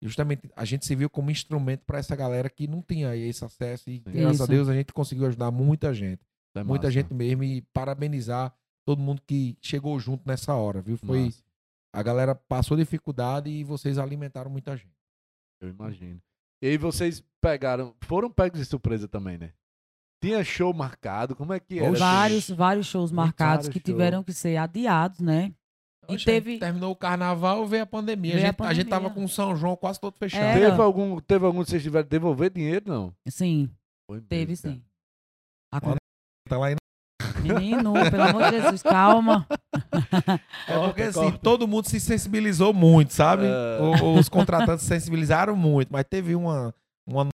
E 0.00 0.06
justamente 0.06 0.50
a 0.54 0.64
gente 0.64 0.84
se 0.84 0.94
viu 0.94 1.08
como 1.08 1.30
instrumento 1.30 1.82
para 1.84 1.98
essa 1.98 2.14
galera 2.14 2.50
que 2.50 2.66
não 2.66 2.82
tinha 2.82 3.16
esse 3.16 3.44
acesso. 3.44 3.90
E 3.90 3.98
graças 4.00 4.42
a 4.42 4.44
Isso. 4.44 4.46
Deus 4.46 4.68
a 4.68 4.74
gente 4.74 4.92
conseguiu 4.92 5.26
ajudar 5.26 5.50
muita 5.50 5.94
gente. 5.94 6.20
É 6.54 6.62
muita 6.62 6.88
massa. 6.88 6.92
gente 6.92 7.12
mesmo. 7.14 7.42
E 7.42 7.62
parabenizar 7.72 8.54
todo 8.84 9.00
mundo 9.00 9.22
que 9.26 9.56
chegou 9.60 9.98
junto 9.98 10.22
nessa 10.26 10.54
hora, 10.54 10.80
viu? 10.82 10.96
Foi 10.98 11.24
Massa, 11.24 11.42
a 11.92 12.02
galera 12.02 12.34
passou 12.34 12.76
dificuldade 12.76 13.48
e 13.48 13.64
vocês 13.64 13.98
alimentaram 13.98 14.50
muita 14.50 14.76
gente. 14.76 14.93
Eu 15.60 15.68
imagino. 15.68 16.20
E 16.62 16.66
aí 16.68 16.76
vocês 16.78 17.22
pegaram, 17.40 17.94
foram 18.02 18.30
pegos 18.30 18.58
de 18.60 18.64
surpresa 18.66 19.06
também, 19.08 19.36
né? 19.38 19.52
Tinha 20.22 20.42
show 20.42 20.72
marcado, 20.72 21.36
como 21.36 21.52
é 21.52 21.60
que 21.60 21.78
era? 21.78 21.92
Vários, 21.92 22.48
vários 22.48 22.86
shows 22.86 23.12
marcados 23.12 23.66
vários 23.66 23.68
que 23.68 23.80
tiveram 23.80 24.22
que 24.24 24.32
ser 24.32 24.56
adiados, 24.56 25.20
né? 25.20 25.52
E 26.08 26.14
Oxe, 26.14 26.24
teve- 26.24 26.58
terminou 26.58 26.92
o 26.92 26.96
carnaval, 26.96 27.66
veio 27.66 27.82
a 27.82 27.86
pandemia. 27.86 28.32
A 28.32 28.36
Veio 28.36 28.46
a 28.46 28.50
gente, 28.50 28.62
a 28.62 28.74
gente 28.74 28.88
tava 28.88 29.04
pandemia. 29.08 29.22
com 29.22 29.24
o 29.24 29.28
São 29.28 29.56
João 29.56 29.76
quase 29.76 30.00
todo 30.00 30.16
fechado. 30.16 30.42
Era. 30.42 30.70
Teve 30.70 30.82
algum, 30.82 31.18
teve 31.20 31.44
algum 31.46 31.62
que 31.64 31.70
vocês 31.70 31.82
tiveram 31.82 32.04
que 32.04 32.10
devolver 32.10 32.50
dinheiro, 32.50 32.84
não? 32.86 33.14
Sim, 33.28 33.70
Foi 34.06 34.20
teve 34.22 34.56
cara. 34.56 34.74
sim. 34.74 34.82
Tá 36.48 36.58
lá 36.58 36.72
em- 36.72 36.76
Menino, 37.52 37.92
pelo 38.10 38.22
amor 38.22 38.44
de 38.50 38.60
Jesus, 38.60 38.82
calma. 38.82 39.46
É 40.68 40.78
porque 40.86 41.02
assim, 41.02 41.20
corta. 41.20 41.38
todo 41.38 41.68
mundo 41.68 41.88
se 41.88 42.00
sensibilizou 42.00 42.72
muito, 42.72 43.12
sabe? 43.12 43.44
O- 44.02 44.18
Os 44.18 44.28
contratantes 44.28 44.82
se 44.82 44.88
sensibilizaram 44.88 45.56
muito, 45.56 45.88
mas 45.92 46.04
teve 46.08 46.34
uma, 46.34 46.74
uma 47.06 47.28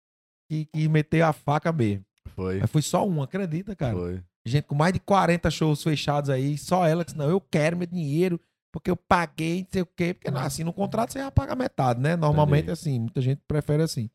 que, 0.51 0.65
que 0.67 0.89
meteu 0.89 1.27
a 1.27 1.33
faca 1.33 1.73
mesmo. 1.73 2.05
Foi, 2.35 2.61
Mas 2.61 2.71
foi 2.71 2.83
só 2.83 3.07
uma, 3.07 3.25
acredita, 3.25 3.75
cara? 3.75 3.95
foi. 3.97 4.23
Gente 4.47 4.65
com 4.65 4.75
mais 4.75 4.93
de 4.93 5.01
40 5.01 5.51
shows 5.51 5.83
fechados 5.83 6.31
aí, 6.31 6.57
só 6.57 6.87
ela 6.87 7.05
que 7.05 7.11
disse, 7.11 7.19
não, 7.19 7.29
eu 7.29 7.41
quero 7.41 7.77
meu 7.77 7.87
dinheiro, 7.87 8.41
porque 8.73 8.91
eu 8.91 8.97
paguei, 8.97 9.61
não 9.63 9.69
sei 9.73 9.83
o 9.83 9.87
quê. 9.87 10.15
Porque 10.15 10.31
não, 10.31 10.41
assim, 10.41 10.63
no 10.65 10.73
contrato 10.73 11.13
você 11.13 11.19
já 11.19 11.31
paga 11.31 11.55
metade, 11.57 12.01
né? 12.01 12.17
Normalmente 12.17 12.65
Entendi. 12.65 12.73
assim, 12.73 12.99
muita 13.01 13.21
gente 13.21 13.41
prefere 13.47 13.83
assim. 13.83 14.09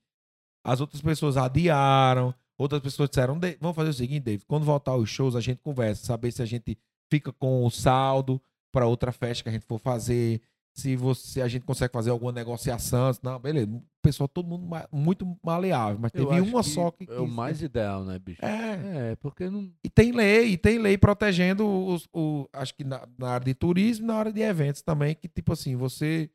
As 0.66 0.80
outras 0.80 1.02
pessoas 1.02 1.36
adiaram, 1.38 2.34
outras 2.58 2.82
pessoas 2.82 3.10
disseram, 3.10 3.38
"Dave, 3.40 3.58
vamos 3.60 3.76
fazer 3.76 3.90
o 3.90 3.94
seguinte, 3.94 4.24
David, 4.24 4.46
quando 4.48 4.64
voltar 4.66 4.96
os 4.96 5.10
shows, 5.10 5.36
a 5.36 5.42
gente 5.42 5.60
conversa, 5.62 6.06
saber 6.06 6.32
se 6.32 6.42
a 6.42 6.46
gente 6.46 6.78
fica 7.12 7.32
com 7.34 7.66
o 7.66 7.70
saldo 7.72 8.42
para 8.72 8.88
outra 8.88 9.12
festa 9.12 9.44
que 9.44 9.50
a 9.50 9.52
gente 9.52 9.66
for 9.66 9.78
fazer, 9.80 10.42
se 10.76 10.96
você 10.96 11.40
a 11.44 11.48
gente 11.48 11.64
consegue 11.64 11.94
fazer 11.94 12.10
alguma 12.10 12.32
negociação. 12.32 13.12
Não, 13.22 13.40
beleza. 13.40 13.70
O 13.72 13.84
pessoal, 14.02 14.28
todo 14.28 14.48
mundo 14.48 14.68
muito 14.92 15.38
maleável, 15.44 16.00
mas 16.02 16.12
teve 16.12 16.26
uma 16.42 16.64
que 16.64 16.70
só 16.70 16.90
que. 16.90 17.06
É 17.08 17.20
o 17.20 17.26
quis- 17.26 17.34
mais 17.36 17.62
ideal, 17.62 18.04
né, 18.04 18.18
bicho? 18.18 18.44
É, 18.44 19.12
É, 19.12 19.16
porque 19.18 19.48
não. 19.50 19.72
e 19.84 19.90
tem 19.90 20.12
lei, 20.12 20.54
e 20.54 20.58
tem 20.58 20.80
lei 20.80 20.98
protegendo 20.98 21.64
os, 21.68 22.08
o, 22.12 22.48
acho 22.52 22.74
que 22.74 22.84
na, 22.84 23.08
na 23.20 23.30
área 23.30 23.46
de 23.46 23.54
turismo 23.54 24.06
e 24.06 24.08
na 24.08 24.16
área 24.16 24.34
de 24.34 24.42
eventos 24.42 24.82
também, 24.82 25.14
que 25.14 25.28
tipo 25.28 25.54
assim, 25.54 25.76
você 25.76 26.28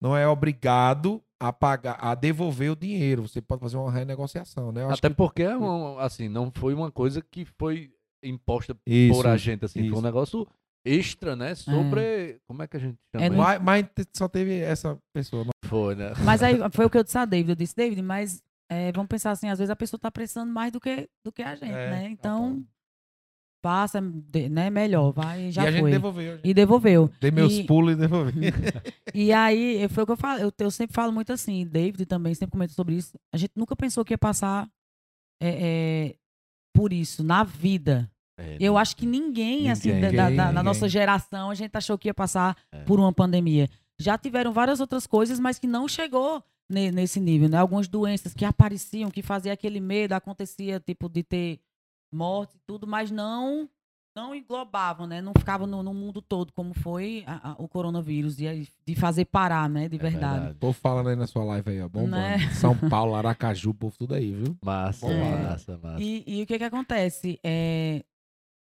não 0.00 0.16
é 0.16 0.26
obrigado 0.26 1.22
a 1.48 1.52
pagar, 1.52 1.98
a 2.00 2.14
devolver 2.14 2.70
o 2.72 2.76
dinheiro. 2.76 3.22
Você 3.28 3.40
pode 3.40 3.60
fazer 3.60 3.76
uma 3.76 3.90
renegociação, 3.92 4.72
né? 4.72 4.82
Eu 4.82 4.90
Até 4.90 5.08
que- 5.08 5.14
porque, 5.14 5.42
é 5.42 5.56
um, 5.56 5.98
assim, 5.98 6.28
não 6.28 6.50
foi 6.54 6.72
uma 6.74 6.90
coisa 6.90 7.20
que 7.22 7.44
foi 7.44 7.90
imposta 8.22 8.76
Isso, 8.86 9.14
por 9.14 9.26
a 9.26 9.36
gente, 9.36 9.64
assim. 9.64 9.80
Foi 9.80 9.88
isso. 9.88 9.98
um 9.98 10.02
negócio 10.02 10.46
extra, 10.84 11.36
né? 11.36 11.54
Sobre. 11.54 12.38
Como 12.46 12.62
é 12.62 12.66
que 12.66 12.76
a 12.76 12.80
gente 12.80 12.96
chama? 13.12 13.24
É, 13.24 13.28
isso? 13.28 13.36
Mas, 13.36 13.62
mas 13.62 13.86
só 14.16 14.28
teve 14.28 14.58
essa 14.60 14.98
pessoa. 15.12 15.44
não- 15.44 15.50
Foi, 15.68 15.94
né? 15.94 16.12
Mas 16.24 16.42
aí 16.42 16.56
foi 16.72 16.86
o 16.86 16.90
que 16.90 16.98
eu 16.98 17.04
disse 17.04 17.18
a 17.18 17.24
David. 17.24 17.50
Eu 17.50 17.56
disse, 17.56 17.74
David, 17.76 18.00
mas 18.02 18.42
é, 18.70 18.90
vamos 18.92 19.08
pensar 19.08 19.30
assim, 19.30 19.48
às 19.48 19.58
vezes 19.58 19.70
a 19.70 19.76
pessoa 19.76 20.00
tá 20.00 20.10
precisando 20.10 20.50
mais 20.52 20.72
do 20.72 20.80
que, 20.80 21.08
do 21.24 21.30
que 21.32 21.42
a 21.42 21.54
gente, 21.54 21.72
É, 21.72 21.90
né? 21.90 22.08
Então. 22.10 22.64
Passa, 23.64 23.98
né? 24.50 24.68
Melhor, 24.68 25.10
vai, 25.10 25.50
já 25.50 25.64
e 25.64 25.66
a 25.68 25.70
gente 25.70 25.80
foi. 25.80 25.90
devolveu. 25.90 26.38
E 26.44 26.52
devolveu. 26.52 27.10
Dei 27.18 27.30
meus 27.30 27.54
e- 27.54 27.64
pulos 27.64 27.94
e 27.94 27.96
devolvi. 27.96 28.32
E 29.14 29.32
aí, 29.32 29.88
foi 29.88 30.02
o 30.02 30.06
que 30.06 30.12
eu 30.12 30.16
falo. 30.16 30.40
Eu, 30.40 30.52
eu 30.58 30.70
sempre 30.70 30.92
falo 30.94 31.10
muito 31.12 31.32
assim, 31.32 31.64
David 31.64 32.04
também 32.04 32.34
sempre 32.34 32.50
comenta 32.52 32.74
sobre 32.74 32.94
isso. 32.96 33.18
A 33.32 33.38
gente 33.38 33.52
nunca 33.56 33.74
pensou 33.74 34.04
que 34.04 34.12
ia 34.12 34.18
passar 34.18 34.68
é, 35.40 35.48
é, 36.10 36.14
por 36.74 36.92
isso 36.92 37.22
na 37.24 37.42
vida. 37.44 38.10
É, 38.38 38.56
Eu 38.60 38.74
né? 38.74 38.80
acho 38.80 38.96
que 38.96 39.06
ninguém, 39.06 39.70
assim, 39.70 39.88
da, 39.88 39.94
Ninguém, 39.94 40.16
da- 40.16 40.30
da- 40.30 40.46
ninguém. 40.48 40.62
nossa 40.64 40.88
geração, 40.88 41.48
a 41.50 41.54
gente 41.54 41.74
achou 41.76 41.96
que 41.96 42.08
ia 42.08 42.14
passar 42.14 42.56
É. 42.72 42.82
por 42.82 42.98
uma 42.98 43.12
pandemia. 43.12 43.68
Já 43.98 44.18
tiveram 44.18 44.52
várias 44.52 44.80
outras 44.80 45.06
coisas, 45.06 45.38
mas 45.40 45.58
que 45.58 45.66
não 45.68 45.86
chegou 45.88 46.42
ne- 46.68 46.90
nesse 46.90 47.20
nível, 47.20 47.48
né? 47.48 47.56
Algumas 47.58 47.86
doenças 47.86 48.34
que 48.34 48.44
apareciam, 48.44 49.10
que 49.10 49.22
fazia 49.22 49.52
aquele 49.52 49.78
medo, 49.80 50.12
acontecia, 50.14 50.80
tipo, 50.80 51.08
de 51.08 51.22
ter 51.22 51.60
morte 52.14 52.56
e 52.56 52.60
tudo, 52.66 52.86
mas 52.86 53.10
não 53.10 53.68
não 54.16 54.32
englobavam, 54.32 55.08
né? 55.08 55.20
Não 55.20 55.32
ficavam 55.36 55.66
no, 55.66 55.82
no 55.82 55.92
mundo 55.92 56.22
todo, 56.22 56.52
como 56.52 56.72
foi 56.72 57.24
a- 57.26 57.50
a- 57.50 57.56
o 57.58 57.66
coronavírus, 57.66 58.36
de, 58.36 58.68
de 58.86 58.94
fazer 58.94 59.24
parar, 59.24 59.68
né? 59.68 59.88
De 59.88 59.96
É 59.96 59.98
verdade. 59.98 60.52
O 60.52 60.54
povo 60.54 60.72
falando 60.72 61.08
aí 61.08 61.16
na 61.16 61.26
sua 61.26 61.42
live 61.44 61.68
aí, 61.70 61.80
ó. 61.82 61.88
Bombando. 61.88 62.12
Né? 62.12 62.38
São 62.52 62.76
Paulo, 62.88 63.16
Aracaju, 63.16 63.70
o 63.70 63.74
povo 63.74 63.96
tudo 63.98 64.14
aí, 64.14 64.32
viu? 64.32 64.56
Massa, 64.64 65.08
É. 65.10 65.42
massa, 65.42 65.78
massa. 65.78 66.00
E, 66.00 66.22
e 66.28 66.42
o 66.44 66.46
que 66.46 66.56
que 66.58 66.62
acontece? 66.64 67.40
É, 67.42 68.04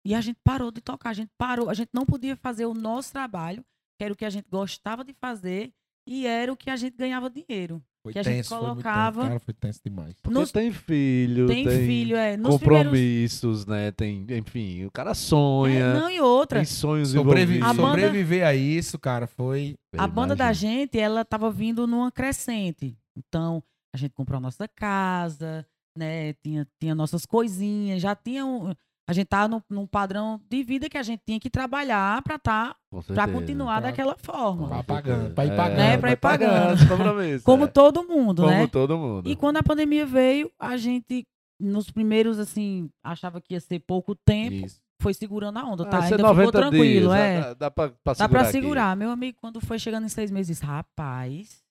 e 0.03 0.15
a 0.15 0.21
gente 0.21 0.39
parou 0.43 0.71
de 0.71 0.81
tocar, 0.81 1.11
a 1.11 1.13
gente 1.13 1.29
parou, 1.37 1.69
a 1.69 1.73
gente 1.75 1.89
não 1.93 2.03
podia 2.03 2.35
fazer 2.35 2.65
o 2.65 2.73
nosso 2.73 3.11
trabalho, 3.13 3.63
que 3.95 4.03
era 4.03 4.11
o 4.13 4.17
que 4.17 4.25
a 4.25 4.31
gente 4.31 4.49
gostava 4.49 5.03
de 5.03 5.13
fazer, 5.13 5.71
e 6.07 6.25
era 6.25 6.51
o 6.51 6.57
que 6.57 6.71
a 6.71 6.75
gente 6.75 6.97
ganhava 6.97 7.29
dinheiro. 7.29 7.79
Foi 8.03 8.11
Que 8.11 8.19
a 8.19 8.23
gente 8.23 8.35
tenso, 8.35 8.49
foi 8.49 8.57
muito 8.57 8.69
colocava- 8.71 9.15
tenso. 9.21 9.27
Cara, 9.29 9.39
foi 9.39 9.53
tenso 9.53 9.79
demais. 9.85 10.13
Porque 10.21 10.37
Nos- 10.37 10.51
tem 10.51 10.71
filho, 10.73 11.47
tem, 11.47 11.65
tem, 11.65 11.85
filho, 11.87 12.17
é. 12.17 12.35
Nos 12.35 12.57
primeiros, 12.57 12.83
compromissos, 12.85 13.65
né? 13.65 13.91
Tem, 13.91 14.25
enfim, 14.29 14.83
o 14.83 14.91
cara 14.91 15.11
é, 15.11 15.13
sonha, 15.13 15.93
não, 15.93 16.09
e 16.09 16.19
outra. 16.19 16.59
tem 16.59 16.65
sonhos 16.65 17.11
Sobrevi 17.11 17.55
envolvidos. 17.57 17.69
A 17.69 17.73
banda- 17.81 18.01
Sobreviver 18.01 18.45
a 18.45 18.53
isso, 18.53 18.99
cara, 18.99 19.25
foi. 19.25 19.75
A 19.97 20.05
banda 20.05 20.35
da 20.35 20.51
gente, 20.51 20.99
ela 20.99 21.23
tava 21.23 21.49
vindo 21.49 21.87
numa 21.87 22.11
crescente. 22.11 22.93
Então, 23.17 23.63
a 23.93 23.97
gente 23.97 24.11
comprou 24.13 24.37
a 24.37 24.41
nossa 24.41 24.67
casa, 24.67 25.65
né? 25.97 26.33
Tinha, 26.43 26.67
tinha 26.81 26.93
nossas 26.93 27.25
coisinhas, 27.25 28.01
já 28.01 28.13
tinha 28.15 28.45
um, 28.45 28.73
a 29.07 29.13
gente 29.13 29.27
tava 29.27 29.47
num, 29.47 29.61
num 29.69 29.85
padrão 29.87 30.39
de 30.49 30.63
vida 30.63 30.89
que 30.89 30.97
a 30.97 31.03
gente 31.03 31.21
tinha 31.25 31.39
que 31.39 31.49
trabalhar 31.49 32.21
para 32.21 32.39
tá, 32.39 32.75
para 33.07 33.27
continuar 33.27 33.81
Pra- 33.81 33.89
daquela 33.89 34.15
forma. 34.17 34.67
Pra 34.69 34.83
pagando, 34.83 35.33
pra 35.33 35.45
ir 35.45 35.51
É, 35.51 35.55
pagando. 35.55 35.77
Né, 35.77 35.97
pra 35.97 36.11
ir 36.11 36.15
pagando. 36.17 36.87
compromissos, 36.87 37.43
Como 37.43 37.63
é. 37.65 37.67
todo 37.67 38.03
mundo, 38.07 38.43
Como 38.43 38.53
né? 38.53 38.67
todo 38.67 38.97
mundo. 38.97 39.29
E 39.29 39.35
quando 39.35 39.57
a 39.57 39.63
pandemia 39.63 40.05
veio, 40.05 40.49
a 40.59 40.77
gente, 40.77 41.25
nos 41.59 41.89
primeiros, 41.91 42.39
assim, 42.39 42.89
achava 43.03 43.41
que 43.41 43.53
ia 43.53 43.59
ser 43.59 43.79
pouco 43.79 44.15
tempo, 44.15 44.65
Isso. 44.67 44.79
foi 45.01 45.13
segurando 45.13 45.59
a 45.59 45.63
onda, 45.65 45.83
Ah, 45.83 45.87
tá? 45.89 45.97
ser 46.03 46.13
Ainda 46.15 46.17
ficou 46.17 46.29
90 46.35 46.51
tranquilo, 46.51 47.09
dias, 47.09 47.13
é. 47.19 47.41
Dá, 47.41 47.53
dá 47.53 47.71
pra, 47.71 47.89
pra 47.89 47.95
Dá 48.05 48.15
segurar 48.15 48.29
pra 48.29 48.41
aqui. 48.41 48.51
segurar. 48.51 48.95
Meu 48.95 49.09
amigo, 49.09 49.37
quando 49.41 49.59
foi 49.59 49.77
chegando 49.79 50.05
em 50.05 50.09
seis 50.09 50.31
meses, 50.31 50.59
rapaz, 50.61 51.62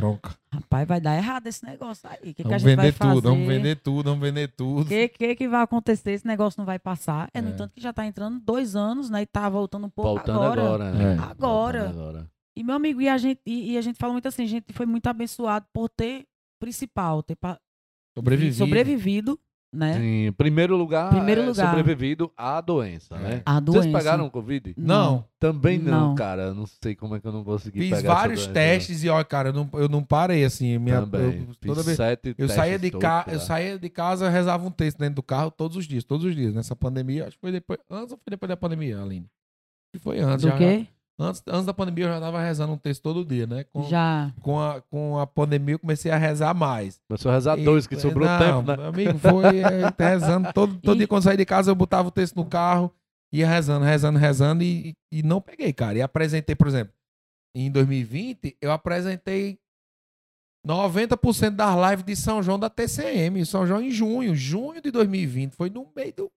Bronca. 0.00 0.34
rapaz, 0.52 0.86
vai 0.88 1.00
dar 1.00 1.16
errado 1.16 1.46
esse 1.46 1.64
negócio 1.64 2.08
aí. 2.08 2.30
O 2.30 2.34
que, 2.34 2.34
que 2.34 2.42
a 2.42 2.44
Vamos 2.44 2.62
gente 2.62 2.76
vai 2.76 2.86
vender 2.86 2.98
tudo, 2.98 3.22
vamos 3.28 3.46
vender 3.48 3.76
tudo, 3.76 4.04
vamos 4.10 4.20
vender 4.20 4.48
tudo. 4.48 4.80
O 4.82 4.84
que, 4.86 5.08
que, 5.08 5.34
que 5.34 5.48
vai 5.48 5.62
acontecer? 5.62 6.12
Esse 6.12 6.26
negócio 6.26 6.58
não 6.60 6.66
vai 6.66 6.78
passar. 6.78 7.28
É, 7.34 7.40
no 7.40 7.48
É. 7.48 7.52
entanto, 7.52 7.72
que 7.74 7.80
já 7.80 7.92
tá 7.92 8.06
entrando 8.06 8.38
dois 8.40 8.76
anos, 8.76 9.10
né? 9.10 9.22
E 9.22 9.26
tá 9.26 9.48
voltando 9.48 9.86
um 9.86 9.90
pouco 9.90 10.10
Voltando 10.14 10.42
agora. 10.42 10.62
agora. 10.62 10.92
né? 10.92 11.04
É. 11.12 11.16
Voltando 11.16 11.30
Agora. 11.32 11.88
agora. 11.90 12.30
E, 12.56 12.62
meu 12.64 12.74
amigo, 12.74 13.00
e 13.00 13.08
a, 13.08 13.16
gente, 13.18 13.40
e, 13.46 13.72
e 13.72 13.78
a 13.78 13.80
gente 13.82 13.96
fala 13.98 14.12
muito 14.12 14.26
assim, 14.28 14.42
a 14.44 14.48
gente 14.48 14.72
foi 14.72 14.84
muito 14.86 15.06
abençoado 15.06 15.66
por 15.72 15.88
ter, 15.88 16.24
principal, 16.60 17.22
ter 17.22 17.36
pa- 17.36 17.58
Sobrevivido. 18.16 18.56
sobrevivido, 18.56 19.38
né? 19.72 19.94
Sim, 19.94 20.26
em 20.28 20.32
primeiro 20.32 20.76
lugar, 20.76 21.10
Primeiro 21.10 21.42
é 21.42 21.46
lugar. 21.46 21.66
sobrevivido 21.68 22.32
à 22.36 22.60
doença, 22.60 23.16
É. 23.16 23.18
né? 23.18 23.42
A 23.44 23.60
Vocês 23.60 23.84
doença. 23.84 23.98
pegaram 23.98 24.26
o 24.26 24.30
Covid? 24.30 24.74
Não, 24.76 25.24
Também 25.38 25.78
não, 25.78 26.08
Não. 26.08 26.14
cara. 26.14 26.52
Não 26.52 26.66
sei 26.66 26.96
como 26.96 27.14
é 27.14 27.20
que 27.20 27.26
eu 27.28 27.32
não 27.32 27.44
consegui 27.44 27.78
fiz 27.80 27.90
pegar 27.98 28.14
vários 28.14 28.40
doença, 28.46 28.52
testes 28.54 29.04
e, 29.04 29.08
ó, 29.08 29.22
cara, 29.22 29.50
eu 29.50 29.52
não, 29.52 29.70
eu 29.74 29.88
não 29.88 30.02
parei 30.02 30.44
assim. 30.44 30.76
Minha, 30.78 31.00
Também. 31.02 31.20
eu, 31.22 31.32
Fiz 31.46 31.56
toda 31.66 31.82
vez, 31.82 31.96
sete 31.96 32.28
eu 32.30 32.34
testes 32.34 32.56
saía 32.56 32.78
de 32.78 32.90
sei 32.90 33.34
eu 33.34 33.40
saía 33.40 33.78
de 33.78 33.88
casa, 33.88 34.28
rezava 34.28 34.66
um 34.66 34.70
texto 34.70 34.98
dentro 34.98 35.14
do 35.16 35.22
carro 35.22 35.50
todos 35.50 35.76
os 35.76 35.86
dias, 35.86 36.02
todos 36.02 36.24
os 36.26 36.34
dias. 36.34 36.52
Nessa 36.54 36.74
pandemia, 36.74 37.26
acho 37.28 37.36
que 37.36 37.40
foi 37.40 37.52
depois, 37.52 37.78
antes 37.90 38.12
ou 38.12 38.18
foi 38.18 38.30
depois 38.30 38.48
da 38.48 38.56
pandemia, 38.56 39.00
Aline? 39.00 39.26
Que 39.92 39.98
foi 40.00 40.18
antes. 40.18 40.42
Do 40.44 40.48
já- 40.50 40.58
quê? 40.58 40.86
Antes, 41.20 41.42
antes 41.48 41.66
da 41.66 41.74
pandemia 41.74 42.04
eu 42.04 42.08
já 42.10 42.20
tava 42.20 42.40
rezando 42.40 42.72
um 42.72 42.78
texto 42.78 43.02
todo 43.02 43.24
dia, 43.24 43.44
né? 43.46 43.64
Com, 43.72 43.82
Já. 43.84 44.32
com, 44.40 44.60
a, 44.60 44.80
com 44.82 45.18
a 45.18 45.26
pandemia 45.26 45.74
eu 45.74 45.78
comecei 45.80 46.12
a 46.12 46.16
rezar 46.16 46.54
mais. 46.54 47.00
Começou 47.08 47.30
a 47.32 47.34
rezar 47.34 47.58
E- 47.58 47.64
dois, 47.64 47.88
que 47.88 47.96
sobrou 47.96 48.28
não, 48.28 48.38
tempo, 48.38 48.62
né? 48.70 48.76
meu 48.76 48.86
amigo, 48.86 49.18
foi 49.18 49.58
é, 49.58 49.92
rezando. 49.98 50.52
Todo, 50.52 50.76
todo 50.80 50.94
E- 50.94 50.98
dia 50.98 51.08
quando 51.08 51.24
saía 51.24 51.36
de 51.36 51.44
casa 51.44 51.70
eu 51.70 51.74
botava 51.74 52.06
o 52.06 52.12
texto 52.12 52.36
no 52.36 52.44
carro, 52.44 52.94
ia 53.32 53.48
rezando, 53.48 53.84
rezando, 53.84 54.16
rezando 54.18 54.62
e, 54.62 54.94
e 55.10 55.22
não 55.24 55.40
peguei, 55.40 55.72
cara. 55.72 55.98
E 55.98 56.02
apresentei, 56.02 56.54
por 56.54 56.68
exemplo, 56.68 56.94
em 57.52 57.68
2020, 57.68 58.56
eu 58.62 58.70
apresentei 58.70 59.58
90% 60.66 61.50
das 61.50 61.90
lives 61.90 62.04
de 62.04 62.14
São 62.16 62.42
João 62.42 62.58
da 62.58 62.68
TCM. 62.70 63.44
São 63.44 63.66
João 63.66 63.80
em 63.82 63.90
junho, 63.90 64.34
junho 64.34 64.80
de 64.80 64.90
2020. 64.90 65.52
Foi 65.54 65.70
no 65.70 65.88
meio 65.96 66.12
do, 66.14 66.32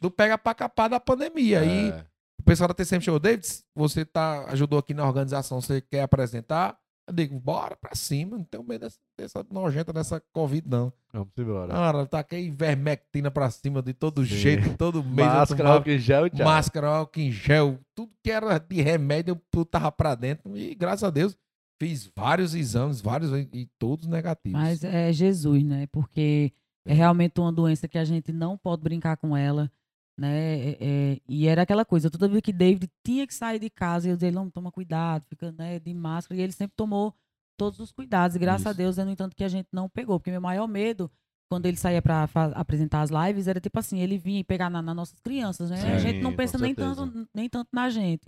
do 0.00 0.10
pega 0.10 0.36
pra 0.36 0.54
capar 0.54 0.88
da 0.90 1.00
pandemia. 1.00 1.60
Aí 1.60 1.88
É. 1.90 2.04
o 2.44 2.46
pessoal 2.46 2.68
da 2.68 2.74
TCM 2.74 3.00
chegou, 3.02 3.18
David, 3.18 3.46
você 3.74 4.04
tá, 4.04 4.44
ajudou 4.50 4.78
aqui 4.78 4.92
na 4.92 5.06
organização, 5.06 5.62
você 5.62 5.80
quer 5.80 6.02
apresentar? 6.02 6.76
Eu 7.08 7.14
digo, 7.14 7.40
bora 7.40 7.74
pra 7.74 7.94
cima, 7.94 8.36
não 8.36 8.44
tenho 8.44 8.62
medo 8.62 8.82
dessa, 8.82 8.98
dessa 9.18 9.46
nojenta 9.50 9.94
dessa 9.94 10.22
Covid, 10.32 10.68
não. 10.68 10.92
Vamos 11.10 11.28
embora. 11.38 11.72
Cara, 11.72 12.06
taquei 12.06 12.50
vermectina 12.50 13.30
pra 13.30 13.50
cima 13.50 13.80
de 13.82 13.94
todo 13.94 14.24
Sim. 14.26 14.34
jeito, 14.36 14.68
de 14.68 14.76
todo 14.76 15.02
mês. 15.04 15.26
Máscara, 15.28 15.68
álcool 15.70 15.90
em 15.90 15.98
gel 15.98 16.28
tchau. 16.28 16.44
máscara, 16.44 16.86
álcool 16.88 17.20
em 17.20 17.32
gel, 17.32 17.78
tudo 17.94 18.12
que 18.22 18.30
era 18.30 18.58
de 18.58 18.82
remédio 18.82 19.40
eu 19.54 19.64
tava 19.64 19.90
pra 19.90 20.14
dentro. 20.14 20.54
E 20.56 20.74
graças 20.74 21.04
a 21.04 21.10
Deus, 21.10 21.34
fiz 21.80 22.10
vários 22.14 22.54
exames, 22.54 23.00
vários 23.00 23.30
e 23.32 23.70
todos 23.78 24.06
negativos. 24.06 24.58
Mas 24.60 24.84
é 24.84 25.10
Jesus, 25.14 25.62
né? 25.64 25.86
Porque 25.86 26.52
é 26.86 26.92
realmente 26.92 27.40
uma 27.40 27.52
doença 27.52 27.88
que 27.88 27.96
a 27.98 28.04
gente 28.04 28.32
não 28.32 28.56
pode 28.58 28.82
brincar 28.82 29.16
com 29.16 29.34
ela. 29.34 29.70
Né? 30.18 30.70
É, 30.70 30.76
é, 30.80 31.20
e 31.28 31.46
era 31.46 31.62
aquela 31.62 31.84
coisa, 31.84 32.10
toda 32.10 32.28
vez 32.28 32.40
que 32.40 32.52
David 32.52 32.88
tinha 33.04 33.26
que 33.26 33.34
sair 33.34 33.58
de 33.58 33.68
casa, 33.70 34.08
eu 34.08 34.14
dizia, 34.16 34.30
não, 34.32 34.48
toma 34.50 34.70
cuidado, 34.70 35.24
fica 35.28 35.52
né, 35.52 35.78
de 35.78 35.92
máscara. 35.92 36.40
E 36.40 36.42
ele 36.42 36.52
sempre 36.52 36.74
tomou 36.76 37.14
todos 37.56 37.78
os 37.80 37.92
cuidados. 37.92 38.36
E 38.36 38.38
graças 38.38 38.66
a 38.66 38.70
Isso. 38.70 38.78
Deus, 38.78 38.98
é 38.98 39.04
no 39.04 39.10
entanto, 39.10 39.34
que 39.36 39.44
a 39.44 39.48
gente 39.48 39.68
não 39.72 39.88
pegou. 39.88 40.18
Porque 40.18 40.30
meu 40.30 40.40
maior 40.40 40.66
medo, 40.66 41.10
quando 41.50 41.66
ele 41.66 41.76
saía 41.76 42.00
para 42.02 42.28
apresentar 42.54 43.02
as 43.02 43.10
lives, 43.10 43.48
era 43.48 43.60
tipo 43.60 43.78
assim, 43.78 43.98
ele 44.00 44.18
vinha 44.18 44.40
e 44.40 44.44
pegar 44.44 44.70
na, 44.70 44.80
nas 44.82 44.96
nossas 44.96 45.20
crianças, 45.20 45.70
né? 45.70 45.76
a 45.76 45.98
Sim, 45.98 46.06
gente 46.08 46.20
não 46.20 46.34
pensa 46.34 46.58
nem 46.58 46.74
tanto, 46.74 47.28
nem 47.34 47.48
tanto 47.48 47.68
na 47.72 47.90
gente. 47.90 48.24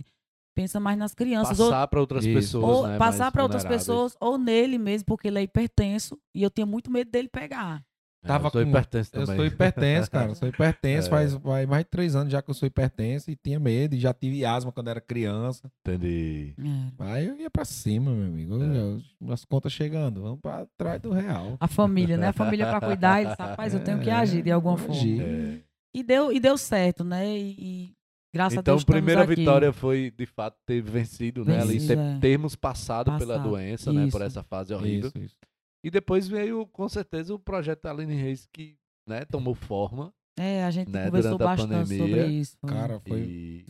Pensa 0.55 0.79
mais 0.79 0.97
nas 0.97 1.13
crianças. 1.13 1.59
Ou- 1.59 1.69
Passar 1.69 1.87
para 1.87 1.99
outras 1.99 2.25
Isso. 2.25 2.33
pessoas, 2.33 2.77
ou 2.77 2.87
né, 2.87 2.97
passar 2.97 3.31
para 3.31 3.43
outras 3.43 3.63
pessoas, 3.63 4.17
ou 4.19 4.37
nele 4.39 4.77
mesmo, 4.79 5.05
porque 5.05 5.27
ele 5.27 5.37
é 5.39 5.43
hipertenso. 5.43 6.17
E 6.33 6.41
eu 6.41 6.49
tinha 6.49 6.65
muito 6.65 6.89
medo 6.89 7.11
dele 7.11 7.27
pegar. 7.29 7.85
É, 8.27 8.37
Tava 8.37 8.47
eu 8.47 8.51
sou 8.51 8.61
com- 8.63 8.69
hipertenso 8.69 9.09
Eu 9.13 9.21
também. 9.21 9.35
sou 9.37 9.45
hipertenso, 9.45 10.11
cara. 10.11 10.29
Eu 10.31 10.35
sou 10.35 10.47
hipertenso. 10.47 11.07
É. 11.07 11.09
Faz, 11.09 11.33
faz 11.33 11.67
mais 11.67 11.83
de 11.85 11.89
três 11.89 12.15
anos 12.15 12.31
já 12.31 12.41
que 12.41 12.49
eu 12.49 12.53
sou 12.53 12.67
hipertenso 12.67 13.31
e 13.31 13.35
tinha 13.35 13.59
medo. 13.59 13.95
E 13.95 13.99
já 13.99 14.13
tive 14.13 14.43
asma 14.45 14.71
quando 14.71 14.89
era 14.89 14.99
criança. 15.01 15.71
Entendi. 15.81 16.53
É. 16.57 17.03
Aí 17.03 17.27
eu 17.27 17.35
ia 17.37 17.49
pra 17.49 17.65
cima, 17.65 18.11
meu 18.11 18.27
amigo. 18.27 18.55
É. 18.61 19.31
As 19.33 19.45
contas 19.45 19.71
chegando. 19.71 20.21
Vamos 20.21 20.39
pra 20.41 20.65
trás 20.77 21.01
do 21.01 21.11
real. 21.11 21.57
A 21.59 21.67
família, 21.67 22.17
né? 22.17 22.27
A 22.27 22.33
família 22.33 22.65
para 22.67 22.81
cuidar, 22.85 23.21
ele 23.21 23.29
disse, 23.29 23.41
rapaz, 23.41 23.73
eu 23.73 23.79
tenho 23.83 23.99
que 23.99 24.09
agir 24.09 24.41
de 24.43 24.51
alguma 24.51 24.77
forma. 24.77 24.93
agir. 24.95 25.21
É. 25.21 25.59
E 25.93 26.03
deu, 26.03 26.31
e 26.31 26.39
deu 26.39 26.57
certo, 26.57 27.03
né? 27.03 27.27
E, 27.37 27.55
e 27.57 27.93
graças 28.33 28.57
a 28.57 28.61
Então, 28.61 28.75
Deus 28.75 28.83
a 28.83 28.85
primeira 28.85 29.23
aqui. 29.23 29.35
vitória 29.35 29.73
foi, 29.73 30.13
de 30.15 30.25
fato, 30.27 30.55
ter 30.65 30.79
vencido, 30.81 31.43
né? 31.43 31.59
Ali, 31.59 31.73
Vencido, 31.79 31.95
ter, 31.95 31.99
é. 31.99 32.19
termos 32.19 32.55
passado, 32.55 33.05
pela 33.17 33.35
Passado. 33.35 33.49
doença, 33.49 33.91
né? 33.91 34.01
Por 34.11 34.17
Isso. 34.17 34.23
essa 34.23 34.43
fase 34.43 34.73
horrível. 34.75 35.07
Isso, 35.07 35.17
isso. 35.17 35.35
E 35.83 35.89
depois 35.89 36.27
veio, 36.27 36.65
com 36.67 36.87
certeza, 36.89 37.33
o 37.33 37.39
projeto 37.39 37.85
Aline 37.85 38.15
Reis, 38.15 38.47
que 38.51 38.77
né, 39.07 39.25
tomou 39.25 39.55
forma. 39.55 40.13
É, 40.39 40.63
a 40.63 40.71
gente 40.71 40.91
né, 40.91 41.05
conversou 41.05 41.37
bastante 41.37 41.69
pandemia. 41.69 41.97
sobre 41.97 42.27
isso. 42.27 42.57
Cara, 42.67 42.99
foi. 42.99 43.19
E 43.21 43.65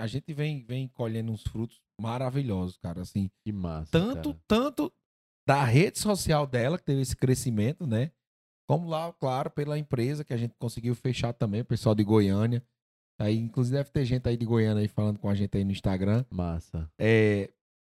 a 0.00 0.06
gente 0.06 0.32
vem, 0.32 0.64
vem 0.64 0.88
colhendo 0.88 1.30
uns 1.30 1.42
frutos 1.42 1.78
maravilhosos, 2.00 2.78
cara. 2.78 3.02
Assim, 3.02 3.30
que 3.44 3.52
massa. 3.52 3.90
tanto, 3.90 4.30
cara. 4.30 4.44
tanto 4.48 4.92
da 5.46 5.62
rede 5.64 5.98
social 5.98 6.46
dela, 6.46 6.78
que 6.78 6.84
teve 6.84 7.02
esse 7.02 7.16
crescimento, 7.16 7.86
né? 7.86 8.10
Como 8.66 8.88
lá, 8.88 9.12
claro, 9.12 9.50
pela 9.50 9.78
empresa 9.78 10.24
que 10.24 10.32
a 10.32 10.36
gente 10.36 10.54
conseguiu 10.58 10.94
fechar 10.94 11.32
também, 11.32 11.60
o 11.60 11.64
pessoal 11.64 11.94
de 11.94 12.04
Goiânia. 12.04 12.62
Aí, 13.18 13.36
inclusive, 13.36 13.76
deve 13.76 13.90
ter 13.90 14.04
gente 14.04 14.26
aí 14.26 14.36
de 14.36 14.46
Goiânia 14.46 14.80
aí 14.80 14.88
falando 14.88 15.18
com 15.18 15.28
a 15.28 15.34
gente 15.34 15.54
aí 15.56 15.64
no 15.64 15.72
Instagram. 15.72 16.24
Massa. 16.30 16.90
É, 16.98 17.50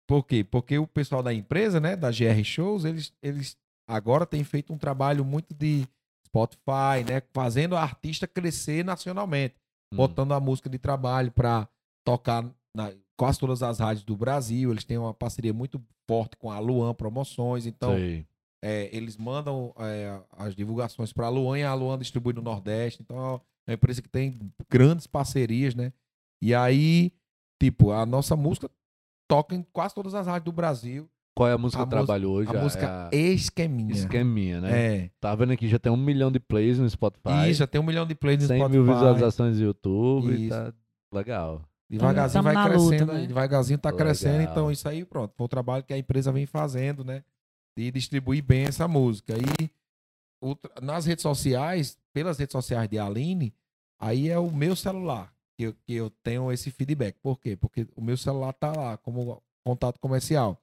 por 0.07 0.23
quê? 0.23 0.43
Porque 0.43 0.77
o 0.77 0.87
pessoal 0.87 1.21
da 1.21 1.33
empresa, 1.33 1.79
né, 1.79 1.95
da 1.95 2.09
GR 2.09 2.43
Shows, 2.43 2.85
eles, 2.85 3.13
eles 3.21 3.57
agora 3.87 4.25
têm 4.25 4.43
feito 4.43 4.73
um 4.73 4.77
trabalho 4.77 5.25
muito 5.25 5.53
de 5.53 5.85
Spotify, 6.25 7.03
né, 7.07 7.21
fazendo 7.33 7.75
a 7.75 7.81
artista 7.81 8.25
crescer 8.27 8.83
nacionalmente, 8.85 9.55
Hum. 9.93 9.97
botando 9.97 10.33
a 10.33 10.39
música 10.39 10.69
de 10.69 10.77
trabalho 10.77 11.31
para 11.31 11.67
tocar 12.05 12.43
na 12.75 12.91
quase 13.17 13.39
todas 13.39 13.63
as 13.63 13.79
rádios 13.79 14.03
do 14.03 14.15
Brasil. 14.15 14.69
Eles 14.71 14.83
têm 14.83 14.97
uma 14.97 15.13
parceria 15.13 15.53
muito 15.53 15.81
forte 16.09 16.35
com 16.37 16.51
a 16.51 16.59
Luan 16.59 16.93
Promoções, 16.93 17.65
então 17.65 17.93
é, 18.63 18.95
eles 18.95 19.17
mandam 19.17 19.73
é, 19.77 20.21
as 20.33 20.55
divulgações 20.55 21.11
para 21.13 21.27
a 21.27 21.29
Luan 21.29 21.57
e 21.59 21.63
a 21.63 21.73
Luan 21.73 21.97
distribui 21.97 22.33
no 22.33 22.41
Nordeste. 22.41 23.01
Então 23.01 23.17
é 23.17 23.71
uma 23.71 23.73
empresa 23.75 24.01
que 24.01 24.09
tem 24.09 24.39
grandes 24.69 25.07
parcerias, 25.07 25.73
né? 25.73 25.91
E 26.41 26.53
aí, 26.53 27.11
tipo, 27.61 27.91
a 27.91 28.05
nossa 28.05 28.35
música 28.35 28.69
toca 29.27 29.55
em 29.55 29.65
quase 29.73 29.93
todas 29.95 30.13
as 30.15 30.25
rádios 30.27 30.45
do 30.45 30.51
Brasil. 30.51 31.09
Qual 31.35 31.47
é 31.47 31.53
a 31.53 31.57
música 31.57 31.83
A 31.83 31.85
que 31.85 31.93
eu 31.93 31.97
trabalho 31.97 32.31
hoje? 32.31 32.49
a 32.55 32.61
música 32.61 33.09
é 33.11 33.17
a 33.17 33.31
Esqueminha. 33.33 33.93
Esqueminha, 33.93 34.59
né? 34.59 34.95
É. 34.95 35.11
Tá 35.19 35.35
vendo 35.35 35.53
aqui, 35.53 35.67
já 35.67 35.77
tem 35.77 35.91
um 35.91 35.97
milhão 35.97 36.31
de 36.31 36.39
plays 36.39 36.79
no 36.79 36.89
Spotify. 36.89 37.49
E 37.49 37.53
já 37.53 37.67
tem 37.67 37.79
um 37.79 37.83
milhão 37.83 38.07
de 38.07 38.15
plays 38.15 38.41
no 38.41 38.47
100 38.47 38.57
Spotify. 38.57 38.77
mil 38.79 38.91
visualizações 38.93 39.57
no 39.59 39.63
YouTube. 39.65 40.33
Isso. 40.33 40.49
Tá 40.49 40.73
legal. 41.13 41.61
Devagarzinho 41.89 42.43
vai 42.43 42.53
na 42.53 42.65
luta, 42.65 42.75
crescendo, 42.89 43.13
né? 43.13 43.25
devagarzinho 43.27 43.79
tá 43.79 43.89
Legal. 43.89 44.05
crescendo. 44.07 44.41
Então, 44.41 44.71
isso 44.71 44.89
aí, 44.89 45.05
pronto. 45.05 45.33
Foi 45.37 45.45
o 45.45 45.47
trabalho 45.47 45.83
que 45.83 45.93
a 45.93 45.97
empresa 45.97 46.31
vem 46.31 46.45
fazendo, 46.45 47.03
né? 47.05 47.23
De 47.77 47.91
distribuir 47.91 48.43
bem 48.43 48.63
essa 48.65 48.87
música. 48.89 49.35
E 49.37 49.69
o 50.41 50.55
tra- 50.55 50.71
nas 50.81 51.05
redes 51.05 51.21
sociais, 51.21 51.97
pelas 52.11 52.37
redes 52.39 52.51
sociais 52.51 52.89
de 52.89 52.97
Aline, 52.99 53.53
aí 53.99 54.27
é 54.27 54.37
o 54.39 54.51
meu 54.51 54.75
celular 54.75 55.31
que 55.57 55.63
eu, 55.65 55.73
que 55.73 55.93
eu 55.93 56.09
tenho 56.23 56.51
esse 56.51 56.69
feedback. 56.71 57.17
Por 57.21 57.39
quê? 57.39 57.55
Porque 57.57 57.87
o 57.95 58.01
meu 58.01 58.15
celular 58.17 58.53
tá 58.53 58.71
lá 58.71 58.97
como 58.97 59.41
contato 59.65 59.99
comercial. 59.99 60.61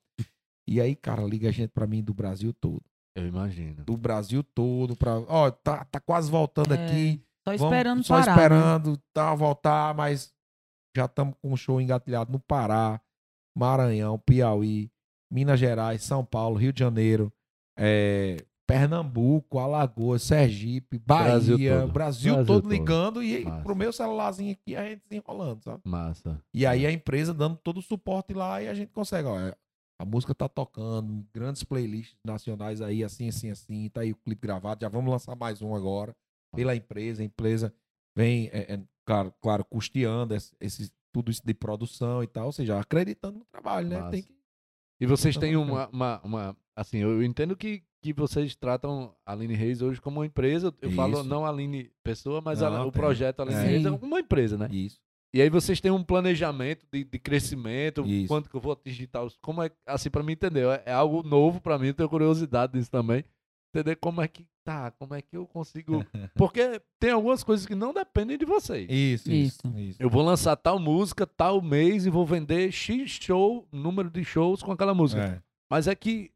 E 0.66 0.80
aí, 0.80 0.94
cara, 0.94 1.22
liga 1.22 1.50
gente 1.52 1.70
pra 1.70 1.86
mim 1.86 2.02
do 2.02 2.14
Brasil 2.14 2.52
todo. 2.54 2.82
Eu 3.16 3.26
imagino. 3.26 3.84
Do 3.84 3.96
Brasil 3.96 4.42
todo. 4.42 4.96
Pra, 4.96 5.18
ó, 5.20 5.50
tá, 5.50 5.84
tá 5.84 6.00
quase 6.00 6.30
voltando 6.30 6.74
É, 6.74 6.84
aqui. 6.86 7.20
Só 7.46 7.56
Vamos- 7.56 7.62
esperando 7.74 8.02
só 8.04 8.14
parar. 8.14 8.26
né? 8.26 8.32
esperando 8.32 9.02
tá, 9.12 9.34
voltar, 9.34 9.94
mas 9.94 10.32
já 10.96 11.04
estamos 11.04 11.34
com 11.42 11.52
um 11.52 11.56
show 11.56 11.80
engatilhado 11.80 12.32
no 12.32 12.40
Pará, 12.40 13.00
Maranhão, 13.56 14.18
Piauí, 14.18 14.90
Minas 15.30 15.60
Gerais, 15.60 16.02
São 16.02 16.24
Paulo, 16.24 16.56
Rio 16.56 16.72
de 16.72 16.80
Janeiro, 16.80 17.32
é, 17.78 18.36
Pernambuco, 18.66 19.58
Alagoas, 19.58 20.22
Sergipe, 20.22 20.98
Bahia, 20.98 21.24
Brasil 21.32 21.56
Brasil, 21.58 21.66
todo. 21.66 21.80
todo, 21.88 21.92
Brasil 21.92 22.44
todo. 22.46 22.68
ligando 22.70 23.22
e 23.22 23.44
Massa. 23.44 23.62
pro 23.62 23.76
meu 23.76 23.92
celularzinho 23.92 24.52
aqui 24.52 24.74
a 24.74 24.84
gente 24.88 25.02
desenrolando, 25.08 25.62
sabe? 25.62 25.82
Massa. 25.84 26.40
E 26.52 26.64
aí 26.66 26.86
a 26.86 26.92
empresa 26.92 27.34
dando 27.34 27.56
todo 27.56 27.78
o 27.78 27.82
suporte 27.82 28.32
lá 28.32 28.62
e 28.62 28.68
a 28.68 28.74
gente 28.74 28.90
consegue, 28.92 29.28
ó, 29.28 29.38
é, 29.38 29.54
a 30.00 30.04
música 30.04 30.34
tá 30.34 30.48
tocando, 30.48 31.24
grandes 31.32 31.62
playlists 31.62 32.16
nacionais 32.24 32.80
aí, 32.80 33.04
assim, 33.04 33.28
assim, 33.28 33.50
assim, 33.50 33.88
tá 33.90 34.00
aí 34.00 34.12
o 34.12 34.16
clipe 34.16 34.46
gravado, 34.46 34.80
já 34.82 34.88
vamos 34.88 35.10
lançar 35.10 35.36
mais 35.36 35.60
um 35.62 35.74
agora, 35.74 36.14
pela 36.54 36.74
empresa, 36.74 37.22
a 37.22 37.24
empresa 37.24 37.72
vem, 38.16 38.48
é, 38.52 38.74
é, 38.74 38.80
claro, 39.06 39.32
claro, 39.40 39.64
custeando 39.64 40.34
esse, 40.34 40.54
esse- 40.60 40.92
tudo 41.12 41.30
isso 41.30 41.42
de 41.44 41.54
produção 41.54 42.22
e 42.24 42.26
tal, 42.26 42.46
ou 42.46 42.52
seja, 42.52 42.78
acreditando 42.80 43.38
no 43.38 43.44
trabalho, 43.44 43.88
né? 43.88 44.10
Que... 44.10 44.26
E 45.00 45.06
vocês 45.06 45.36
têm 45.36 45.56
uma, 45.56 45.88
uma, 45.88 46.20
uma- 46.24 46.56
Assim, 46.76 46.98
eu 46.98 47.22
entendo 47.22 47.56
que, 47.56 47.84
que 48.12 48.20
vocês 48.20 48.54
tratam 48.54 49.14
a 49.24 49.32
Aline 49.32 49.54
Reis 49.54 49.80
hoje 49.80 50.00
como 50.00 50.20
uma 50.20 50.26
empresa. 50.26 50.74
Eu 50.82 50.90
falo 50.92 51.14
Isso. 51.20 51.24
não 51.28 51.44
a 51.46 51.48
Aline 51.48 51.90
Pessoa, 52.02 52.40
mas 52.44 52.62
a- 52.62 52.68
Não, 52.70 52.88
o 52.88 52.92
tem. 52.92 53.00
projeto 53.00 53.40
Aline 53.40 53.60
É. 53.60 53.64
Reis 53.64 53.86
é 53.86 53.90
uma 53.90 54.20
empresa, 54.20 54.58
né? 54.58 54.68
Isso. 54.70 54.98
E 55.32 55.40
aí 55.42 55.48
vocês 55.50 55.80
têm 55.80 55.90
um 55.90 56.04
planejamento 56.04 56.86
de, 56.92 57.02
de 57.02 57.18
crescimento, 57.18 58.02
Isso. 58.06 58.28
quanto 58.28 58.48
que 58.48 58.54
eu 58.54 58.60
vou 58.60 58.72
atingir 58.72 59.06
tal. 59.08 59.28
Como 59.42 59.62
é, 59.62 59.70
assim, 59.86 60.08
pra 60.10 60.22
mim 60.22 60.32
entender, 60.32 60.64
é, 60.66 60.82
é 60.86 60.92
algo 60.92 61.22
novo 61.22 61.60
pra 61.60 61.78
mim, 61.78 61.88
eu 61.88 61.94
tenho 61.94 62.08
curiosidade 62.08 62.72
disso 62.74 62.90
também. 62.90 63.24
Entender 63.74 63.96
como 63.96 64.20
é 64.20 64.28
que 64.28 64.46
tá, 64.64 64.92
como 64.92 65.14
é 65.14 65.20
que 65.20 65.36
eu 65.36 65.46
consigo. 65.46 66.04
Porque 66.36 66.80
tem 67.00 67.10
algumas 67.10 67.42
coisas 67.42 67.66
que 67.66 67.74
não 67.74 67.92
dependem 67.92 68.38
de 68.38 68.44
vocês. 68.44 68.86
Isso, 68.88 69.32
isso, 69.32 69.66
Isso. 69.66 69.78
isso. 69.78 70.02
Eu 70.02 70.08
vou 70.08 70.22
lançar 70.22 70.54
tal 70.56 70.78
música, 70.78 71.26
tal 71.26 71.60
mês 71.60 72.06
e 72.06 72.10
vou 72.10 72.24
vender 72.24 72.70
X 72.70 73.10
show, 73.20 73.66
número 73.72 74.08
de 74.10 74.22
shows 74.24 74.62
com 74.62 74.70
aquela 74.70 74.94
música. 74.94 75.22
É. 75.22 75.42
Mas 75.68 75.88
é 75.88 75.94
que 75.96 76.30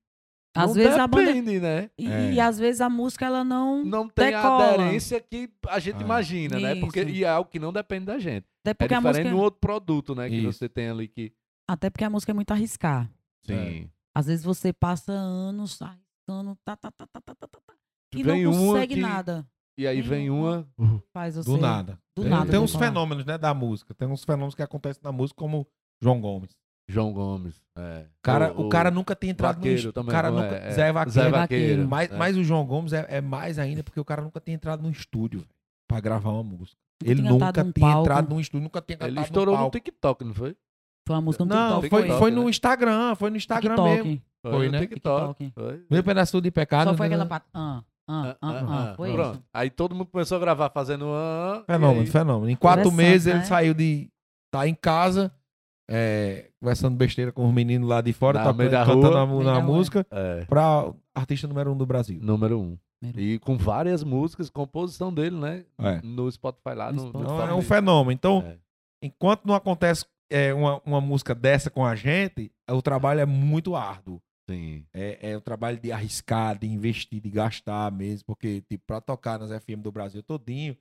às 0.58 0.66
não 0.68 0.74
vezes 0.74 0.96
depende, 0.96 1.56
a 1.56 1.60
banda... 1.60 1.60
né? 1.60 1.90
E, 1.98 2.06
é. 2.06 2.32
e, 2.32 2.40
às 2.40 2.58
vezes 2.58 2.80
a 2.80 2.90
música 2.90 3.26
ela 3.26 3.44
não 3.44 3.84
não 3.84 4.08
tem 4.08 4.32
decola. 4.32 4.64
a 4.64 4.74
aderência 4.74 5.20
que 5.20 5.50
a 5.68 5.78
gente 5.78 5.98
ah. 5.98 6.02
imagina, 6.02 6.56
Isso. 6.56 6.66
né? 6.66 6.74
Porque 6.76 7.02
e 7.02 7.24
é 7.24 7.28
algo 7.28 7.50
que 7.50 7.58
não 7.58 7.72
depende 7.72 8.06
da 8.06 8.18
gente. 8.18 8.46
Até 8.64 8.74
porque 8.74 8.94
é 8.94 8.96
diferente 8.96 9.16
a 9.16 9.22
música... 9.22 9.30
no 9.30 9.42
outro 9.42 9.60
produto, 9.60 10.14
né? 10.14 10.28
Isso. 10.28 10.36
Que 10.36 10.46
você 10.46 10.68
tem 10.68 10.90
ali 10.90 11.08
que 11.08 11.32
até 11.68 11.90
porque 11.90 12.04
a 12.04 12.10
música 12.10 12.32
é 12.32 12.34
muito 12.34 12.50
arriscar. 12.50 13.10
Sim. 13.44 13.54
É. 13.54 13.88
Às 14.14 14.26
vezes 14.26 14.44
você 14.44 14.72
passa 14.72 15.12
anos 15.12 15.80
arriscando, 15.82 16.56
tá, 16.64 16.76
tá, 16.76 16.90
tá, 16.90 17.06
tá, 17.06 17.20
tá, 17.20 17.34
tá, 17.34 17.46
tá, 17.46 17.58
tá 17.66 17.74
e 18.14 18.22
vem 18.22 18.44
não 18.44 18.52
consegue 18.52 18.94
que... 18.94 19.00
nada. 19.00 19.46
E 19.76 19.86
aí 19.86 20.00
vem, 20.00 20.28
uma 20.28 20.66
faz 21.12 21.36
você... 21.36 21.48
do 21.48 21.56
nada. 21.56 22.00
Do 22.16 22.24
nada. 22.24 22.50
Tem 22.50 22.58
uns 22.58 22.74
fenômenos, 22.74 23.24
né, 23.24 23.38
da 23.38 23.54
música. 23.54 23.94
Tem 23.94 24.08
uns 24.08 24.24
fenômenos 24.24 24.54
que 24.54 24.62
acontecem 24.62 25.00
na 25.04 25.12
música 25.12 25.38
como 25.38 25.68
João 26.02 26.20
Gomes. 26.20 26.56
João 26.88 27.12
Gomes. 27.12 27.60
É. 27.76 28.06
Cara, 28.22 28.52
o, 28.56 28.68
cara 28.68 28.90
nunca 28.90 29.14
tem 29.14 29.30
entrado 29.30 29.60
no 29.60 29.66
estúdio. 29.66 29.92
também. 29.92 30.08
O 30.08 30.12
cara 30.12 30.30
nunca. 30.30 30.56
é, 30.56 30.68
é. 30.68 30.70
Zé 30.72 30.92
Vaqueiro. 30.92 31.10
Zé 31.10 31.30
Vaqueiro. 31.30 31.88
Mas, 31.88 32.10
é. 32.10 32.16
mas 32.16 32.36
o 32.36 32.42
João 32.42 32.64
Gomes 32.66 32.92
é, 32.92 33.06
é 33.08 33.20
mais 33.20 33.58
ainda 33.58 33.84
porque 33.84 34.00
o 34.00 34.04
cara 34.04 34.22
nunca 34.22 34.40
tem 34.40 34.54
entrado 34.54 34.82
no 34.82 34.90
estúdio 34.90 35.40
velho, 35.40 35.50
pra 35.86 36.00
gravar 36.00 36.30
uma 36.30 36.42
música. 36.42 36.76
Nunca 37.00 37.12
Ele 37.12 37.20
tinha 37.20 37.32
nunca 37.32 37.52
tinha 37.52 37.72
palco. 37.72 38.00
entrado 38.00 38.28
num 38.30 38.40
estúdio, 38.40 38.62
nunca 38.64 38.82
cantado 38.82 39.10
Ele 39.10 39.16
no 39.20 39.22
estourou 39.22 39.54
no 39.54 39.60
palco. 39.60 39.76
TikTok, 39.78 40.24
não 40.24 40.34
foi? 40.34 40.56
Foi 41.06 41.14
uma 41.16 41.22
música 41.22 41.44
no 41.44 41.54
Não, 41.54 41.80
TikTok. 41.80 41.88
foi, 41.90 42.00
TikTok, 42.02 42.18
foi 42.18 42.30
né? 42.30 42.36
no 42.36 42.48
Instagram, 42.48 43.14
foi 43.14 43.30
no 43.30 43.36
Instagram 43.36 43.74
TikTok. 43.76 43.90
mesmo. 44.08 44.22
Foi, 44.42 44.52
Foi, 44.52 44.66
no 44.66 44.72
né? 44.72 44.80
TikTok. 44.80 45.34
TikTok. 45.44 45.52
Foi. 45.54 45.84
Meu 45.90 46.02
pedaço 46.04 46.40
de 46.40 46.50
pecado. 46.50 46.90
Só 46.90 46.96
foi 46.96 47.08
né? 47.08 47.14
aquela 47.14 47.28
parte. 47.28 47.46
Ah, 47.54 47.82
ah, 48.08 48.36
ah, 48.40 48.64
ah, 48.90 48.94
foi 48.96 49.12
Pronto. 49.12 49.34
isso. 49.34 49.44
Aí 49.52 49.70
todo 49.70 49.94
mundo 49.94 50.06
começou 50.06 50.36
a 50.36 50.40
gravar 50.40 50.70
fazendo. 50.70 51.06
Ah, 51.12 51.62
Fenômeno, 51.66 52.00
aí- 52.00 52.06
fenômeno. 52.06 52.50
Em 52.50 52.56
quatro 52.56 52.90
meses 52.90 53.26
ele 53.26 53.38
né? 53.40 53.44
saiu 53.44 53.74
de. 53.74 54.08
tá 54.50 54.66
em 54.66 54.74
casa, 54.74 55.32
é, 55.90 56.50
conversando 56.60 56.96
besteira 56.96 57.32
com 57.32 57.46
os 57.48 57.54
meninos 57.54 57.88
lá 57.88 58.00
de 58.00 58.12
fora, 58.12 58.38
Na 58.44 58.52
da 58.52 58.84
cantando 58.84 59.08
rua. 59.08 59.40
a, 59.40 59.44
na 59.44 59.52
rua. 59.54 59.62
música, 59.62 60.06
É, 60.10 60.44
pra 60.44 60.92
artista 61.14 61.46
número 61.48 61.72
um 61.72 61.76
do 61.76 61.86
Brasil. 61.86 62.18
número 62.22 62.60
um. 62.60 62.78
Número 63.00 63.20
E 63.20 63.38
com 63.38 63.56
várias 63.56 64.02
músicas, 64.02 64.50
composição 64.50 65.12
dele, 65.14 65.36
né? 65.36 65.64
É. 65.78 66.00
No 66.02 66.30
Spotify 66.30 66.74
lá. 66.74 66.92
No, 66.92 67.04
No 67.04 67.12
no 67.12 67.20
Então, 67.20 67.22
Spotify. 67.36 67.50
é 67.50 67.54
um 67.54 67.62
fenômeno. 67.62 68.12
Então, 68.12 68.42
É. 68.46 68.58
enquanto 69.02 69.46
não 69.46 69.54
acontece 69.54 70.04
é, 70.30 70.52
uma, 70.52 70.82
uma 70.84 71.00
música 71.00 71.34
dessa 71.34 71.70
com 71.70 71.86
a 71.86 71.94
gente, 71.94 72.50
o 72.68 72.82
trabalho 72.82 73.20
é 73.20 73.26
muito 73.26 73.74
árduo. 73.76 74.20
Sim. 74.50 74.84
É, 74.92 75.30
é 75.32 75.36
o 75.36 75.40
trabalho 75.40 75.78
de 75.78 75.92
arriscar, 75.92 76.58
de 76.58 76.66
investir, 76.66 77.20
de 77.20 77.30
gastar 77.30 77.90
mesmo, 77.92 78.24
porque, 78.26 78.62
tipo, 78.68 78.84
pra 78.86 79.00
tocar 79.00 79.38
nas 79.38 79.50
FM 79.62 79.80
do 79.82 79.92
Brasil 79.92 80.22
todinho, 80.22 80.76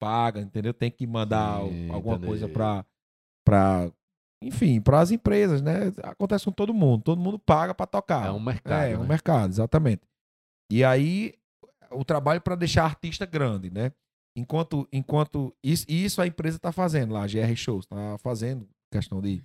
paga, 0.00 0.40
entendeu? 0.40 0.72
Tem 0.74 0.90
que 0.90 1.06
mandar 1.06 1.60
Sim, 1.62 1.90
alguma 1.90 2.14
entendi. 2.16 2.26
coisa 2.28 2.48
para 2.48 2.84
para 3.46 3.90
enfim, 4.42 4.80
para 4.80 5.00
as 5.00 5.10
empresas, 5.10 5.62
né? 5.62 5.92
Acontece 6.02 6.44
com 6.44 6.52
todo 6.52 6.74
mundo, 6.74 7.02
todo 7.02 7.20
mundo 7.20 7.38
paga 7.38 7.74
para 7.74 7.86
tocar. 7.86 8.26
É 8.26 8.30
um 8.30 8.40
mercado. 8.40 8.82
É, 8.82 8.92
é 8.92 8.98
um 8.98 9.02
né? 9.02 9.08
mercado, 9.08 9.50
exatamente. 9.50 10.02
E 10.70 10.84
aí, 10.84 11.34
o 11.90 12.04
trabalho 12.04 12.40
para 12.40 12.54
deixar 12.54 12.84
artista 12.84 13.24
grande, 13.24 13.70
né? 13.70 13.92
Enquanto, 14.36 14.86
enquanto 14.92 15.54
isso, 15.64 15.86
isso 15.88 16.20
a 16.20 16.26
empresa 16.26 16.56
está 16.56 16.70
fazendo 16.70 17.14
lá, 17.14 17.24
a 17.24 17.26
GR 17.26 17.54
Shows, 17.56 17.86
está 17.86 18.18
fazendo 18.18 18.68
questão 18.92 19.20
de 19.22 19.42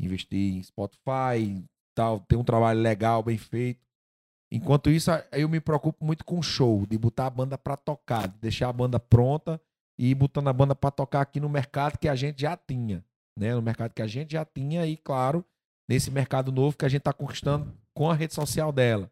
investir 0.00 0.54
em 0.54 0.62
Spotify, 0.62 1.62
tal, 1.94 2.20
ter 2.20 2.36
um 2.36 2.44
trabalho 2.44 2.80
legal, 2.80 3.22
bem 3.22 3.36
feito. 3.36 3.80
Enquanto 4.50 4.90
isso, 4.90 5.10
eu 5.32 5.48
me 5.48 5.60
preocupo 5.60 6.04
muito 6.04 6.24
com 6.24 6.38
o 6.38 6.42
show, 6.42 6.86
de 6.86 6.96
botar 6.98 7.26
a 7.26 7.30
banda 7.30 7.58
para 7.58 7.76
tocar, 7.76 8.28
de 8.28 8.38
deixar 8.38 8.68
a 8.68 8.72
banda 8.72 8.98
pronta 8.98 9.60
e 9.98 10.10
ir 10.10 10.14
botando 10.14 10.48
a 10.48 10.52
banda 10.52 10.74
para 10.74 10.90
tocar 10.90 11.20
aqui 11.20 11.38
no 11.40 11.48
mercado 11.48 11.98
que 11.98 12.08
a 12.08 12.14
gente 12.14 12.42
já 12.42 12.56
tinha, 12.56 13.04
né? 13.38 13.54
No 13.54 13.62
mercado 13.62 13.92
que 13.92 14.02
a 14.02 14.06
gente 14.06 14.32
já 14.32 14.44
tinha 14.44 14.86
e, 14.86 14.96
claro, 14.96 15.44
nesse 15.88 16.10
mercado 16.10 16.52
novo 16.52 16.76
que 16.76 16.84
a 16.84 16.88
gente 16.88 17.00
está 17.00 17.12
conquistando 17.12 17.72
com 17.94 18.10
a 18.10 18.14
rede 18.14 18.34
social 18.34 18.72
dela, 18.72 19.10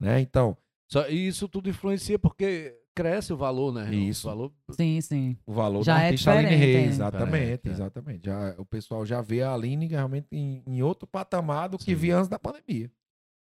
né? 0.00 0.20
Então, 0.20 0.56
Só, 0.90 1.08
e 1.08 1.28
isso 1.28 1.48
tudo 1.48 1.68
influencia 1.68 2.18
porque 2.18 2.78
cresce 2.94 3.32
o 3.32 3.36
valor, 3.36 3.72
né? 3.72 3.94
Isso. 3.94 4.26
O 4.26 4.30
valor 4.30 4.52
Sim, 4.70 5.00
sim. 5.02 5.36
o 5.46 5.52
valor 5.52 5.84
Já 5.84 5.96
da 5.96 6.02
é 6.02 6.06
artista 6.06 6.32
Aline 6.32 6.54
Reis, 6.56 6.76
é. 6.76 6.88
exatamente, 6.88 7.26
Diferente, 7.26 7.68
é. 7.68 7.70
exatamente. 7.70 8.24
Já, 8.24 8.54
o 8.58 8.64
pessoal 8.64 9.04
já 9.04 9.20
vê 9.20 9.42
a 9.42 9.52
Aline 9.52 9.86
realmente 9.86 10.28
em, 10.32 10.62
em 10.66 10.82
outro 10.82 11.06
patamar 11.06 11.68
do 11.68 11.76
que 11.78 11.84
Sim. 11.84 11.94
via 11.94 12.16
antes 12.16 12.28
da 12.28 12.38
pandemia. 12.38 12.90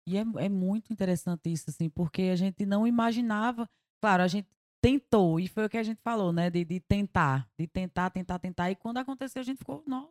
E 0.07 0.17
é, 0.17 0.25
é 0.37 0.49
muito 0.49 0.91
interessante 0.91 1.51
isso, 1.51 1.69
assim, 1.69 1.89
porque 1.89 2.23
a 2.23 2.35
gente 2.35 2.65
não 2.65 2.87
imaginava. 2.87 3.69
Claro, 4.01 4.23
a 4.23 4.27
gente 4.27 4.47
tentou, 4.83 5.39
e 5.39 5.47
foi 5.47 5.65
o 5.65 5.69
que 5.69 5.77
a 5.77 5.83
gente 5.83 6.01
falou, 6.03 6.33
né? 6.33 6.49
De, 6.49 6.65
de 6.65 6.81
tentar, 6.81 7.47
de 7.57 7.65
tentar, 7.65 8.09
tentar, 8.09 8.37
tentar. 8.37 8.69
E 8.69 8.75
quando 8.75 8.97
aconteceu, 8.97 9.39
a 9.39 9.45
gente 9.45 9.59
ficou, 9.59 9.81
nossa, 9.87 10.09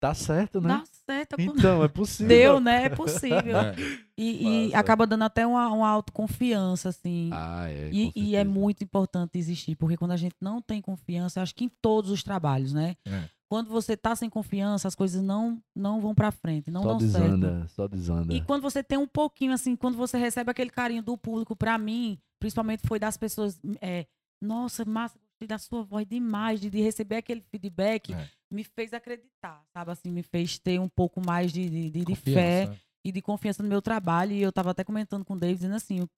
Dá 0.00 0.12
certo, 0.14 0.60
né? 0.60 0.66
dá 0.66 0.84
certo. 1.06 1.36
Então, 1.38 1.84
é 1.84 1.86
possível. 1.86 2.28
Deu, 2.28 2.58
né? 2.58 2.86
É 2.86 2.88
possível. 2.88 3.56
É. 3.56 3.76
E, 4.18 4.70
e 4.70 4.74
acaba 4.74 5.06
dando 5.06 5.22
até 5.22 5.46
uma, 5.46 5.68
uma 5.68 5.88
autoconfiança, 5.88 6.88
assim. 6.88 7.30
Ah, 7.32 7.70
é. 7.70 7.88
E, 7.92 8.12
e 8.16 8.34
é 8.34 8.42
muito 8.42 8.82
importante 8.82 9.38
existir, 9.38 9.76
porque 9.76 9.96
quando 9.96 10.10
a 10.10 10.16
gente 10.16 10.34
não 10.40 10.60
tem 10.60 10.82
confiança, 10.82 11.38
eu 11.38 11.44
acho 11.44 11.54
que 11.54 11.64
em 11.64 11.68
todos 11.80 12.10
os 12.10 12.24
trabalhos, 12.24 12.72
né? 12.72 12.96
É. 13.06 13.22
Quando 13.48 13.68
você 13.68 13.96
tá 13.96 14.16
sem 14.16 14.28
confiança, 14.28 14.88
as 14.88 14.96
coisas 14.96 15.22
não, 15.22 15.62
não 15.72 16.00
vão 16.00 16.16
pra 16.16 16.32
frente, 16.32 16.68
não 16.68 16.82
Só 16.82 16.88
dão 16.88 17.00
certo. 17.00 17.24
desanda, 17.24 17.66
só 17.68 17.86
desanda. 17.86 18.34
E 18.34 18.40
quando 18.40 18.62
você 18.62 18.82
tem 18.82 18.98
um 18.98 19.06
pouquinho, 19.06 19.52
assim, 19.52 19.76
quando 19.76 19.96
você 19.96 20.18
recebe 20.18 20.50
aquele 20.50 20.70
carinho 20.70 21.02
do 21.02 21.16
público, 21.16 21.54
pra 21.54 21.78
mim, 21.78 22.18
principalmente 22.42 22.84
foi 22.88 22.98
das 22.98 23.16
pessoas, 23.16 23.60
é, 23.80 24.04
nossa, 24.42 24.84
massa, 24.84 25.16
gostei 25.16 25.46
da 25.46 25.58
sua 25.58 25.84
voz 25.84 26.04
demais, 26.04 26.60
de, 26.60 26.68
de 26.68 26.80
receber 26.82 27.16
aquele 27.16 27.40
feedback, 27.40 28.12
É. 28.12 28.28
me 28.50 28.64
fez 28.64 28.92
acreditar, 28.92 29.64
sabe? 29.72 29.92
Assim, 29.92 30.10
me 30.10 30.24
fez 30.24 30.58
ter 30.58 30.80
um 30.80 30.88
pouco 30.88 31.24
mais 31.24 31.52
de, 31.52 31.70
de, 31.70 31.90
de- 31.90 32.04
de 32.04 32.14
fé 32.16 32.66
Confiança. 32.66 32.82
e 33.04 33.12
de 33.12 33.22
confiança 33.22 33.62
no 33.62 33.68
meu 33.68 33.80
trabalho. 33.80 34.32
E 34.32 34.42
eu 34.42 34.50
tava 34.52 34.72
até 34.72 34.82
comentando 34.82 35.24
com 35.24 35.34
o 35.34 35.38
David, 35.38 35.58
dizendo 35.58 35.76
assim, 35.76 36.08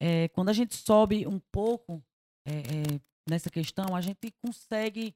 é, 0.00 0.28
quando 0.28 0.48
a 0.48 0.52
gente 0.52 0.76
sobe 0.76 1.26
um 1.26 1.40
pouco 1.50 2.00
é, 2.46 2.52
é, 2.58 3.00
nessa 3.28 3.50
questão, 3.50 3.96
a 3.96 4.00
gente 4.00 4.32
consegue 4.40 5.12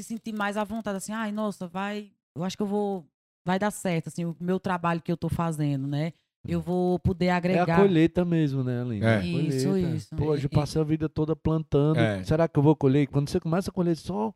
se 0.00 0.04
sentir 0.08 0.32
mais 0.32 0.56
à 0.56 0.64
vontade, 0.64 0.96
assim, 0.96 1.12
ai, 1.12 1.30
nossa, 1.30 1.68
vai, 1.68 2.12
eu 2.34 2.42
acho 2.42 2.56
que 2.56 2.62
eu 2.64 2.66
vou, 2.66 3.06
vai 3.46 3.60
dar 3.60 3.70
certo, 3.70 4.08
assim, 4.08 4.24
o 4.24 4.36
meu 4.40 4.58
trabalho 4.58 5.00
que 5.02 5.12
eu 5.12 5.16
tô 5.16 5.28
fazendo, 5.28 5.86
né? 5.86 6.12
Eu 6.46 6.60
vou 6.60 6.98
poder 6.98 7.26
É 7.26 7.30
agregar. 7.32 7.76
a 7.78 7.82
colheita 7.82 8.24
mesmo, 8.24 8.64
né, 8.64 8.80
Aline? 8.80 9.04
É. 9.04 9.22
Isso, 9.24 9.68
colheita. 9.68 9.90
isso. 9.96 10.16
Pô, 10.16 10.34
eu 10.34 10.48
passei 10.48 10.80
a 10.80 10.84
vida 10.84 11.08
toda 11.08 11.36
plantando. 11.36 11.98
É. 11.98 12.22
Será 12.24 12.48
que 12.48 12.58
eu 12.58 12.62
vou 12.62 12.74
colher? 12.74 13.06
Quando 13.08 13.28
você 13.28 13.38
começa 13.38 13.70
a 13.70 13.72
colher 13.74 13.94
só, 13.96 14.32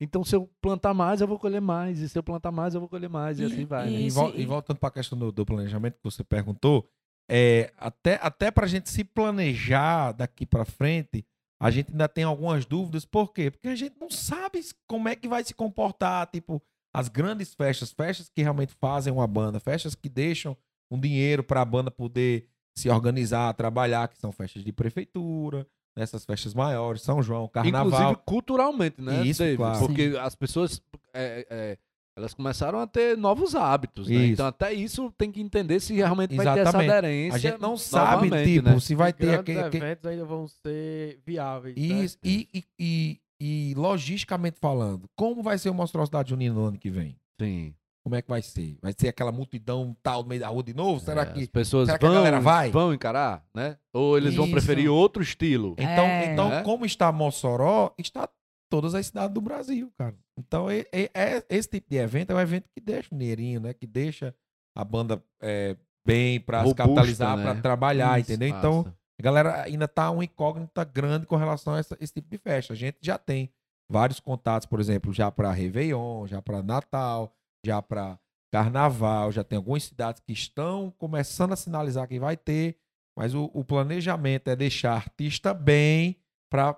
então 0.00 0.22
se 0.24 0.34
eu 0.36 0.48
plantar 0.60 0.94
mais, 0.94 1.20
eu 1.20 1.26
vou 1.26 1.38
colher 1.38 1.60
mais. 1.60 1.98
E 2.00 2.08
se 2.08 2.16
eu 2.16 2.22
plantar 2.22 2.52
mais, 2.52 2.74
eu 2.74 2.80
vou 2.80 2.88
colher 2.88 3.10
mais. 3.10 3.40
E, 3.40 3.42
E- 3.42 3.46
assim 3.46 3.64
vai, 3.64 3.86
né? 3.90 3.92
E, 3.98 4.08
e- 4.08 4.40
e 4.42 4.46
voltando 4.46 4.78
para 4.78 4.88
a 4.88 4.92
questão 4.92 5.18
do, 5.18 5.32
do 5.32 5.44
planejamento 5.44 5.94
que 5.94 6.04
você 6.04 6.22
perguntou, 6.22 6.88
é, 7.28 7.72
até, 7.76 8.18
até 8.22 8.50
para 8.50 8.64
a 8.64 8.68
gente 8.68 8.88
se 8.88 9.02
planejar 9.02 10.12
daqui 10.12 10.46
para 10.46 10.64
frente, 10.64 11.24
a 11.60 11.70
gente 11.70 11.90
ainda 11.90 12.08
tem 12.08 12.22
algumas 12.24 12.64
dúvidas. 12.64 13.04
Por 13.04 13.32
quê? 13.32 13.50
Porque 13.50 13.68
a 13.68 13.74
gente 13.76 13.96
não 14.00 14.08
sabe 14.08 14.60
como 14.88 15.08
é 15.08 15.16
que 15.16 15.28
vai 15.28 15.42
se 15.44 15.52
comportar, 15.54 16.26
tipo, 16.28 16.62
as 16.94 17.08
grandes 17.08 17.54
festas, 17.54 17.92
festas 17.92 18.28
que 18.28 18.40
realmente 18.42 18.72
fazem 18.80 19.12
uma 19.12 19.26
banda, 19.26 19.58
festas 19.60 19.94
que 19.96 20.08
deixam 20.08 20.56
um 20.90 20.98
dinheiro 20.98 21.42
para 21.42 21.60
a 21.60 21.64
banda 21.64 21.90
poder 21.90 22.46
se 22.74 22.88
organizar, 22.88 23.52
trabalhar, 23.54 24.08
que 24.08 24.18
são 24.18 24.32
festas 24.32 24.64
de 24.64 24.72
prefeitura, 24.72 25.66
nessas 25.96 26.24
festas 26.24 26.54
maiores, 26.54 27.02
São 27.02 27.22
João, 27.22 27.48
Carnaval. 27.48 27.86
Inclusive 27.86 28.20
culturalmente, 28.24 29.00
né? 29.00 29.24
Isso, 29.24 29.42
David? 29.42 29.56
claro. 29.58 29.78
Porque 29.78 30.16
as 30.20 30.34
pessoas 30.34 30.82
é, 31.12 31.46
é, 31.50 31.78
elas 32.16 32.34
começaram 32.34 32.78
a 32.78 32.86
ter 32.86 33.16
novos 33.16 33.54
hábitos, 33.54 34.08
né? 34.08 34.16
Isso. 34.16 34.32
Então 34.32 34.46
até 34.46 34.72
isso 34.72 35.12
tem 35.16 35.30
que 35.30 35.40
entender 35.40 35.80
se 35.80 35.94
realmente 35.94 36.34
vai 36.34 36.46
ter 36.46 36.60
essa 36.60 36.60
Exatamente. 36.62 36.90
aderência. 36.90 37.36
a 37.36 37.38
gente 37.38 37.60
não 37.60 37.76
sabe, 37.76 38.26
novamente, 38.28 38.52
tipo, 38.54 38.68
né? 38.68 38.80
se 38.80 38.94
vai 38.94 39.12
ter 39.12 39.38
aquele, 39.38 39.58
eventos 39.58 40.06
ainda 40.06 40.24
vão 40.24 40.46
ser 40.48 41.20
viáveis. 41.24 41.76
né? 41.76 41.82
Isso, 41.82 42.18
e, 42.22 42.48
e, 42.52 42.64
e, 42.78 43.20
e 43.40 43.74
logisticamente 43.74 44.58
falando, 44.60 45.08
como 45.16 45.42
vai 45.42 45.58
ser 45.58 45.70
o 45.70 45.74
Monstruosidade 45.74 46.30
Junina 46.30 46.54
no 46.54 46.64
ano 46.66 46.78
que 46.78 46.90
vem? 46.90 47.16
Sim. 47.40 47.74
Como 48.02 48.14
é 48.14 48.22
que 48.22 48.28
vai 48.28 48.40
ser? 48.42 48.78
Vai 48.80 48.94
ser 48.98 49.08
aquela 49.08 49.30
multidão 49.30 49.94
tal 50.02 50.22
no 50.22 50.28
meio 50.28 50.40
da 50.40 50.48
rua 50.48 50.62
de 50.62 50.72
novo? 50.74 51.00
Será 51.00 51.22
É, 51.22 51.26
que. 51.26 51.40
as 51.42 51.48
pessoas 51.48 51.86
será 51.86 51.98
que 51.98 52.04
a 52.06 52.08
vão, 52.08 52.16
galera 52.18 52.40
vai? 52.40 52.70
vão 52.70 52.94
encarar, 52.94 53.44
né? 53.54 53.76
Ou 53.92 54.16
eles 54.16 54.34
vão 54.34 54.46
Isso. 54.46 54.54
preferir 54.54 54.90
outro 54.90 55.22
estilo? 55.22 55.74
Então, 55.78 56.04
É. 56.04 56.32
então 56.32 56.52
É. 56.52 56.62
como 56.62 56.86
está 56.86 57.12
Mossoró, 57.12 57.92
está 57.98 58.28
todas 58.70 58.94
as 58.94 59.06
cidades 59.06 59.34
do 59.34 59.40
Brasil, 59.40 59.92
cara. 59.98 60.14
Então, 60.38 60.70
é, 60.70 60.86
é- 60.92 61.10
é- 61.12 61.44
esse 61.50 61.68
tipo 61.68 61.90
de 61.90 61.96
evento 61.96 62.30
é 62.32 62.34
um 62.34 62.40
evento 62.40 62.68
que 62.74 62.80
deixa 62.80 63.14
um 63.14 63.18
dinheirinho, 63.18 63.60
né? 63.60 63.74
Que 63.74 63.86
deixa 63.86 64.34
a 64.74 64.84
banda 64.84 65.22
é, 65.42 65.76
bem 66.06 66.40
para 66.40 66.64
se 66.66 66.74
capitalizar, 66.74 67.36
né? 67.36 67.42
para 67.42 67.60
trabalhar, 67.60 68.18
Isso. 68.20 68.32
entendeu? 68.32 68.48
Então, 68.56 68.78
Massa. 68.84 68.94
A 69.18 69.22
galera 69.22 69.62
ainda 69.64 69.86
tá 69.86 70.10
uma 70.10 70.24
incógnita 70.24 70.82
grande 70.82 71.26
com 71.26 71.36
relação 71.36 71.74
a 71.74 71.78
essa- 71.78 71.96
esse 72.00 72.14
tipo 72.14 72.30
de 72.30 72.38
festa. 72.38 72.72
A 72.72 72.76
gente 72.76 72.96
já 73.02 73.18
tem 73.18 73.50
vários 73.90 74.18
contatos, 74.18 74.64
por 74.66 74.80
exemplo, 74.80 75.12
já 75.12 75.30
para 75.30 75.52
Réveillon, 75.52 76.26
já 76.26 76.40
para 76.40 76.62
Natal, 76.62 77.30
já 77.64 77.80
para 77.80 78.18
Carnaval, 78.52 79.30
já 79.30 79.44
tem 79.44 79.56
algumas 79.56 79.84
cidades 79.84 80.20
que 80.26 80.32
estão 80.32 80.92
começando 80.98 81.52
a 81.52 81.56
sinalizar 81.56 82.08
que 82.08 82.18
vai 82.18 82.36
ter, 82.36 82.76
mas 83.16 83.34
o, 83.34 83.50
o 83.54 83.64
planejamento 83.64 84.48
é 84.48 84.56
deixar 84.56 84.94
artista 84.94 85.54
bem 85.54 86.16
para 86.50 86.76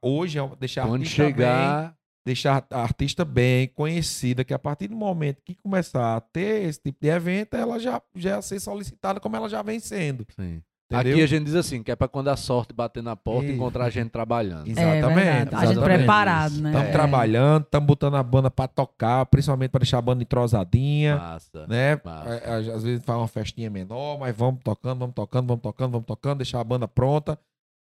hoje 0.00 0.38
é 0.38 0.56
deixar 0.56 0.86
Quando 0.86 1.02
artista 1.02 1.22
bem, 1.24 1.32
chegar, 1.32 1.96
deixar 2.26 2.66
a 2.70 2.82
artista 2.82 3.24
bem 3.24 3.68
conhecida, 3.68 4.44
que 4.44 4.54
a 4.54 4.58
partir 4.58 4.88
do 4.88 4.96
momento 4.96 5.42
que 5.42 5.54
começar 5.54 6.16
a 6.16 6.20
ter 6.20 6.68
esse 6.68 6.80
tipo 6.80 6.98
de 7.00 7.08
evento, 7.08 7.54
ela 7.54 7.78
já 7.78 8.00
já 8.14 8.40
ser 8.42 8.60
solicitada 8.60 9.20
como 9.20 9.36
ela 9.36 9.48
já 9.48 9.62
vem 9.62 9.80
sendo. 9.80 10.26
sim. 10.34 10.62
Entendeu? 10.94 11.12
Aqui 11.14 11.22
a 11.22 11.26
gente 11.26 11.44
diz 11.44 11.54
assim, 11.54 11.82
que 11.82 11.90
é 11.90 11.96
pra 11.96 12.06
quando 12.08 12.28
a 12.28 12.36
sorte 12.36 12.72
bater 12.72 13.02
na 13.02 13.16
porta 13.16 13.46
Isso. 13.46 13.54
encontrar 13.54 13.84
a 13.86 13.90
gente 13.90 14.10
trabalhando. 14.10 14.66
É 14.68 14.70
Exatamente, 14.70 15.14
verdade. 15.24 15.54
A 15.64 15.66
gente 15.72 15.82
preparado, 15.84 16.54
né? 16.60 16.70
Estamos 16.70 16.88
É. 16.88 16.92
trabalhando, 16.92 17.62
estamos 17.64 17.86
botando 17.86 18.14
a 18.16 18.22
banda 18.22 18.50
pra 18.50 18.68
tocar, 18.68 19.26
principalmente 19.26 19.70
para 19.70 19.78
deixar 19.80 19.98
a 19.98 20.02
banda 20.02 20.22
entrosadinha, 20.22 21.16
Massa. 21.16 21.66
né? 21.66 22.00
massa. 22.04 22.30
É, 22.34 22.50
é, 22.50 22.54
Às 22.74 22.82
vezes 22.82 23.04
faz 23.04 23.18
uma 23.18 23.28
festinha 23.28 23.70
menor, 23.70 24.18
mas 24.18 24.36
vamos 24.36 24.60
tocando, 24.62 24.98
vamos 25.00 25.14
tocando, 25.14 25.46
vamos 25.46 25.62
tocando, 25.62 25.90
vamos 25.92 26.06
tocando, 26.06 26.38
deixar 26.38 26.60
a 26.60 26.64
banda 26.64 26.86
pronta 26.88 27.38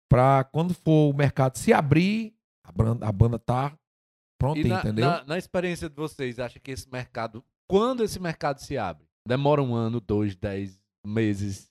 para 0.10 0.44
quando 0.46 0.74
for 0.74 1.10
o 1.10 1.14
mercado 1.16 1.58
se 1.58 1.74
abrir, 1.74 2.34
a 2.64 2.72
banda, 2.72 3.06
a 3.08 3.12
banda 3.12 3.38
tá 3.40 3.74
pronta, 4.40 4.60
E 4.60 4.64
na, 4.66 4.80
entendeu? 4.80 5.06
na- 5.06 5.24
na 5.26 5.38
experiência 5.38 5.90
de 5.90 5.96
vocês, 5.96 6.40
acha 6.40 6.60
que 6.60 6.72
esse 6.72 6.88
mercado, 6.92 7.44
quando 7.68 8.04
esse 8.04 8.20
mercado 8.20 8.60
se 8.60 8.78
abre? 8.78 9.06
Demora 9.28 9.62
um 9.62 9.74
ano, 9.76 10.00
dois, 10.00 10.36
dez 10.36 10.80
meses? 11.06 11.70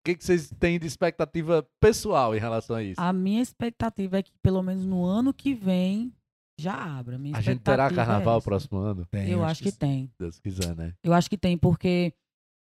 O 0.00 0.04
que, 0.04 0.14
que 0.16 0.24
vocês 0.24 0.50
têm 0.58 0.78
de 0.78 0.86
expectativa 0.86 1.66
pessoal 1.80 2.34
em 2.34 2.38
relação 2.38 2.76
a 2.76 2.82
isso? 2.82 3.00
A 3.00 3.12
minha 3.12 3.42
expectativa 3.42 4.18
é 4.18 4.22
que 4.22 4.32
pelo 4.42 4.62
menos 4.62 4.84
no 4.84 5.04
ano 5.04 5.34
que 5.34 5.54
vem 5.54 6.12
já 6.58 6.74
abra. 6.74 7.18
Minha 7.18 7.36
a 7.36 7.40
gente 7.40 7.60
terá 7.60 7.84
expectativa 7.84 8.02
é 8.02 8.04
carnaval 8.06 8.38
essa. 8.38 8.44
próximo 8.44 8.78
ano? 8.78 9.06
Tem, 9.06 9.28
Eu 9.28 9.44
acho 9.44 9.62
que 9.62 9.70
sim. 9.70 9.76
tem. 9.78 10.06
Se 10.06 10.18
Deus 10.18 10.38
quiser, 10.38 10.74
né? 10.74 10.94
Eu 11.02 11.12
acho 11.12 11.28
que 11.28 11.36
tem, 11.36 11.56
porque. 11.58 12.12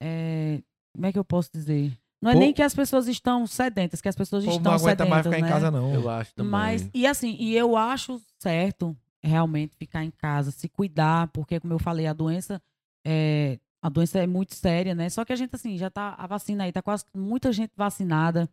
é, 0.02 0.62
como 0.94 1.06
é 1.06 1.12
que 1.12 1.18
eu 1.20 1.24
posso 1.26 1.50
dizer? 1.54 1.98
Não 2.22 2.30
é 2.30 2.34
Pô- 2.34 2.40
nem 2.40 2.54
que 2.54 2.62
as 2.62 2.76
pessoas 2.76 3.08
estão 3.08 3.48
sedentas, 3.48 4.00
que 4.02 4.10
as 4.10 4.16
pessoas 4.16 4.44
estão 4.44 4.60
não 4.62 4.74
aguenta 4.74 5.04
sedentas, 5.06 5.10
mais 5.10 5.26
ficar 5.26 5.40
né? 5.42 5.48
em 5.48 5.50
casa, 5.52 5.72
não. 5.72 5.94
Eu 5.94 6.10
acho 6.10 6.36
também. 6.36 6.52
Mas, 6.52 6.90
e 6.94 7.08
assim, 7.08 7.36
e 7.40 7.56
eu 7.56 7.76
acho 7.76 8.22
certo 8.38 8.96
realmente 9.24 9.76
ficar 9.76 10.04
em 10.04 10.12
casa, 10.12 10.52
se 10.52 10.68
cuidar, 10.70 11.30
porque, 11.30 11.60
como 11.60 11.74
eu 11.74 11.80
falei, 11.80 12.06
a 12.06 12.14
doença 12.14 12.62
é, 13.06 13.58
a 13.82 13.90
doença 13.90 14.20
é 14.20 14.28
muito 14.28 14.54
séria, 14.56 14.94
né? 14.96 15.10
Só 15.10 15.26
que 15.26 15.34
a 15.34 15.36
gente, 15.36 15.56
assim, 15.56 15.78
já 15.78 15.90
tá, 15.90 16.16
a 16.18 16.28
vacina 16.28 16.64
aí, 16.66 16.72
tá 16.72 16.82
quase 16.82 17.04
muita 17.16 17.52
gente 17.52 17.72
vacinada, 17.76 18.50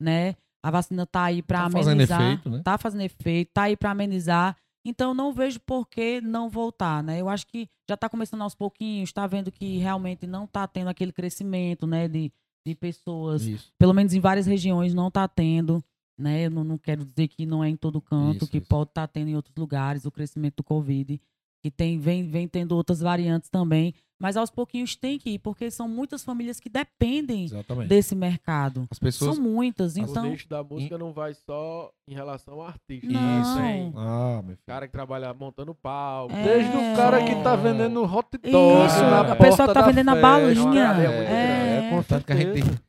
né? 0.00 0.34
A 0.62 0.70
vacina 0.70 1.06
tá 1.06 1.24
aí 1.24 1.42
para 1.42 1.64
Tá 1.64 1.70
fazendo 1.70 1.92
amenizar. 1.92 2.22
efeito, 2.22 2.50
né? 2.50 2.60
Tá 2.64 2.78
fazendo 2.78 3.00
efeito, 3.02 3.50
tá 3.52 3.62
aí 3.62 3.76
para 3.76 3.90
amenizar. 3.90 4.56
Então, 4.84 5.14
não 5.14 5.32
vejo 5.32 5.58
por 5.60 5.86
que 5.88 6.20
não 6.20 6.48
voltar, 6.48 7.02
né? 7.02 7.20
Eu 7.20 7.28
acho 7.28 7.46
que 7.46 7.68
já 7.88 7.96
tá 7.96 8.08
começando 8.08 8.42
aos 8.42 8.54
pouquinhos, 8.54 9.12
tá 9.12 9.26
vendo 9.26 9.50
que 9.50 9.78
realmente 9.78 10.26
não 10.26 10.46
tá 10.46 10.66
tendo 10.66 10.88
aquele 10.88 11.12
crescimento, 11.12 11.86
né? 11.86 12.06
De, 12.08 12.32
de 12.66 12.74
pessoas 12.74 13.42
Isso. 13.42 13.72
pelo 13.78 13.92
menos 13.94 14.12
em 14.14 14.20
várias 14.20 14.46
regiões 14.46 14.92
não 14.94 15.08
está 15.08 15.26
tendo. 15.26 15.82
né? 16.18 16.46
Eu 16.46 16.50
não, 16.50 16.64
não 16.64 16.78
quero 16.78 17.04
dizer 17.04 17.28
que 17.28 17.44
não 17.46 17.62
é 17.64 17.68
em 17.68 17.76
todo 17.76 18.00
canto, 18.00 18.42
Isso, 18.44 18.50
que 18.50 18.58
isso. 18.58 18.66
pode 18.66 18.90
estar 18.90 19.06
tendo 19.08 19.28
em 19.28 19.36
outros 19.36 19.54
lugares 19.56 20.04
o 20.04 20.10
crescimento 20.10 20.56
do 20.56 20.64
Covid, 20.64 21.20
que 21.66 21.70
tem, 21.76 21.98
vem, 21.98 22.22
vem 22.22 22.46
tendo 22.46 22.76
outras 22.76 23.00
variantes 23.00 23.48
também, 23.50 23.92
mas 24.18 24.36
aos 24.36 24.50
pouquinhos 24.50 24.94
tem 24.96 25.18
que 25.18 25.30
ir, 25.30 25.38
porque 25.40 25.68
são 25.70 25.88
muitas 25.88 26.22
famílias 26.24 26.58
que 26.60 26.70
dependem 26.70 27.44
Exatamente. 27.44 27.88
desse 27.88 28.14
mercado. 28.14 28.86
As 28.90 28.98
pessoas. 28.98 29.34
São 29.34 29.42
muitas, 29.44 29.96
O 29.96 30.00
então. 30.00 30.24
nicho 30.30 30.48
da 30.48 30.62
música 30.62 30.96
não 30.96 31.12
vai 31.12 31.34
só 31.34 31.90
em 32.08 32.14
relação 32.14 32.54
ao 32.54 32.62
artista. 32.62 33.06
Não. 33.08 33.42
Isso. 33.42 33.56
Tem 33.56 33.92
Ah, 33.96 34.34
meu 34.44 34.54
filho. 34.54 34.58
cara 34.66 34.86
que 34.86 34.92
trabalha 34.92 35.34
montando 35.34 35.74
palco. 35.74 36.32
É. 36.34 36.42
Desde 36.44 36.70
o 36.76 36.96
cara 36.96 37.22
que 37.24 37.34
tá 37.42 37.52
É. 37.54 37.56
vendendo 37.56 38.04
hot 38.04 38.28
dog 38.38 38.86
Isso, 38.86 39.00
na 39.02 39.20
a 39.20 39.24
porta 39.24 39.44
pessoa 39.44 39.68
que 39.68 39.74
tá 39.74 39.82
vendendo 39.82 40.08
a 40.10 40.14
balinha. 40.16 40.84
É 41.02 41.88
É. 41.98 42.02
Tanto 42.08 42.24
que 42.26 42.32
a 42.32 42.36
gente. 42.36 42.44
certeza. 42.54 42.70
é, 42.70 42.70
Não 42.70 42.76
a 42.76 42.78
é 42.78 42.85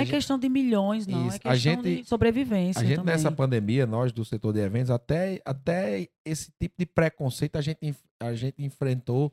gente- 0.00 0.10
questão 0.10 0.38
de 0.38 0.48
milhões, 0.48 1.06
não. 1.06 1.26
Isso. 1.28 1.36
É 1.36 1.48
A 1.48 1.52
questão 1.52 1.58
gente- 1.58 2.02
de 2.02 2.08
sobrevivência. 2.08 2.80
A 2.80 2.84
gente 2.84 2.96
também. 2.96 3.14
nessa 3.14 3.30
pandemia, 3.30 3.86
nós 3.86 4.12
do 4.12 4.24
setor 4.24 4.52
de 4.52 4.60
eventos, 4.60 4.90
até, 4.90 5.40
até 5.44 6.08
esse 6.24 6.50
tipo 6.58 6.74
de 6.78 6.86
preconceito 6.86 7.56
a 7.56 7.60
gente, 7.60 7.94
a 8.20 8.34
gente 8.34 8.62
enfrentou 8.62 9.32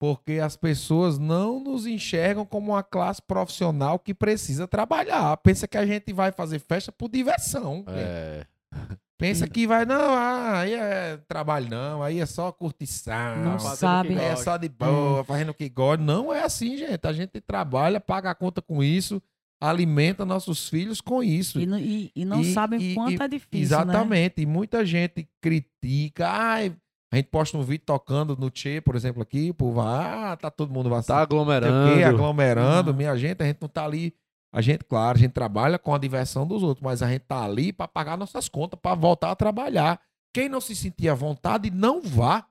porque 0.00 0.38
as 0.38 0.56
pessoas 0.56 1.18
não 1.18 1.60
nos 1.62 1.86
enxergam 1.86 2.46
como 2.46 2.72
uma 2.72 2.82
classe 2.82 3.20
profissional 3.20 3.98
que 3.98 4.14
precisa 4.14 4.66
trabalhar. 4.66 5.36
Pensa 5.38 5.68
que 5.68 5.76
a 5.76 5.84
gente 5.84 6.10
vai 6.12 6.32
fazer 6.32 6.58
festa 6.58 6.90
por 6.90 7.10
diversão. 7.10 7.84
É. 7.88 8.46
Pensa 9.20 9.46
que 9.46 9.66
vai, 9.66 9.84
não, 9.84 10.14
ah, 10.14 10.60
aí 10.60 10.72
é 10.74 11.18
trabalho 11.28 11.68
não, 11.68 12.02
aí 12.02 12.18
é 12.20 12.26
só 12.26 12.50
curtição. 12.50 13.36
Não 13.44 13.58
sabe. 13.58 14.14
É 14.14 14.34
só 14.34 14.56
de 14.56 14.68
boa, 14.68 15.22
fazendo 15.22 15.50
o 15.50 15.54
que 15.54 15.68
gosta. 15.68 16.02
Não 16.02 16.32
é 16.32 16.42
assim, 16.42 16.76
gente. 16.76 17.06
A 17.06 17.12
gente 17.12 17.40
trabalha, 17.40 18.00
paga 18.00 18.30
a 18.30 18.34
conta 18.34 18.62
com 18.62 18.82
isso, 18.82 19.22
alimenta 19.60 20.24
nossos 20.24 20.68
filhos 20.68 21.00
com 21.00 21.22
isso. 21.22 21.60
E, 21.60 21.66
não- 21.66 21.78
e- 21.78 22.10
e 22.16 22.24
não 22.24 22.40
E- 22.40 22.52
sabem 22.52 22.80
e- 22.80 22.94
quanto 22.94 23.20
e- 23.20 23.22
é 23.22 23.28
difícil. 23.28 23.58
Né? 23.58 23.62
Exatamente. 23.84 24.40
E 24.42 24.46
muita 24.46 24.84
gente 24.86 25.28
critica. 25.40 26.26
Ai, 26.28 26.74
a 27.12 27.16
gente 27.16 27.26
posta 27.28 27.58
um 27.58 27.62
vídeo 27.62 27.84
tocando 27.84 28.34
no 28.36 28.48
Tchê, 28.50 28.80
por 28.80 28.96
exemplo, 28.96 29.20
aqui, 29.22 29.50
o 29.50 29.54
povo, 29.54 29.80
ah, 29.82 30.36
tá 30.40 30.50
todo 30.50 30.72
mundo 30.72 30.88
Tá 30.88 30.96
vacinado. 30.96 31.22
aglomerando. 31.22 31.94
quê, 31.94 32.02
aglomerando, 32.04 32.90
Uhum. 32.90 32.96
minha 32.96 33.14
gente, 33.16 33.42
a 33.42 33.46
gente 33.46 33.58
não 33.60 33.68
tá 33.68 33.84
ali. 33.84 34.14
A 34.52 34.60
gente, 34.60 34.84
claro, 34.84 35.16
a 35.16 35.20
gente 35.20 35.32
trabalha 35.32 35.78
com 35.78 35.94
a 35.94 35.98
diversão 35.98 36.46
dos 36.46 36.62
outros, 36.62 36.82
mas 36.82 37.02
a 37.02 37.08
gente 37.08 37.22
tá 37.22 37.44
ali 37.44 37.72
para 37.72 37.86
pagar 37.86 38.16
nossas 38.18 38.48
contas, 38.48 38.78
para 38.80 38.96
voltar 38.96 39.30
a 39.30 39.36
trabalhar. 39.36 40.00
Quem 40.34 40.48
não 40.48 40.60
se 40.60 40.74
sentir 40.74 41.08
à 41.08 41.14
vontade, 41.14 41.70
não 41.70 42.00
vá. 42.02 42.46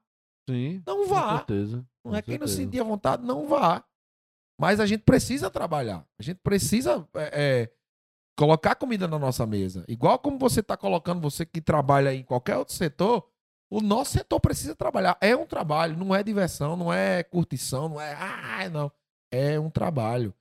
Sim, 0.50 0.82
Não 0.86 1.04
com 1.04 1.08
vá. 1.10 1.38
certeza. 1.38 1.78
Não 2.04 2.12
com 2.12 2.16
é 2.18 2.22
quem 2.22 2.38
não 2.38 2.48
se 2.48 2.54
certeza. 2.54 2.72
sentir 2.72 2.80
à 2.82 2.84
vontade, 2.84 3.24
não 3.26 3.48
vá. 3.48 3.84
Mas 4.60 4.80
a 4.80 4.86
gente 4.86 5.04
precisa 5.04 5.50
trabalhar. 5.50 6.06
A 6.18 6.24
gente 6.24 6.38
precisa 6.44 7.08
é, 7.14 7.32
é, 7.34 7.72
colocar 8.38 8.76
comida 8.76 9.08
na 9.08 9.20
nossa 9.20 9.46
mesa. 9.46 9.86
Igual 9.88 10.20
como 10.20 10.38
você 10.40 10.60
está 10.62 10.76
colocando, 10.76 11.22
você 11.22 11.46
que 11.46 11.62
trabalha 11.62 12.14
em 12.14 12.24
qualquer 12.24 12.58
outro 12.58 12.74
setor, 12.74 13.30
o 13.70 13.82
nosso 13.82 14.12
setor 14.14 14.40
precisa 14.40 14.76
trabalhar. 14.76 15.18
É 15.22 15.36
um 15.36 15.46
trabalho, 15.46 15.96
não 15.98 16.16
é 16.16 16.24
diversão, 16.24 16.76
não 16.76 16.92
é 16.92 17.24
curtição, 17.24 17.88
não 17.90 18.02
é. 18.02 18.14
Ah, 18.16 18.68
não. 18.70 18.92
É 19.32 19.60
um 19.60 19.70
trabalho. 19.70 20.34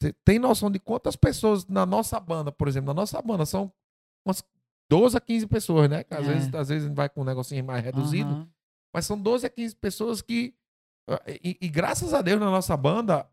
Você 0.00 0.12
tem 0.24 0.38
noção 0.38 0.70
de 0.70 0.78
quantas 0.78 1.16
pessoas 1.16 1.66
na 1.66 1.84
nossa 1.84 2.18
banda, 2.20 2.52
por 2.52 2.68
exemplo, 2.68 2.86
na 2.88 2.94
nossa 2.94 3.20
banda, 3.20 3.44
são 3.44 3.72
umas 4.26 4.44
12 4.90 5.16
a 5.16 5.20
15 5.20 5.46
pessoas, 5.46 5.88
né? 5.90 6.04
Que 6.04 6.14
Às, 6.14 6.26
É. 6.26 6.32
vezes, 6.32 6.54
às 6.54 6.68
vezes 6.68 6.84
a 6.84 6.88
gente 6.88 6.96
vai 6.96 7.08
com 7.08 7.22
um 7.22 7.24
negocinho 7.24 7.64
mais 7.64 7.84
reduzido. 7.84 8.30
Aham. 8.30 8.48
Mas 8.94 9.06
são 9.06 9.18
12 9.20 9.44
a 9.46 9.50
15 9.50 9.74
pessoas 9.76 10.22
que. 10.22 10.54
E, 11.42 11.56
e 11.60 11.68
graças 11.68 12.12
a 12.14 12.22
Deus 12.22 12.38
na 12.40 12.50
nossa 12.50 12.76
banda, 12.76 13.26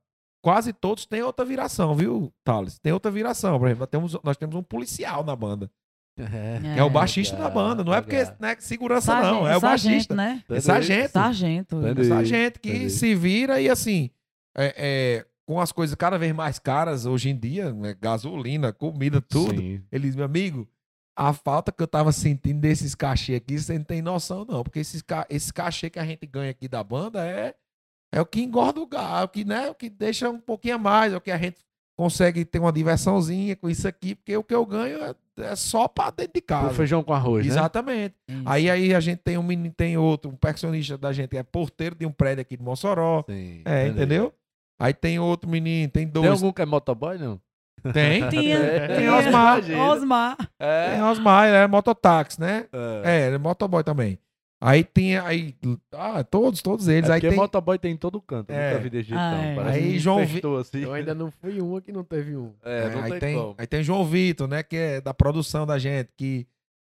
quase 0.43 0.73
todos 0.73 1.05
têm 1.05 1.21
outra 1.21 1.45
viração, 1.45 1.93
viu, 1.95 2.33
Thales? 2.43 2.79
Tem 2.79 2.91
outra 2.93 3.11
viração. 3.11 3.57
Por 3.59 3.67
exemplo, 3.67 3.81
nós 3.81 3.89
temos, 3.89 4.17
nós 4.23 4.37
temos 4.37 4.55
um 4.55 4.63
policial 4.63 5.23
na 5.23 5.35
banda. 5.35 5.69
É. 6.17 6.59
Que 6.73 6.79
é 6.79 6.83
o 6.83 6.87
É. 6.87 6.89
baixista 6.89 7.35
da 7.35 7.49
banda. 7.49 7.83
Não 7.83 7.93
é 7.93 8.01
porque 8.01 8.17
legal. 8.17 8.35
não 8.39 8.47
é 8.49 8.55
segurança, 8.59 9.07
Sargento, 9.07 9.33
não. 9.35 9.47
É 9.47 9.57
o 9.57 9.59
sargento, 9.59 9.91
baixista. 9.91 10.15
né? 10.15 10.43
É 10.49 10.61
sargento. 10.61 11.11
Sargento. 11.11 11.75
Entendi. 11.77 12.01
É 12.01 12.03
sargento 12.05 12.59
que 12.61 12.69
entendi. 12.69 12.89
se 12.89 13.15
vira 13.15 13.59
e 13.61 13.69
assim. 13.69 14.09
é- 14.57 14.73
é, 14.77 15.25
com 15.45 15.59
as 15.59 15.71
coisas 15.71 15.95
cada 15.95 16.17
vez 16.17 16.33
mais 16.33 16.57
caras 16.59 17.05
hoje 17.05 17.29
em 17.29 17.37
dia, 17.37 17.71
né, 17.73 17.95
gasolina, 17.99 18.73
comida, 18.73 19.21
tudo. 19.21 19.59
Sim. 19.61 19.81
Ele 19.91 20.07
diz, 20.07 20.15
meu 20.15 20.25
amigo, 20.25 20.67
a 21.15 21.31
falta 21.33 21.71
que 21.71 21.81
eu 21.81 21.87
tava 21.87 22.11
sentindo 22.11 22.59
desses 22.59 22.95
cachê 22.95 23.35
aqui, 23.35 23.57
você 23.59 23.77
não 23.77 23.85
tem 23.85 24.01
noção, 24.01 24.43
não. 24.47 24.63
Porque 24.63 24.79
esses, 24.79 25.01
ca- 25.01 25.25
esse 25.29 25.53
cachê 25.53 25.89
que 25.89 25.99
a 25.99 26.05
gente 26.05 26.25
ganha 26.25 26.51
aqui 26.51 26.67
da 26.67 26.83
banda 26.83 27.23
é, 27.25 27.53
é 28.11 28.19
o 28.19 28.25
que 28.25 28.41
engorda 28.41 28.79
o 28.81 28.87
gado, 28.87 29.21
é 29.21 29.23
o 29.23 29.27
que, 29.29 29.45
né, 29.45 29.69
o 29.69 29.75
que 29.75 29.89
deixa 29.89 30.29
um 30.29 30.39
pouquinho 30.39 30.75
a 30.75 30.79
mais, 30.79 31.13
é 31.13 31.17
o 31.17 31.21
que 31.21 31.31
a 31.31 31.37
gente 31.37 31.57
consegue 31.97 32.43
ter 32.43 32.59
uma 32.59 32.73
diversãozinha 32.73 33.55
com 33.55 33.69
isso 33.69 33.87
aqui, 33.87 34.15
porque 34.15 34.35
o 34.35 34.43
que 34.43 34.53
eu 34.53 34.65
ganho 34.65 35.01
é, 35.01 35.15
é 35.37 35.55
só 35.55 35.87
pra 35.87 36.09
dentro 36.11 36.33
de 36.33 36.39
O 36.39 36.43
casa. 36.43 36.73
feijão 36.73 37.01
com 37.01 37.13
arroz, 37.13 37.45
né? 37.45 37.51
Exatamente. 37.51 38.15
Isso. 38.27 38.41
Aí, 38.45 38.69
aí 38.69 38.93
a 38.93 38.99
gente 38.99 39.19
tem 39.19 39.37
um 39.37 39.43
menino, 39.43 39.73
tem 39.73 39.95
outro, 39.97 40.29
um 40.29 40.35
percussionista 40.35 40.97
da 40.97 41.13
gente 41.13 41.29
que 41.29 41.37
é 41.37 41.43
porteiro 41.43 41.95
de 41.95 42.05
um 42.05 42.11
prédio 42.11 42.41
aqui 42.41 42.57
de 42.57 42.63
Mossoró. 42.63 43.23
Sim, 43.29 43.61
É, 43.63 43.87
entendeu? 43.87 44.33
Aí 44.79 44.93
tem 44.93 45.19
outro 45.19 45.49
menino, 45.49 45.89
tem 45.91 46.03
Tem 46.05 46.11
dois. 46.11 46.29
algum 46.31 46.51
que 46.51 46.61
é 46.61 46.65
motoboy, 46.65 47.17
não? 47.17 47.39
Tem? 47.93 48.27
Tinha, 48.29 48.57
É, 48.57 48.87
tem. 48.97 49.09
Osmar. 49.09 49.59
Osmar. 49.89 50.37
Tem 50.37 50.47
É. 50.99 51.03
Osmar, 51.03 51.47
é 51.47 51.67
mototáxi, 51.67 52.39
né? 52.41 52.65
é. 52.73 53.01
É, 53.23 53.27
ele 53.27 53.35
é 53.35 53.39
motoboy 53.39 53.83
também. 53.83 54.17
Aí 54.61 54.83
tem 54.83 55.17
aí. 55.17 55.53
Ah, 55.93 56.23
todos, 56.23 56.61
todos 56.61 56.87
eles. 56.87 57.09
É 57.09 57.13
aí 57.13 57.19
porque 57.19 57.29
tem. 57.29 57.37
motoboy 57.37 57.77
tem 57.77 57.91
em 57.91 57.97
todo 57.97 58.19
canto. 58.21 58.49
É. 58.49 58.69
Nunca 58.71 58.83
vi 58.83 58.89
desse 58.89 59.09
jeito, 59.09 59.19
Ah, 59.21 59.31
não. 59.31 59.61
é. 59.67 59.71
Aí 59.73 59.99
João 59.99 60.17
Vi- 60.19 60.23
infestou, 60.23 60.57
assim. 60.57 60.79
Eu 60.81 60.93
ainda 60.93 61.13
não 61.13 61.29
fui 61.29 61.61
uma 61.61 61.79
que 61.81 61.91
não 61.91 62.03
teve 62.03 62.35
um. 62.35 62.51
É, 62.63 62.89
não 62.89 63.03
aí, 63.03 63.11
tem, 63.11 63.19
tem, 63.19 63.35
como. 63.37 63.55
aí 63.57 63.67
tem 63.67 63.83
João 63.83 64.03
Vitor, 64.05 64.47
né? 64.47 64.63
Que 64.63 64.75
é 64.77 65.01
da 65.01 65.13
produção 65.13 65.65
da 65.67 65.77
gente, 65.77 66.09
que 66.17 66.47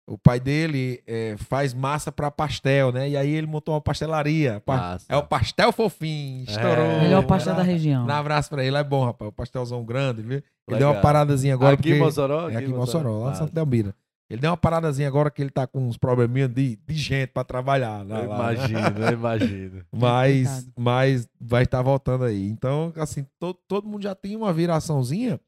o 0.08 0.16
pai 0.16 0.38
dele 0.38 1.02
é, 1.06 1.34
faz 1.36 1.74
massa 1.74 2.12
pra 2.12 2.30
pastel, 2.30 2.92
né? 2.92 3.08
E 3.10 3.16
aí 3.16 3.30
ele 3.30 3.46
montou 3.46 3.74
uma 3.74 3.80
pastelaria. 3.80 4.62
Pa-. 4.64 4.98
É 5.08 5.16
o 5.16 5.22
pastel 5.24 5.72
fofinho. 5.72 6.44
Estourou. 6.44 6.84
É. 6.84 7.00
Melhor 7.02 7.26
pastel 7.26 7.54
da 7.54 7.60
Dá- 7.62 7.66
região. 7.66 8.06
Um 8.06 8.10
abraço 8.10 8.48
pra 8.50 8.64
ele, 8.64 8.76
é 8.76 8.84
bom, 8.84 9.04
rapaz. 9.04 9.28
O 9.28 9.32
pastelzão 9.32 9.84
grande, 9.84 10.22
viu? 10.22 10.42
Ele 10.68 10.78
deu 10.78 10.88
uma 10.90 11.00
paradazinha 11.00 11.54
agora. 11.54 11.74
aqui 11.74 11.82
porque... 11.84 11.96
em 11.96 11.98
Mossoró? 12.00 12.48
É 12.48 12.56
aqui 12.56 12.66
em 12.66 12.74
Mossoró, 12.74 13.12
lá 13.18 13.18
em 13.18 13.24
Massa. 13.30 13.38
Santa 13.40 13.52
Delmira. 13.54 13.94
Ele 14.28 14.40
deu 14.40 14.50
uma 14.50 14.56
paradazinha 14.56 15.06
agora 15.06 15.30
que 15.30 15.40
ele 15.40 15.50
tá 15.50 15.68
com 15.68 15.86
uns 15.86 15.96
probleminha 15.96 16.48
de, 16.48 16.74
de 16.84 16.94
gente 16.94 17.28
pra 17.28 17.44
trabalhar. 17.44 18.04
Lá, 18.04 18.18
Eu 18.22 18.28
lá, 18.28 18.38
né? 18.38 18.54
imagino, 18.54 19.04
eu 19.06 19.12
imagino. 19.12 19.82
Mas, 19.94 20.68
mas 20.76 21.28
vai 21.40 21.62
estar 21.62 21.80
voltando 21.82 22.24
aí. 22.24 22.48
Então, 22.48 22.92
assim, 22.96 23.24
to- 23.38 23.54
todo 23.68 23.86
mundo 23.88 24.02
já 24.02 24.16
tinha 24.16 24.36
uma 24.36 24.52
viraçãozinha, 24.52 25.40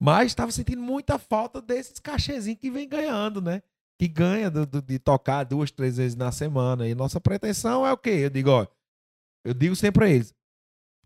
mas 0.00 0.28
estava 0.28 0.50
sentindo 0.50 0.80
muita 0.80 1.18
falta 1.18 1.60
desses 1.60 1.98
cachezinhos 1.98 2.58
que 2.58 2.70
vem 2.70 2.88
ganhando, 2.88 3.42
né? 3.42 3.62
Que 3.98 4.08
ganha 4.08 4.50
do- 4.50 4.66
do- 4.66 4.82
de 4.82 4.98
tocar 4.98 5.44
duas, 5.44 5.70
três 5.70 5.96
vezes 5.96 6.16
na 6.16 6.32
semana. 6.32 6.88
E 6.88 6.94
nossa 6.94 7.20
pretensão 7.20 7.86
é 7.86 7.92
o 7.92 7.96
quê? 7.96 8.10
Eu 8.10 8.30
digo, 8.30 8.50
ó, 8.50 8.66
eu 9.44 9.54
digo 9.54 9.76
sempre 9.76 10.04
a 10.04 10.08
eles, 10.10 10.34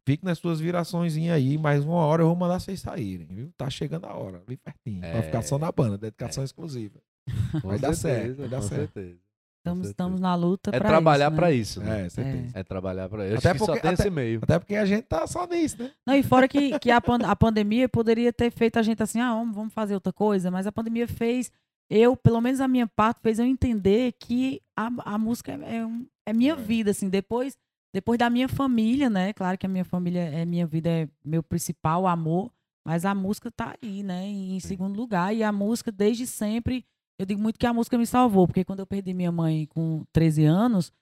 fique 0.07 0.25
nas 0.25 0.39
suas 0.39 0.59
viraçõezinhas 0.59 1.37
aí, 1.37 1.59
mais 1.59 1.85
uma 1.85 1.97
hora 1.99 2.23
eu 2.23 2.27
vou 2.29 2.37
mandar 2.37 2.61
vocês 2.61 2.81
saírem, 2.81 3.27
viu? 3.31 3.53
Tá 3.59 3.69
chegando 3.69 4.07
a 4.07 4.15
hora, 4.15 4.43
bem 4.47 4.57
pertinho. 4.57 5.05
É. 5.05 5.13
Pra 5.13 5.23
ficar 5.23 5.43
só 5.43 5.59
na 5.59 5.71
banda, 5.71 5.99
dedicação 5.99 6.43
exclusiva. 6.43 6.99
Com 7.63 7.69
Vai 7.69 7.79
dar 7.79 7.95
certeza, 7.95 8.25
certo, 8.27 8.39
vai 8.39 8.49
dar 8.49 8.57
com 8.57 8.63
certo. 8.69 8.93
certeza. 8.95 9.19
Estamos, 9.59 9.79
certeza. 9.79 9.91
estamos 9.91 10.21
na 10.21 10.35
luta 10.35 10.71
É 10.75 10.79
pra 10.79 10.89
trabalhar 10.89 11.27
isso, 11.27 11.31
né? 11.33 11.37
pra 11.37 11.53
isso, 11.53 11.81
né? 11.83 12.07
É, 12.07 12.09
certeza. 12.09 12.59
É 12.59 12.63
trabalhar 12.65 13.09
pra 13.11 13.27
isso. 13.27 13.37
Até 13.39 13.51
Acho 13.51 13.59
que 13.59 13.67
só 13.67 13.73
porque- 13.73 13.81
tem 13.83 13.91
até- 13.93 14.03
esse 14.03 14.11
meio. 14.11 14.39
Até 14.43 14.59
porque 14.59 14.75
a 14.77 14.87
gente 14.87 15.03
tá 15.03 15.27
só 15.27 15.47
nisso, 15.47 15.83
né? 15.83 15.93
Não, 16.07 16.15
e 16.15 16.23
fora 16.23 16.49
que, 16.49 16.79
que 16.79 16.91
a, 16.91 17.01
pan- 17.03 17.19
a 17.27 17.37
pandemia 17.37 17.87
poderia 17.87 18.33
ter 18.33 18.51
feito 18.51 18.79
a 18.79 18.83
gente 18.83 19.03
assim, 19.03 19.21
ah, 19.21 19.35
vamos 19.53 19.75
fazer 19.75 19.93
outra 19.93 20.11
coisa, 20.13 20.51
mas 20.51 20.67
a 20.67 20.73
pandemia 20.73 21.07
fez, 21.07 21.53
eu, 21.91 22.17
pelo 22.17 22.41
menos 22.41 22.61
a 22.61 22.69
minha 22.69 22.87
parte, 22.87 23.21
fez 23.21 23.39
eu 23.39 23.47
entender 23.47 24.13
que 24.19 24.61
a, 24.77 25.15
a 25.15 25.19
música 25.19 25.53
é, 25.53 25.77
é 25.77 25.89
é 26.29 26.33
minha 26.33 26.55
vida, 26.55 26.91
assim, 26.91 27.09
depois, 27.09 27.57
depois 27.93 28.19
da 28.19 28.29
minha 28.29 28.49
família, 28.49 29.09
né? 29.09 29.33
Claro 29.33 29.57
que 29.57 29.65
a 29.65 29.69
minha 29.69 29.85
família 29.85 30.21
é 30.21 30.45
minha 30.45 30.67
vida, 30.67 30.91
é 30.91 31.09
meu 31.25 31.43
principal 31.43 32.07
amor, 32.07 32.53
mas 32.87 33.07
a 33.07 33.15
música 33.15 33.51
tá 33.51 33.75
aí, 33.83 34.03
né? 34.03 34.27
Em 34.27 34.61
segundo 34.61 34.95
lugar, 34.95 35.35
e 35.35 35.43
a 35.43 35.51
música, 35.51 35.91
desde 35.91 36.27
sempre, 36.27 36.85
eu 37.19 37.25
digo 37.25 37.41
muito 37.41 37.59
que 37.59 37.67
a 37.67 37.73
música 37.73 37.97
me 37.97 38.07
salvou, 38.07 38.47
porque 38.47 38.63
quando 38.63 38.81
eu 38.81 38.87
perdi 38.87 39.15
minha 39.15 39.33
mãe 39.33 39.65
com 39.67 40.05
13 40.13 40.45
anos, 40.45 40.93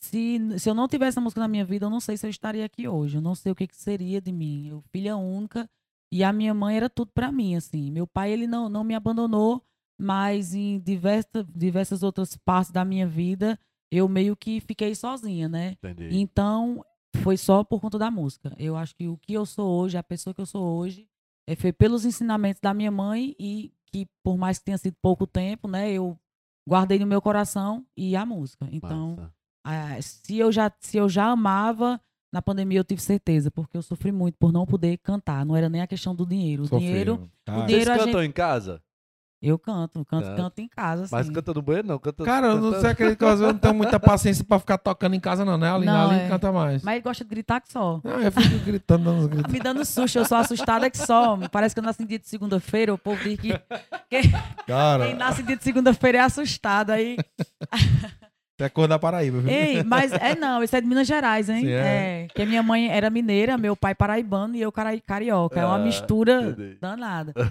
se, 0.00 0.40
se 0.58 0.68
eu 0.68 0.74
não 0.74 0.88
tivesse 0.88 1.16
a 1.16 1.22
música 1.22 1.40
na 1.40 1.46
minha 1.46 1.64
vida, 1.64 1.86
eu 1.86 1.90
não 1.90 2.00
sei 2.00 2.16
se 2.16 2.26
eu 2.26 2.30
estaria 2.30 2.64
aqui 2.64 2.88
hoje. 2.88 3.18
Eu 3.18 3.22
não 3.22 3.36
sei 3.36 3.52
o 3.52 3.54
que, 3.54 3.68
que 3.68 3.76
seria 3.76 4.20
de 4.20 4.32
mim. 4.32 4.66
Eu, 4.68 4.82
filha 4.90 5.16
única, 5.16 5.70
e 6.12 6.24
a 6.24 6.32
minha 6.32 6.52
mãe 6.52 6.76
era 6.76 6.90
tudo 6.90 7.12
para 7.14 7.30
mim, 7.30 7.54
assim. 7.54 7.88
Meu 7.92 8.04
pai, 8.04 8.32
ele 8.32 8.48
não, 8.48 8.68
não 8.68 8.82
me 8.82 8.96
abandonou, 8.96 9.62
mas 10.02 10.52
em 10.52 10.80
diversa, 10.80 11.46
diversas 11.54 12.02
outras 12.02 12.36
partes 12.36 12.72
da 12.72 12.84
minha 12.84 13.06
vida, 13.06 13.58
eu 13.90 14.08
meio 14.08 14.34
que 14.34 14.60
fiquei 14.60 14.94
sozinha, 14.94 15.48
né? 15.48 15.76
Entendi. 15.82 16.08
Então, 16.16 16.84
foi 17.22 17.36
só 17.36 17.62
por 17.62 17.80
conta 17.80 17.98
da 17.98 18.10
música. 18.10 18.52
Eu 18.58 18.76
acho 18.76 18.96
que 18.96 19.06
o 19.06 19.16
que 19.16 19.32
eu 19.32 19.46
sou 19.46 19.80
hoje, 19.80 19.96
a 19.96 20.02
pessoa 20.02 20.34
que 20.34 20.40
eu 20.40 20.46
sou 20.46 20.64
hoje, 20.76 21.08
é, 21.46 21.54
foi 21.54 21.72
pelos 21.72 22.04
ensinamentos 22.04 22.60
da 22.60 22.74
minha 22.74 22.90
mãe 22.90 23.36
e 23.38 23.72
que, 23.86 24.08
por 24.24 24.36
mais 24.36 24.58
que 24.58 24.64
tenha 24.64 24.78
sido 24.78 24.96
pouco 25.00 25.24
tempo, 25.26 25.68
né, 25.68 25.92
eu 25.92 26.18
guardei 26.68 26.98
no 26.98 27.06
meu 27.06 27.22
coração 27.22 27.86
e 27.96 28.16
a 28.16 28.26
música. 28.26 28.68
Então, 28.72 29.30
ah, 29.64 30.00
se 30.00 30.36
eu 30.36 30.50
já 30.50 30.72
se 30.80 30.96
eu 30.96 31.08
já 31.08 31.26
amava 31.26 32.00
na 32.32 32.42
pandemia 32.42 32.80
eu 32.80 32.84
tive 32.84 33.00
certeza 33.00 33.50
porque 33.50 33.76
eu 33.76 33.82
sofri 33.82 34.10
muito 34.10 34.36
por 34.36 34.52
não 34.52 34.66
poder 34.66 34.98
cantar 34.98 35.46
não 35.46 35.54
era 35.54 35.68
nem 35.68 35.80
a 35.80 35.86
questão 35.86 36.16
do 36.16 36.26
dinheiro 36.26 36.64
o 36.64 36.78
dinheiro 36.78 37.12
Sofreu. 37.12 37.30
Tá. 37.44 37.66
dinheiro 37.66 37.84
Vocês 37.84 38.00
a 38.00 38.04
cantam 38.04 38.24
em 38.24 38.32
casa? 38.32 38.82
Eu 39.42 39.58
canto, 39.58 40.04
canto, 40.04 40.24
Canta. 40.24 40.36
canto 40.36 40.58
em 40.60 40.68
casa, 40.68 41.02
assim. 41.02 41.14
Mas 41.14 41.28
canta 41.28 41.52
no 41.52 41.60
banheiro, 41.60 41.88
não. 41.88 41.98
Canta, 41.98 42.22
Cara, 42.24 42.46
eu 42.46 42.60
não 42.60 42.80
sei 42.80 42.90
acredito 42.90 43.18
que 43.18 43.24
às 43.24 43.30
vezes 43.32 43.46
eu 43.46 43.52
não 43.52 43.58
tenho 43.58 43.74
muita 43.74 43.98
paciência 43.98 44.44
pra 44.44 44.58
ficar 44.60 44.78
tocando 44.78 45.14
em 45.14 45.20
casa, 45.20 45.44
não, 45.44 45.58
né? 45.58 45.68
Ali, 45.68 45.84
Não, 45.84 46.10
ali 46.10 46.20
é. 46.20 46.28
canta 46.28 46.52
mais. 46.52 46.82
Mas 46.84 46.94
ele 46.94 47.02
gosta 47.02 47.24
de 47.24 47.30
gritar 47.30 47.60
que 47.60 47.72
só. 47.72 48.00
Não, 48.04 48.20
eu 48.20 48.30
fico 48.30 48.64
gritando, 48.64 49.04
dando 49.04 49.16
uns 49.18 49.26
gritos. 49.26 49.52
Me 49.52 49.58
dando 49.58 49.84
susto, 49.84 50.16
eu 50.16 50.24
sou 50.24 50.38
assustada 50.38 50.88
que 50.88 50.96
só. 50.98 51.36
Parece 51.50 51.74
que 51.74 51.80
eu 51.80 51.84
nasci 51.84 52.04
dia 52.04 52.20
de 52.20 52.28
segunda-feira, 52.28 52.94
o 52.94 52.98
povo 52.98 53.20
diz 53.24 53.36
que 53.40 53.52
Cara, 54.66 55.06
quem 55.06 55.16
nasce 55.16 55.42
dia 55.42 55.56
de 55.56 55.64
segunda-feira 55.64 56.18
é 56.18 56.20
assustado. 56.20 56.90
Aí, 56.90 57.16
você 58.58 58.64
é 58.64 58.68
cor 58.68 58.86
da 58.86 58.98
Paraíba, 58.98 59.40
viu? 59.40 59.50
ei, 59.50 59.82
mas 59.82 60.12
é 60.12 60.34
não, 60.36 60.62
isso 60.62 60.76
é 60.76 60.80
de 60.80 60.86
Minas 60.86 61.06
Gerais, 61.06 61.48
hein? 61.48 61.62
Sim, 61.62 61.70
é. 61.72 62.24
é. 62.24 62.28
Que 62.34 62.44
minha 62.44 62.62
mãe 62.62 62.88
era 62.88 63.08
mineira, 63.10 63.56
meu 63.58 63.74
pai 63.74 63.94
paraibano 63.94 64.54
e 64.56 64.60
eu 64.60 64.70
cara- 64.70 64.98
carioca. 65.00 65.58
É 65.60 65.64
uma 65.66 65.76
Ah, 65.76 65.78
mistura 65.78 66.42
entendi. 66.50 66.78
danada. 66.80 67.32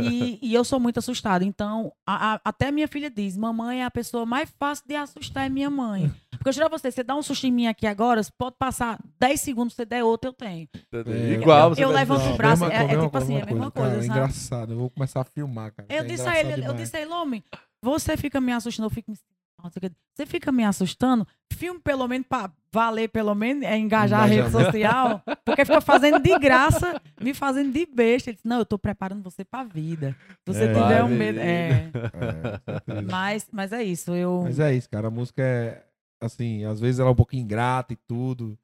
E, 0.00 0.38
e 0.42 0.54
eu 0.54 0.64
sou 0.64 0.78
muito 0.80 0.98
assustada. 0.98 1.44
Então, 1.44 1.92
a- 2.06 2.34
a- 2.34 2.40
até 2.44 2.70
minha 2.70 2.86
filha 2.88 3.10
diz: 3.10 3.36
Mamãe 3.36 3.80
é 3.82 3.84
a 3.84 3.90
pessoa 3.90 4.24
mais 4.26 4.50
fácil 4.58 4.84
de 4.86 4.94
assustar, 4.96 5.46
é 5.46 5.48
minha 5.48 5.70
mãe. 5.70 6.10
Porque 6.30 6.48
eu 6.48 6.52
juro 6.52 6.66
a 6.66 6.68
você, 6.70 6.90
você 6.90 7.02
dá 7.02 7.14
um 7.14 7.22
susto 7.22 7.46
em 7.46 7.50
mim 7.52 7.66
aqui 7.66 7.86
agora, 7.86 8.22
você 8.22 8.30
pode 8.36 8.56
passar 8.58 8.98
10 9.18 9.40
segundos, 9.40 9.74
você 9.74 9.84
der 9.84 10.02
outro, 10.02 10.30
eu 10.30 10.32
tenho. 10.32 10.68
É, 10.92 11.32
Igual, 11.34 11.70
você 11.74 11.84
eu 11.84 11.88
vai 11.88 11.98
levanto 11.98 12.32
o 12.32 12.36
braço, 12.36 12.62
mesma 12.66 12.74
é- 12.82 12.94
é 12.94 13.00
tipo 13.00 13.18
assim, 13.18 13.36
é 13.36 13.42
a 13.42 13.46
mesma 13.46 13.70
cara, 13.70 13.86
coisa, 13.90 13.96
É 14.04 14.06
sabe? 14.06 14.18
engraçado, 14.18 14.72
eu 14.72 14.78
vou 14.78 14.90
começar 14.90 15.20
a 15.20 15.24
filmar, 15.24 15.72
cara. 15.72 15.86
Eu 15.90 16.02
É 16.02 16.04
disse 16.04 16.22
a 16.26 16.30
ele, 16.38 16.40
engraçado 16.40 16.58
eu 16.60 16.62
demais. 16.62 16.80
disse 16.82 16.96
a 16.96 17.00
ele, 17.02 17.10
homem, 17.12 17.44
você 17.82 18.16
fica 18.16 18.40
me 18.40 18.52
assustando, 18.52 18.86
eu 18.86 18.90
fico 18.90 19.10
me 19.10 19.16
Você 20.14 20.26
fica 20.26 20.50
me 20.52 20.64
assustando, 20.64 21.26
filme 21.52 21.80
pelo 21.80 22.06
menos 22.08 22.26
pra 22.26 22.50
valer, 22.72 23.08
pelo 23.08 23.34
menos, 23.34 23.64
é 23.64 23.76
engajar 23.76 24.22
a 24.22 24.26
rede 24.26 24.50
social, 24.50 25.22
porque 25.44 25.64
fica 25.64 25.80
fazendo 25.80 26.18
de 26.20 26.38
graça, 26.38 27.00
me 27.20 27.34
fazendo 27.34 27.72
de 27.72 27.84
besta. 27.84 28.30
Ele 28.30 28.36
disse, 28.36 28.46
não, 28.48 28.58
eu 28.60 28.66
tô 28.66 28.78
preparando 28.78 29.22
você 29.22 29.44
pra 29.44 29.64
vida. 29.64 30.16
Se 30.46 30.54
você 30.54 30.64
É. 30.64 30.72
tiver 30.72 31.02
um 31.04 31.08
medo. 31.08 31.38
É. 31.40 31.90
É. 32.86 33.00
Mas, 33.02 33.48
mas 33.52 33.72
é 33.72 33.82
isso, 33.82 34.14
eu. 34.14 34.42
Mas 34.44 34.58
é 34.60 34.74
isso, 34.74 34.88
cara. 34.88 35.08
A 35.08 35.10
música 35.10 35.42
é, 35.42 35.84
assim, 36.20 36.64
às 36.64 36.78
vezes 36.80 37.00
ela 37.00 37.08
é 37.10 37.12
um 37.12 37.16
pouquinho 37.16 37.42
ingrata 37.42 37.92
e 37.92 37.96
tudo, 37.96 38.56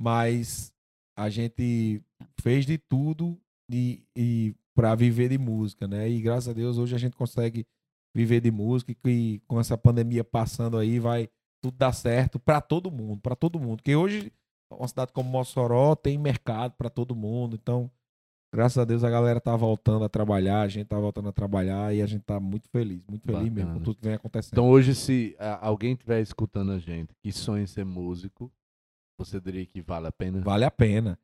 mas 0.00 0.72
a 1.16 1.28
gente 1.28 2.02
fez 2.40 2.64
de 2.64 2.78
tudo 2.78 3.38
e, 3.70 4.02
e 4.16 4.54
para 4.74 4.94
viver 4.94 5.28
de 5.28 5.36
música, 5.38 5.86
né? 5.86 6.08
E 6.08 6.20
graças 6.22 6.48
a 6.48 6.52
Deus 6.52 6.78
hoje 6.78 6.94
a 6.94 6.98
gente 6.98 7.14
consegue 7.16 7.66
viver 8.14 8.40
de 8.40 8.50
música 8.50 8.92
e, 8.92 9.10
e 9.10 9.38
com 9.46 9.58
essa 9.60 9.76
pandemia 9.76 10.24
passando 10.24 10.78
aí 10.78 10.98
vai 10.98 11.28
tudo 11.62 11.76
dar 11.76 11.92
certo 11.92 12.38
para 12.38 12.60
todo 12.60 12.90
mundo, 12.90 13.20
para 13.20 13.36
todo 13.36 13.58
mundo. 13.58 13.76
Porque 13.76 13.94
hoje 13.94 14.32
uma 14.70 14.88
cidade 14.88 15.12
como 15.12 15.28
Mossoró 15.28 15.94
tem 15.94 16.16
mercado 16.18 16.72
para 16.72 16.88
todo 16.88 17.14
mundo, 17.14 17.58
então 17.60 17.90
graças 18.52 18.78
a 18.78 18.84
Deus 18.84 19.04
a 19.04 19.10
galera 19.10 19.40
tá 19.40 19.54
voltando 19.56 20.04
a 20.04 20.08
trabalhar, 20.08 20.62
a 20.62 20.68
gente 20.68 20.86
tá 20.86 20.98
voltando 20.98 21.28
a 21.28 21.32
trabalhar 21.32 21.94
e 21.94 22.02
a 22.02 22.06
gente 22.06 22.22
tá 22.22 22.38
muito 22.40 22.68
feliz, 22.68 23.02
muito 23.08 23.24
feliz 23.24 23.44
mesmo 23.44 23.54
Bacana. 23.54 23.74
com 23.74 23.84
tudo 23.84 23.96
que 23.96 24.04
vem 24.04 24.14
acontecendo. 24.14 24.52
Então 24.52 24.68
hoje, 24.68 24.94
se 24.94 25.36
alguém 25.60 25.92
estiver 25.92 26.20
escutando 26.20 26.72
a 26.72 26.78
gente 26.78 27.14
que 27.22 27.32
sonha 27.32 27.62
em 27.62 27.66
ser 27.66 27.84
músico, 27.84 28.52
você 29.18 29.40
diria 29.40 29.64
que 29.66 29.80
vale 29.80 30.06
a 30.06 30.12
pena? 30.12 30.40
Vale 30.40 30.64
a 30.64 30.70
pena. 30.70 31.18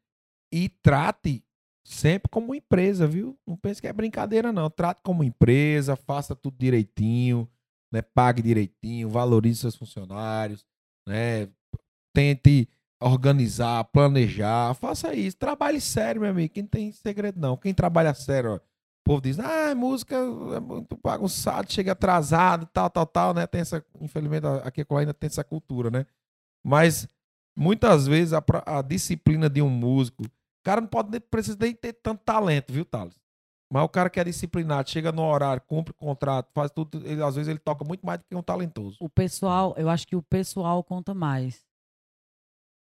E 0.53 0.69
trate 0.69 1.45
sempre 1.89 2.29
como 2.31 2.55
empresa, 2.55 3.07
viu? 3.07 3.37
Não 3.47 3.57
pense 3.57 3.81
que 3.81 3.89
é 3.89 3.93
brincadeira, 3.93 4.53
não. 4.53 4.69
Trate 4.69 5.01
como 5.03 5.25
empresa, 5.25 5.97
faça 5.97 6.37
tudo 6.37 6.57
direitinho, 6.59 7.49
né? 7.91 8.03
Pague 8.03 8.43
direitinho, 8.43 9.09
valorize 9.09 9.61
seus 9.61 9.75
funcionários, 9.75 10.67
né? 11.07 11.49
Tente 12.15 12.69
organizar, 13.01 13.85
planejar, 13.85 14.75
faça 14.75 15.15
isso. 15.15 15.37
Trabalhe 15.37 15.81
sério, 15.81 16.21
meu 16.21 16.31
amigo. 16.31 16.53
Quem 16.53 16.67
tem 16.67 16.93
segredo, 16.93 17.41
não. 17.41 17.57
Quem 17.57 17.73
trabalha 17.73 18.13
sério, 18.13 18.53
ó, 18.53 18.57
o 18.57 18.61
povo 19.05 19.23
diz, 19.23 19.39
ah, 19.39 19.75
música 19.75 20.17
é 20.17 20.61
muito 20.61 20.99
bagunçado, 21.03 21.73
chega 21.73 21.93
atrasado, 21.93 22.67
tal, 22.67 22.91
tal, 22.91 23.07
tal, 23.07 23.35
né? 23.35 23.47
Tem 23.47 23.63
essa, 23.63 23.85
infelizmente, 24.01 24.47
aqui 24.63 24.85
ainda 24.91 25.15
tem 25.15 25.29
essa 25.29 25.43
cultura, 25.43 25.91
né? 25.91 26.07
Mas 26.63 27.09
muitas 27.57 28.07
vezes 28.07 28.35
a, 28.35 28.45
a 28.67 28.83
disciplina 28.83 29.49
de 29.49 29.63
um 29.63 29.71
músico, 29.71 30.25
cara 30.69 30.83
não 30.83 30.89
pode 30.89 31.19
precisa 31.19 31.57
nem 31.59 31.75
ter 31.75 31.95
tanto 31.95 32.23
talento, 32.23 32.75
viu, 32.75 32.85
Thales? 32.85 33.19
Mas 33.73 33.83
o 33.85 33.89
cara 33.89 34.11
que 34.11 34.21
é 34.21 34.25
disciplinado, 34.25 34.91
chega 34.91 35.11
no 35.11 35.23
horário, 35.23 35.63
cumpre 35.63 35.93
o 35.93 35.95
contrato, 35.95 36.51
faz 36.53 36.71
tudo, 36.71 37.07
ele, 37.07 37.23
às 37.23 37.37
vezes 37.37 37.49
ele 37.49 37.59
toca 37.59 37.85
muito 37.85 38.05
mais 38.05 38.19
do 38.19 38.27
que 38.27 38.35
um 38.35 38.43
talentoso. 38.43 38.99
O 39.01 39.09
pessoal, 39.09 39.75
eu 39.79 39.89
acho 39.89 40.07
que 40.07 40.15
o 40.15 40.23
pessoal 40.23 40.85
conta 40.85 41.15
mais. 41.15 41.67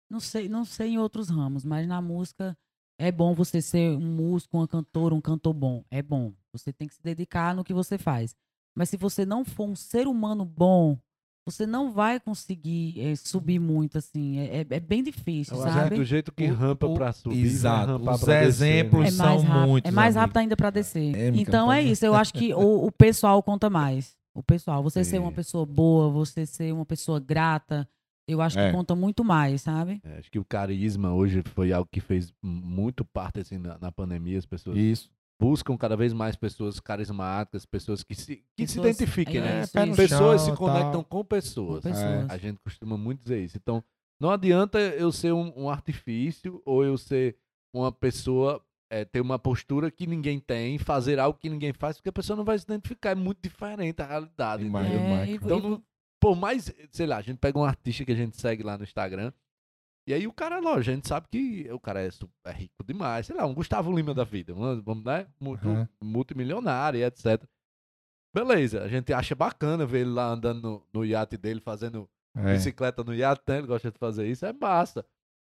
Não 0.09 0.21
sei, 0.21 0.49
não 0.49 0.65
sei 0.65 0.91
em 0.91 0.99
outros 0.99 1.29
ramos, 1.29 1.65
mas 1.65 1.89
na 1.89 2.01
música 2.01 2.57
é 3.01 3.11
bom 3.11 3.35
você 3.35 3.61
ser 3.61 3.97
um 3.97 4.15
músico, 4.15 4.59
uma 4.59 4.69
cantora, 4.69 5.13
um 5.13 5.21
cantor 5.21 5.53
bom. 5.53 5.85
É 5.91 6.03
bom. 6.03 6.33
Você 6.53 6.73
tem 6.73 6.87
que 6.87 6.95
se 6.95 7.03
dedicar 7.03 7.53
no 7.53 7.65
que 7.65 7.75
você 7.75 7.99
faz. 7.99 8.37
Mas 8.77 8.91
se 8.91 8.97
você 8.97 9.27
não 9.27 9.45
for 9.45 9.69
um 9.69 9.75
ser 9.75 10.07
humano 10.07 10.45
bom, 10.45 10.97
você 11.45 11.67
não 11.67 11.93
vai 11.93 12.21
conseguir 12.21 12.95
eh, 13.01 13.17
subir 13.17 13.59
muito, 13.59 13.99
assim. 13.99 14.39
É, 14.39 14.59
é- 14.59 14.67
é 14.71 14.81
bem 14.81 15.03
difícil, 15.03 15.63
acho 15.63 15.75
sabe? 15.75 15.97
Do 15.97 16.05
jeito 16.05 16.31
que 16.33 16.45
O- 16.51 16.55
rampa 16.55 16.89
pra 16.95 17.13
subir, 17.13 17.37
vai 17.37 17.45
Exato. 17.47 17.93
rampar 17.93 18.15
Os 18.15 18.21
pra 18.25 18.35
descer, 18.41 18.47
exemplos 18.49 19.01
né? 19.03 19.09
É 19.09 19.11
são 19.11 19.41
rápido, 19.43 19.69
muitos, 19.69 19.89
é 19.89 19.93
mais 19.93 20.15
rápido 20.17 20.37
ainda 20.39 20.57
para 20.57 20.71
descer. 20.71 21.15
É, 21.17 21.29
então 21.29 21.73
é 21.73 21.83
isso. 21.83 22.05
Eu 22.07 22.15
acho 22.15 22.33
que 22.33 22.55
o, 22.55 22.87
o 22.87 22.93
pessoal 22.93 23.43
conta 23.43 23.69
mais. 23.69 24.17
O 24.35 24.43
pessoal. 24.43 24.83
Você 24.83 25.05
ser 25.05 25.19
uma 25.19 25.33
pessoa 25.33 25.67
boa, 25.67 26.09
você 26.11 26.47
ser 26.47 26.73
uma 26.73 26.87
pessoa 26.87 27.21
grata, 27.21 27.87
eu 28.27 28.41
acho 28.41 28.59
É. 28.59 28.69
que 28.71 28.77
conta 28.77 28.95
muito 28.95 29.23
mais, 29.25 29.61
sabe? 29.63 30.01
É, 30.05 30.19
acho 30.19 30.31
que 30.31 30.39
o 30.39 30.45
carisma 30.45 31.13
hoje 31.13 31.43
foi 31.55 31.73
algo 31.73 31.89
que 31.93 32.01
fez 32.01 32.33
muito 32.43 33.05
parte 33.05 33.41
assim, 33.41 33.59
na, 33.59 33.77
na 33.79 33.93
pandemia. 33.93 34.39
As 34.39 34.47
pessoas 34.47 34.79
Isso. 34.79 35.11
Buscam 35.43 35.77
cada 35.77 35.97
vez 35.97 36.13
mais 36.13 36.37
pessoas 36.37 36.79
carismáticas, 36.79 37.67
pessoas 37.67 38.03
que 38.05 38.15
se, 38.15 38.37
que 38.57 38.67
se 38.67 38.77
Pessoas- 38.77 38.87
identifiquem, 38.97 39.39
é 39.39 39.41
né? 39.41 39.61
isso, 39.63 39.79
isso. 39.79 39.97
Pessoas 39.97 40.41
chão 40.43 40.51
se 40.53 40.57
conectam 40.57 40.93
tal. 40.93 41.05
com 41.05 41.25
pessoas. 41.25 41.83
Com 41.83 41.91
pessoas. 41.91 42.31
A 42.31 42.39
gente 42.39 42.59
costuma 42.61 42.97
muito 42.97 43.23
dizer 43.23 43.43
isso. 43.45 43.57
Então, 43.57 43.83
não 44.21 44.31
adianta 44.31 44.79
eu 44.79 45.11
ser 45.11 45.33
um, 45.33 45.53
um 45.57 45.69
artifício 45.69 46.63
ou 46.65 46.85
eu 46.85 46.97
ser 46.97 47.37
uma 47.75 47.91
pessoa, 47.91 48.63
é, 48.91 49.05
ter 49.05 49.21
uma 49.21 49.39
postura 49.39 49.91
que 49.91 50.07
ninguém 50.07 50.39
tem, 50.39 50.79
fazer 50.79 51.19
algo 51.19 51.39
que 51.39 51.49
ninguém 51.51 51.73
faz, 51.73 51.97
porque 51.97 52.11
a 52.11 52.13
pessoa 52.13 52.37
não 52.37 52.45
vai 52.45 52.57
se 52.59 52.65
identificar. 52.65 53.11
É 53.11 53.15
muito 53.17 53.39
diferente 53.43 54.01
a 54.01 54.07
realidade. 54.07 54.71
Cara. 54.71 55.27
Então, 55.29 55.59
não- 55.59 55.83
por 56.21 56.37
mais, 56.37 56.73
sei 56.93 57.07
lá, 57.07 57.17
a 57.17 57.23
gente 57.23 57.39
pega 57.39 57.59
um 57.59 57.65
artista 57.65 58.05
que 58.05 58.13
a 58.13 58.17
gente 58.17 58.37
segue 58.41 58.63
lá 58.63 58.79
no 58.79 58.85
Instagram, 58.85 59.33
e 60.07 60.13
aí 60.15 60.27
o 60.27 60.33
cara, 60.33 60.59
lógico, 60.59 60.91
a 60.91 60.95
gente 60.95 61.09
sabe 61.09 61.29
que 61.31 61.69
o 61.73 61.79
cara 61.81 62.03
é, 62.03 62.09
é 62.47 62.53
rico 62.53 62.83
demais, 62.85 63.27
sei 63.27 63.37
lá, 63.37 63.45
um 63.47 63.55
Gustavo 63.55 63.95
Lima 63.95 64.13
da 64.15 64.25
vida, 64.25 64.53
vamos, 64.55 65.05
né, 65.05 65.27
multi, 65.41 65.67
Uhum. 65.67 65.87
multimilionário, 66.03 66.99
e 66.99 67.05
etc. 67.05 67.43
Beleza, 68.35 68.83
a 68.83 68.89
gente 68.89 69.13
acha 69.13 69.35
bacana 69.35 69.85
ver 69.85 70.01
ele 70.01 70.11
lá 70.11 70.27
andando 70.29 70.63
no, 70.63 70.87
no 70.93 71.05
iate 71.05 71.37
dele, 71.37 71.61
fazendo 71.61 72.09
É. 72.35 72.53
bicicleta 72.55 73.05
no 73.05 73.15
iate, 73.15 73.43
né? 73.47 73.59
Ele 73.59 73.67
gosta 73.67 73.91
de 73.91 73.99
fazer 73.99 74.27
isso, 74.27 74.47
é 74.47 74.53
massa. 74.55 75.05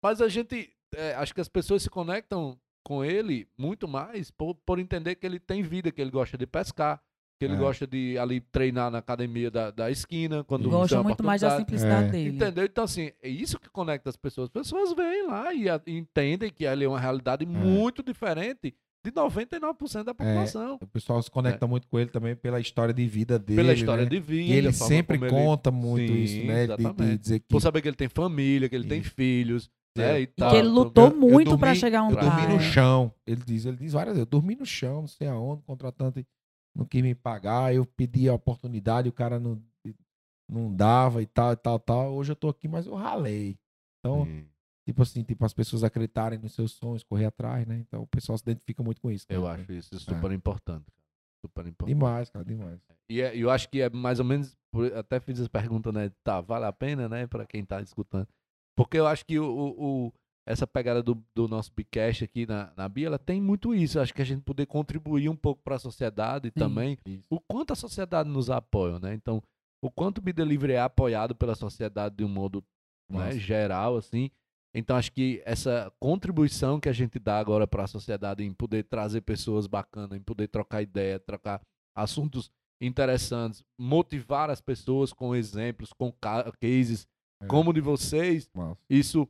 Mas 0.03 0.21
a 0.21 0.27
gente, 0.27 0.75
é, 0.93 1.13
acho 1.15 1.33
que 1.33 1.39
as 1.39 1.47
pessoas 1.47 1.81
se 1.83 1.89
conectam 1.89 2.59
com 2.85 3.03
ele 3.03 3.47
muito 3.57 3.87
mais 3.87 4.29
por, 4.29 4.53
por 4.55 4.77
entender 4.77 5.15
que 5.15 5.25
ele 5.25 5.39
tem 5.39 5.63
vida, 5.63 5.89
que 5.91 6.01
ele 6.01 6.11
gosta 6.11 6.37
de 6.37 6.45
pescar, 6.45 7.01
que 7.37 7.45
ele 7.45 7.55
É. 7.55 7.57
gosta 7.57 7.85
de 7.85 8.17
ali 8.17 8.39
treinar 8.39 8.89
na 8.89 8.99
academia 8.99 9.51
da, 9.51 9.69
da 9.71 9.91
esquina, 9.91 10.43
quando 10.43 10.69
Gosta 10.69 11.03
muito 11.03 11.23
mais 11.23 11.41
da 11.41 11.57
simplicidade 11.57 12.07
É. 12.07 12.11
dele. 12.11 12.29
Entendeu? 12.35 12.63
Então, 12.65 12.83
assim, 12.85 13.11
é 13.21 13.27
isso 13.29 13.59
que 13.59 13.69
conecta 13.69 14.09
as 14.09 14.15
pessoas. 14.15 14.45
As 14.47 14.53
pessoas 14.63 14.93
vêm 14.93 15.27
lá 15.27 15.53
e, 15.53 15.69
a- 15.69 15.81
e 15.85 15.97
entendem 15.97 16.49
que 16.49 16.65
ali 16.65 16.85
é 16.85 16.87
uma 16.87 16.99
realidade 16.99 17.45
muito 17.45 18.01
diferente 18.01 18.73
de 19.03 19.11
99% 19.11 20.03
da 20.05 20.13
população. 20.15 20.79
O 20.81 20.87
pessoal 20.87 21.21
se 21.21 21.29
conecta 21.29 21.67
muito 21.67 21.87
com 21.87 21.99
ele 21.99 22.09
também 22.09 22.35
pela 22.35 22.59
história 22.59 22.93
de 22.93 23.05
vida 23.05 23.37
dele. 23.37 23.57
Pela 23.61 23.73
história 23.73 24.03
né? 24.03 24.09
de 24.09 24.19
vida. 24.19 24.51
E 24.53 24.57
ele 24.57 24.69
a 24.69 24.73
sempre 24.73 25.17
como 25.19 25.29
ele- 25.29 25.45
conta 25.45 25.69
muito 25.71 26.11
Sim, 26.11 26.23
isso, 26.23 26.45
né? 26.47 26.67
De- 26.67 26.93
De, 26.93 27.17
dizer 27.17 27.39
que 27.41 27.47
Por 27.49 27.61
saber 27.61 27.81
que 27.81 27.87
ele 27.89 27.95
tem 27.97 28.07
família, 28.09 28.67
que 28.67 28.75
ele 28.75 28.87
tem 28.87 29.03
filhos, 29.03 29.69
É. 29.95 30.01
né? 30.01 30.21
E, 30.21 30.27
tal. 30.27 30.49
que 30.51 30.57
ele 30.57 30.69
lutou 30.69 31.09
eu- 31.09 31.15
muito 31.15 31.55
pra 31.57 31.67
dormi- 31.69 31.79
chegar 31.79 32.01
onde 32.03 32.13
eu 32.15 32.19
tá. 32.19 32.29
dormi 32.29 32.47
no 32.47 32.55
é. 32.55 32.59
chão. 32.71 33.13
Ele 33.27 33.41
diz, 33.45 33.65
ele 33.65 33.77
diz 33.77 33.93
várias 33.93 34.15
vezes, 34.15 34.25
eu 34.25 34.39
dormi 34.39 34.55
no 34.55 34.65
chão, 34.65 35.01
não 35.01 35.07
sei 35.07 35.27
aonde, 35.27 35.61
contratante 35.63 36.25
não 36.75 36.85
quis 36.85 37.01
me 37.01 37.15
pagar, 37.15 37.73
eu 37.73 37.85
pedi 37.85 38.27
a 38.29 38.33
oportunidade, 38.33 39.07
o 39.09 39.13
cara 39.13 39.39
não, 39.39 39.61
não 40.49 40.73
dava 40.75 41.21
e 41.21 41.25
tal, 41.25 41.53
e 41.53 41.55
tal, 41.55 41.79
tal. 41.79 42.13
Hoje 42.13 42.31
eu 42.31 42.35
tô 42.35 42.49
aqui, 42.49 42.67
mas 42.67 42.85
eu 42.85 42.93
ralei. 42.95 43.57
Então, 43.99 44.25
tipo 44.85 45.01
assim, 45.01 45.23
tipo, 45.23 45.43
as 45.45 45.53
pessoas 45.53 45.83
acreditarem 45.83 46.37
nos 46.37 46.53
seus 46.53 46.73
sonhos, 46.73 47.03
correr 47.03 47.25
atrás, 47.25 47.65
né? 47.65 47.77
Então 47.79 48.03
o 48.03 48.07
pessoal 48.07 48.37
se 48.37 48.43
identifica 48.43 48.83
muito 48.83 49.01
com 49.01 49.09
isso. 49.09 49.25
eu 49.29 49.43
cara. 49.43 49.61
acho 49.61 49.71
isso 49.73 49.99
super 49.99 50.31
importante. 50.31 50.85
cara. 50.85 51.05
Super 51.45 51.67
importante. 51.67 51.95
Demais, 51.95 52.29
cara, 52.29 52.43
demais. 52.45 52.79
E 53.09 53.21
é- 53.21 53.35
eu 53.37 53.49
acho 53.49 53.69
que 53.69 53.81
é 53.81 53.89
mais 53.89 54.19
ou 54.19 54.25
menos. 54.25 54.55
Até 54.95 55.19
fiz 55.19 55.39
essa 55.39 55.49
pergunta, 55.49 55.91
né? 55.91 56.11
Tá, 56.23 56.41
vale 56.41 56.65
a 56.65 56.73
pena, 56.73 57.07
né? 57.07 57.25
Pra 57.27 57.45
quem 57.45 57.63
tá 57.63 57.81
escutando. 57.81 58.27
Porque 58.75 58.97
eu 58.97 59.07
acho 59.07 59.25
que 59.25 59.39
o, 59.39 59.45
o- 59.47 60.07
o- 60.07 60.13
essa 60.47 60.67
pegada 60.67 61.01
do, 61.01 61.23
do 61.33 61.47
nosso 61.47 61.71
Bicast 61.75 62.23
aqui 62.23 62.45
na, 62.45 62.71
na 62.77 62.87
Bia, 62.87 63.07
ela 63.07 63.17
tem 63.19 63.41
muito 63.41 63.73
isso. 63.73 63.99
Acho 63.99 64.13
que 64.13 64.21
a 64.21 64.25
gente 64.25 64.41
poder 64.43 64.65
contribuir 64.67 65.27
um 65.29 65.35
pouco 65.35 65.61
para 65.63 65.75
a 65.75 65.79
sociedade 65.79 66.51
também. 66.51 66.97
O 67.29 67.39
quanto 67.39 67.73
a 67.73 67.75
sociedade 67.75 68.29
nos 68.29 68.49
apoia, 68.49 68.99
né? 68.99 69.13
Então, 69.15 69.41
o 69.83 69.89
quanto 69.89 70.19
o 70.19 70.21
Be 70.21 70.31
Delivery 70.33 70.73
é 70.73 70.79
apoiado 70.81 71.33
pela 71.35 71.55
sociedade 71.55 72.15
de 72.17 72.23
um 72.23 72.29
modo 72.29 72.63
né, 73.09 73.25
Nossa. 73.25 73.39
geral, 73.39 73.97
assim. 73.97 74.29
Então, 74.73 74.95
acho 74.97 75.11
que 75.11 75.41
essa 75.45 75.91
contribuição 75.99 76.79
que 76.79 76.89
a 76.89 76.93
gente 76.93 77.17
dá 77.17 77.39
agora 77.39 77.65
para 77.65 77.83
a 77.83 77.87
sociedade 77.87 78.43
em 78.43 78.51
poder 78.53 78.83
trazer 78.83 79.21
pessoas 79.21 79.67
bacanas, 79.67 80.17
em 80.17 80.21
poder 80.21 80.47
trocar 80.49 80.81
ideia, 80.81 81.17
trocar 81.19 81.61
assuntos 81.95 82.51
interessantes, 82.81 83.63
motivar 83.79 84.49
as 84.49 84.61
pessoas 84.61 85.11
com 85.13 85.33
exemplos, 85.35 85.91
com 85.93 86.11
ca- 86.11 86.51
cases 86.59 87.07
É. 87.41 87.47
como 87.47 87.73
de 87.73 87.81
vocês, 87.81 88.49
Massa. 88.53 88.77
isso, 88.89 89.27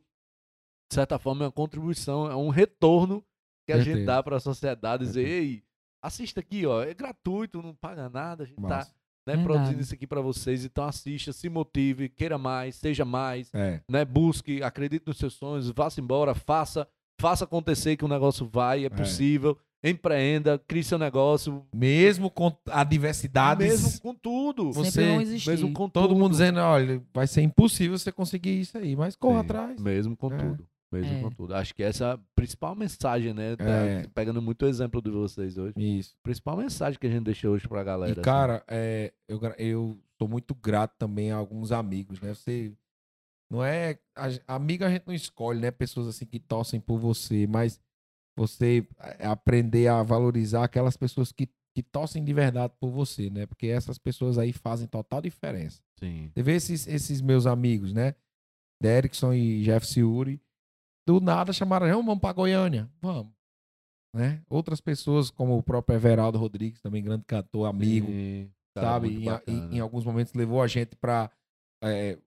de 0.89 0.95
certa 0.95 1.17
forma, 1.19 1.43
é 1.43 1.47
uma 1.47 1.51
contribuição, 1.51 2.29
é 2.29 2.35
um 2.35 2.49
retorno 2.49 3.23
que 3.67 3.73
a 3.73 3.79
gente 3.79 4.05
dá 4.05 4.21
para 4.21 4.37
a 4.37 4.39
sociedade, 4.39 5.03
dizer, 5.05 5.27
ei, 5.27 5.63
assista 6.03 6.39
aqui, 6.39 6.65
ó, 6.65 6.83
é 6.83 6.93
gratuito, 6.93 7.61
não 7.61 7.73
paga 7.73 8.07
nada, 8.09 8.43
a 8.43 8.45
gente 8.45 8.57
tá 8.61 8.61
Massa. 8.61 8.91
né, 9.27 9.35
Verdade. 9.35 9.43
produzindo 9.43 9.81
isso 9.81 9.93
aqui 9.95 10.05
para 10.05 10.21
vocês, 10.21 10.63
então 10.63 10.85
assista, 10.85 11.33
se 11.33 11.49
motive, 11.49 12.07
queira 12.09 12.37
mais, 12.37 12.75
seja 12.75 13.03
mais, 13.03 13.51
É. 13.53 13.81
né, 13.89 14.05
busque, 14.05 14.61
acredite 14.61 15.05
nos 15.07 15.17
seus 15.17 15.33
sonhos, 15.33 15.69
vá-se 15.71 15.99
embora, 15.99 16.35
faça, 16.35 16.87
faça 17.19 17.43
acontecer 17.45 17.97
que 17.97 18.05
o 18.05 18.07
negócio 18.07 18.47
vai, 18.47 18.85
é 18.85 18.89
possível, 18.89 19.57
empreenda, 19.83 20.59
crie 20.67 20.83
seu 20.83 20.97
negócio, 20.99 21.65
Mesmo 21.73 22.29
com 22.29 22.55
adversidades, 22.69 23.67
mesmo 23.83 23.99
com 24.01 24.13
tudo, 24.13 24.71
Você- 24.73 24.91
Sempre 24.91 25.23
existir. 25.23 25.49
mesmo 25.49 25.73
com 25.73 25.89
todo 25.89 26.09
tudo, 26.09 26.19
mundo 26.19 26.31
dizendo, 26.31 26.59
olha, 26.59 27.01
vai 27.13 27.25
ser 27.27 27.41
impossível 27.41 27.97
você 27.97 28.11
conseguir 28.11 28.59
isso 28.61 28.77
aí, 28.77 28.95
mas 28.95 29.15
corra 29.15 29.39
Sim, 29.39 29.45
atrás. 29.45 29.81
Mesmo 29.81 30.15
com 30.15 30.31
É. 30.33 30.37
tudo. 30.37 30.67
Mesmo 31.01 31.17
É. 31.17 31.21
com 31.21 31.29
tudo. 31.31 31.53
Acho 31.55 31.73
que 31.75 31.83
essa 31.83 32.05
é 32.05 32.11
a 32.13 32.19
principal 32.35 32.75
mensagem, 32.75 33.33
né? 33.33 33.55
tá 33.55 33.63
É. 33.63 34.07
pegando 34.13 34.41
muito 34.41 34.63
o 34.65 34.67
exemplo 34.67 35.01
de 35.01 35.09
vocês 35.09 35.57
hoje. 35.57 35.73
Isso. 35.77 36.15
Principal 36.23 36.57
mensagem 36.57 36.99
que 36.99 37.07
a 37.07 37.09
gente 37.09 37.23
deixou 37.25 37.53
hoje 37.53 37.67
pra 37.67 37.83
galera. 37.83 38.11
E, 38.11 38.13
assim. 38.13 38.21
cara, 38.21 38.63
é, 38.67 39.13
eu, 39.27 39.39
eu 39.57 39.97
sou 40.17 40.27
muito 40.27 40.53
grato 40.55 40.95
também 40.97 41.31
a 41.31 41.35
alguns 41.35 41.71
amigos, 41.71 42.19
né? 42.19 42.33
Você. 42.33 42.71
Não 43.51 43.63
é. 43.63 43.99
A, 44.15 44.55
amigo 44.55 44.83
a 44.83 44.89
gente 44.89 45.05
não 45.05 45.13
escolhe, 45.13 45.59
né? 45.59 45.69
Pessoas 45.71 46.07
assim 46.07 46.25
que 46.25 46.39
torcem 46.39 46.79
por 46.79 46.97
você, 46.97 47.45
mas 47.47 47.79
você 48.37 48.85
é, 49.19 49.27
aprender 49.27 49.87
a 49.87 50.01
valorizar 50.03 50.63
aquelas 50.63 50.97
pessoas 50.97 51.31
que, 51.31 51.47
que 51.73 51.83
torcem 51.83 52.23
de 52.23 52.33
verdade 52.33 52.73
por 52.79 52.89
você, 52.89 53.29
né? 53.29 53.45
Porque 53.45 53.67
essas 53.67 53.97
pessoas 53.97 54.37
aí 54.37 54.51
fazem 54.51 54.87
total 54.87 55.21
diferença. 55.21 55.81
Sim. 55.99 56.31
Você 56.33 56.43
vê 56.43 56.53
esses, 56.55 56.87
esses 56.87 57.21
meus 57.21 57.45
amigos, 57.45 57.93
né? 57.93 58.15
Derrickson 58.81 59.33
e 59.33 59.61
Jeff 59.63 59.85
Ciuri, 59.87 60.41
do 61.05 61.19
nada 61.19 61.53
chamaram, 61.53 61.87
"Não, 61.87 62.03
vamos 62.03 62.19
pra 62.19 62.33
Goiânia. 62.33 62.89
Vamos. 63.01 63.31
Né? 64.13 64.41
Outras 64.49 64.79
pessoas, 64.79 65.29
como 65.29 65.57
o 65.57 65.63
próprio 65.63 65.95
Everaldo 65.95 66.37
Rodrigues, 66.37 66.81
também 66.81 67.03
grande 67.03 67.25
cantor, 67.25 67.65
amigo, 67.67 68.07
sabe? 68.77 69.09
Em, 69.23 69.29
a- 69.29 69.41
em- 69.47 69.79
alguns 69.79 70.05
momentos 70.05 70.33
levou 70.33 70.61
a 70.61 70.67
gente 70.67 70.95
para 70.95 71.29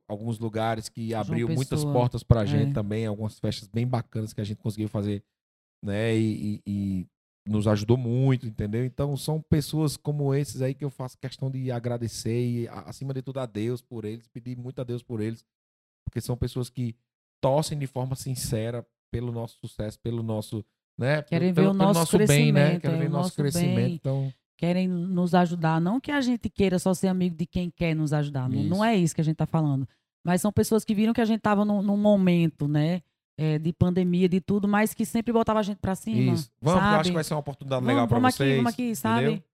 alguns 0.06 0.38
lugares 0.38 0.88
que 0.88 1.12
abriu 1.14 1.48
muitas 1.48 1.80
Pessoa. 1.80 1.92
portas 1.92 2.22
pra 2.22 2.44
gente 2.44 2.70
É. 2.70 2.72
também, 2.74 3.06
algumas 3.06 3.38
festas 3.40 3.68
bem 3.68 3.86
bacanas 3.86 4.32
que 4.32 4.40
a 4.40 4.44
gente 4.44 4.58
conseguiu 4.58 4.88
fazer, 4.88 5.24
né? 5.84 6.14
E, 6.16 6.56
e- 6.56 6.62
e 6.66 7.06
nos 7.50 7.66
ajudou 7.66 7.96
muito, 7.96 8.46
entendeu? 8.46 8.84
Então 8.84 9.16
são 9.16 9.40
pessoas 9.40 9.96
como 9.96 10.34
esses 10.34 10.60
aí 10.62 10.74
que 10.74 10.84
eu 10.84 10.90
faço 10.90 11.18
questão 11.18 11.50
de 11.50 11.72
agradecer 11.72 12.38
e, 12.62 12.68
a- 12.68 12.82
acima 12.82 13.12
de 13.14 13.22
tudo, 13.22 13.40
a 13.40 13.46
Deus 13.46 13.80
por 13.82 14.04
eles, 14.04 14.28
pedir 14.28 14.56
muito 14.56 14.80
a 14.80 14.84
Deus 14.84 15.02
por 15.02 15.20
eles, 15.20 15.42
porque 16.06 16.20
são 16.20 16.36
pessoas 16.36 16.68
que 16.70 16.94
torcem 17.40 17.78
de 17.78 17.86
forma 17.86 18.14
sincera 18.14 18.86
pelo 19.10 19.32
nosso 19.32 19.58
sucesso, 19.58 19.98
pelo 20.00 20.22
nosso, 20.22 20.64
né? 20.98 21.22
Querem 21.22 21.52
pelo, 21.54 21.68
ver 21.68 21.74
o 21.74 21.78
pelo 21.78 21.92
nosso 21.92 22.18
bem, 22.18 22.52
né? 22.52 22.78
Querem 22.80 22.96
é, 22.96 23.00
ver 23.00 23.06
o 23.06 23.10
nosso 23.10 23.22
nosso 23.24 23.36
crescimento. 23.36 23.74
bem. 23.76 23.94
Então, 23.94 24.32
querem 24.56 24.88
nos 24.88 25.34
ajudar. 25.34 25.80
Não 25.80 26.00
que 26.00 26.10
a 26.10 26.20
gente 26.20 26.48
queira 26.48 26.78
só 26.78 26.92
ser 26.94 27.08
amigo 27.08 27.36
de 27.36 27.46
quem 27.46 27.70
quer 27.70 27.94
nos 27.94 28.12
ajudar. 28.12 28.48
Não, 28.48 28.62
não 28.62 28.84
é 28.84 28.96
isso 28.96 29.14
que 29.14 29.20
a 29.20 29.24
gente 29.24 29.34
está 29.34 29.46
falando. 29.46 29.88
Mas 30.24 30.40
são 30.40 30.52
pessoas 30.52 30.84
que 30.84 30.94
viram 30.94 31.12
que 31.12 31.20
a 31.20 31.24
gente 31.24 31.38
estava 31.38 31.64
num, 31.64 31.80
num 31.82 31.96
momento, 31.96 32.68
né? 32.68 33.02
é, 33.38 33.56
de 33.56 33.72
pandemia, 33.72 34.28
de 34.28 34.40
tudo, 34.40 34.66
mas 34.66 34.92
que 34.92 35.06
sempre 35.06 35.32
botava 35.32 35.60
a 35.60 35.62
gente 35.62 35.78
para 35.78 35.94
cima. 35.94 36.32
Isso. 36.32 36.50
Vamos, 36.60 36.80
sabe? 36.80 36.94
eu 36.94 37.00
acho 37.00 37.10
que 37.10 37.14
vai 37.14 37.24
ser 37.24 37.34
uma 37.34 37.40
oportunidade 37.40 37.80
Vamos- 37.80 37.94
legal 37.94 38.08
para 38.08 38.18
vamos 38.18 38.34
vocês. 38.34 38.50
aqui, 38.50 38.56
vamos 38.56 38.72
aqui, 38.72 38.96
sabe? 38.96 39.44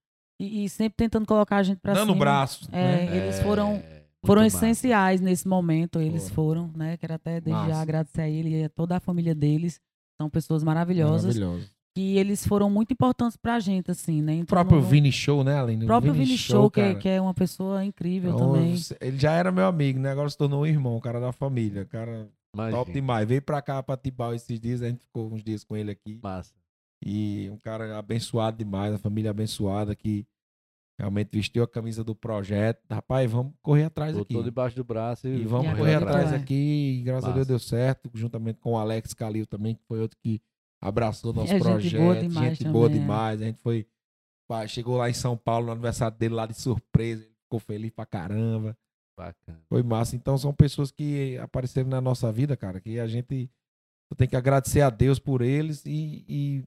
E, 0.40 0.64
e 0.64 0.68
sempre 0.70 0.96
tentando 0.96 1.26
colocar 1.26 1.58
a 1.58 1.62
gente 1.62 1.78
para 1.78 1.94
cima. 1.94 2.06
Dando 2.06 2.18
braço. 2.18 2.66
É, 2.72 3.06
né? 3.06 3.16
eles 3.16 3.40
foram- 3.40 3.72
muito 3.72 3.93
Foram 4.26 4.42
massa. 4.42 4.56
essenciais 4.56 5.20
nesse 5.20 5.46
momento, 5.46 6.00
eles 6.00 6.28
Foram. 6.30 6.68
foram, 6.68 6.76
né? 6.76 6.96
Quero 6.96 7.14
até 7.14 7.40
desde 7.40 7.68
já 7.68 7.80
agradecer 7.80 8.20
a 8.22 8.28
ele 8.28 8.60
e 8.60 8.64
a 8.64 8.68
toda 8.68 8.96
a 8.96 9.00
família 9.00 9.34
deles. 9.34 9.80
São 10.20 10.30
pessoas 10.30 10.62
maravilhosas. 10.64 11.36
Maravilhoso. 11.36 11.70
Que 11.96 12.16
eles 12.16 12.44
foram 12.46 12.68
muito 12.68 12.92
importantes 12.92 13.36
pra 13.36 13.60
gente, 13.60 13.90
assim, 13.90 14.20
né? 14.20 14.32
O 14.32 14.34
Então, 14.36 14.46
próprio 14.46 14.80
não- 14.80 14.88
Vini 14.88 15.12
Show, 15.12 15.44
né, 15.44 15.60
Aline? 15.60 15.84
O 15.84 15.86
próprio 15.86 16.12
Vini 16.12 16.36
Show, 16.36 16.68
que, 16.70 16.80
é- 16.80 16.88
cara. 16.88 16.98
que 16.98 17.08
é 17.08 17.20
uma 17.20 17.32
pessoa 17.34 17.84
incrível 17.84 18.34
Então, 18.34 18.52
também. 18.54 18.74
Ele 19.00 19.16
já 19.18 19.30
era 19.32 19.52
meu 19.52 19.66
amigo, 19.66 20.00
né? 20.00 20.10
Agora 20.10 20.28
se 20.28 20.36
tornou 20.36 20.62
um 20.62 20.66
irmão, 20.66 20.96
um 20.96 21.00
cara 21.00 21.20
da 21.20 21.30
família. 21.30 21.84
Cara 21.84 22.28
Imagina. 22.52 22.78
top 22.78 22.92
demais. 22.92 23.28
Veio 23.28 23.40
pra 23.42 23.62
cá, 23.62 23.80
pra 23.80 23.96
Tibau 23.96 24.34
esses 24.34 24.58
dias, 24.58 24.82
a 24.82 24.88
gente 24.88 25.00
ficou 25.04 25.32
uns 25.32 25.42
dias 25.44 25.62
com 25.62 25.76
ele 25.76 25.92
aqui. 25.92 26.18
Massa. 26.20 26.52
E 27.04 27.48
um 27.52 27.58
cara 27.58 27.96
abençoado 27.98 28.56
demais, 28.56 28.92
a 28.94 28.98
família 28.98 29.30
abençoada 29.30 29.94
que 29.94 30.26
realmente 30.98 31.30
vestiu 31.32 31.62
a 31.62 31.68
camisa 31.68 32.02
do 32.04 32.14
projeto. 32.14 32.80
Rapaz, 32.90 33.30
vamos 33.30 33.52
correr 33.62 33.84
atrás 33.84 34.16
aqui. 34.16 34.34
Botou 34.34 34.42
debaixo 34.44 34.76
do 34.76 34.84
braço 34.84 35.26
e, 35.26 35.42
E 35.42 35.44
vamos 35.44 35.72
E 35.72 35.76
correr 35.76 35.94
atrás 35.96 36.30
vai. 36.30 36.38
aqui. 36.38 36.98
E 37.00 37.02
graças 37.02 37.28
a 37.30 37.32
Deus 37.32 37.46
deu 37.46 37.58
certo, 37.58 38.10
juntamente 38.14 38.60
com 38.60 38.72
o 38.72 38.78
Alex 38.78 39.12
Calil 39.14 39.46
também, 39.46 39.74
que 39.74 39.82
foi 39.86 40.00
outro 40.00 40.18
que 40.22 40.40
abraçou 40.80 41.32
nosso 41.32 41.52
É 41.52 41.54
gente 41.56 41.62
projeto. 41.62 42.00
boa 42.00 42.16
demais 42.16 42.58
gente 42.58 42.68
boa 42.70 42.86
também, 42.88 42.98
é. 42.98 43.02
demais. 43.02 43.42
A 43.42 43.44
gente 43.44 43.60
foi. 43.60 43.86
Chegou 44.68 44.96
lá 44.98 45.08
em 45.08 45.14
São 45.14 45.36
Paulo 45.36 45.66
no 45.66 45.72
aniversário 45.72 46.16
dele 46.16 46.34
lá 46.34 46.46
de 46.46 46.54
surpresa. 46.54 47.22
Ele 47.22 47.32
ficou 47.42 47.58
feliz 47.58 47.90
pra 47.90 48.04
caramba. 48.04 48.76
Bacana. 49.16 49.60
Foi 49.68 49.82
massa. 49.82 50.16
Então 50.16 50.36
são 50.36 50.52
pessoas 50.52 50.90
que 50.90 51.38
apareceram 51.38 51.88
na 51.88 52.00
nossa 52.00 52.30
vida, 52.32 52.56
cara, 52.56 52.80
que 52.80 52.98
a 52.98 53.06
gente 53.06 53.48
tem 54.16 54.28
que 54.28 54.36
agradecer 54.36 54.80
a 54.80 54.90
Deus 54.90 55.18
por 55.18 55.40
eles 55.40 55.84
e, 55.86 56.24
e, 56.28 56.64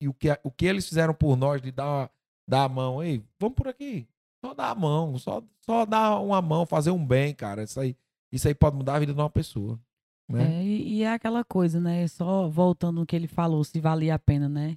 e 0.00 0.08
o, 0.08 0.14
que, 0.14 0.28
o 0.42 0.50
que 0.50 0.64
eles 0.66 0.88
fizeram 0.88 1.12
por 1.14 1.36
nós 1.36 1.60
de 1.60 1.70
dar, 1.70 2.10
dar 2.48 2.64
a 2.64 2.68
mão. 2.68 3.02
Ei, 3.02 3.22
vamos 3.38 3.56
por 3.56 3.68
aqui. 3.68 4.06
Só 4.44 4.54
dar 4.54 4.70
a 4.70 4.74
mão, 4.74 5.16
só, 5.18 5.42
só 5.60 5.84
dar 5.86 6.18
uma 6.20 6.42
mão, 6.42 6.66
fazer 6.66 6.90
um 6.90 7.04
bem, 7.04 7.34
cara. 7.34 7.62
Isso 7.62 7.78
aí, 7.78 7.96
isso 8.32 8.48
aí 8.48 8.54
pode 8.54 8.76
mudar 8.76 8.94
a 8.94 8.98
vida 8.98 9.14
de 9.14 9.20
uma 9.20 9.30
pessoa. 9.30 9.78
Né? 10.28 10.60
É, 10.60 10.64
e, 10.64 10.94
e 10.98 11.02
é 11.02 11.12
aquela 11.12 11.44
coisa, 11.44 11.80
né? 11.80 12.06
Só 12.08 12.48
voltando 12.48 13.00
no 13.00 13.06
que 13.06 13.14
ele 13.14 13.28
falou, 13.28 13.62
se 13.62 13.78
valia 13.80 14.14
a 14.14 14.18
pena, 14.18 14.48
né? 14.48 14.76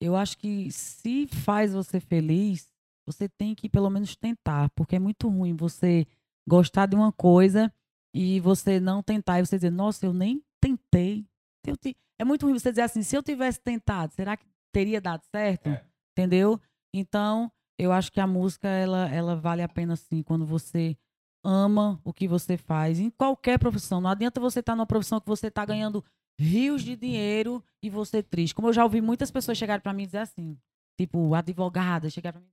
Eu 0.00 0.16
acho 0.16 0.36
que 0.38 0.70
se 0.70 1.26
faz 1.28 1.72
você 1.72 2.00
feliz, 2.00 2.72
você 3.06 3.28
tem 3.28 3.54
que 3.54 3.68
pelo 3.68 3.90
menos 3.90 4.16
tentar, 4.16 4.70
porque 4.70 4.96
é 4.96 4.98
muito 4.98 5.28
ruim 5.28 5.54
você 5.54 6.06
gostar 6.48 6.86
de 6.86 6.96
uma 6.96 7.12
coisa 7.12 7.72
e 8.14 8.40
você 8.40 8.80
não 8.80 9.02
tentar 9.02 9.38
e 9.40 9.46
você 9.46 9.56
dizer, 9.56 9.70
nossa, 9.70 10.06
eu 10.06 10.12
nem 10.12 10.42
tentei. 10.60 11.24
Eu 11.66 11.76
ti- 11.76 11.96
É 12.18 12.24
muito 12.24 12.46
ruim 12.46 12.58
você 12.58 12.70
dizer 12.70 12.82
assim, 12.82 13.02
se 13.02 13.16
eu 13.16 13.22
tivesse 13.22 13.60
tentado, 13.60 14.12
será 14.14 14.36
que 14.36 14.44
teria 14.72 15.00
dado 15.00 15.22
certo? 15.30 15.68
É. 15.68 15.84
Entendeu? 16.16 16.60
Então, 16.94 17.50
eu 17.78 17.92
acho 17.92 18.12
que 18.12 18.20
a 18.20 18.26
música, 18.26 18.68
ela, 18.68 19.08
ela 19.08 19.36
vale 19.36 19.62
a 19.62 19.68
pena 19.68 19.96
sim, 19.96 20.22
quando 20.22 20.44
você 20.44 20.96
ama 21.44 22.00
o 22.04 22.12
que 22.12 22.28
você 22.28 22.56
faz, 22.56 23.00
em 23.00 23.10
qualquer 23.10 23.58
profissão. 23.58 24.00
Não 24.00 24.10
adianta 24.10 24.40
você 24.40 24.60
estar 24.60 24.76
numa 24.76 24.86
profissão 24.86 25.20
que 25.20 25.26
você 25.26 25.48
está 25.48 25.64
ganhando 25.64 26.04
rios 26.38 26.82
de 26.82 26.96
dinheiro 26.96 27.62
e 27.82 27.90
você 27.90 28.22
triste. 28.22 28.54
Como 28.54 28.68
eu 28.68 28.72
já 28.72 28.84
ouvi 28.84 29.00
muitas 29.00 29.30
pessoas 29.30 29.58
chegarem 29.58 29.82
para 29.82 29.92
mim 29.92 30.04
e 30.04 30.06
dizer 30.06 30.18
assim, 30.18 30.56
tipo, 30.98 31.34
advogada, 31.34 32.08
chegar 32.10 32.32
para 32.32 32.40
mim 32.40 32.48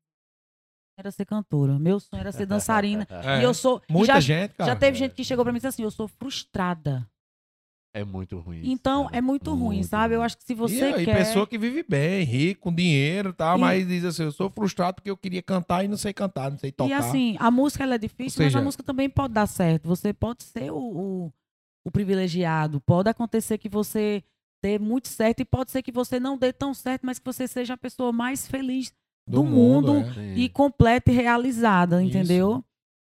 era 1.00 1.12
ser 1.12 1.26
cantora. 1.26 1.80
Meu 1.80 2.00
sonho 2.00 2.20
era 2.20 2.32
ser 2.32 2.46
dançarina. 2.46 3.08
É. 3.10 3.40
E 3.40 3.44
eu 3.44 3.54
sou. 3.54 3.82
e 3.88 3.94
Muita 3.94 4.16
já, 4.16 4.20
gente, 4.20 4.54
cara. 4.54 4.72
já 4.72 4.76
teve 4.76 4.98
gente 4.98 5.16
que 5.16 5.24
chegou 5.24 5.46
para 5.46 5.52
mim 5.54 5.58
e 5.58 5.60
disse 5.60 5.68
assim: 5.68 5.84
eu 5.84 5.92
sou 5.92 6.08
frustrada. 6.08 7.10
É 8.00 8.06
muito 8.06 8.38
ruim. 8.40 8.62
Então, 8.64 9.06
cara. 9.06 9.18
é 9.18 9.22
muito, 9.22 9.54
ruim, 9.54 9.84
sabe? 9.84 10.16
Eu 10.16 10.22
acho 10.22 10.38
que 10.38 10.44
se 10.44 10.54
você 10.54 10.92
e, 10.92 11.02
e 11.02 11.06
quer. 11.06 11.18
pessoa 11.18 11.46
que 11.48 11.58
vive 11.58 11.84
bem, 11.88 12.24
rico, 12.24 12.62
com 12.62 12.74
dinheiro 12.74 13.30
e 13.30 13.34
tal, 13.34 13.58
E- 13.58 13.62
mas 13.62 13.88
diz 13.88 14.04
assim, 14.06 14.24
eu 14.24 14.32
sou 14.32 14.50
frustrado 14.50 14.96
porque 14.96 15.10
eu 15.10 15.18
queria 15.18 15.42
cantar 15.42 15.84
e 15.84 15.88
não 15.88 15.98
sei 15.98 16.14
cantar, 16.14 16.50
não 16.52 16.58
sei 16.58 16.72
tocar. 16.72 16.90
E 16.90 16.94
assim, 16.94 17.36
a 17.40 17.50
música 17.52 17.84
ela 17.84 17.96
é 17.96 17.98
difícil, 17.98 18.40
Ou 18.40 18.46
mas 18.46 18.52
seja- 18.54 18.60
a 18.60 18.62
música 18.62 18.84
também 18.84 19.10
pode 19.10 19.34
dar 19.34 19.48
certo. 19.48 19.88
Você 19.88 20.14
pode 20.14 20.44
ser 20.44 20.72
o, 20.72 20.78
o, 20.78 21.34
o 21.86 21.92
privilegiado. 21.92 22.80
Pode 22.82 23.10
acontecer 23.10 23.58
que 23.58 23.70
você 23.70 24.24
dê 24.64 24.78
muito 24.78 25.08
certo 25.08 25.40
e 25.42 25.46
pode 25.46 25.72
ser 25.72 25.82
que 25.82 25.92
você 25.92 26.20
não 26.20 26.38
dê 26.38 26.52
tão 26.52 26.74
certo, 26.74 27.06
mas 27.06 27.18
que 27.20 27.26
você 27.26 27.48
seja 27.48 27.74
a 27.76 27.78
pessoa 27.78 28.12
mais 28.12 28.48
feliz 28.48 28.92
do 29.28 29.44
mundo 29.44 29.98
é. 29.98 30.14
Sim. 30.14 30.34
e 30.36 30.50
completa 30.50 31.12
e 31.12 31.16
realizada, 31.16 32.04
Isso. 32.04 32.64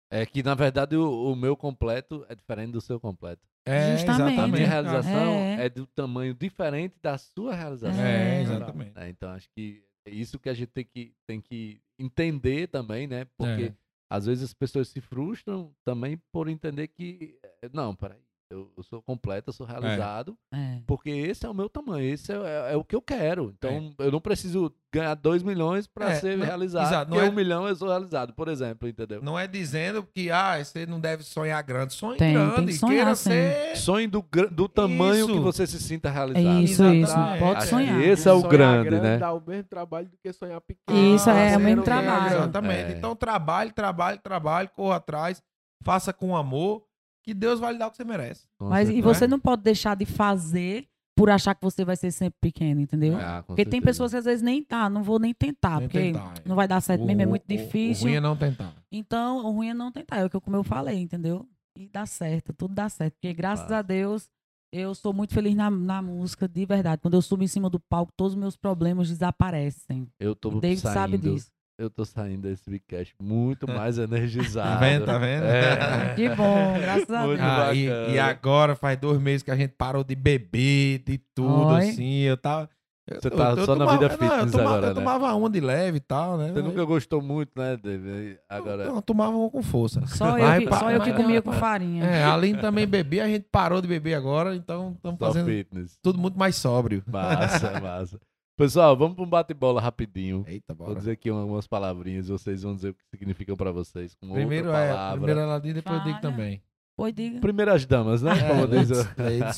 É 0.10 0.26
que, 0.26 0.42
na 0.42 0.56
verdade, 0.56 0.96
o, 0.96 1.32
o 1.32 1.36
meu 1.36 1.56
completo 1.58 2.26
é 2.30 2.36
diferente 2.36 2.72
do 2.72 2.82
seu 2.82 3.00
completo. 3.00 3.42
É, 3.66 3.98
Justamente. 3.98 4.22
A 4.22 4.28
exatamente. 4.32 4.52
minha 4.56 4.70
cara. 4.70 4.82
realização 4.90 5.34
É. 5.34 5.66
é. 5.66 5.70
do 5.70 5.86
tamanho 5.88 6.34
diferente 6.34 6.96
da 7.02 7.18
sua 7.18 7.54
realização. 7.54 8.02
É, 8.04 8.38
É. 8.38 8.42
exatamente. 8.42 8.94
É, 8.98 9.10
então, 9.10 9.30
acho 9.32 9.50
que 9.50 9.84
é 10.06 10.12
isso 10.12 10.40
que 10.40 10.48
a 10.50 10.54
gente 10.54 10.70
tem 10.70 10.86
que, 10.86 11.14
tem 11.28 11.42
que 11.42 11.82
entender 12.00 12.68
também, 12.68 13.06
né? 13.08 13.26
Porque 13.38 13.64
É. 13.66 13.74
às 14.10 14.26
vezes 14.26 14.46
as 14.46 14.54
pessoas 14.54 14.88
se 14.88 15.02
frustram 15.02 15.74
também 15.84 16.18
por 16.32 16.48
entender 16.48 16.88
que, 16.88 17.38
eh, 17.62 17.70
não, 17.74 17.94
peraí, 17.94 18.22
Eu, 18.50 18.72
eu 18.78 18.84
sou 18.84 19.02
completo, 19.02 19.50
eu 19.50 19.54
sou 19.54 19.68
realizado, 19.68 20.38
É. 20.54 20.80
porque 20.88 21.10
esse 21.10 21.46
é 21.46 21.50
o 21.50 21.54
meu 21.54 21.68
tamanho, 21.68 22.14
esse 22.14 22.32
é, 22.32 22.36
é- 22.36 22.74
é 22.74 22.78
o 22.78 22.84
que 22.84 22.96
eu 22.96 23.02
quero. 23.02 23.54
Então, 23.58 23.94
É. 24.00 24.06
eu 24.06 24.10
não 24.12 24.22
preciso 24.22 24.74
ganhar 24.90 25.16
2 25.16 25.44
milhões 25.44 25.86
para 25.86 26.12
É, 26.12 26.16
ser 26.16 26.38
não- 26.38 26.46
realizado. 26.46 26.88
exato, 26.88 27.12
não 27.12 27.20
é- 27.20 27.28
um 27.28 27.34
milhão 27.34 27.68
eu 27.68 27.76
sou 27.76 27.90
realizado, 27.90 28.32
por 28.34 28.48
exemplo, 28.48 28.88
entendeu? 28.88 29.22
Não 29.22 29.38
é 29.38 29.48
dizendo 29.48 30.02
que 30.02 30.32
ah, 30.32 30.64
você 30.64 30.86
não 30.86 30.98
deve 30.98 31.24
sonhar 31.24 31.62
grande. 31.62 31.94
Sonhe 31.94 32.18
Tem, 32.18 32.34
tem 32.38 32.48
grande. 32.50 32.72
que 32.72 32.78
sonhar, 32.78 32.96
queira 32.96 33.16
sim. 33.16 33.30
ser. 33.32 33.76
Sonho 33.76 34.10
do, 34.10 34.26
do 34.50 34.70
tamanho 34.70 35.26
Isso. 35.26 35.34
que 35.34 35.40
você 35.40 35.68
se 35.68 35.80
sinta 35.82 36.08
É 36.08 36.12
realizado. 36.14 36.62
isso, 36.62 36.84
Exatamente. 36.86 37.04
isso. 37.36 37.40
Pode 37.40 37.66
sonhar. 37.68 38.02
esse 38.02 38.30
é 38.30 38.32
o 38.32 38.38
Sonhar 38.40 38.50
grande, 38.52 38.90
grande 38.92 39.04
né? 39.04 39.18
Dá 39.18 39.34
o 39.34 39.44
mesmo 39.46 39.64
trabalho 39.66 40.08
do 40.08 40.16
que 40.24 40.32
sonhar 40.32 40.62
pequeno. 40.62 41.16
Isso, 41.16 41.30
é, 41.30 41.52
Tá 41.52 41.58
o 41.58 41.60
mesmo 41.60 41.84
trabalho. 41.84 42.20
grande. 42.30 42.34
Exatamente. 42.44 42.94
É. 42.94 42.98
Então 42.98 43.14
trabalhe, 43.14 43.74
trabalhe, 43.74 44.20
trabalhe, 44.20 44.70
corra 44.70 44.96
atrás, 44.96 45.44
faça 45.84 46.14
com 46.14 46.34
amor, 46.36 46.87
que 47.28 47.34
Deus 47.34 47.60
vai 47.60 47.74
lhe 47.74 47.80
dar 47.80 47.88
o 47.88 47.92
que 47.92 47.98
você 47.98 48.06
merece. 48.06 48.48
Com 48.58 48.70
Mas 48.70 48.88
e 48.88 48.94
certeza. 48.94 49.14
você 49.14 49.28
não 49.28 49.38
pode 49.38 49.62
deixar 49.62 49.96
de 49.98 50.06
fazer 50.06 50.88
por 51.14 51.30
achar 51.30 51.54
que 51.54 51.62
você 51.62 51.84
vai 51.84 51.98
ser 51.98 52.10
sempre 52.12 52.38
pequeno, 52.40 52.80
entendeu? 52.80 53.18
Ah, 53.18 53.44
Porque 53.46 53.66
tem 53.66 53.72
certeza. 53.82 53.86
pessoas 53.86 54.12
que 54.12 54.18
às 54.18 54.24
vezes 54.26 54.42
nem 54.42 54.64
tá, 54.64 54.90
não 54.90 55.04
vou 55.04 55.20
nem 55.20 55.34
tentar, 55.34 55.80
Nem 55.80 55.90
porque 55.90 56.00
tentar, 56.14 56.34
é. 56.38 56.48
não 56.48 56.56
vai 56.56 56.68
dar 56.70 56.80
certo 56.80 57.04
mesmo, 57.04 57.22
é 57.24 57.26
O- 57.26 57.30
muito 57.30 57.42
o- 57.42 57.46
O, 57.54 57.58
difícil. 57.58 58.04
ruim 58.06 58.16
é 58.16 58.22
não 58.22 58.38
tentar. 58.38 58.74
Então, 58.92 59.46
o 59.46 59.52
ruim 59.52 59.70
é 59.70 59.74
não 59.74 59.92
tentar, 59.92 60.18
é 60.20 60.26
o 60.26 60.30
que 60.30 60.36
eu, 60.38 60.42
como 60.42 60.56
eu 60.56 60.64
falei, 60.64 61.00
entendeu? 61.02 61.46
E 61.78 61.88
dá 61.90 62.06
certo, 62.06 62.54
tudo 62.54 62.74
dá 62.74 62.88
certo. 62.88 63.16
Porque 63.16 63.34
graças 63.34 63.70
a 63.72 63.82
Deus, 63.82 64.30
eu 64.72 64.96
sou 64.96 65.12
muito 65.12 65.34
feliz 65.34 65.54
na, 65.56 65.70
na 65.70 66.02
música, 66.02 66.48
de 66.48 66.66
verdade. 66.66 67.02
Quando 67.02 67.16
eu 67.16 67.22
subo 67.22 67.44
em 67.44 67.48
cima 67.48 67.70
do 67.70 67.80
palco, 67.80 68.14
todos 68.16 68.34
os 68.34 68.40
meus 68.40 68.56
problemas 68.56 69.10
desaparecem. 69.10 70.08
Eu 70.20 70.36
tô 70.36 70.50
O 70.50 70.60
David 70.62 70.80
saindo, 70.82 70.94
sabe 70.94 71.18
disso. 71.18 71.52
Eu 71.80 71.92
tô 71.92 72.04
saindo 72.04 72.42
desse 72.42 72.68
Bigcast 72.70 73.14
muito 73.22 73.68
mais 73.70 74.00
energizado. 74.00 74.70
Tá 74.70 74.78
vendo? 74.78 75.06
Tá 75.06 75.18
vendo? 75.20 75.46
É. 75.46 76.14
Que 76.16 76.30
bom, 76.30 76.80
graças 76.80 77.10
a 77.12 77.26
Deus. 77.28 77.40
Ah, 77.40 77.74
e, 77.74 77.88
bacana. 77.88 78.14
e 78.16 78.20
agora 78.20 78.76
faz 78.76 78.98
dois 78.98 79.20
meses 79.22 79.44
que 79.44 79.52
a 79.52 79.56
gente 79.56 79.74
parou 79.78 80.04
de 80.04 80.16
beber, 80.16 81.00
de 81.06 81.20
tudo, 81.36 81.68
Oi. 81.68 81.90
assim. 81.90 82.22
Eu 82.22 82.36
tava. 82.36 82.68
eu- 83.08 83.22
Você 83.22 83.28
eu- 83.28 83.32
tá 83.32 83.52
eu 83.52 83.64
só 83.66 83.76
na 83.76 83.86
tomava- 83.86 83.92
vida 83.94 84.08
não, 84.10 84.18
fitness 84.18 84.46
eu 84.46 84.52
tomava, 84.52 84.70
agora, 84.70 84.86
Eu 84.88 84.90
né? 84.96 85.02
tomava 85.02 85.34
uma 85.36 85.50
de 85.52 85.60
leve 85.62 85.98
e 85.98 86.02
tal, 86.02 86.38
né? 86.38 86.52
Você 86.52 86.62
nunca 86.64 86.84
gostou 86.84 87.22
muito, 87.22 87.52
né, 87.56 87.78
David? 87.78 88.40
Agora. 88.50 88.86
Não, 88.88 88.96
eu 88.96 89.02
tomava 89.04 89.38
uma 89.38 89.50
com 89.52 89.62
força. 89.62 90.02
Só 90.08 90.36
eu 90.38 90.60
que, 90.60 90.68
pa- 90.68 90.80
só 90.80 90.92
eu 90.92 91.00
que 91.02 91.14
comia 91.14 91.42
com 91.44 91.52
farinha. 91.54 92.04
É, 92.04 92.24
a 92.24 92.34
Aline 92.34 92.60
também 92.60 92.88
bebia, 92.88 93.24
a 93.24 93.28
gente 93.28 93.46
parou 93.52 93.82
de 93.82 93.88
beber 93.88 94.16
agora, 94.16 94.56
então 94.56 94.94
estamos 94.96 95.20
fazendo 95.20 95.46
fitness. 95.46 95.98
tudo 96.02 96.18
muito 96.18 96.40
mais 96.40 96.56
sóbrio. 96.56 97.04
Massa, 97.06 97.80
massa. 97.80 98.20
Pessoal, 98.58 98.98
vamos 98.98 99.16
para 99.16 99.24
um 99.24 99.30
bate-bola 99.30 99.80
rapidinho. 99.80 100.44
Eita, 100.48 100.74
Vou 100.74 100.88
bora. 100.88 100.98
dizer 100.98 101.12
aqui 101.12 101.30
algumas 101.30 101.68
palavrinhas, 101.68 102.28
vocês 102.28 102.64
vão 102.64 102.74
dizer 102.74 102.90
o 102.90 102.94
que 102.96 103.04
significam 103.12 103.56
para 103.56 103.72
vocês 103.72 104.16
com 104.16 104.34
Primeiro 104.34 104.70
outra 104.70 104.82
é, 104.82 104.90
palavra. 104.90 105.18
primeiro 105.18 105.40
ela 105.42 105.60
diz, 105.60 105.74
depois 105.76 105.96
eu 105.98 106.04
digo 106.04 106.20
Fala. 106.20 106.32
também. 106.32 106.64
Pois 106.98 107.14
diga. 107.14 107.40
Primeiras 107.40 107.86
damas, 107.86 108.24
né? 108.24 108.32
É, 108.32 108.48
Como 108.50 108.68
diz 108.68 108.90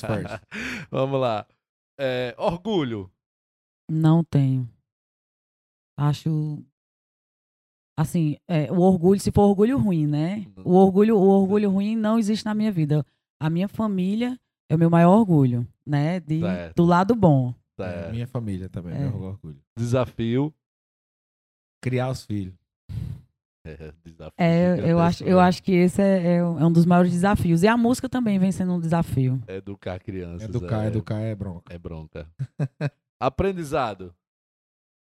first. 0.02 0.44
Vamos 0.92 1.22
lá. 1.22 1.48
É, 1.98 2.36
orgulho. 2.38 3.10
Não 3.90 4.22
tenho. 4.22 4.70
Acho. 5.98 6.62
Assim, 7.98 8.36
é, 8.50 8.70
o 8.70 8.82
orgulho, 8.82 9.20
se 9.20 9.32
for 9.32 9.44
orgulho 9.44 9.78
ruim, 9.78 10.08
né? 10.08 10.46
O 10.58 10.74
orgulho, 10.74 11.18
o 11.18 11.26
orgulho 11.26 11.70
ruim 11.70 11.96
não 11.96 12.20
existe 12.20 12.46
na 12.46 12.54
minha 12.54 12.72
vida. 12.72 13.06
A 13.40 13.50
minha 13.50 13.70
família 13.70 14.38
é 14.70 14.76
o 14.76 14.78
meu 14.78 14.90
maior 14.90 15.18
orgulho, 15.18 15.66
né? 15.86 16.20
De, 16.20 16.42
do 16.76 16.84
lado 16.84 17.16
bom. 17.16 17.54
É, 17.88 18.12
Minha 18.12 18.28
família 18.28 18.70
também, 18.70 18.94
É. 18.96 19.00
meu 19.10 19.22
orgulho. 19.22 19.62
Desafio. 19.78 20.54
Criar 21.82 22.10
os 22.10 22.26
filhos. 22.26 22.54
É, 23.66 23.94
desafio 24.04 24.34
É, 24.38 24.92
eu 24.92 25.00
acho, 25.00 25.24
eu 25.24 25.40
acho 25.40 25.62
que 25.62 25.72
esse 25.74 26.02
é, 26.02 26.36
é 26.38 26.44
um 26.46 26.60
é 26.60 26.66
um 26.66 26.72
dos 26.72 26.86
maiores 26.86 27.12
desafios. 27.12 27.62
E 27.64 27.68
a 27.68 27.76
música 27.78 28.08
também 28.10 28.40
vem 28.40 28.52
sendo 28.52 28.74
um 28.74 28.80
desafio. 28.80 29.42
Educar 29.48 30.00
crianças. 30.00 30.48
Educar, 30.50 30.84
é, 30.86 30.88
educar 30.88 31.20
é 31.20 31.36
bronca. 31.36 31.74
É 31.74 31.78
bronca. 31.78 32.28
Aprendizado. 33.20 34.14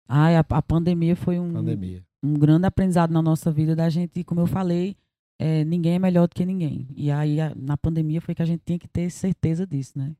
Ai, 0.08 0.36
a, 0.36 0.44
a 0.48 0.62
pandemia 0.62 1.14
foi 1.14 1.38
um, 1.38 1.52
Pandemia. 1.52 2.04
um 2.22 2.34
grande 2.34 2.66
aprendizado 2.66 3.10
na 3.12 3.22
nossa 3.22 3.50
vida 3.52 3.76
da 3.76 3.88
gente, 3.88 4.24
como 4.24 4.40
eu 4.40 4.46
falei, 4.46 4.96
é, 5.38 5.64
ninguém 5.64 5.94
é 5.94 5.98
melhor 5.98 6.26
do 6.26 6.34
que 6.34 6.44
ninguém. 6.44 6.88
E 6.96 7.10
aí, 7.10 7.40
a- 7.40 7.54
na 7.54 7.76
pandemia, 7.76 8.20
foi 8.20 8.34
que 8.34 8.42
a 8.42 8.46
gente 8.46 8.62
tinha 8.64 8.78
que 8.78 8.88
ter 8.88 9.08
certeza 9.10 9.66
disso, 9.66 9.98
né? 9.98 10.16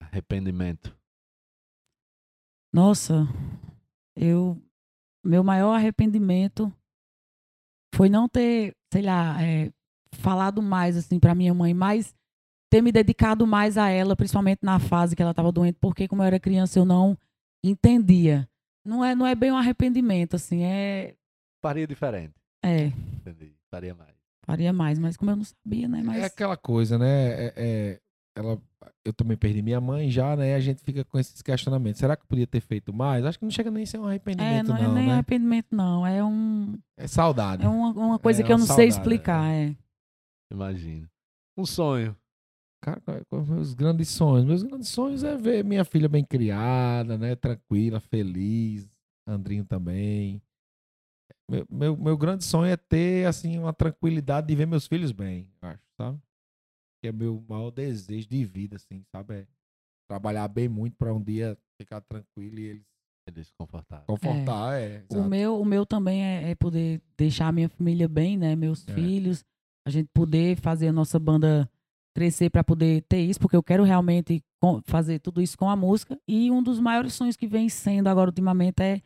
Arrependimento. 0.00 0.94
Nossa, 2.72 3.26
eu. 4.16 4.60
Meu 5.24 5.44
maior 5.44 5.74
arrependimento 5.74 6.72
foi 7.94 8.08
não 8.08 8.28
ter, 8.28 8.74
sei 8.92 9.02
lá, 9.02 9.40
é, 9.40 9.70
falado 10.14 10.60
mais, 10.60 10.96
assim, 10.96 11.20
pra 11.20 11.34
minha 11.34 11.54
mãe, 11.54 11.72
mas 11.72 12.12
ter 12.70 12.82
me 12.82 12.90
dedicado 12.90 13.46
mais 13.46 13.78
a 13.78 13.88
ela, 13.88 14.16
principalmente 14.16 14.60
na 14.62 14.80
fase 14.80 15.14
que 15.14 15.22
ela 15.22 15.30
estava 15.30 15.52
doente, 15.52 15.78
porque, 15.80 16.08
como 16.08 16.22
eu 16.22 16.26
era 16.26 16.40
criança, 16.40 16.78
eu 16.78 16.84
não 16.84 17.16
entendia. 17.64 18.48
Não 18.84 19.04
é, 19.04 19.14
não 19.14 19.26
é 19.26 19.34
bem 19.36 19.52
um 19.52 19.56
arrependimento, 19.56 20.34
assim, 20.34 20.64
é. 20.64 21.14
Faria 21.60 21.86
diferente. 21.86 22.34
É, 22.64 22.86
Entendi. 22.86 23.54
Faria 23.70 23.94
mais. 23.94 24.14
faria 24.44 24.72
mais, 24.72 24.98
mas 24.98 25.16
como 25.16 25.30
eu 25.30 25.36
não 25.36 25.44
sabia, 25.44 25.86
né? 25.86 26.02
Mas. 26.02 26.22
É 26.22 26.24
aquela 26.26 26.56
coisa, 26.56 26.98
né? 26.98 27.46
É, 27.46 27.52
é- 27.56 28.00
ela, 28.34 28.60
eu 29.04 29.12
também 29.12 29.36
perdi 29.36 29.60
minha 29.62 29.80
mãe 29.80 30.10
já, 30.10 30.34
né? 30.36 30.54
A 30.54 30.60
gente 30.60 30.82
fica 30.82 31.04
com 31.04 31.18
esses 31.18 31.42
questionamentos. 31.42 31.98
Será 32.00 32.16
que 32.16 32.22
eu 32.22 32.26
podia 32.28 32.46
ter 32.46 32.60
feito 32.60 32.92
mais? 32.92 33.24
Acho 33.24 33.38
que 33.38 33.44
não 33.44 33.50
chega 33.50 33.70
nem 33.70 33.82
a 33.82 33.86
ser 33.86 33.98
um 33.98 34.04
É, 34.06 34.08
arrependimento, 34.10 34.68
não, 34.68 34.76
não, 34.76 34.84
é 34.84 34.94
nem 34.94 35.06
né? 35.06 35.12
arrependimento, 35.14 35.66
não. 35.72 36.06
É 36.06 36.24
um. 36.24 36.78
É 36.96 37.06
saudade. 37.06 37.64
É 37.64 37.68
uma, 37.68 37.90
uma 37.92 38.18
coisa 38.18 38.42
É 38.42 38.44
que 38.44 38.52
eu 38.52 38.58
não 38.58 38.66
sei 38.66 38.90
saudade, 38.90 38.98
explicar. 38.98 39.50
É. 39.52 39.76
Imagina. 40.50 41.10
Um 41.56 41.66
sonho. 41.66 42.16
Cara, 42.82 43.00
é- 43.08 43.22
é 43.36 43.40
meus 43.42 43.74
grandes 43.74 44.08
sonhos? 44.08 44.44
Meus 44.44 44.62
grandes 44.62 44.88
sonhos 44.88 45.22
é 45.22 45.36
ver 45.36 45.62
minha 45.64 45.84
filha 45.84 46.08
bem 46.08 46.24
criada, 46.24 47.16
né? 47.18 47.36
Tranquila, 47.36 48.00
feliz. 48.00 48.88
Andrinho 49.26 49.64
também. 49.64 50.42
Meu, 51.48 51.66
meu, 51.70 51.96
meu 51.96 52.16
grande 52.16 52.44
sonho 52.44 52.72
é 52.72 52.76
ter, 52.76 53.26
assim, 53.26 53.58
uma 53.58 53.72
tranquilidade 53.72 54.46
de 54.46 54.54
ver 54.56 54.66
meus 54.66 54.86
filhos 54.86 55.12
bem, 55.12 55.48
eu 55.60 55.68
acho, 55.68 55.82
sabe? 55.96 56.18
Que 57.02 57.08
é 57.08 57.12
meu 57.12 57.44
maior 57.48 57.70
desejo 57.70 58.28
de 58.28 58.44
vida, 58.44 58.76
assim, 58.76 59.02
sabe? 59.10 59.34
É 59.34 59.46
trabalhar 60.08 60.46
bem 60.48 60.68
muito 60.68 60.96
para 60.96 61.12
um 61.12 61.20
dia 61.22 61.58
ficar 61.80 62.00
tranquilo 62.00 62.58
e 62.60 62.64
eles 62.64 62.84
É 63.26 63.30
desconfortável. 63.30 64.04
confortar, 64.06 64.80
é. 64.80 65.04
O 65.10 65.14
exato. 65.14 65.28
meu, 65.28 65.60
o 65.60 65.64
meu 65.64 65.84
também 65.84 66.22
é, 66.24 66.50
é 66.50 66.54
poder 66.54 67.00
deixar 67.16 67.48
a 67.48 67.52
minha 67.52 67.68
família 67.68 68.08
bem, 68.08 68.36
né? 68.36 68.54
Meus 68.54 68.86
É. 68.88 68.92
filhos, 68.94 69.44
a 69.86 69.90
gente 69.90 70.08
poder 70.14 70.56
fazer 70.56 70.88
a 70.88 70.92
nossa 70.92 71.18
banda 71.18 71.68
crescer 72.14 72.50
para 72.50 72.62
poder 72.62 73.02
ter 73.08 73.20
isso, 73.20 73.40
porque 73.40 73.56
eu 73.56 73.62
quero 73.62 73.82
realmente 73.84 74.42
fazer 74.84 75.18
tudo 75.18 75.40
isso 75.42 75.56
com 75.58 75.68
a 75.68 75.74
música. 75.74 76.16
E 76.28 76.50
um 76.50 76.62
dos 76.62 76.78
maiores 76.78 77.14
sonhos 77.14 77.36
que 77.36 77.46
vem 77.48 77.68
sendo 77.68 78.06
agora 78.08 78.28
ultimamente 78.30 78.80
é 78.82 79.00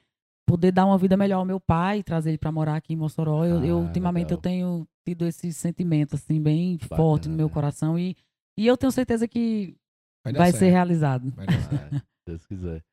poder 0.47 0.73
dar 0.73 0.85
uma 0.87 0.99
vida 0.99 1.17
melhor 1.17 1.39
ao 1.39 1.45
meu 1.45 1.61
pai, 1.61 2.03
trazer 2.03 2.31
ele 2.31 2.39
para 2.39 2.53
morar 2.53 2.77
aqui 2.77 2.93
em 2.93 2.97
Mossoró. 2.97 3.45
Eu, 3.45 3.65
eu, 3.65 3.79
Ah, 3.79 3.83
ultimamente 3.83 4.33
eu 4.33 4.37
legal. 4.37 4.43
tenho 4.43 4.89
tido 5.07 5.25
esse 5.27 5.53
sentimento 5.53 6.17
assim 6.17 6.43
bem 6.43 6.79
forte 6.79 7.29
no 7.29 7.35
Bacana, 7.35 7.37
meu 7.37 7.47
né? 7.47 7.53
coração 7.55 7.97
e, 7.99 8.17
e 8.59 8.67
eu 8.67 8.77
tenho 8.77 8.91
certeza 8.91 9.29
que 9.29 9.77
Vai 10.25 10.33
vai, 10.33 10.53
ser 10.53 10.59
certo. 10.59 10.73
realizado. 10.73 11.31
Vai. 11.31 11.47
É, 11.47 11.99
se 12.01 12.03
Deus 12.27 12.45
quiser. 12.47 12.85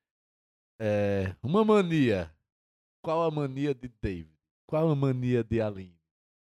É, 0.80 1.36
uma 1.42 1.66
mania. 1.66 2.30
Qual 3.04 3.24
a 3.24 3.32
mania 3.32 3.74
de 3.74 3.92
David? 4.02 4.30
Qual 4.70 4.90
a 4.90 4.96
mania 4.96 5.44
de 5.44 5.60
Aline? 5.60 5.98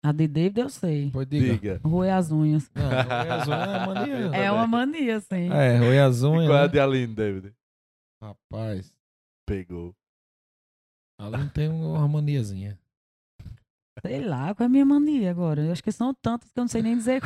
A 0.04 0.12
de 0.12 0.28
David 0.28 0.60
eu 0.60 0.68
sei. 0.68 1.10
Pois 1.10 1.26
diga. 1.26 1.52
Diga. 1.54 1.80
Roer 1.82 2.14
as 2.14 2.30
unhas. 2.30 2.70
Não, 2.72 2.84
roer 2.88 3.32
as 3.32 3.48
unhas 3.48 3.68
é 3.68 3.86
mania. 3.86 4.16
É 4.44 4.52
uma 4.52 4.66
mania, 4.68 5.20
sim. 5.20 5.50
É, 5.50 5.78
roer 5.78 6.02
as 6.04 6.22
E 6.22 6.26
unhas. 6.26 6.46
qual 6.48 6.58
é 6.58 6.60
a 6.60 6.66
né? 6.66 6.68
de 6.68 6.78
Aline, 6.80 7.14
David? 7.14 7.54
Rapaz, 8.22 8.94
Pegou. 9.44 9.94
Aline 11.18 11.50
tem 11.50 11.68
uma 11.68 12.06
maniazinha. 12.06 12.78
Sei 14.02 14.24
lá, 14.24 14.54
qual 14.54 14.64
é 14.64 14.66
a 14.66 14.68
minha 14.68 14.84
mania 14.84 15.30
agora? 15.30 15.64
Eu 15.64 15.72
acho 15.72 15.82
que 15.82 15.92
são 15.92 16.12
tantas 16.14 16.50
que 16.50 16.58
eu 16.58 16.62
não 16.62 16.68
sei 16.68 16.82
nem 16.82 16.96
dizer. 16.96 17.22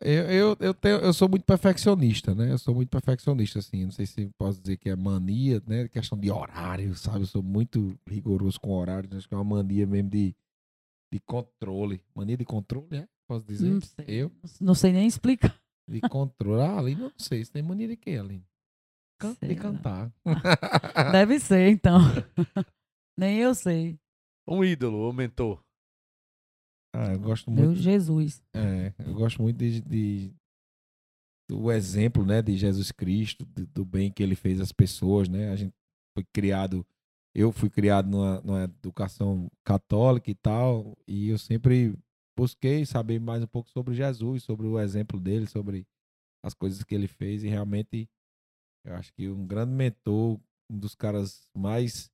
Eu, 0.00 0.24
eu, 0.24 0.56
eu, 0.58 0.74
tenho, 0.74 0.96
eu 0.96 1.12
sou 1.12 1.28
muito 1.28 1.44
perfeccionista, 1.44 2.34
né? 2.34 2.50
Eu 2.50 2.58
sou 2.58 2.74
muito 2.74 2.88
perfeccionista, 2.88 3.60
assim. 3.60 3.84
Não 3.84 3.92
sei 3.92 4.04
se 4.04 4.28
posso 4.36 4.60
dizer 4.60 4.76
que 4.76 4.90
é 4.90 4.96
mania, 4.96 5.62
né? 5.64 5.86
Questão 5.86 6.18
de 6.18 6.28
horário, 6.28 6.94
sabe? 6.96 7.20
Eu 7.20 7.26
sou 7.26 7.42
muito 7.42 7.96
rigoroso 8.06 8.60
com 8.60 8.72
horário. 8.72 9.08
Acho 9.16 9.28
que 9.28 9.34
é 9.34 9.36
uma 9.36 9.56
mania 9.56 9.86
mesmo 9.86 10.10
de, 10.10 10.34
de 11.12 11.20
controle. 11.20 12.02
Mania 12.16 12.36
de 12.36 12.44
controle, 12.44 12.96
é? 12.96 13.08
Posso 13.28 13.46
dizer? 13.46 13.68
Não 13.68 13.80
sei. 13.80 14.04
Eu? 14.08 14.32
Não 14.60 14.74
sei 14.74 14.92
nem 14.92 15.06
explicar. 15.06 15.56
De 15.88 16.00
controle. 16.00 16.62
Ah, 16.62 16.78
Aline, 16.78 17.02
não 17.02 17.12
sei. 17.16 17.44
Você 17.44 17.52
tem 17.52 17.62
mania 17.62 17.86
de 17.86 17.96
quê, 17.96 18.16
Aline? 18.16 18.44
Can 19.20 19.34
Sei 19.34 19.50
de 19.50 19.54
cantar. 19.54 20.12
Deve 21.12 21.38
ser, 21.38 21.68
então. 21.68 22.00
nem 23.16 23.38
eu 23.38 23.54
sei. 23.54 24.00
Um 24.46 24.64
ídolo 24.64 24.98
ou 24.98 25.12
mentor? 25.12 25.62
ah, 26.94 27.12
eu 27.12 27.20
gosto 27.20 27.50
Meu 27.50 27.66
muito. 27.66 27.80
Jesus. 27.80 28.42
É, 28.54 28.92
eu 29.06 29.14
gosto 29.14 29.40
muito 29.40 29.56
de, 29.58 29.80
de- 29.80 30.34
do 31.48 31.70
exemplo, 31.70 32.24
né, 32.24 32.40
de 32.42 32.56
Jesus 32.56 32.92
Cristo, 32.92 33.44
do, 33.46 33.66
do 33.66 33.84
bem 33.84 34.10
que 34.10 34.22
ele 34.22 34.34
fez 34.34 34.60
às 34.60 34.72
pessoas, 34.72 35.28
né? 35.28 35.50
A 35.50 35.56
gente 35.56 35.74
foi 36.14 36.24
criado, 36.32 36.86
eu 37.34 37.50
fui 37.52 37.70
criado 37.70 38.08
numa, 38.10 38.40
numa 38.42 38.64
educação 38.64 39.50
católica 39.64 40.30
e 40.30 40.34
tal, 40.34 40.96
e 41.06 41.28
eu 41.28 41.38
sempre 41.38 41.96
busquei 42.36 42.84
saber 42.86 43.20
mais 43.20 43.42
um 43.42 43.46
pouco 43.46 43.68
sobre 43.70 43.94
Jesus, 43.94 44.42
sobre 44.42 44.66
o 44.66 44.78
exemplo 44.78 45.18
dele, 45.20 45.46
sobre 45.46 45.86
as 46.44 46.54
coisas 46.54 46.82
que 46.84 46.94
ele 46.94 47.06
fez 47.06 47.44
e 47.44 47.48
realmente 47.48 48.08
eu 48.84 48.94
acho 48.94 49.12
que 49.12 49.28
um 49.28 49.46
grande 49.46 49.72
mentor, 49.72 50.40
um 50.70 50.78
dos 50.78 50.94
caras 50.94 51.48
mais 51.56 52.10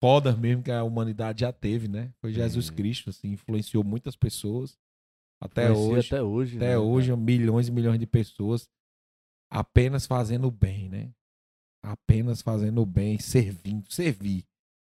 fodas 0.00 0.38
mesmo 0.38 0.62
que 0.62 0.70
a 0.70 0.82
humanidade 0.82 1.40
já 1.40 1.52
teve, 1.52 1.88
né? 1.88 2.12
Foi 2.20 2.32
Jesus. 2.32 2.70
Cristo, 2.70 3.10
assim, 3.10 3.32
influenciou 3.32 3.82
muitas 3.82 4.16
pessoas. 4.16 4.78
Até 5.40 5.70
hoje, 5.70 6.08
Até 6.08 6.22
hoje. 6.22 6.56
até 6.56 6.68
né, 6.68 6.78
hoje, 6.78 7.14
milhões 7.14 7.68
e 7.68 7.70
milhões 7.70 7.98
de 7.98 8.06
pessoas 8.06 8.68
apenas 9.50 10.06
fazendo 10.06 10.48
o 10.48 10.50
bem, 10.50 10.88
né? 10.88 11.12
Apenas 11.82 12.42
fazendo 12.42 12.80
o 12.82 12.86
bem, 12.86 13.18
servindo, 13.18 13.90
servir, 13.92 14.44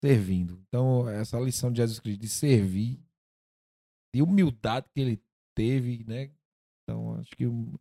servindo. 0.02 0.60
Então, 0.68 1.08
essa 1.08 1.38
lição 1.38 1.70
de 1.70 1.78
Jesus 1.78 2.00
Cristo 2.00 2.20
de 2.20 2.28
servir, 2.28 2.98
de 4.14 4.22
humildade 4.22 4.88
que 4.92 5.00
ele 5.00 5.22
teve, 5.54 6.04
né? 6.04 6.30
Então, 6.82 7.14
acho 7.20 7.30
que 7.36 7.46
um 7.46 7.78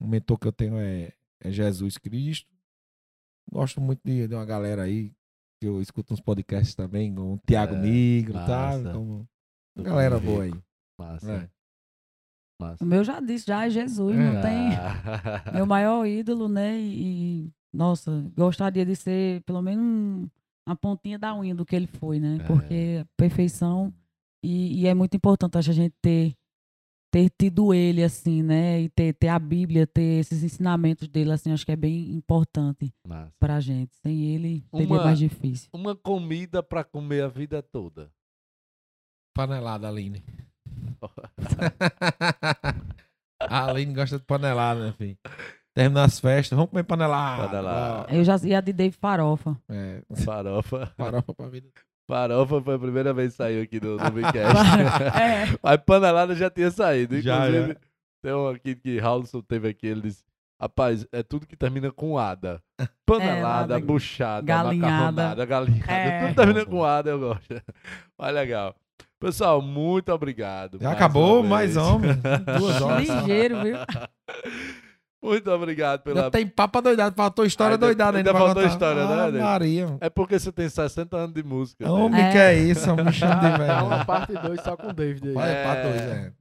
mentor 0.00 0.38
que 0.38 0.48
eu 0.48 0.52
tenho 0.52 0.78
é, 0.78 1.12
é 1.40 1.50
Jesus 1.50 1.98
Cristo. 1.98 2.52
Gosto 3.50 3.80
muito 3.80 4.00
de, 4.04 4.26
de 4.26 4.34
uma 4.34 4.44
galera 4.44 4.82
aí, 4.82 5.12
que 5.60 5.66
eu 5.66 5.80
escuto 5.80 6.14
uns 6.14 6.20
podcasts 6.20 6.74
também, 6.74 7.14
com 7.14 7.34
o 7.34 7.40
Tiago 7.46 7.74
É, 7.74 7.78
Negro, 7.78 8.34
tá? 8.34 8.46
massa. 8.46 8.92
Como, 8.92 9.26
Do 9.76 9.82
galera 9.82 10.16
Rico. 10.16 10.26
boa 10.26 10.44
aí. 10.44 10.52
Massa. 10.98 11.32
É. 11.32 11.48
Massa. 12.60 12.84
O 12.84 12.86
meu 12.86 13.04
já 13.04 13.20
disse, 13.20 13.46
já 13.46 13.66
é 13.66 13.70
Jesus, 13.70 14.16
não 14.16 14.40
tem. 14.40 14.74
Ah. 14.74 15.52
Meu 15.54 15.64
maior 15.66 16.04
ídolo, 16.06 16.48
né? 16.48 16.76
E, 16.78 17.44
e, 17.46 17.52
nossa, 17.72 18.28
gostaria 18.36 18.84
de 18.84 18.96
ser 18.96 19.42
pelo 19.44 19.62
menos 19.62 19.84
um- 19.84 20.28
uma 20.66 20.76
pontinha 20.76 21.18
da 21.18 21.34
unha 21.36 21.54
do 21.54 21.64
que 21.64 21.74
ele 21.76 21.86
foi, 21.86 22.18
né? 22.18 22.38
É. 22.40 22.44
Porque 22.46 23.06
perfeição. 23.16 23.92
E, 24.44 24.82
e 24.82 24.86
é 24.86 24.94
muito 24.94 25.16
importante 25.16 25.56
acho, 25.56 25.70
a 25.70 25.74
gente 25.74 25.94
ter, 26.02 26.34
ter 27.10 27.30
tido 27.30 27.72
ele, 27.72 28.02
assim, 28.02 28.42
né? 28.42 28.82
E 28.82 28.88
ter, 28.88 29.14
ter 29.14 29.28
a 29.28 29.38
Bíblia, 29.38 29.86
ter 29.86 30.20
esses 30.20 30.42
ensinamentos 30.42 31.08
dele, 31.08 31.32
assim, 31.32 31.52
acho 31.52 31.64
que 31.64 31.72
é 31.72 31.76
bem 31.76 32.10
importante 32.12 32.92
Massa. 33.06 33.32
pra 33.38 33.60
gente. 33.60 33.94
Sem 33.96 34.34
ele, 34.34 34.64
seria 34.70 34.86
Uma- 34.86 35.04
mais 35.04 35.18
difícil. 35.18 35.68
Uma 35.72 35.96
comida 35.96 36.62
pra 36.62 36.84
comer 36.84 37.22
a 37.24 37.28
vida 37.28 37.62
toda. 37.62 38.10
Panelada, 39.34 39.88
Aline. 39.88 40.22
a 43.40 43.64
Aline 43.66 43.94
gosta 43.94 44.18
de 44.18 44.24
panelada, 44.24 44.86
né, 44.86 44.92
filho? 44.92 45.16
Terminar 45.74 46.04
as 46.04 46.18
festas, 46.18 46.56
vamos 46.56 46.70
comer 46.70 46.82
panelada. 46.82 47.48
Panelada. 47.48 48.12
Eu 48.14 48.24
já 48.24 48.36
ia 48.44 48.60
de 48.60 48.72
Dave 48.72 48.96
Farofa. 48.96 49.56
É, 49.68 50.02
Farofa. 50.24 50.86
farofa 50.96 51.34
pra 51.34 51.48
vida. 51.48 51.68
Farofa 52.08 52.62
foi 52.62 52.74
a 52.74 52.78
primeira 52.78 53.12
vez 53.12 53.32
que 53.32 53.36
saiu 53.36 53.62
aqui 53.62 53.78
no, 53.84 53.96
no 53.98 54.10
Bicast. 54.10 54.56
É. 55.20 55.58
A 55.62 55.76
panelada 55.76 56.34
já 56.34 56.48
tinha 56.48 56.70
saído. 56.70 57.20
Já, 57.20 57.46
Inclusive, 57.46 57.68
já. 57.74 57.76
tem 58.22 58.32
um 58.32 58.48
aqui 58.48 58.74
que 58.74 58.98
Raulson 58.98 59.42
teve 59.42 59.68
aqui, 59.68 59.86
ele 59.86 60.00
disse. 60.00 60.24
Rapaz, 60.60 61.06
é 61.12 61.22
tudo 61.22 61.46
que 61.46 61.54
termina 61.54 61.92
com 61.92 62.18
ada. 62.18 62.60
Panelada, 63.06 63.74
nada. 63.74 63.78
buchada, 63.80 64.44
Galinhada. 64.44 64.90
macarronada, 65.12 65.44
galinhada. 65.44 65.92
É. 65.92 66.26
Tudo 66.26 66.34
termina 66.34 66.64
com 66.66 66.82
ada, 66.84 67.10
eu 67.10 67.18
gosto. 67.20 67.62
Mas 68.18 68.34
legal. 68.34 68.74
Pessoal, 69.20 69.60
muito 69.62 70.10
obrigado. 70.12 70.78
Já 70.80 70.86
mais 70.88 70.96
acabou, 70.96 71.42
mais 71.44 71.76
homem. 71.76 72.10
Duas 72.58 72.80
horas. 72.82 73.06
Ligeiro, 73.08 73.62
viu? 73.62 73.76
Muito 75.22 75.50
obrigado 75.50 76.02
pela. 76.02 76.22
Já 76.22 76.30
tem 76.30 76.46
papo 76.46 76.80
doidado, 76.80 77.14
faltou 77.16 77.44
história 77.44 77.74
Ainda- 77.74 77.86
doidada 77.86 78.18
ainda. 78.18 78.30
ainda 78.30 78.38
faltou 78.38 78.62
contar. 78.62 78.72
história, 78.72 79.06
né, 79.08 79.14
Ah, 79.22 79.30
Nego? 79.30 79.44
Maria. 79.44 79.98
É 80.00 80.08
porque 80.08 80.38
você 80.38 80.52
tem 80.52 80.68
60 80.68 81.16
anos 81.16 81.34
de 81.34 81.42
música. 81.42 81.84
né? 81.84 81.90
Homem, 81.90 82.20
É. 82.22 82.30
que 82.32 82.38
é 82.38 82.54
isso? 82.58 82.94
Me 82.94 83.12
chama 83.12 83.34
de 83.40 83.46
É 83.46 83.58
velho. 83.58 83.84
uma 83.86 84.04
parte 84.04 84.32
2 84.34 84.60
só 84.62 84.76
com 84.76 84.88
o 84.88 84.92
David 84.92 85.28
aí. 85.28 85.34
Vai, 85.34 85.50
É. 85.50 85.62
pra 85.64 85.82
dois, 85.82 86.00
é. 86.00 86.32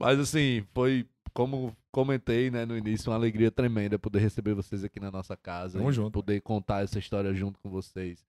Mas 0.00 0.18
assim, 0.18 0.64
foi, 0.74 1.06
como 1.32 1.76
comentei 1.92 2.50
né, 2.50 2.66
no 2.66 2.76
início, 2.76 3.10
uma 3.10 3.16
alegria 3.16 3.50
tremenda 3.50 3.98
poder 3.98 4.18
receber 4.18 4.52
vocês 4.52 4.82
aqui 4.84 4.98
na 5.00 5.10
nossa 5.10 5.36
casa. 5.36 5.78
Tamo 5.78 5.90
e 5.90 5.92
junto. 5.92 6.10
Poder 6.10 6.40
contar 6.40 6.82
essa 6.82 6.98
história 6.98 7.32
junto 7.34 7.58
com 7.60 7.70
vocês. 7.70 8.24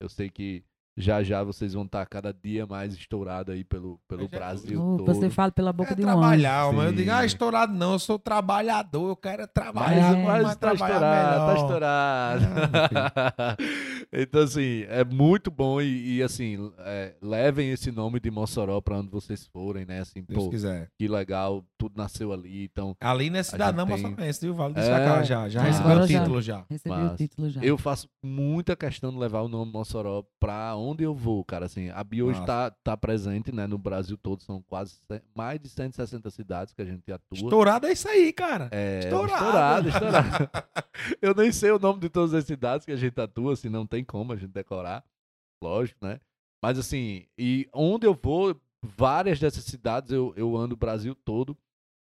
Eu 0.00 0.08
sei 0.08 0.28
que 0.30 0.64
já 0.96 1.22
já 1.22 1.42
vocês 1.42 1.72
vão 1.72 1.84
estar 1.84 2.04
cada 2.06 2.32
dia 2.32 2.66
mais 2.66 2.94
estourado 2.94 3.50
aí 3.52 3.64
pelo, 3.64 3.98
pelo 4.06 4.24
É, 4.24 4.28
já- 4.30 4.38
Brasil 4.38 4.82
Oh, 4.82 4.96
todo. 4.98 5.14
você 5.14 5.30
fala 5.30 5.50
pela 5.50 5.72
boca 5.72 5.92
É 5.92 5.94
de 5.94 6.02
um 6.02 6.04
trabalhar, 6.04 6.72
mas 6.72 6.86
eu 6.86 6.92
digo, 6.92 7.10
ah, 7.10 7.24
estourado 7.24 7.72
não, 7.72 7.92
eu 7.94 7.98
sou 7.98 8.18
trabalhador, 8.18 9.08
eu 9.08 9.16
quero 9.16 9.42
é 9.42 9.46
Mas, 9.46 9.52
trabalhar. 9.52 10.16
mas 10.16 10.42
mas 10.42 10.56
tá 10.56 10.70
trabalhar 10.70 10.94
estourado, 10.94 11.34
tá 11.34 11.46
melhor. 11.46 11.56
estourado. 11.56 12.44
Ah, 13.04 13.56
então, 14.12 14.42
assim, 14.42 14.84
é 14.88 15.04
muito 15.04 15.50
bom 15.50 15.80
e, 15.80 16.16
e, 16.16 16.22
assim, 16.22 16.70
é, 16.80 17.14
levem 17.22 17.70
esse 17.70 17.90
nome 17.90 18.20
de 18.20 18.30
Mossoró 18.30 18.80
pra 18.80 18.98
onde 18.98 19.08
vocês 19.10 19.46
forem, 19.46 19.84
né? 19.86 20.00
Assim, 20.00 20.22
Deus 20.28 20.44
pô, 20.44 20.50
quiser. 20.50 20.88
que 20.98 21.08
legal, 21.08 21.64
tudo 21.78 21.94
nasceu 21.96 22.32
ali, 22.32 22.64
então 22.64 22.94
Ali 23.00 23.30
não 23.30 23.38
é 23.38 23.42
cidadã 23.42 23.86
tem- 23.86 23.96
moçambiense, 23.96 24.40
viu? 24.40 24.54
Vale 24.54 24.74
É. 24.76 24.80
destacar 24.80 25.24
já. 25.24 25.48
Já 25.48 25.60
Ah. 25.60 25.64
recebeu 25.64 25.88
o 25.88 25.92
Agora 25.92 26.06
já. 26.06 26.18
título 26.20 26.42
já. 26.42 26.64
Recebi 26.68 26.94
Mas 26.94 27.12
o 27.12 27.16
título 27.16 27.50
já. 27.50 27.60
Eu 27.62 27.78
faço 27.78 28.08
muita 28.22 28.76
questão 28.76 29.10
de 29.10 29.18
levar 29.18 29.40
o 29.40 29.48
nome 29.48 29.72
Mossoró 29.72 30.22
pra 30.38 30.74
onde 30.76 30.81
eu 30.98 31.14
vou, 31.14 31.44
cara. 31.44 31.66
Assim, 31.66 31.90
a 31.90 32.02
Bi 32.02 32.22
hoje 32.22 32.40
Massa. 32.40 32.70
tá, 32.70 32.70
tá 32.70 32.96
presente, 32.96 33.52
né, 33.52 33.66
no 33.66 33.78
Brasil 33.78 34.16
todo, 34.16 34.42
são 34.42 34.62
quase 34.62 34.98
mais 35.34 35.60
de 35.60 35.68
160 35.68 36.30
cidades 36.30 36.74
que 36.74 36.82
a 36.82 36.84
gente 36.84 37.10
atua. 37.12 37.38
Estourado 37.38 37.86
é 37.86 37.92
isso 37.92 38.08
aí, 38.08 38.32
cara. 38.32 38.68
É, 38.72 39.00
Estourado. 39.00 39.88
estourado, 39.88 39.88
estourado. 39.88 40.50
eu 41.20 41.34
nem 41.34 41.52
sei 41.52 41.70
o 41.70 41.78
nome 41.78 42.00
de 42.00 42.08
todas 42.08 42.34
as 42.34 42.44
cidades 42.44 42.84
que 42.84 42.92
a 42.92 42.96
gente 42.96 43.20
atua, 43.20 43.52
assim, 43.52 43.68
não 43.68 43.86
tem 43.86 44.04
como 44.04 44.32
a 44.32 44.36
gente 44.36 44.52
decorar, 44.52 45.04
lógico, 45.62 46.04
né? 46.04 46.20
Mas 46.62 46.78
assim, 46.78 47.26
e 47.36 47.68
onde 47.72 48.06
eu 48.06 48.14
vou, 48.14 48.56
várias 48.82 49.38
dessas 49.38 49.64
cidades 49.64 50.12
eu, 50.12 50.32
eu 50.36 50.56
ando 50.56 50.74
o 50.74 50.78
Brasil 50.78 51.14
todo, 51.14 51.56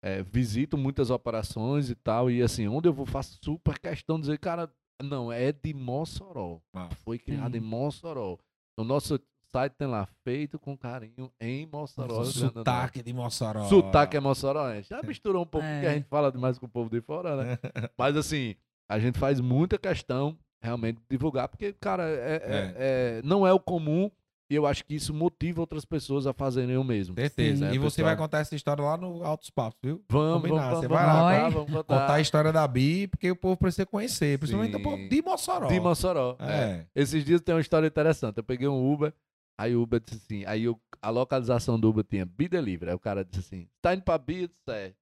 é, 0.03 0.21
visito 0.21 0.77
muitas 0.77 1.09
operações 1.09 1.89
e 1.89 1.95
tal, 1.95 2.29
e 2.29 2.41
assim, 2.41 2.67
onde 2.67 2.89
eu 2.89 2.93
vou 2.93 3.05
faço 3.05 3.37
super 3.41 3.79
questão 3.79 4.17
de 4.17 4.23
dizer, 4.23 4.37
cara, 4.39 4.69
não, 5.01 5.31
é 5.31 5.51
de 5.51 5.73
Mossoró. 5.73 6.59
Massa. 6.73 6.95
Foi 7.03 7.17
criado 7.17 7.55
em 7.55 7.61
Sim. 7.61 7.65
Mossoró. 7.65 8.37
O 8.77 8.83
nosso 8.83 9.19
site 9.51 9.73
tem 9.77 9.87
lá, 9.87 10.07
feito 10.23 10.57
com 10.57 10.75
carinho 10.75 11.31
em 11.39 11.65
Mossoró. 11.67 12.15
Norte. 12.15 12.31
Sotaque 12.39 13.03
de 13.03 13.13
Mossoró. 13.13 13.63
Sotaque 13.65 14.17
é 14.17 14.19
moçoroense. 14.19 14.89
Já 14.89 15.01
misturou 15.03 15.43
um 15.43 15.45
pouco, 15.45 15.65
É. 15.67 15.73
porque 15.75 15.87
a 15.87 15.93
gente 15.93 16.07
fala 16.07 16.31
demais 16.31 16.57
com 16.57 16.65
o 16.65 16.69
povo 16.69 16.89
de 16.89 16.99
fora, 17.01 17.35
né? 17.35 17.59
Mas 17.97 18.17
assim, 18.17 18.55
a 18.89 18.97
gente 18.99 19.19
faz 19.19 19.39
muita 19.39 19.77
questão 19.77 20.37
realmente 20.61 20.99
divulgar, 21.09 21.47
porque, 21.49 21.73
cara, 21.73 22.03
é, 22.09 22.35
é- 22.35 22.73
é- 22.77 23.21
não 23.23 23.45
é 23.45 23.53
o 23.53 23.59
comum 23.59 24.09
e 24.49 24.55
eu 24.55 24.65
acho 24.67 24.83
que 24.85 24.93
isso 24.95 25.13
motiva 25.13 25.61
outras 25.61 25.85
pessoas 25.85 26.27
a 26.27 26.33
fazerem 26.33 26.77
o 26.77 26.83
mesmo. 26.83 27.15
Certeza. 27.15 27.69
Sim. 27.69 27.75
E 27.75 27.77
você 27.79 27.97
Pessoal. 27.97 28.05
vai 28.07 28.17
contar 28.17 28.39
essa 28.39 28.55
história 28.55 28.83
lá 28.83 28.97
no 28.97 29.23
Altos 29.23 29.49
Papos, 29.49 29.79
viu? 29.81 30.03
Vamos, 30.09 30.41
Combinar, 30.41 30.69
vamos, 30.69 30.79
você 30.81 30.87
vamos, 30.87 31.03
vai 31.03 31.13
lá, 31.15 31.23
vai? 31.23 31.51
vamos 31.51 31.71
contar. 31.71 31.99
Contar 32.01 32.13
a 32.13 32.21
história 32.21 32.51
da 32.51 32.67
Bi, 32.67 33.07
porque 33.07 33.31
o 33.31 33.35
povo 33.35 33.57
precisa 33.57 33.85
conhecer. 33.85 34.37
Principalmente 34.37 34.73
Sim. 34.75 34.79
o 34.79 34.83
povo 34.83 35.09
de 35.09 35.21
Mossoró. 35.21 35.67
De 35.67 35.79
Mossoró. 35.79 36.35
é. 36.39 36.53
É. 36.53 36.87
Esses 36.95 37.23
dias 37.25 37.41
tem 37.41 37.55
uma 37.55 37.61
história 37.61 37.87
interessante. 37.87 38.37
Eu 38.37 38.43
peguei 38.43 38.67
um 38.67 38.91
Uber, 38.93 39.13
aí 39.59 39.75
o 39.75 39.81
Uber 39.81 39.99
disse 39.99 40.17
assim, 40.23 40.45
aí 40.45 40.63
eu- 40.65 40.79
a 41.01 41.09
localização 41.09 41.79
do 41.79 41.89
Uber 41.89 42.03
tinha 42.03 42.25
Bi 42.25 42.47
Delivery. 42.47 42.91
Aí 42.91 42.95
o 42.95 42.99
cara 42.99 43.23
disse 43.25 43.39
assim, 43.39 43.67
tá 43.81 43.93
indo 43.93 44.03
pra 44.03 44.17
Bi? 44.17 44.41
Eu 44.43 44.47
disse, 44.47 44.59
é. 44.69 44.93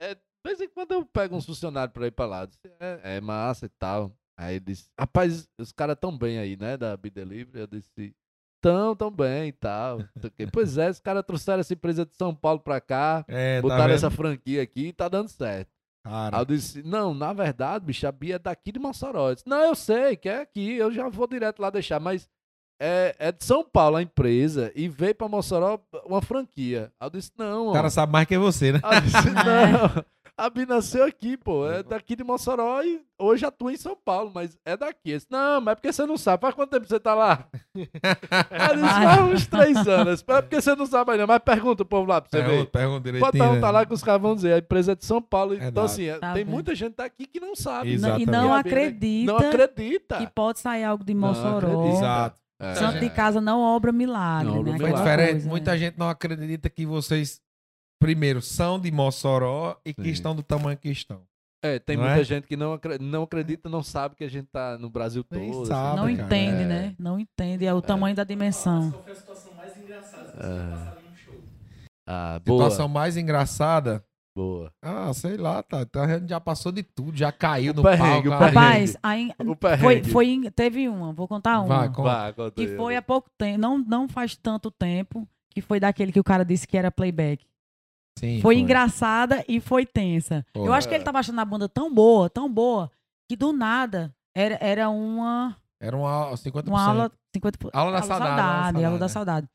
é. 0.00 0.14
De 0.14 0.20
vez 0.46 0.60
em 0.60 0.68
quando 0.68 0.92
eu 0.92 1.04
pego 1.04 1.36
uns 1.36 1.44
funcionários 1.44 1.92
pra 1.92 2.06
ir 2.06 2.12
pra 2.12 2.24
lá. 2.24 2.46
Disse, 2.46 2.58
é, 2.80 3.16
é 3.16 3.20
massa 3.20 3.66
e 3.66 3.68
tal. 3.70 4.12
Aí 4.38 4.54
ele 4.54 4.64
disse, 4.66 4.88
rapaz, 4.98 5.48
os 5.58 5.72
caras 5.72 5.96
tão 6.00 6.16
bem 6.16 6.38
aí, 6.38 6.56
né, 6.56 6.76
da 6.76 6.96
Bi 6.96 7.10
Delivery. 7.10 7.58
Eu 7.58 7.66
disse, 7.66 8.14
tão, 8.60 8.94
tão 8.96 9.10
bem 9.10 9.48
e 9.48 9.52
tal. 9.52 10.00
pois 10.52 10.76
é, 10.78 10.90
os 10.90 11.00
caras 11.00 11.24
trouxeram 11.26 11.60
essa 11.60 11.72
empresa 11.74 12.04
de 12.06 12.14
São 12.16 12.34
Paulo 12.34 12.60
pra 12.60 12.80
cá, 12.80 13.24
É, 13.28 13.56
tá 13.56 13.62
botaram 13.62 13.84
vendo? 13.84 13.94
essa 13.94 14.10
franquia 14.10 14.62
aqui 14.62 14.88
e 14.88 14.92
tá 14.92 15.08
dando 15.08 15.28
certo. 15.28 15.68
Aí 16.04 16.12
Cara, 16.12 16.38
eu 16.38 16.44
disse, 16.44 16.82
não, 16.82 17.12
na 17.12 17.32
verdade, 17.32 17.84
bicho, 17.84 18.06
a 18.06 18.12
Bia 18.12 18.36
é 18.36 18.38
daqui 18.38 18.72
de 18.72 18.78
Mossoró. 18.78 19.30
Eu 19.30 19.34
disse, 19.34 19.48
não, 19.48 19.60
eu 19.60 19.74
sei 19.74 20.16
que 20.16 20.28
é 20.28 20.40
aqui, 20.40 20.74
eu 20.76 20.90
já 20.92 21.08
vou 21.08 21.26
direto 21.26 21.60
lá 21.60 21.68
deixar, 21.70 22.00
mas 22.00 22.28
é, 22.80 23.14
é 23.18 23.32
de 23.32 23.44
São 23.44 23.64
Paulo 23.64 23.96
a 23.96 24.02
empresa 24.02 24.72
e 24.74 24.88
veio 24.88 25.14
pra 25.14 25.28
Mossoró 25.28 25.80
uma 26.06 26.22
franquia. 26.22 26.92
Aí 27.00 27.06
eu 27.06 27.10
disse, 27.10 27.32
não, 27.36 27.68
o 27.68 27.72
cara 27.72 27.88
ó. 27.88 27.90
sabe 27.90 28.12
mais 28.12 28.26
que 28.26 28.38
você, 28.38 28.72
né? 28.72 28.80
Aí 28.82 28.96
eu 28.98 29.00
disse, 29.02 29.30
não, 29.34 30.04
a 30.38 30.48
Bia 30.48 30.64
nasceu 30.66 31.04
aqui, 31.04 31.36
pô, 31.36 31.68
é 31.68 31.82
daqui 31.82 32.14
de 32.16 32.22
Mossoró 32.24 32.80
e 32.82 33.02
hoje 33.18 33.44
atua 33.44 33.72
em 33.72 33.76
São 33.76 33.96
Paulo, 33.96 34.30
mas 34.34 34.56
é 34.64 34.76
daqui. 34.76 35.12
Disse, 35.12 35.26
não, 35.30 35.60
mas 35.60 35.72
é 35.72 35.74
porque 35.74 35.92
você 35.92 36.06
não 36.06 36.16
sabe, 36.16 36.40
faz 36.40 36.54
quanto 36.54 36.70
tempo 36.70 36.86
você 36.86 37.00
tá 37.00 37.14
lá? 37.14 37.46
Eu 37.74 37.84
disse, 38.76 38.94
faz 39.04 39.20
uns 39.32 39.46
três 39.46 39.76
anos, 39.88 40.24
é 40.26 40.42
porque 40.42 40.60
você 40.60 40.74
não 40.76 40.86
sabe 40.86 41.12
ainda, 41.12 41.26
mas 41.26 41.38
pergunta 41.40 41.82
o 41.82 41.86
povo 41.86 42.08
lá 42.08 42.20
pra 42.20 42.30
você 42.30 42.42
ver. 42.46 42.66
Pergunta, 42.66 43.00
direitinho. 43.00 43.20
Pode 43.20 43.38
perguntar 43.38 43.66
né? 43.66 43.72
lá 43.72 43.86
que 43.86 43.94
os 43.94 44.02
caras 44.02 44.22
vão 44.22 44.34
dizer, 44.34 44.52
a 44.54 44.58
empresa 44.58 44.92
é 44.92 44.94
de 44.94 45.04
São 45.04 45.20
Paulo. 45.20 45.54
Então, 45.54 45.64
Verdade. 45.66 45.86
assim, 45.86 46.04
é- 46.06 46.18
Tá 46.18 46.32
tem 46.32 46.44
vendo? 46.44 46.52
muita 46.54 46.74
gente 46.74 46.94
daqui 46.96 47.26
que 47.26 47.40
não 47.40 47.54
sabe. 47.56 47.92
Exato. 47.92 48.12
Não- 48.14 48.18
e 48.20 48.22
Exatamente. 48.22 48.42
não 48.46 48.54
né? 48.54 48.60
acredita, 48.60 49.32
Não 49.32 49.38
acredita. 49.38 50.18
que 50.18 50.26
pode 50.28 50.58
sair 50.60 50.84
algo 50.84 51.04
de 51.04 51.14
Não 51.14 51.28
Mossoró. 51.28 51.88
Exato. 51.88 52.38
É. 52.60 52.74
Santo 52.74 52.98
de 52.98 53.08
casa 53.10 53.40
não 53.40 53.60
obra 53.60 53.92
milagre, 53.92 54.48
Não 54.52 54.62
né? 54.64 54.76
Foi. 54.76 54.86
Aquela 54.88 54.98
diferente. 54.98 55.30
coisa, 55.32 55.48
Muita 55.48 55.70
né? 55.72 55.78
gente 55.78 55.96
não 55.98 56.08
acredita 56.08 56.68
que 56.68 56.84
vocês, 56.84 57.40
primeiro, 57.98 58.40
são 58.40 58.78
de 58.78 58.90
Mossoró 58.90 59.76
e 59.84 59.92
que 59.94 60.02
Sim. 60.04 60.10
estão 60.10 60.34
do 60.36 60.42
tamanho 60.42 60.76
que 60.78 60.88
estão. 60.90 61.22
É, 61.60 61.78
tem 61.80 61.96
Não 61.96 62.04
muita 62.04 62.20
é? 62.20 62.24
gente 62.24 62.46
que 62.46 62.56
não, 62.56 62.78
não 63.00 63.24
acredita, 63.24 63.68
não 63.68 63.82
sabe 63.82 64.14
que 64.14 64.22
a 64.22 64.30
gente 64.30 64.46
tá 64.46 64.78
no 64.78 64.88
Brasil 64.88 65.24
todo. 65.24 65.40
Nem 65.40 65.50
assim. 65.50 65.64
sabe, 65.64 65.96
Não 65.96 66.02
cara. 66.16 66.26
entende, 66.26 66.62
É. 66.62 66.66
né? 66.66 66.94
Não 66.98 67.18
entende. 67.18 67.66
É 67.66 67.74
o 67.74 67.82
tamanho 67.82 68.14
da 68.14 68.22
dimensão. 68.22 68.92
Qual 68.92 69.02
foi 69.02 69.12
a 69.12 69.16
situação 69.16 69.52
mais 69.54 69.76
engraçada 69.76 70.30
que 70.30 71.04
em 71.04 71.10
um 71.12 71.16
show? 71.16 71.34
Ah, 72.06 72.40
boa, 72.44 72.58
Situação 72.64 72.88
mais 72.88 73.16
engraçada. 73.16 74.04
Boa. 74.36 74.72
Ah, 74.80 75.12
sei 75.12 75.36
lá, 75.36 75.60
tá. 75.64 75.84
tá, 75.84 76.04
a 76.04 76.18
gente 76.20 76.28
já 76.30 76.38
passou 76.40 76.70
de 76.70 76.84
tudo, 76.84 77.18
já 77.18 77.32
caiu 77.32 77.72
O 77.72 77.76
no 77.76 77.82
perrengue, 77.82 78.28
palco. 78.28 78.44
ah, 78.44 78.46
Rapaz, 78.46 78.96
aí, 79.02 79.32
O 79.40 79.56
foi, 79.80 80.04
foi, 80.04 80.50
teve 80.54 80.88
uma, 80.88 81.12
vou 81.12 81.26
contar 81.26 81.58
uma. 81.58 81.66
Vai, 81.66 81.88
conta. 81.92 82.32
Conta 82.34 82.50
que 82.52 82.68
foi 82.76 82.94
há 82.94 83.02
pouco 83.02 83.28
tempo, 83.36 83.58
não, 83.58 83.78
não 83.78 84.08
faz 84.08 84.36
tanto 84.36 84.70
tempo, 84.70 85.26
que 85.50 85.60
foi 85.60 85.80
daquele 85.80 86.12
que 86.12 86.20
o 86.20 86.24
cara 86.24 86.44
disse 86.44 86.68
que 86.68 86.76
era 86.78 86.88
playback. 86.88 87.44
Sim, 88.18 88.40
Foi, 88.40 88.56
engraçada 88.58 89.44
e 89.48 89.60
foi 89.60 89.86
tensa. 89.86 90.44
Foi. 90.52 90.66
Eu 90.68 90.72
acho 90.72 90.88
que 90.88 90.94
ele 90.94 91.04
tava 91.04 91.18
achando 91.18 91.40
a 91.40 91.44
banda 91.44 91.68
tão 91.68 91.92
boa, 91.92 92.28
tão 92.28 92.50
boa, 92.52 92.90
que 93.28 93.36
do 93.36 93.52
nada 93.52 94.14
era, 94.34 94.58
era 94.60 94.88
uma, 94.90 95.56
Era 95.80 95.96
uma 95.96 96.10
aula, 96.10 96.36
50%. 96.36 96.68
uma 96.68 96.82
aula 96.82 97.12
50%. 97.36 97.70
Aula 97.72 97.92
da 97.92 98.02
saudade, 98.02 98.30
aula 98.30 98.72
da 98.72 98.86
aula 98.86 98.98
da 98.98 99.08
saudade, 99.08 99.08
né? 99.08 99.08
saudade. 99.08 99.48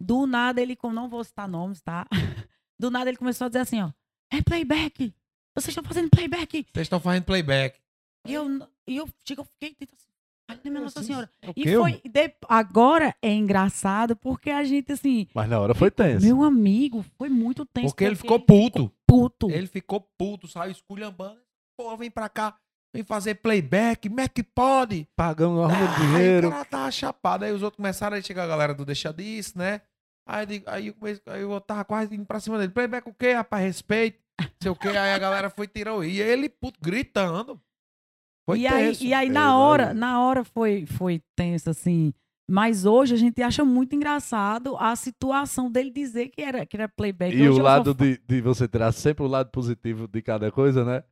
Do 0.00 0.26
nada 0.26 0.60
ele, 0.60 0.76
com- 0.76 0.92
não 0.92 1.08
vou 1.08 1.22
citar 1.24 1.48
nomes, 1.48 1.80
tá? 1.80 2.06
Do 2.80 2.90
nada 2.90 3.10
ele 3.10 3.16
começou 3.16 3.46
a 3.46 3.48
dizer 3.48 3.60
assim, 3.60 3.82
ó, 3.82 3.90
é 4.32 4.40
playback. 4.40 5.12
Vocês 5.56 5.68
estão 5.68 5.82
fazendo 5.82 6.08
playback. 6.08 6.64
Vocês 6.72 6.84
estão 6.86 7.00
fazendo 7.00 7.24
playback. 7.24 7.80
E 8.26 8.34
eu, 8.34 8.46
e 8.86 8.96
eu, 8.96 9.08
chega, 9.24 9.40
eu 9.40 9.44
fiquei 9.44 9.74
tipo 9.74 9.92
assim, 9.96 10.07
ai, 10.48 10.58
minha 10.64 10.80
Nossa 10.80 11.02
Senhora. 11.02 11.30
O 11.46 11.52
E 11.54 11.74
foi, 11.76 12.00
de- 12.04 12.34
agora 12.48 13.14
é 13.22 13.32
engraçado 13.32 14.16
porque 14.16 14.50
a 14.50 14.64
gente, 14.64 14.92
assim, 14.92 15.26
Mas 15.34 15.48
na 15.48 15.60
hora 15.60 15.74
foi 15.74 15.90
tenso. 15.90 16.24
meu 16.24 16.42
amigo, 16.42 17.04
foi 17.16 17.28
muito 17.28 17.64
tenso. 17.66 17.88
Porque 17.88 18.04
ele 18.04 18.16
ficou 18.16 18.40
puto. 18.40 18.90
puto. 19.06 19.50
Ele 19.50 19.66
ficou 19.66 20.00
puto, 20.18 20.48
saiu 20.48 20.72
esculhambando. 20.72 21.38
Pô, 21.78 21.96
vem 21.96 22.10
pra 22.10 22.28
cá, 22.28 22.56
vem 22.92 23.04
fazer 23.04 23.36
playback, 23.36 24.08
como 24.08 24.20
é 24.20 24.28
que 24.28 24.42
pode? 24.42 25.06
Pagando 25.14 25.62
Ah, 25.64 25.68
dinheiro. 26.00 26.46
Aí 26.48 26.52
o 26.52 26.52
cara 26.52 26.64
tava 26.64 26.90
chapado. 26.90 27.44
Aí 27.44 27.52
os 27.52 27.62
outros 27.62 27.76
começaram, 27.76 28.16
aí 28.16 28.22
chega 28.22 28.42
a 28.42 28.46
galera 28.46 28.74
do 28.74 28.84
Deixa 28.84 29.12
Disso, 29.12 29.56
né? 29.58 29.80
Aí, 30.26 30.42
eu 30.42 30.46
digo- 30.46 30.64
aí, 30.68 30.86
eu 30.88 30.94
comecei- 30.94 31.22
aí 31.26 31.40
eu 31.40 31.60
tava 31.60 31.84
quase 31.84 32.14
indo 32.14 32.26
pra 32.26 32.38
cima 32.40 32.58
dele. 32.58 32.70
Playback 32.72 33.08
o 33.08 33.14
quê, 33.14 33.32
rapaz? 33.32 33.64
Respeito. 33.64 34.18
Não 34.40 34.48
sei 34.60 34.70
o 34.70 34.76
quê. 34.76 34.88
Aí 34.88 35.12
a 35.14 35.18
galera 35.18 35.48
foi 35.48 35.66
tirou. 35.66 36.04
E 36.04 36.20
ele, 36.20 36.48
puto, 36.48 36.78
gritando. 36.82 37.58
Foi 38.48 38.60
e 38.60 38.66
aí, 38.66 38.86
tenso. 38.86 39.04
e 39.04 39.12
aí 39.12 39.28
Eu 39.28 39.34
na 39.34 39.58
hora, 39.58 39.92
na 39.92 40.20
hora 40.22 40.42
foi, 40.42 40.86
foi 40.86 41.20
tenso, 41.36 41.68
assim. 41.68 42.14
Mas 42.50 42.86
hoje 42.86 43.12
a 43.12 43.18
gente 43.18 43.42
acha 43.42 43.62
muito 43.62 43.94
engraçado 43.94 44.74
a 44.78 44.96
situação 44.96 45.70
dele 45.70 45.90
dizer 45.90 46.28
que 46.28 46.40
era, 46.40 46.64
que 46.64 46.74
era 46.74 46.88
playback. 46.88 47.36
E 47.36 47.46
Hoje 47.46 47.60
o 47.60 47.62
lado 47.62 47.94
fã- 47.94 48.04
de, 48.06 48.18
de 48.26 48.40
você 48.40 48.66
tirar 48.66 48.90
sempre 48.92 49.22
o 49.22 49.28
lado 49.28 49.50
positivo 49.50 50.08
de 50.08 50.22
cada 50.22 50.50
coisa, 50.50 50.82
né? 50.82 51.04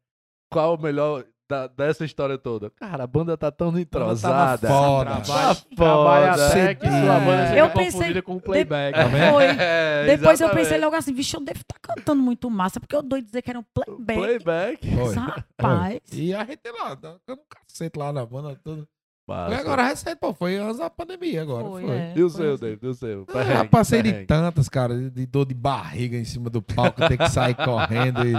Qual 0.50 0.76
o 0.76 0.80
melhor 0.80 1.26
da- 1.48 1.66
dessa 1.68 2.04
história 2.04 2.36
toda? 2.38 2.70
Cara, 2.70 3.04
a 3.04 3.06
banda 3.06 3.36
tá 3.36 3.50
tão 3.50 3.76
entrosada. 3.78 4.68
foda. 4.68 5.10
Tá 5.10 5.20
Trabalha, 5.22 5.54
foda. 5.54 5.76
trabalha 5.76 6.32
até 6.32 6.74
que 6.74 6.86
sua 6.86 7.20
banda 7.20 7.46
seja 7.48 7.58
Eu 7.58 7.70
pensei- 7.70 8.22
com 8.22 8.38
playback. 8.40 8.94
Tá 8.96 9.04
vendo? 9.04 9.32
Foi. 9.32 9.44
É, 9.44 10.04
Depois 10.06 10.40
eu 10.40 10.48
pensei 10.48 10.60
exatamente. 10.62 10.84
logo 10.84 10.96
assim, 10.96 11.12
vixe, 11.14 11.36
eu 11.36 11.40
devo 11.44 11.60
estar 11.60 11.78
cantando 11.80 12.22
muito 12.22 12.50
massa, 12.50 12.80
porque 12.80 12.94
eu 12.96 13.02
doido 13.02 13.26
dizer 13.26 13.42
que 13.42 13.50
era 13.50 13.58
um 13.58 13.64
playback. 13.74 14.18
Playback. 14.18 14.94
Foi. 14.96 15.14
Rapaz. 15.14 16.00
E 16.12 16.34
a 16.34 16.44
gente 16.44 16.60
lá, 16.78 16.94
dando 16.94 17.20
um 17.28 17.36
cacete 17.48 17.98
lá 17.98 18.12
na 18.12 18.24
banda. 18.26 18.58
Tudo. 18.62 18.88
Agora 19.28 19.82
recente, 19.88 20.16
pô. 20.16 20.32
Foi 20.32 20.56
antes 20.56 20.78
da 20.78 20.88
pandemia 20.88 21.42
agora. 21.42 21.64
Foi. 21.68 21.82
Foi, 21.82 21.90
é. 21.96 22.12
E 22.16 22.22
o 22.22 22.30
Foi 22.30 22.40
seu, 22.42 22.54
assim. 22.54 22.60
David? 22.64 22.84
E 22.84 22.88
o 22.88 22.94
seu? 22.94 23.22
Ah, 23.28 23.32
Perrengue, 23.32 23.68
passei 23.68 24.02
de 24.02 24.10
perrengue. 24.10 24.26
tantas, 24.26 24.68
cara, 24.68 25.10
de 25.10 25.26
dor 25.26 25.46
de 25.46 25.54
barriga 25.54 26.16
em 26.16 26.24
cima 26.24 26.48
do 26.48 26.62
palco, 26.62 27.06
ter 27.08 27.16
que 27.18 27.28
sair 27.28 27.54
correndo. 27.54 28.20
E... 28.26 28.34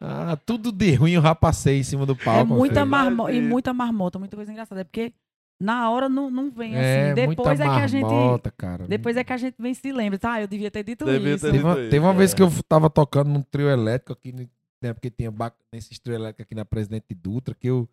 Ah, 0.00 0.36
tudo 0.44 0.70
de 0.72 0.94
ruim 0.94 1.12
eu 1.12 1.22
já 1.22 1.34
passei 1.34 1.78
em 1.80 1.82
cima 1.82 2.04
do 2.06 2.14
palco. 2.16 2.52
É 2.52 2.56
muita 2.56 2.84
marmota, 2.84 3.32
e 3.32 3.40
muita 3.40 3.72
marmota, 3.72 4.18
muita 4.18 4.36
coisa 4.36 4.50
engraçada. 4.52 4.80
É 4.82 4.84
porque 4.84 5.12
na 5.62 5.90
hora 5.90 6.08
não, 6.08 6.30
não 6.30 6.50
vem 6.50 6.74
É, 6.74 7.10
assim. 7.12 7.24
muita 7.26 7.42
Depois 7.42 7.60
é 7.60 7.64
que 7.64 7.68
a 7.70 7.86
gente. 7.86 8.02
marmota, 8.02 8.50
cara. 8.50 8.86
Depois 8.86 9.16
é 9.16 9.24
que 9.24 9.32
a 9.32 9.36
gente 9.36 9.56
vem 9.58 9.74
se 9.74 9.92
lembra. 9.92 10.18
Tá, 10.18 10.40
eu 10.40 10.46
devia 10.46 10.70
ter 10.70 10.82
dito 10.82 11.04
Devia 11.04 11.34
isso. 11.34 11.44
ter 11.46 11.52
Teve 11.52 11.64
uma, 11.64 11.72
Isso 11.72 11.80
aí, 11.80 11.88
teve 11.90 12.04
uma 12.04 12.12
é. 12.14 12.16
vez 12.16 12.34
que 12.34 12.42
eu 12.42 12.50
tava 12.68 12.88
tocando 12.90 13.28
num 13.28 13.42
trio 13.42 13.68
elétrico 13.68 14.12
aqui, 14.12 14.32
no- 14.32 14.48
né, 14.82 14.94
porque 14.94 15.10
tinha 15.10 15.30
ba- 15.30 15.52
nesses 15.72 15.98
trio 15.98 16.14
elétrico 16.14 16.42
aqui 16.42 16.54
na 16.54 16.64
Presidente 16.64 17.14
Dutra, 17.14 17.54
que 17.54 17.68
eu. 17.68 17.88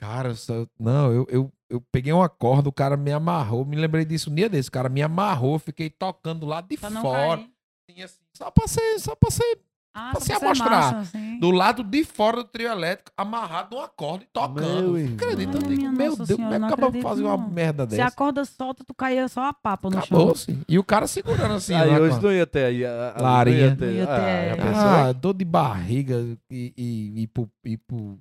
Cara, 0.00 0.34
só- 0.34 0.66
não, 0.78 1.12
eu, 1.12 1.26
eu, 1.28 1.52
eu 1.68 1.80
peguei 1.92 2.10
uma 2.12 2.28
corda, 2.28 2.68
o 2.68 2.72
cara 2.72 2.96
me 2.96 3.12
amarrou. 3.12 3.64
Me 3.66 3.76
lembrei 3.76 4.04
disso 4.04 4.30
um 4.30 4.34
dia 4.34 4.48
desse. 4.48 4.70
O 4.70 4.72
cara 4.72 4.88
me 4.88 5.02
amarrou, 5.02 5.58
fiquei 5.58 5.90
tocando 5.90 6.46
lá 6.46 6.62
de 6.62 6.76
fora. 6.78 7.42
assim, 7.90 8.02
assim, 8.02 8.18
só 8.34 8.50
pra 8.50 8.66
ser, 8.66 8.98
só 8.98 9.14
pra 9.14 9.30
ser 9.30 9.58
Ah, 9.92 10.12
Pra 10.12 10.20
se 10.20 10.32
amostrar. 10.32 10.70
massa, 10.70 10.98
assim. 11.00 11.38
do 11.40 11.50
lado 11.50 11.82
de 11.82 12.04
fora 12.04 12.36
do 12.38 12.44
trio 12.44 12.68
elétrico, 12.70 13.10
amarrado 13.16 13.74
numa 13.76 13.88
corda 13.88 14.22
e 14.24 14.28
tocando. 14.32 14.92
Meu? 14.92 14.96
Eu 14.98 15.28
Ai, 15.28 15.36
digo, 15.36 15.90
meu 15.92 16.16
Deus, 16.16 16.30
como 16.30 16.54
é 16.54 16.58
que 16.60 16.64
acabou 16.64 16.76
de 16.92 16.98
acredito, 16.98 17.02
fazer 17.02 17.22
uma 17.24 17.36
merda 17.36 17.86
Se 17.90 18.00
a 18.00 18.04
dessa? 18.04 18.16
corda 18.16 18.44
solta, 18.44 18.84
tu 18.84 18.94
caía 18.94 19.26
só 19.28 19.46
a 19.46 19.52
papo 19.52 19.90
no 19.90 19.98
Acabou, 19.98 20.28
chão. 20.28 20.34
sim. 20.36 20.62
E 20.68 20.78
o 20.78 20.84
cara 20.84 21.06
segurando 21.08 21.54
assim. 21.54 21.74
Aí 21.74 21.90
lá 21.90 21.98
hoje 21.98 22.16
com- 22.16 22.22
não 22.22 22.32
ia 22.32 22.46
ter 22.46 22.64
aí. 22.66 22.82
Larinha. 23.20 23.58
Não 23.58 23.66
ia 23.70 23.76
ter. 23.76 23.86
Não 23.86 23.92
ia 23.94 24.06
ter, 24.06 24.12
Ah, 24.12 24.28
é. 24.28 25.10
Ah, 25.10 25.12
dor 25.12 25.34
de 25.34 25.44
barriga 25.44 26.24
e, 26.48 26.72
e, 26.76 27.22
e, 27.22 27.26
pro, 27.26 27.50
e 27.64 27.76
pro 27.76 28.16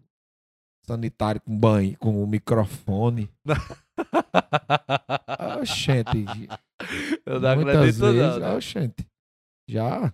sanitário 0.93 1.41
com 1.41 1.57
banho, 1.57 1.97
com 1.97 2.23
o 2.23 2.27
microfone. 2.27 3.29
Oxente. 5.61 6.25
Eu 7.25 7.39
não 7.39 7.55
muitas 7.55 7.75
acredito 7.75 8.01
vezes, 8.01 8.21
não. 8.33 8.39
né? 8.39 8.55
Oxente. 8.55 9.07
Já. 9.67 10.13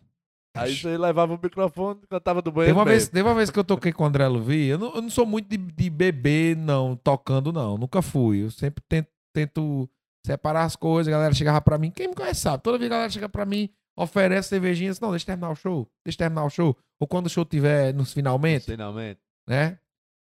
Aí 0.57 0.75
você 0.75 0.97
levava 0.97 1.33
o 1.33 1.39
microfone, 1.41 1.99
cantava 2.09 2.41
do 2.41 2.45
Teve 2.49 2.55
banheiro 2.55 2.77
uma, 2.77 2.85
vez, 2.85 3.09
teve 3.09 3.27
uma 3.27 3.35
vez 3.35 3.49
que 3.49 3.59
eu 3.59 3.63
toquei 3.63 3.91
com 3.91 4.03
o 4.03 4.07
André 4.07 4.25
Luvi, 4.25 4.67
eu 4.67 4.77
não, 4.77 4.95
eu 4.95 5.01
não 5.01 5.09
sou 5.09 5.25
muito 5.25 5.49
de, 5.49 5.57
de 5.57 5.89
beber, 5.89 6.55
não, 6.55 6.95
tocando, 6.95 7.51
não. 7.51 7.77
Nunca 7.77 8.01
fui. 8.01 8.43
Eu 8.43 8.51
sempre 8.51 8.81
tento, 8.87 9.09
tento 9.33 9.89
separar 10.25 10.63
as 10.63 10.75
coisas. 10.77 11.11
A 11.11 11.17
galera 11.17 11.33
chegava 11.33 11.59
pra 11.61 11.77
mim. 11.77 11.91
Quem 11.91 12.07
me 12.07 12.15
conhece 12.15 12.39
sabe. 12.41 12.63
Toda 12.63 12.77
vez 12.77 12.89
a 12.89 12.93
galera 12.95 13.09
chega 13.09 13.27
pra 13.27 13.45
mim, 13.45 13.69
oferece 13.97 14.49
cervejinha. 14.49 14.91
Assim, 14.91 15.01
não, 15.01 15.09
deixa 15.11 15.23
eu 15.23 15.27
terminar 15.27 15.49
o 15.51 15.55
show. 15.55 15.89
Deixa 16.05 16.15
eu 16.15 16.19
terminar 16.19 16.45
o 16.45 16.49
show. 16.49 16.77
Ou 17.01 17.07
quando 17.07 17.25
o 17.25 17.29
show 17.29 17.43
tiver 17.43 17.93
nos 17.93 18.13
finalmente, 18.13 18.65
Finalmente. 18.65 19.19
né? 19.47 19.77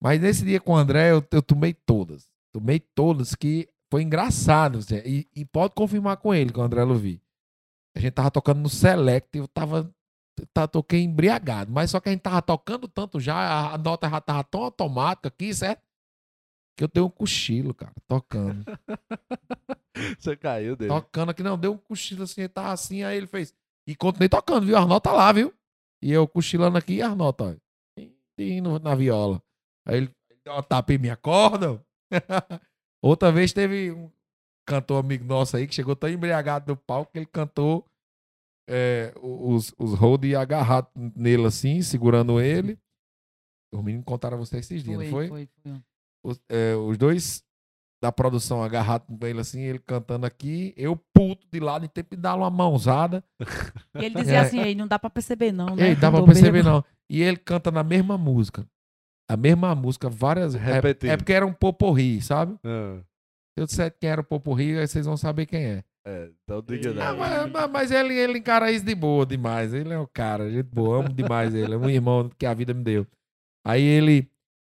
Mas 0.02 0.20
nesse 0.20 0.44
dia 0.44 0.60
com 0.60 0.72
o 0.72 0.76
André, 0.76 1.12
eu, 1.12 1.24
eu 1.30 1.42
tomei 1.42 1.72
todas. 1.72 2.28
Tomei 2.52 2.80
todas, 2.80 3.34
que 3.34 3.68
foi 3.90 4.02
engraçado. 4.02 4.80
E, 5.04 5.28
e 5.34 5.44
pode 5.44 5.74
confirmar 5.74 6.16
com 6.16 6.34
ele, 6.34 6.52
com 6.52 6.60
o 6.60 6.64
André 6.64 6.82
Luvi. 6.82 7.22
A 7.96 8.00
gente 8.00 8.12
tava 8.12 8.30
tocando 8.30 8.60
no 8.60 8.68
Select, 8.68 9.36
eu 9.38 9.46
tava. 9.46 9.88
Tá, 10.52 10.66
toquei 10.66 11.02
embriagado, 11.02 11.70
mas 11.70 11.90
só 11.90 12.00
que 12.00 12.08
a 12.08 12.12
gente 12.12 12.22
tava 12.22 12.40
tocando 12.40 12.88
tanto 12.88 13.20
já, 13.20 13.74
a, 13.74 13.78
nota 13.78 14.08
já 14.08 14.18
tava 14.18 14.42
tão 14.42 14.62
automática 14.62 15.28
aqui, 15.28 15.54
certo? 15.54 15.82
Que 16.74 16.84
eu 16.84 16.88
dei 16.88 17.02
um 17.02 17.10
cochilo, 17.10 17.74
cara, 17.74 17.92
tocando. 18.08 18.64
Você 20.18 20.34
caiu 20.34 20.74
dele. 20.74 20.90
tocando 20.90 21.30
aqui, 21.30 21.42
não, 21.42 21.58
deu 21.58 21.74
um 21.74 21.76
cochilo 21.76 22.22
assim, 22.22 22.40
ele 22.40 22.48
tava 22.48 22.72
assim, 22.72 23.02
aí 23.04 23.16
ele 23.18 23.26
fez. 23.26 23.54
E 23.86 23.94
continuei 23.94 24.28
tocando, 24.28 24.64
viu? 24.66 24.76
As 24.76 24.86
notas 24.88 25.12
lá, 25.12 25.30
viu? 25.32 25.52
E 26.00 26.10
eu 26.10 26.26
cochilando 26.26 26.78
aqui 26.78 26.94
e 26.94 27.02
as 27.02 27.14
notas, 27.14 27.54
ó. 27.54 28.02
E 28.38 28.60
no- 28.62 28.78
na 28.78 28.94
viola. 28.94 29.40
Aí 29.86 29.96
ele 29.98 30.10
deu 30.44 30.54
uma 30.54 30.62
tapa 30.62 30.92
em 30.92 30.98
minha 30.98 31.16
corda. 31.16 31.82
Outra 33.02 33.32
vez 33.32 33.52
teve 33.52 33.90
um 33.92 34.10
cantor 34.66 35.04
amigo 35.04 35.24
nosso 35.24 35.56
aí 35.56 35.66
que 35.66 35.74
chegou 35.74 35.96
tão 35.96 36.08
embriagado 36.08 36.72
no 36.72 36.76
palco 36.76 37.10
que 37.12 37.18
ele 37.18 37.26
cantou 37.26 37.84
é, 38.68 39.12
os, 39.20 39.74
os 39.78 39.94
hold 39.94 40.24
agarrado 40.34 40.88
nele 40.94 41.46
assim, 41.46 41.82
segurando 41.82 42.40
ele. 42.40 42.78
Os 43.74 43.82
meninos 43.82 44.04
contaram 44.04 44.36
a 44.36 44.40
você 44.40 44.58
esses 44.58 44.82
dias, 44.84 44.98
não 44.98 45.06
foi? 45.06 45.28
foi, 45.28 45.48
foi. 45.62 45.82
os, 46.24 46.40
é, 46.48 46.74
os 46.76 46.96
dois 46.96 47.42
da 48.02 48.10
produção 48.12 48.62
agarrados 48.62 49.06
com 49.06 49.26
ele 49.26 49.40
assim, 49.40 49.60
ele 49.62 49.78
cantando 49.78 50.26
aqui, 50.26 50.74
eu 50.76 50.96
puto 51.14 51.46
de 51.50 51.60
lado, 51.60 51.84
em 51.84 51.88
tempo 51.88 52.14
de 52.16 52.20
dar 52.20 52.34
uma 52.34 52.50
mãozada. 52.50 53.24
E 53.94 54.04
ele 54.04 54.14
dizia 54.16 54.38
É. 54.38 54.40
assim, 54.40 54.60
ei, 54.60 54.74
não 54.74 54.86
dá 54.88 54.98
pra 54.98 55.08
perceber 55.08 55.52
não, 55.52 55.74
né? 55.76 55.90
Ei, 55.90 55.94
dá 55.96 56.10
pra 56.10 56.22
perceber 56.24 56.62
bebo. 56.64 56.68
não. 56.68 56.84
E 57.08 57.22
ele 57.22 57.36
canta 57.36 57.70
na 57.70 57.82
mesma 57.84 58.18
música. 58.18 58.66
A 59.32 59.36
mesma 59.36 59.74
música, 59.74 60.08
várias 60.10 60.54
vezes. 60.54 60.84
É, 61.02 61.08
é 61.08 61.16
porque 61.16 61.32
era 61.32 61.46
um 61.46 61.52
poporri, 61.52 62.20
sabe? 62.20 62.56
Ah, 62.64 62.98
Se 63.56 63.62
eu 63.62 63.66
disser 63.66 63.94
quem 64.00 64.10
era 64.10 64.20
o 64.20 64.24
poporri, 64.24 64.78
aí 64.78 64.86
vocês 64.86 65.06
vão 65.06 65.16
saber 65.16 65.46
quem 65.46 65.64
é. 65.64 65.84
é, 66.06 66.28
então 66.42 66.62
diga 66.62 66.90
Ah, 66.90 67.12
não. 67.12 67.18
mas, 67.18 67.50
mas- 67.52 67.70
mas 67.70 67.90
ele, 67.90 68.14
ele 68.14 68.38
encara 68.38 68.70
isso 68.72 68.84
de 68.84 68.94
boa 68.94 69.24
demais. 69.26 69.72
Ele 69.74 69.92
é 69.92 69.98
o 69.98 70.06
cara, 70.06 70.50
gente 70.50 70.64
boa, 70.72 70.98
amo 71.00 71.08
demais 71.10 71.54
ele. 71.54 71.74
É 71.74 71.76
um 71.76 71.88
irmão 71.88 72.30
que 72.38 72.44
a 72.46 72.54
vida 72.54 72.72
me 72.74 72.82
deu. 72.82 73.06
Aí 73.64 73.82
ele, 73.82 74.28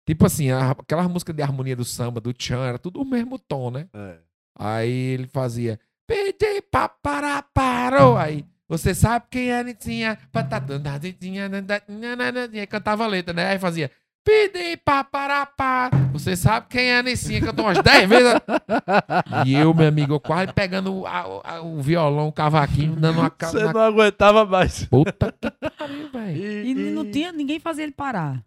tipo 0.07 0.25
assim, 0.27 0.51
a- 0.51 0.71
aquela 0.71 1.09
música 1.09 1.33
de 1.33 1.43
harmonia 1.43 1.77
do 1.77 1.85
samba, 1.85 2.21
do 2.21 2.33
Chan, 2.39 2.65
era 2.67 2.79
tudo 2.79 3.03
o 3.03 3.05
mesmo 3.05 3.39
tom, 3.39 3.71
né? 3.71 3.89
É. 3.93 4.19
Aí 4.59 4.91
ele 4.91 5.27
fazia. 5.27 5.79
Pedi 6.07 6.63
parou. 7.53 8.17
Aí. 8.17 8.45
Você 8.69 8.95
sabe 8.95 9.27
quem 9.31 9.51
é 9.51 9.63
Nitinha? 9.65 10.19
Aí 12.55 12.67
cantava 12.67 13.05
a 13.05 13.07
letra, 13.07 13.33
né? 13.33 13.49
Aí 13.51 13.59
fazia. 13.59 13.91
Pedi 14.25 14.77
pa 14.77 15.03
para 15.03 15.47
pá. 15.47 15.91
Você 16.13 16.37
sabe 16.37 16.67
quem 16.69 16.91
é 16.91 17.03
Nicinha? 17.03 17.41
Cantou 17.41 17.65
umas 17.65 17.79
10 17.83 18.09
vezes. 18.09 18.33
E 19.47 19.55
eu, 19.55 19.73
meu 19.73 19.89
amigo, 19.89 20.15
eu 20.15 20.21
quase 20.21 20.53
pegando 20.53 20.95
o, 20.95 21.07
a- 21.07 21.41
a- 21.45 21.61
o 21.63 21.81
violão, 21.81 22.29
o 22.29 22.33
cavaquinho, 22.33 22.95
dando 22.95 23.21
uma 23.21 23.33
Você 23.41 23.65
na 23.65 23.73
não 23.73 23.81
aguentava 23.81 24.45
mais. 24.45 24.85
puta 24.85 25.33
que 25.33 25.71
pariu, 25.71 26.11
velho. 26.11 26.67
E 26.67 26.75
não 26.93 27.11
tinha, 27.11 27.33
ninguém 27.33 27.59
fazia 27.59 27.85
ele 27.85 27.93
parar. 27.93 28.45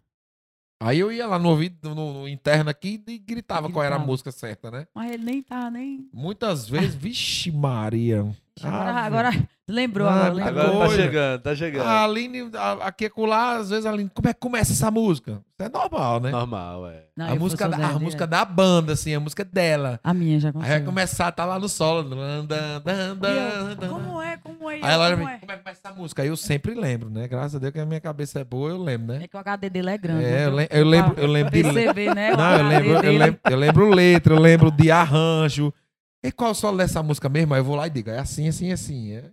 Aí 0.80 0.98
eu 0.98 1.12
ia 1.12 1.26
lá 1.26 1.38
no 1.38 1.48
ouvido, 1.48 1.94
no, 1.94 2.12
no 2.22 2.28
interno 2.28 2.68
aqui 2.70 3.02
e 3.06 3.16
gritava 3.18 3.70
qual 3.70 3.84
era 3.84 3.96
a 3.96 4.00
música 4.00 4.32
certa, 4.32 4.68
né? 4.70 4.86
Mas 4.94 5.12
ele 5.12 5.24
nem 5.24 5.42
tava 5.42 5.70
nem. 5.70 6.08
Muitas 6.12 6.68
vezes, 6.68 6.94
vixe 6.94 7.50
Maria. 7.52 8.26
Agora, 8.62 8.90
agora 9.00 9.30
Lembrou 9.72 10.06
Ah, 10.06 10.26
agora, 10.26 10.44
tá 10.44 10.48
Agora 10.50 10.66
lembrou. 10.66 10.86
tá 10.86 10.94
chegando, 10.94 11.40
tá 11.40 11.54
chegando. 11.56 11.86
A 11.86 12.04
Aline, 12.04 12.50
a- 12.54 12.72
aqui 12.88 13.06
e 13.16 13.26
lá, 13.26 13.56
às 13.56 13.70
vezes 13.70 13.86
a 13.86 13.90
Aline, 13.90 14.10
como 14.12 14.28
é 14.28 14.34
que 14.34 14.40
começa 14.40 14.70
essa 14.70 14.90
música? 14.90 15.40
Isso 15.50 15.62
é 15.62 15.68
normal, 15.70 16.20
né? 16.20 16.30
Normal, 16.30 16.88
é. 16.88 17.04
Não, 17.16 17.30
a 17.30 17.34
música, 17.34 17.66
da, 17.68 17.76
a 17.88 17.98
música 17.98 18.26
da 18.26 18.44
banda, 18.44 18.92
assim, 18.92 19.14
a 19.14 19.20
música 19.20 19.42
dela. 19.44 19.98
A 20.04 20.12
minha 20.12 20.38
já 20.38 20.50
Aí 20.50 20.68
vai 20.68 20.80
começar, 20.82 21.32
tá 21.32 21.46
lá 21.46 21.58
no 21.58 21.70
solo. 21.70 22.02
Dan, 22.02 22.44
dan, 22.44 22.80
dan, 22.84 23.16
eu, 23.70 23.74
dan. 23.76 23.88
como 23.88 24.20
é, 24.20 24.36
como 24.36 24.70
é? 24.70 24.74
Aí 24.74 24.92
ela 24.92 25.10
como 25.16 25.28
é? 25.28 25.38
como 25.38 25.52
é 25.52 25.56
que 25.56 25.62
começa 25.62 25.80
essa 25.88 25.94
música? 25.94 26.22
Aí 26.22 26.28
eu 26.28 26.36
sempre 26.36 26.74
lembro, 26.74 27.08
né? 27.08 27.26
Graças 27.26 27.54
a 27.54 27.58
Deus 27.58 27.72
que 27.72 27.80
a 27.80 27.86
minha 27.86 28.00
cabeça 28.00 28.40
é 28.40 28.44
boa, 28.44 28.68
eu 28.70 28.82
lembro, 28.82 29.06
né? 29.14 29.24
É 29.24 29.26
que 29.28 29.36
o 29.36 29.40
HD 29.40 29.70
dele 29.70 29.88
é 29.90 29.96
grande. 29.96 30.24
É, 30.24 30.46
eu, 30.46 30.54
lem- 30.54 30.68
eu 30.70 30.84
lembro, 30.84 31.14
eu 31.18 31.26
lembro 31.26 31.50
de... 31.50 31.62
Perceber, 31.62 32.14
né? 32.14 32.36
Não, 32.36 32.56
eu 32.58 32.66
lembro, 32.68 32.90
eu 33.06 33.18
lembro, 33.18 33.40
eu 33.50 33.56
lembro 33.56 33.88
letra, 33.90 34.34
eu 34.34 34.38
lembro 34.40 34.70
de 34.70 34.90
arranjo. 34.90 35.72
E 36.22 36.30
qual 36.30 36.48
é 36.50 36.52
o 36.52 36.54
solo 36.54 36.76
dessa 36.76 37.02
música 37.02 37.28
mesmo? 37.30 37.54
Aí 37.54 37.60
eu 37.60 37.64
vou 37.64 37.74
lá 37.74 37.86
e 37.86 37.90
digo, 37.90 38.10
é 38.10 38.18
assim, 38.18 38.48
assim, 38.48 38.70
assim. 38.70 39.12
É. 39.14 39.24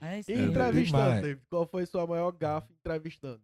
É 0.00 0.18
isso 0.20 0.30
E 0.30 0.34
entrevistando. 0.40 1.20
David, 1.22 1.42
qual 1.48 1.66
foi 1.66 1.86
sua 1.86 2.06
maior 2.06 2.30
gafe 2.32 2.72
entrevistando? 2.80 3.40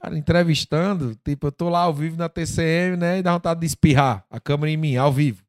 Cara, 0.00 0.16
entrevistando, 0.16 1.14
tipo, 1.16 1.48
eu 1.48 1.52
tô 1.52 1.68
lá 1.68 1.80
ao 1.80 1.92
vivo 1.94 2.16
na 2.16 2.28
TCM, 2.28 2.96
né? 2.96 3.18
E 3.18 3.22
dá 3.22 3.32
vontade 3.34 3.60
de 3.60 3.66
espirrar 3.66 4.24
a 4.30 4.40
câmera 4.40 4.70
em 4.70 4.76
mim, 4.76 4.96
ao 4.96 5.12
vivo. 5.12 5.44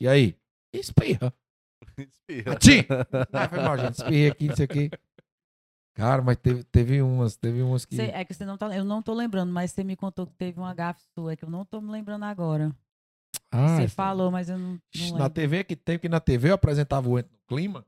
E 0.00 0.06
aí? 0.06 0.36
Espirra. 0.72 1.32
Espirra. 1.98 2.52
Atim! 2.52 2.84
Ah, 3.32 3.48
foi 3.48 3.60
mal, 3.60 3.78
gente. 3.78 3.94
Espirrei 3.94 4.28
aqui, 4.28 4.48
não 4.48 4.56
sei 4.56 4.64
o 4.66 4.68
quê. 4.68 4.90
Cara, 5.94 6.20
mas 6.22 6.36
teve, 6.36 6.62
teve 6.64 7.00
umas, 7.02 7.36
teve 7.36 7.62
umas 7.62 7.84
que. 7.86 7.96
Cê- 7.96 8.10
é 8.12 8.24
que 8.24 8.34
você 8.34 8.44
não 8.44 8.56
tá, 8.58 8.74
eu 8.76 8.84
não 8.84 9.02
tô 9.02 9.14
lembrando, 9.14 9.50
mas 9.50 9.72
você 9.72 9.82
me 9.82 9.96
contou 9.96 10.26
que 10.26 10.34
teve 10.34 10.60
uma 10.60 10.74
gafe 10.74 11.02
sua, 11.14 11.32
é 11.32 11.36
que 11.36 11.44
eu 11.44 11.50
não 11.50 11.64
tô 11.64 11.80
me 11.80 11.90
lembrando 11.90 12.24
agora. 12.24 12.70
Ah, 13.50 13.76
você 13.76 13.84
essa- 13.84 13.94
falou, 13.94 14.30
mas 14.30 14.48
eu 14.50 14.58
não, 14.58 14.78
não. 14.94 15.18
Na 15.18 15.30
TV 15.30 15.64
que 15.64 15.74
tem, 15.74 15.98
que 15.98 16.08
na 16.08 16.20
TV 16.20 16.50
eu 16.50 16.54
apresentava 16.54 17.08
o 17.08 17.18
Entra 17.18 17.32
no 17.32 17.38
Clima. 17.56 17.84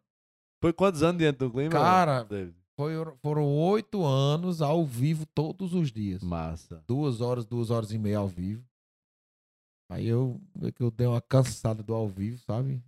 Foi 0.60 0.72
quantos 0.72 1.02
anos 1.02 1.18
diante 1.18 1.38
do 1.38 1.50
clima? 1.50 1.70
Cara, 1.70 2.22
David? 2.24 2.56
Foi, 2.76 2.92
foram 3.22 3.44
oito 3.56 4.04
anos 4.04 4.62
ao 4.62 4.84
vivo 4.84 5.26
todos 5.26 5.74
os 5.74 5.90
dias. 5.90 6.22
Massa. 6.22 6.82
Duas 6.86 7.20
horas, 7.20 7.44
duas 7.44 7.70
horas 7.70 7.90
e 7.92 7.98
meia 7.98 8.18
ao 8.18 8.28
vivo. 8.28 8.64
Aí 9.90 10.06
eu, 10.06 10.40
eu 10.78 10.90
dei 10.90 11.06
uma 11.06 11.20
cansada 11.20 11.82
do 11.82 11.94
ao 11.94 12.08
vivo, 12.08 12.38
sabe? 12.38 12.80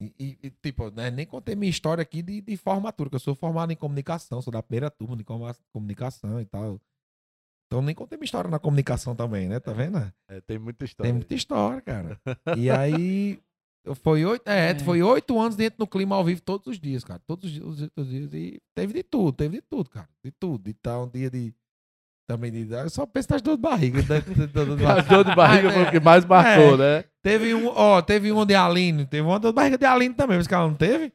E, 0.00 0.38
e- 0.42 0.50
tipo, 0.62 0.90
né, 0.90 1.10
nem 1.10 1.26
contei 1.26 1.54
minha 1.56 1.70
história 1.70 2.02
aqui 2.02 2.22
de, 2.22 2.40
de 2.40 2.56
formatura, 2.56 3.08
que 3.10 3.16
eu 3.16 3.20
sou 3.20 3.34
formado 3.34 3.72
em 3.72 3.76
comunicação, 3.76 4.40
sou 4.40 4.52
da 4.52 4.62
primeira 4.62 4.90
turma 4.90 5.16
de 5.16 5.24
comu- 5.24 5.54
comunicação 5.72 6.40
e 6.40 6.44
tal. 6.44 6.80
Então 7.66 7.82
nem 7.82 7.94
contei 7.94 8.16
minha 8.16 8.26
história 8.26 8.48
na 8.48 8.58
comunicação 8.58 9.16
também, 9.16 9.48
né? 9.48 9.58
Tá 9.58 9.72
vendo? 9.72 9.98
É, 10.28 10.40
tem 10.42 10.58
muita 10.58 10.84
história. 10.84 11.10
Tem 11.10 11.16
muita 11.18 11.34
história, 11.34 11.80
cara. 11.82 12.20
E 12.56 12.70
aí. 12.70 13.42
Foi 14.02 14.24
oito, 14.24 14.42
é, 14.48 14.70
É. 14.70 14.78
foi 14.80 15.02
oito 15.02 15.38
anos 15.38 15.56
dentro 15.56 15.78
do 15.78 15.86
clima 15.86 16.16
ao 16.16 16.24
vivo 16.24 16.40
todos 16.42 16.66
os 16.66 16.78
dias, 16.80 17.04
cara. 17.04 17.20
Todos 17.26 17.44
os 17.44 17.50
dias, 17.52 17.90
todos 17.94 18.10
os 18.12 18.18
dias. 18.18 18.34
E 18.34 18.60
teve 18.74 18.92
de 18.92 19.02
tudo, 19.02 19.32
teve 19.32 19.56
de 19.56 19.62
tudo, 19.62 19.88
cara. 19.90 20.08
De 20.24 20.30
tudo. 20.30 20.64
De 20.64 20.74
tal, 20.74 21.04
um 21.04 21.08
dia 21.08 21.30
de. 21.30 21.54
Também 22.28 22.50
de. 22.50 22.68
Eu 22.72 22.90
só 22.90 23.06
penso 23.06 23.28
nas 23.30 23.40
dores 23.40 23.58
de 23.58 23.62
barriga. 23.62 24.02
da- 24.02 24.18
da- 24.18 24.64
da- 24.64 24.74
da- 24.74 24.92
A 24.98 25.00
dor 25.00 25.24
de 25.24 25.34
barriga 25.36 25.70
foi 25.70 25.82
o 25.82 25.84
né? 25.84 25.90
que 25.92 26.00
mais 26.00 26.24
marcou, 26.24 26.76
né? 26.76 27.04
Teve 27.22 27.54
um, 27.54 27.68
ó, 27.68 28.02
teve 28.02 28.32
um 28.32 28.44
de 28.44 28.54
Aline. 28.56 29.06
Teve 29.06 29.22
uma 29.22 29.38
dor 29.38 29.52
de 29.52 29.54
barriga 29.54 29.78
de 29.78 29.84
Aline 29.84 30.12
também, 30.14 30.36
mas 30.36 30.46
que 30.48 30.54
ela 30.54 30.66
não 30.66 30.74
teve? 30.74 31.12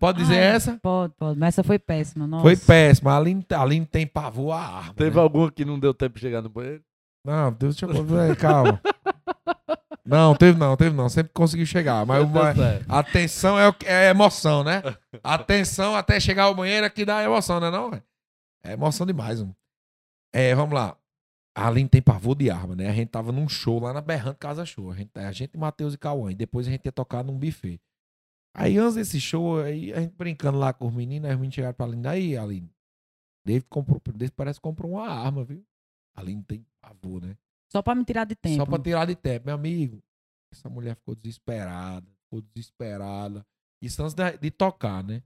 Pode 0.00 0.18
dizer 0.22 0.36
Ai, 0.38 0.56
essa? 0.56 0.78
Pode, 0.82 1.12
pode. 1.18 1.38
Mas 1.38 1.48
essa 1.48 1.62
foi 1.62 1.78
péssima, 1.78 2.26
nossa. 2.26 2.42
Foi 2.42 2.56
péssima. 2.56 3.12
A 3.12 3.18
Aline, 3.18 3.44
a 3.52 3.60
Aline 3.62 3.84
tem 3.84 4.06
pavor 4.06 4.52
à 4.52 4.60
arma. 4.78 4.94
Teve 4.94 5.16
né? 5.16 5.22
alguma 5.22 5.50
que 5.52 5.66
não 5.66 5.78
deu 5.78 5.92
tempo 5.92 6.14
de 6.14 6.20
chegar 6.22 6.40
no 6.40 6.48
banheiro? 6.48 6.82
Não, 7.26 7.52
Deus 7.52 7.76
te 7.76 7.84
abençoe. 7.84 8.34
Calma. 8.36 8.80
Não, 10.06 10.34
teve 10.36 10.58
não, 10.58 10.76
teve 10.76 10.94
não. 10.94 11.08
Sempre 11.08 11.32
conseguiu 11.32 11.64
chegar. 11.66 12.04
Mas 12.04 12.22
certo. 12.56 12.90
a 12.92 13.02
tensão 13.02 13.58
é, 13.58 13.66
o 13.68 13.72
que- 13.72 13.86
é 13.86 14.10
emoção, 14.10 14.62
né? 14.62 14.82
A 15.22 15.38
tensão 15.38 15.94
até 15.96 16.20
chegar 16.20 16.44
ao 16.44 16.54
banheiro 16.54 16.84
é 16.84 16.90
que 16.90 17.04
dá 17.04 17.22
emoção, 17.22 17.58
né? 17.58 17.70
Não, 17.70 17.90
é 18.62 18.72
emoção 18.72 19.06
demais. 19.06 19.40
Mano. 19.40 19.56
É, 20.34 20.54
vamos 20.54 20.74
lá. 20.74 20.96
A 21.56 21.68
Aline 21.68 21.88
tem 21.88 22.02
pavor 22.02 22.34
de 22.34 22.50
arma, 22.50 22.74
né? 22.74 22.88
A 22.90 22.92
gente 22.92 23.08
tava 23.08 23.30
num 23.30 23.48
show 23.48 23.78
lá 23.80 23.92
na 23.92 24.00
Berrante 24.00 24.38
Casa 24.38 24.66
Show. 24.66 24.90
A 24.90 24.94
gente, 24.96 25.10
a 25.14 25.30
gente 25.32 25.56
Matheus 25.56 25.94
e 25.94 25.98
Cauã. 25.98 26.30
E 26.32 26.34
depois 26.34 26.66
a 26.66 26.70
gente 26.70 26.84
ia 26.84 26.92
tocar 26.92 27.22
num 27.22 27.38
buffet. 27.38 27.80
Aí 28.56 28.76
antes 28.76 28.96
desse 28.96 29.20
show, 29.20 29.60
aí 29.60 29.92
a 29.92 30.00
gente 30.00 30.14
brincando 30.16 30.58
lá 30.58 30.72
com 30.72 30.86
os 30.86 30.92
meninos, 30.94 31.26
aí 31.28 31.32
os 31.34 31.38
meninos 31.40 31.54
chegaram 31.54 31.74
pra 31.74 31.86
Aline. 31.86 32.06
Aí, 32.08 32.36
Aline, 32.36 32.70
David 33.46 33.66
comprou, 33.68 34.00
David 34.06 34.32
parece 34.36 34.58
que 34.58 34.62
comprou 34.62 34.92
uma 34.92 35.08
arma, 35.08 35.44
viu? 35.44 35.64
A 36.16 36.20
Aline 36.20 36.42
tem 36.42 36.66
pavor, 36.80 37.20
né? 37.22 37.36
Só 37.74 37.82
pra 37.82 37.94
me 37.94 38.04
tirar 38.04 38.24
de 38.24 38.36
tempo. 38.36 38.56
Só 38.56 38.64
pra 38.66 38.78
tirar 38.78 39.04
de 39.06 39.16
tempo, 39.16 39.46
meu 39.46 39.54
amigo. 39.56 40.00
Essa 40.52 40.68
mulher 40.68 40.94
ficou 40.94 41.14
desesperada, 41.16 42.06
ficou 42.22 42.40
desesperada. 42.54 43.44
Isso 43.82 44.00
antes 44.00 44.14
de, 44.14 44.38
de 44.38 44.50
tocar, 44.52 45.02
né? 45.02 45.20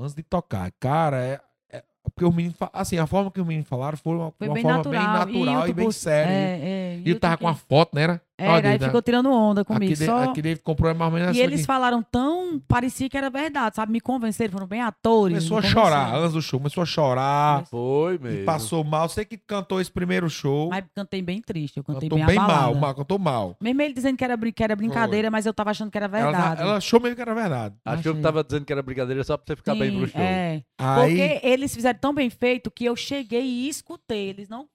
Antes 0.00 0.14
de 0.14 0.22
tocar. 0.22 0.72
Cara, 0.80 1.18
é. 1.22 1.40
é- 1.70 1.84
porque 2.02 2.24
os 2.24 2.34
meninos. 2.34 2.56
fa- 2.56 2.70
Assim, 2.72 2.96
a 2.98 3.06
forma 3.06 3.30
que 3.30 3.38
os 3.40 3.46
meninos 3.46 3.68
falaram 3.68 3.98
foi 3.98 4.14
uma, 4.16 4.30
Foi 4.32 4.48
uma 4.48 4.54
bem 4.54 4.62
forma 4.62 4.78
natural. 4.78 5.02
bem 5.04 5.12
natural 5.44 5.64
e, 5.64 5.66
tipo, 5.66 5.76
bem 5.76 5.92
séria. 5.92 6.30
É, 6.32 6.60
é, 6.94 6.98
e 7.04 7.10
eu 7.10 7.20
tava 7.20 7.36
tinha 7.36 7.38
com 7.44 7.52
uma 7.52 7.54
que- 7.60 7.66
foto, 7.68 7.94
né? 7.94 8.02
Era? 8.02 8.22
Era, 8.40 8.52
Olha, 8.52 8.70
aí 8.70 8.78
ficou 8.78 9.02
tirando 9.02 9.32
onda 9.32 9.62
aqui, 9.62 9.72
comigo. 9.72 9.92
de- 9.94 10.06
só... 10.06 10.30
aqui 10.30 10.40
David 10.40 10.62
comprou 10.62 10.94
mais 10.94 11.12
ou 11.12 11.18
menos 11.18 11.36
E 11.36 11.40
eles 11.40 11.58
aqui. 11.60 11.66
falaram 11.66 12.00
tão. 12.04 12.60
Parecia 12.68 13.08
que 13.08 13.18
era 13.18 13.28
verdade, 13.28 13.74
sabe? 13.74 13.90
Me 13.90 14.00
convenceram, 14.00 14.52
foram 14.52 14.66
bem 14.68 14.80
atores. 14.80 15.38
Começou 15.48 15.58
a 15.58 15.62
chorar. 15.62 16.14
Antes 16.14 16.34
do 16.34 16.40
show, 16.40 16.60
começou 16.60 16.82
a 16.84 16.86
chorar. 16.86 17.66
Foi 17.66 18.14
E 18.14 18.18
mesmo. 18.20 18.44
passou 18.44 18.84
mal. 18.84 19.08
Você 19.08 19.24
que 19.24 19.36
cantou 19.36 19.80
esse 19.80 19.90
primeiro 19.90 20.30
show. 20.30 20.68
Mas 20.70 20.84
cantei 20.94 21.20
bem 21.20 21.40
triste, 21.42 21.78
eu 21.78 21.82
cantei 21.82 22.08
Cantou 22.08 22.18
bem, 22.24 22.26
bem 22.26 22.36
mal, 22.36 22.74
mal, 22.76 22.94
cantou 22.94 23.18
mal. 23.18 23.56
Mesmo 23.60 23.82
ele 23.82 23.92
dizendo 23.92 24.16
que 24.16 24.22
era, 24.22 24.36
que 24.38 24.62
era 24.62 24.76
brincadeira, 24.76 25.32
mas 25.32 25.44
eu 25.44 25.52
tava 25.52 25.70
achando 25.70 25.90
que 25.90 25.98
era 25.98 26.06
Ela, 26.06 26.30
verdade. 26.30 26.62
ela 26.62 26.76
achou 26.76 27.00
mesmo 27.00 27.16
que 27.16 27.22
era 27.22 27.34
verdade. 27.34 27.74
Achou 27.84 28.02
que 28.02 28.08
Achei. 28.10 28.22
tava 28.22 28.44
dizendo 28.44 28.64
que 28.64 28.72
era 28.72 28.82
brincadeira 28.82 29.24
só 29.24 29.36
pra 29.36 29.46
você 29.46 29.56
ficar 29.56 29.74
bem 29.74 29.90
Sim, 29.90 29.98
pro 29.98 30.08
show. 30.10 30.20
É. 30.20 30.62
Aí. 30.78 31.08
Porque 31.16 31.40
eles 31.44 31.74
fizeram 31.74 31.98
tão 31.98 32.14
bem 32.14 32.30
feito 32.30 32.70
que 32.70 32.84
eu 32.84 32.94
cheguei 32.94 33.42
e 33.42 33.68
escutei. 33.68 34.28
Eles 34.28 34.48
não. 34.48 34.66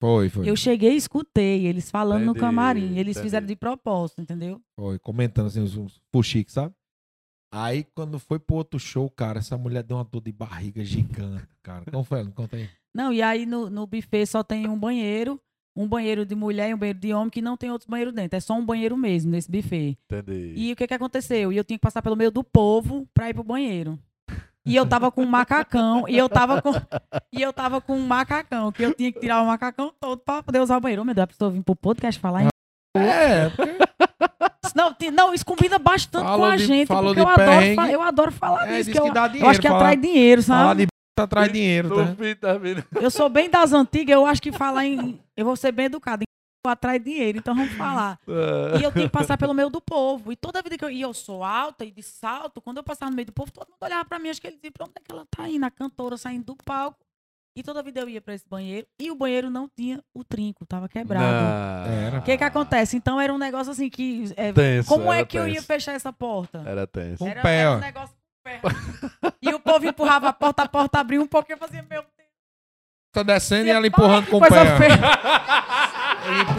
Foi, 0.00 0.28
foi. 0.28 0.48
Eu 0.48 0.56
cheguei 0.56 0.92
e 0.92 0.96
escutei, 0.96 1.66
eles 1.66 1.90
falando 1.90 2.24
no 2.24 2.32
Entendi, 2.32 2.40
camarim. 2.40 2.98
Eles 2.98 3.16
entendi. 3.16 3.22
fizeram 3.22 3.46
de 3.46 3.56
propósito, 3.56 4.20
entendeu? 4.20 4.60
Foi, 4.78 4.98
comentando 4.98 5.46
assim, 5.46 5.60
uns, 5.60 5.76
uns 5.76 6.00
fuxiques, 6.12 6.54
sabe? 6.54 6.74
Aí, 7.52 7.84
quando 7.94 8.18
foi 8.18 8.38
pro 8.38 8.56
outro 8.56 8.80
show, 8.80 9.08
cara, 9.08 9.38
essa 9.38 9.56
mulher 9.56 9.84
deu 9.84 9.96
uma 9.96 10.04
dor 10.04 10.20
de 10.20 10.32
barriga 10.32 10.84
gigante, 10.84 11.46
cara. 11.62 11.84
Como 11.90 12.02
foi? 12.02 12.24
Conta 12.32 12.56
aí. 12.56 12.68
Não, 12.92 13.12
e 13.12 13.22
aí 13.22 13.46
no, 13.46 13.70
no 13.70 13.86
buffet 13.86 14.26
só 14.26 14.42
tem 14.42 14.68
um 14.68 14.78
banheiro, 14.78 15.40
um 15.76 15.86
banheiro 15.86 16.26
de 16.26 16.34
mulher 16.34 16.70
e 16.70 16.74
um 16.74 16.78
banheiro 16.78 16.98
de 16.98 17.14
homem, 17.14 17.30
que 17.30 17.40
não 17.40 17.56
tem 17.56 17.70
outros 17.70 17.88
banheiros 17.88 18.12
dentro. 18.12 18.36
É 18.36 18.40
só 18.40 18.54
um 18.54 18.64
banheiro 18.64 18.96
mesmo 18.96 19.30
nesse 19.30 19.50
buffet. 19.50 19.96
Entendi. 20.10 20.54
E 20.56 20.72
o 20.72 20.76
que 20.76 20.86
que 20.86 20.94
aconteceu? 20.94 21.52
E 21.52 21.56
eu 21.56 21.64
tinha 21.64 21.78
que 21.78 21.82
passar 21.82 22.02
pelo 22.02 22.16
meio 22.16 22.32
do 22.32 22.42
povo 22.42 23.08
pra 23.14 23.30
ir 23.30 23.34
pro 23.34 23.44
banheiro. 23.44 23.98
E 24.66 24.74
eu 24.76 24.86
tava 24.86 25.10
com 25.12 25.22
um 25.22 25.26
macacão, 25.26 26.08
e 26.08 26.16
eu 26.16 26.26
tava 26.28 26.62
com 26.62 26.72
e 27.32 27.42
eu 27.42 27.52
tava 27.52 27.80
com 27.82 27.96
um 27.96 28.06
macacão, 28.06 28.72
que 28.72 28.82
eu 28.82 28.94
tinha 28.94 29.12
que 29.12 29.20
tirar 29.20 29.42
o 29.42 29.46
macacão 29.46 29.92
todo 30.00 30.18
pra 30.20 30.42
poder 30.42 30.60
usar 30.60 30.78
o 30.78 30.80
banheiro. 30.80 31.04
Meu 31.04 31.14
Deus, 31.14 31.24
a 31.24 31.26
pessoa 31.26 31.50
vir 31.50 31.62
pro 31.62 31.76
podcast 31.76 32.18
falar 32.20 32.44
em... 32.44 32.48
É, 32.96 33.50
porque 33.50 33.76
Não, 34.74 34.96
não, 35.12 35.34
isso 35.34 35.44
combina 35.44 35.78
bastante 35.78 36.24
Falou 36.24 36.38
com 36.46 36.52
a 36.52 36.56
de- 36.56 36.64
gente, 36.66 36.88
falou 36.88 37.14
porque 37.14 37.20
de 37.20 37.26
eu 37.26 37.28
adoro, 37.32 37.50
perrengue. 37.50 37.92
eu 37.92 38.02
adoro 38.02 38.32
falar 38.32 38.68
é, 38.68 38.76
disso, 38.78 38.90
que 38.90 39.00
que 39.00 39.08
eu, 39.08 39.12
dá 39.12 39.24
eu 39.24 39.28
dinheiro. 39.28 39.50
acho 39.50 39.60
que 39.60 39.68
falar, 39.68 39.80
atrai 39.80 39.96
dinheiro, 39.96 40.42
falar 40.42 40.64
sabe? 40.68 40.80
de 40.80 40.86
b... 40.86 41.22
atrai 41.22 41.48
dinheiro, 41.50 41.88
tá? 41.90 43.00
Eu 43.00 43.10
sou 43.10 43.28
bem 43.28 43.50
das 43.50 43.72
antigas, 43.72 44.14
eu 44.14 44.26
acho 44.26 44.40
que 44.42 44.50
falar 44.50 44.86
em... 44.86 45.20
Eu 45.36 45.44
vou 45.44 45.54
ser 45.56 45.70
bem 45.72 45.86
educado, 45.86 46.22
em 46.22 46.26
atrai 46.68 46.98
dinheiro, 46.98 47.38
então 47.38 47.54
vamos 47.54 47.72
falar. 47.74 48.18
E 48.78 48.82
eu 48.82 48.92
tinha 48.92 49.04
que 49.06 49.12
passar 49.12 49.36
pelo 49.38 49.54
meio 49.54 49.70
do 49.70 49.80
povo. 49.80 50.32
E 50.32 50.36
toda 50.36 50.62
vida 50.62 50.76
que 50.78 50.84
eu. 50.84 50.90
E 50.90 51.00
eu 51.00 51.12
sou 51.14 51.42
alta 51.44 51.84
e 51.84 51.90
de 51.90 52.02
salto, 52.02 52.60
quando 52.60 52.78
eu 52.78 52.82
passava 52.84 53.10
no 53.10 53.16
meio 53.16 53.26
do 53.26 53.32
povo, 53.32 53.50
todo 53.52 53.68
mundo 53.68 53.78
olhava 53.82 54.04
pra 54.04 54.18
mim, 54.18 54.28
acho 54.30 54.40
que 54.40 54.46
ele 54.46 54.56
dizia, 54.56 54.70
pra 54.72 54.84
onde 54.84 54.94
é 54.96 55.00
que 55.00 55.12
ela 55.12 55.26
tá 55.30 55.48
indo? 55.48 55.64
A 55.64 55.70
cantora 55.70 56.16
saindo 56.16 56.44
do 56.44 56.56
palco. 56.56 56.98
E 57.56 57.62
toda 57.62 57.84
vida 57.84 58.00
eu 58.00 58.08
ia 58.08 58.20
pra 58.20 58.34
esse 58.34 58.48
banheiro. 58.48 58.84
E 59.00 59.12
o 59.12 59.14
banheiro 59.14 59.48
não 59.48 59.68
tinha 59.68 60.02
o 60.12 60.24
trinco, 60.24 60.66
tava 60.66 60.88
quebrado. 60.88 62.18
O 62.18 62.22
que 62.22 62.36
que 62.36 62.42
acontece? 62.42 62.96
Então 62.96 63.20
era 63.20 63.32
um 63.32 63.38
negócio 63.38 63.70
assim 63.70 63.88
que. 63.88 64.24
é, 64.36 64.52
Tenso, 64.52 64.88
como 64.88 65.12
é 65.12 65.24
que 65.24 65.38
eu 65.38 65.46
ia 65.46 65.54
tenso. 65.54 65.66
fechar 65.66 65.92
essa 65.92 66.12
porta? 66.12 66.62
Era 66.66 66.84
tenso. 66.84 67.18
Com 67.18 67.28
Era, 67.28 67.42
pé, 67.42 67.56
era 67.60 67.70
um 67.76 67.78
negócio 67.78 68.14
com 68.16 68.50
pé. 68.50 68.60
E 69.40 69.54
o 69.54 69.60
povo 69.60 69.86
empurrava 69.86 70.28
a 70.30 70.32
porta, 70.32 70.64
a 70.64 70.68
porta 70.68 70.98
abriu 70.98 71.22
um 71.22 71.28
pouquinho, 71.28 71.54
eu 71.54 71.58
fazia, 71.60 71.80
meu 71.88 72.02
Deus. 72.02 72.28
Tá 73.12 73.22
descendo 73.22 73.66
e 73.68 73.70
ela 73.70 73.86
empurrando 73.86 74.26
com 74.26 74.38
o 74.38 74.40
coisa 74.40 74.56
pé. 74.76 74.88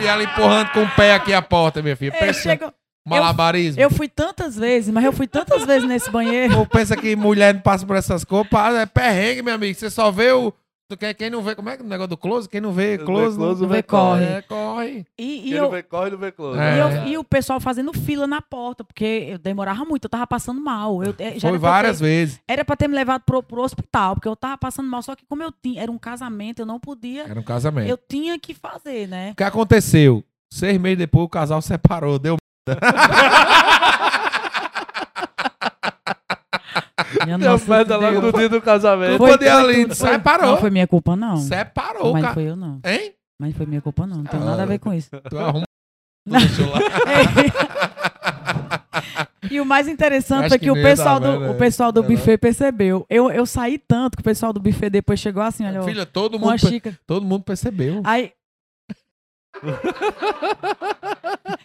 E 0.02 0.06
ela 0.08 0.24
empurrando 0.24 0.72
com 0.72 0.84
o 0.84 0.90
pé 0.96 1.14
aqui 1.14 1.34
a 1.34 1.42
porta, 1.42 1.82
minha 1.82 1.96
filha. 1.96 2.12
Pensa, 2.12 2.42
chegou- 2.42 2.74
malabarismo. 3.06 3.82
Eu 3.82 3.90
fui 3.90 4.08
tantas 4.08 4.56
vezes, 4.56 4.94
mas 4.94 5.04
eu 5.04 5.14
fui 5.14 5.28
tantas 5.28 5.64
vezes 5.66 5.88
nesse 5.88 6.10
banheiro. 6.10 6.58
Ou 6.60 6.66
pensa 6.66 6.96
que 6.96 7.16
mulher 7.16 7.54
não 7.54 7.62
passa 7.62 7.86
por 7.86 7.96
essas 7.96 8.24
coisas, 8.24 8.50
é 8.80 8.86
perrengue, 8.86 9.42
meu 9.42 9.54
amigo. 9.56 9.78
Você 9.78 9.90
só 9.90 10.12
vê 10.12 10.32
o. 10.32 10.54
tu 10.90 10.98
quer- 10.98 11.14
Quem 11.14 11.30
não 11.30 11.42
vê, 11.42 11.56
como 11.56 11.70
é 11.70 11.76
que 11.78 11.84
é 11.84 11.86
o 11.86 11.90
negócio 11.90 12.10
do 12.10 12.18
close? 12.18 12.48
Quem 12.50 12.62
não 12.62 12.72
vê 12.72 12.98
Não 12.98 13.00
vê 13.00 13.06
close, 13.06 13.40
não 13.40 13.56
não 13.56 13.68
vê 13.68 13.84
corre. 13.84 14.24
É, 14.26 14.42
corre. 14.42 15.06
E, 15.18 15.38
e 15.40 15.42
Quem 15.44 15.52
eu, 15.54 15.64
não 15.64 15.72
vê 15.72 15.84
corre, 15.84 16.10
não 16.12 16.18
vê 16.18 16.32
close. 16.32 16.60
É. 16.60 16.76
E, 16.76 16.80
eu- 16.80 17.08
e 17.08 17.18
o 17.18 17.24
pessoal 17.24 17.60
fazendo 17.60 17.92
fila 17.94 18.26
na 18.28 18.42
porta, 18.42 18.84
porque 18.84 19.28
eu 19.30 19.38
demorava 19.38 19.84
muito, 19.86 20.06
eu 20.06 20.10
tava 20.10 20.26
passando 20.28 20.60
mal. 20.62 21.04
Eu, 21.04 21.16
já 21.38 21.50
Foi 21.50 21.58
várias 21.58 21.98
ter, 22.00 22.04
vezes. 22.06 22.40
Era 22.48 22.64
pra 22.66 22.76
ter 22.76 22.88
me 22.88 22.96
levado 22.96 23.24
pro, 23.26 23.42
pro 23.44 23.62
hospital, 23.64 24.16
porque 24.16 24.28
eu 24.28 24.36
tava 24.36 24.58
passando 24.58 24.90
mal. 24.90 25.02
Só 25.02 25.16
que 25.16 25.26
como 25.26 25.42
eu 25.44 25.52
tinha, 25.52 25.82
era 25.82 25.92
um 25.92 25.98
casamento, 25.98 26.60
eu 26.60 26.66
não 26.66 26.80
podia. 26.80 27.24
Era 27.24 27.40
um 27.40 27.44
casamento. 27.44 27.88
Eu 27.90 27.98
tinha 27.98 28.38
que 28.40 28.54
fazer, 28.54 29.08
né? 29.08 29.32
O 29.32 29.36
que 29.36 29.44
aconteceu? 29.44 30.24
Seis 30.54 30.80
meses 30.80 30.98
depois 31.00 31.26
o 31.26 31.30
casal 31.30 31.62
separou, 31.64 32.18
deu. 32.20 32.38
Minha 37.24 37.38
Deu 37.38 37.52
nossa 37.52 37.70
merda 37.72 37.98
logo 37.98 38.22
no 38.22 38.34
dia 38.34 38.50
do 38.50 38.62
casamento. 38.62 39.18
Culpa 39.18 39.38
de 39.38 39.46
foi 39.46 39.54
Aline, 39.54 39.84
tudo- 39.84 39.96
separou. 39.96 40.52
Não 40.52 40.58
foi 40.58 40.70
minha 40.70 40.88
culpa, 40.88 41.16
não. 41.16 41.38
Separou, 41.38 42.14
Mas 42.14 42.22
cara. 42.22 42.34
foi 42.34 42.44
eu, 42.44 42.56
não. 42.56 42.80
Hein? 42.84 43.14
Mas 43.40 43.50
não 43.52 43.58
foi 43.58 43.66
minha 43.66 43.82
culpa, 43.82 44.06
não. 44.08 44.18
Não 44.18 44.24
tem 44.26 44.40
nada 44.40 44.64
a 44.64 44.66
ver 44.66 44.80
com 44.80 44.94
isso. 44.94 45.10
Tu 45.30 45.38
arruma. 45.38 45.66
Deixou 46.28 46.70
lá. 46.70 46.80
E 49.52 49.60
o 49.60 49.66
mais 49.66 49.88
interessante 49.88 50.46
Acho 50.46 50.56
é 50.56 50.58
que, 50.58 50.66
que 50.66 50.72
o 50.72 50.74
pessoal 50.74 51.20
do, 51.20 51.52
o 51.52 51.56
pessoal 51.56 51.92
do 51.92 52.02
né? 52.02 52.08
buffet 52.08 52.38
percebeu. 52.38 53.06
Eu, 53.10 53.32
eu 53.32 53.46
saí 53.46 53.78
tanto 53.78 54.18
que 54.18 54.22
o 54.22 54.24
pessoal 54.24 54.52
do 54.52 54.60
buffet 54.60 54.90
depois 54.90 55.20
chegou 55.20 55.44
assim, 55.44 55.66
olha, 55.66 55.84
Filha, 55.84 56.06
todo 56.06 56.40
mundo, 56.40 56.56
todo 57.06 57.26
mundo 57.26 57.44
percebeu. 57.44 58.02
Aí. 58.04 58.32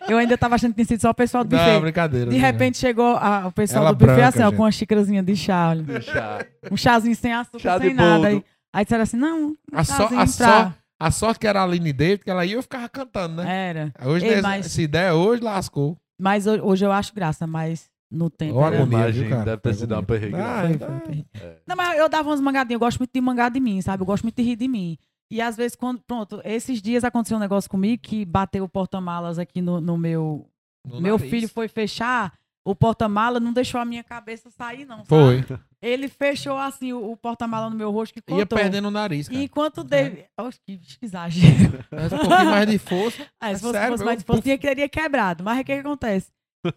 Eu 0.09 0.19
ainda 0.19 0.37
tava 0.37 0.55
achando 0.57 0.71
que 0.71 0.77
tinha 0.77 0.87
sido 0.87 1.01
só 1.01 1.11
o 1.11 1.15
pessoal 1.15 1.45
do 1.45 1.55
Não, 1.55 1.65
buffet. 1.65 1.81
brincadeira. 1.81 2.31
De 2.31 2.37
né? 2.37 2.43
repente 2.43 2.79
chegou 2.79 3.17
a- 3.17 3.47
o 3.47 3.53
pessoal 3.53 3.83
Ela 3.85 3.93
do 3.93 3.99
buffet 3.99 4.15
branca, 4.15 4.29
assim, 4.29 4.43
ó, 4.43 4.53
com 4.53 4.63
uma 4.63 4.73
xícarazinha 4.73 5.23
de 5.23 5.37
chá, 5.37 5.69
olha. 5.71 5.83
Deixar. 5.83 6.47
Um 6.71 6.77
chazinho 6.77 7.15
sem 7.17 7.33
açúcar, 7.33 7.59
Chá 7.61 7.79
sem 7.81 7.95
nada. 7.95 8.29
Aí, 8.29 8.45
aí 8.73 8.85
disseram 8.85 9.03
assim, 9.03 9.17
não, 9.17 9.49
um 9.51 9.57
A 9.73 9.85
só- 9.85 10.07
a 10.07 10.09
pra... 10.09 10.27
só- 10.27 10.73
A 11.03 11.11
sorte 11.11 11.41
que 11.41 11.47
era 11.47 11.61
a 11.61 11.65
Aline 11.65 11.93
David, 11.95 12.23
que 12.25 12.31
ela 12.31 12.45
ia 12.45 12.57
eu 12.57 12.63
ficava 12.63 12.87
cantando, 12.89 13.37
né? 13.43 13.69
Era. 13.71 13.93
Hoje, 14.05 14.27
Ei, 14.27 14.43
mas- 14.43 14.67
se 14.67 14.87
der 14.87 15.13
hoje, 15.15 15.43
lascou. 15.43 15.97
Mas 16.21 16.47
ho- 16.47 16.61
hoje 16.63 16.85
eu 16.85 16.93
acho 16.93 17.15
graça, 17.15 17.47
mas 17.47 17.89
no 18.11 18.29
tempo 18.29 18.57
Ó, 18.57 18.67
era... 18.67 18.85
viu, 19.11 19.29
cara? 19.31 19.45
deve 19.45 19.57
ter 19.63 19.75
sido 19.75 19.95
uma 19.95 20.03
perrengue. 20.03 20.35
Ah, 20.37 20.65
Foi, 20.67 20.77
foi, 20.79 21.01
foi. 21.07 21.25
É. 21.41 21.57
Não, 21.67 21.75
mas 21.75 21.99
eu 21.99 22.07
dava 22.07 22.29
umas 22.29 22.41
mangadinhas, 22.43 22.75
eu 22.75 22.81
gosto 22.81 22.99
muito 22.99 23.13
de 23.15 23.21
mangar 23.23 23.51
de 23.51 23.61
mim, 23.61 23.81
sabe? 23.81 24.03
Eu 24.03 24.07
gosto 24.07 24.25
muito 24.25 24.37
de 24.37 24.43
rir 24.43 24.57
de 24.57 24.69
mim. 24.69 24.99
E 25.31 25.41
às 25.41 25.57
vezes, 25.57 25.77
quando. 25.77 26.01
Pronto, 26.01 26.41
esses 26.45 26.83
dias 26.83 27.05
aconteceu 27.05 27.37
um 27.37 27.41
negócio 27.41 27.71
comigo 27.71 28.03
que 28.03 28.25
bateu 28.25 28.65
o 28.65 28.69
porta-malas 28.69 29.39
aqui 29.39 29.63
no, 29.63 29.81
no 29.81 29.97
meu. 29.97 30.49
no 30.85 31.01
meu 31.01 31.17
nariz. 31.17 31.31
filho 31.31 31.49
foi 31.49 31.69
fechar, 31.69 32.33
o 32.65 32.75
porta-mala 32.75 33.39
não 33.41 33.53
deixou 33.53 33.81
a 33.81 33.85
minha 33.85 34.03
cabeça 34.03 34.51
sair, 34.51 34.85
não. 34.85 35.05
sabe? 35.05 35.09
Foi. 35.09 35.59
Ele 35.83 36.09
fechou 36.09 36.59
assim 36.59 36.93
o, 36.93 37.13
o 37.13 37.17
porta-mala 37.17 37.71
no 37.71 37.77
meu 37.77 37.91
rosto 37.91 38.13
que 38.13 38.35
Ia 38.35 38.45
perdendo 38.45 38.89
o 38.89 38.91
nariz, 38.91 39.29
cara. 39.29 39.41
E 39.41 39.45
enquanto 39.45 39.79
o 39.79 39.85
David. 39.85 40.27
Oxe, 40.39 40.61
que, 40.67 40.77
que 40.77 41.05
exagero. 41.07 41.85
Mas 41.91 42.13
um 42.13 42.19
pouquinho 42.19 42.51
mais 42.51 42.69
de 42.69 42.79
força. 42.79 43.27
Ah, 43.41 43.51
É 43.53 43.55
se 43.55 43.61
fosse, 43.63 43.73
sério, 43.73 43.93
fosse 43.93 44.05
mais 44.05 44.17
eu- 44.17 44.21
de 44.21 44.27
força, 44.27 44.43
tinha, 44.43 44.59
teria 44.59 44.89
quebrado. 44.89 45.43
Mas 45.43 45.61
o 45.61 45.65
que, 45.65 45.73
que 45.73 45.81
acontece? 45.81 46.31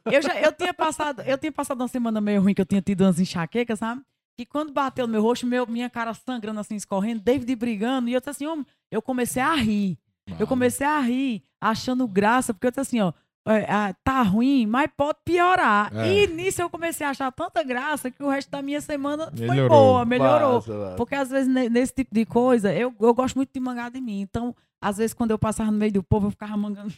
Eu, 0.06 0.22
já, 0.22 0.40
eu, 0.40 0.54
tinha 0.54 0.74
passado, 0.74 1.22
eu 1.24 1.38
tinha 1.38 1.52
passado 1.52 1.82
uma 1.82 1.88
semana 1.90 2.22
meio 2.22 2.42
ruim, 2.42 2.54
que 2.54 2.62
eu 2.62 2.66
tinha 2.66 2.82
tido 2.82 3.02
umas 3.02 3.20
enxaquecas, 3.20 3.80
sabe? 3.80 4.02
Que 4.36 4.46
quando 4.46 4.72
bateu 4.74 5.06
no 5.06 5.14
meu 5.14 5.22
rosto, 5.22 5.46
meu, 5.46 5.68
minha 5.68 5.90
cara 5.90 6.14
sangrando 6.14 6.60
assim, 6.60 6.76
escorrendo, 6.76 7.22
David 7.22 7.56
brigando, 7.56 8.10
e 8.10 8.14
eu 8.14 8.20
disse 8.20 8.30
assim, 8.32 8.48
homem, 8.48 8.66
eu 8.92 9.02
comecei 9.02 9.42
a 9.42 9.54
rir. 9.54 9.98
Eu 10.40 10.48
comecei 10.48 10.88
a 10.88 11.00
rir, 11.00 11.44
achando 11.62 12.08
graça, 12.08 12.54
porque 12.54 12.66
eu 12.68 12.72
disse 12.72 12.80
assim, 12.80 13.00
ó, 13.02 13.12
é, 13.46 13.66
ah, 13.70 13.94
tá 14.06 14.22
ruim, 14.22 14.66
mas 14.66 14.90
pode 14.96 15.20
piorar. 15.26 15.94
É. 15.94 16.08
E 16.24 16.28
nisso 16.28 16.62
eu 16.62 16.70
comecei 16.70 17.06
a 17.06 17.10
achar 17.10 17.30
tanta 17.32 17.62
graça 17.62 18.10
que 18.10 18.24
o 18.24 18.30
resto 18.30 18.50
da 18.50 18.62
minha 18.62 18.80
semana 18.80 19.30
foi 19.36 19.48
Melhorou. 19.48 19.70
boa, 19.70 20.06
melhorou. 20.06 20.54
Massa. 20.56 20.94
Porque 20.96 21.14
às 21.14 21.30
vezes 21.30 21.48
ne- 21.54 21.70
nesse 21.70 21.94
tipo 21.94 22.16
de 22.16 22.26
coisa, 22.26 22.74
eu, 22.74 22.96
eu 23.00 23.14
gosto 23.14 23.36
muito 23.36 23.52
de 23.54 23.60
mangar 23.60 23.92
de 23.92 24.00
mim. 24.00 24.22
Então, 24.22 24.56
às 24.82 24.98
vezes, 24.98 25.14
quando 25.14 25.32
eu 25.32 25.38
passava 25.38 25.70
no 25.70 25.78
meio 25.78 25.92
do 25.92 26.02
povo, 26.02 26.28
eu 26.28 26.32
ficava 26.32 26.56
mangando. 26.56 26.94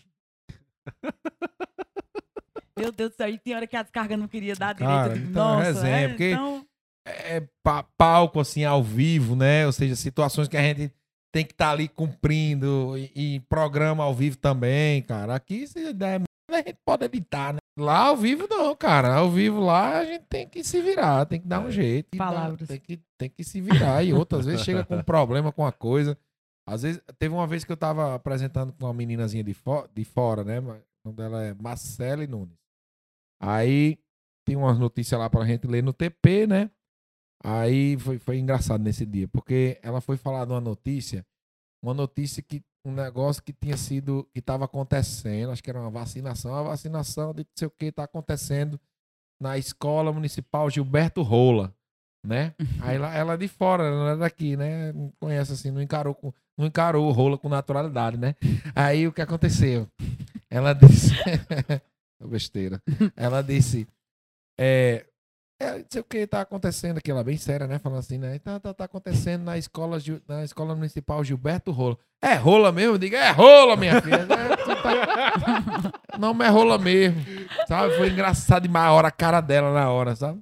Meu 2.78 2.92
Deus 2.92 3.12
do 3.12 3.16
céu, 3.16 3.30
e 3.30 3.38
tinha 3.38 3.56
hora 3.56 3.66
que 3.68 3.76
a 3.76 3.82
descarga 3.84 4.18
não 4.18 4.28
queria 4.28 4.54
dar 4.56 4.74
direito. 4.74 4.92
Cara, 4.94 5.14
digo, 5.14 5.30
então 5.30 5.44
é 5.44 5.56
Nossa, 5.56 5.64
resenha, 5.64 5.98
é, 5.98 6.08
porque- 6.10 6.32
então, 6.32 6.66
é, 7.06 7.42
pa- 7.64 7.84
palco, 7.98 8.40
assim, 8.40 8.64
ao 8.64 8.84
vivo, 8.84 9.36
né? 9.36 9.66
Ou 9.66 9.72
seja, 9.72 9.96
situações 9.96 10.48
que 10.48 10.58
a 10.58 10.62
gente 10.62 10.92
tem 11.34 11.46
que 11.46 11.52
estar 11.52 11.72
ali 11.72 11.88
cumprindo 11.88 12.98
e, 12.98 13.12
e 13.36 13.40
programa 13.42 14.04
ao 14.04 14.14
vivo 14.14 14.38
também, 14.38 15.02
cara. 15.04 15.36
Aqui, 15.36 15.68
se 15.68 15.94
der 15.94 16.22
a 16.52 16.58
gente 16.58 16.78
pode 16.86 17.04
evitar, 17.04 17.54
né? 17.54 17.60
Lá 17.78 18.08
ao 18.08 18.16
vivo 18.16 18.48
não, 18.50 18.74
cara. 18.76 19.16
Ao 19.16 19.30
vivo 19.30 19.60
lá 19.60 20.00
a 20.00 20.06
gente 20.06 20.24
tem 20.30 20.48
que 20.48 20.64
se 20.64 20.82
virar, 20.82 21.26
tem 21.26 21.42
que 21.42 21.48
dar 21.48 21.60
um 21.60 21.72
jeito. 21.72 22.10
e 22.14 22.18
dar- 22.18 22.26
Palavras. 22.28 22.68
tem, 22.68 22.80
que, 22.80 23.02
tem 23.18 23.30
que 23.30 23.44
se 23.44 23.60
virar. 23.60 24.04
E 24.04 24.14
outras 24.14 24.46
vezes 24.46 24.62
chega 24.64 24.86
com 24.86 24.96
um 24.96 25.04
problema 25.04 25.52
com 25.52 25.66
a 25.66 25.72
coisa. 25.72 26.18
Às 26.68 26.84
vezes, 26.84 27.02
teve 27.20 27.34
uma 27.34 27.46
vez 27.46 27.64
que 27.66 27.72
eu 27.72 27.78
tava 27.78 28.16
apresentando 28.16 28.72
com 28.74 28.86
uma 28.86 28.94
meninazinha 28.94 29.44
de, 29.44 29.54
fo 29.54 29.88
de 29.94 30.04
fora, 30.06 30.44
né? 30.44 30.60
O 30.60 30.64
nome 31.06 31.18
dela 31.18 31.44
é 31.44 31.54
Marcele 31.54 32.26
Nunes. 32.28 32.58
Aí 33.42 34.00
tem 34.48 34.56
umas 34.56 34.80
notícias 34.80 35.20
lá 35.20 35.30
pra 35.30 35.46
gente 35.46 35.68
ler 35.68 35.84
no 35.84 35.92
TP, 35.94 36.48
né? 36.48 36.70
Aí 37.44 37.98
foi, 37.98 38.18
foi 38.18 38.40
engraçado 38.40 38.82
nesse 38.82 39.06
dia, 39.06 39.28
porque 39.28 39.80
ela 39.84 40.02
foi 40.02 40.18
falar 40.18 40.46
de 40.46 40.52
uma 40.52 40.62
notícia, 40.62 41.26
uma 41.84 41.94
notícia 41.94 42.42
que 42.42 42.64
um 42.86 42.94
negócio 42.94 43.42
que 43.42 43.52
tinha 43.52 43.76
sido, 43.76 44.28
que 44.32 44.40
estava 44.40 44.66
acontecendo, 44.66 45.52
acho 45.52 45.64
que 45.64 45.70
era 45.70 45.80
uma 45.80 45.90
vacinação, 45.90 46.54
a 46.54 46.62
vacinação 46.62 47.34
de 47.34 47.40
não 47.40 47.50
sei 47.56 47.68
o 47.68 47.72
que 47.72 47.86
está 47.86 48.04
acontecendo 48.04 48.80
na 49.42 49.58
escola 49.58 50.14
municipal 50.14 50.70
Gilberto 50.70 51.24
Rola, 51.24 51.74
né? 52.26 52.54
Aí 52.82 52.96
ela, 52.96 53.14
ela 53.14 53.34
é 53.34 53.38
de 53.38 53.48
fora, 53.48 53.84
ela 53.84 53.96
não 53.96 54.08
é 54.10 54.18
daqui, 54.18 54.56
né? 54.56 54.94
Não 54.94 55.12
conhece 55.20 55.54
assim, 55.54 55.72
não 55.72 55.82
encarou, 55.82 56.14
com, 56.14 56.32
não 56.58 56.68
encarou 56.68 57.08
o 57.08 57.12
Rola 57.12 57.38
com 57.38 57.50
naturalidade, 57.50 58.18
né? 58.18 58.36
Aí 58.76 59.08
o 59.08 59.14
que 59.14 59.22
aconteceu? 59.22 59.88
Ela 60.50 60.74
disse, 60.74 61.12
besteira, 62.30 62.82
ela 63.16 63.42
disse, 63.42 63.88
é, 64.60 65.06
é, 65.60 65.78
não 65.80 65.86
sei 65.90 66.02
o 66.02 66.04
que 66.04 66.28
tá 66.28 66.42
acontecendo 66.42 66.98
aqui, 66.98 67.10
ela 67.12 67.24
bem 67.24 67.38
séria, 67.38 67.66
né? 67.68 67.80
Falando 67.80 68.00
assim, 68.00 68.18
né? 68.18 68.38
Tá, 68.40 68.60
tá, 68.60 68.74
tá 68.74 68.84
acontecendo 68.86 69.44
na 69.44 69.58
escola, 69.58 69.98
na 70.28 70.44
escola 70.44 70.76
municipal 70.76 71.24
Gilberto 71.24 71.72
Rola. 71.72 71.98
É 72.22 72.34
rola 72.36 72.72
mesmo? 72.72 72.98
Diga, 72.98 73.18
é 73.18 73.32
rola, 73.32 73.76
minha 73.78 74.02
filha. 74.02 74.16
É, 74.16 74.26
tá- 74.26 75.92
Não, 76.20 76.34
mas 76.34 76.48
é 76.48 76.52
rola 76.52 76.78
mesmo. 76.78 77.24
Sabe? 77.68 77.96
Foi 77.98 78.10
engraçado 78.10 78.64
demais 78.64 78.88
a 78.88 78.92
hora, 78.94 79.08
a 79.08 79.12
cara 79.12 79.42
dela 79.42 79.74
na 79.74 79.90
hora, 79.90 80.16
sabe? 80.16 80.42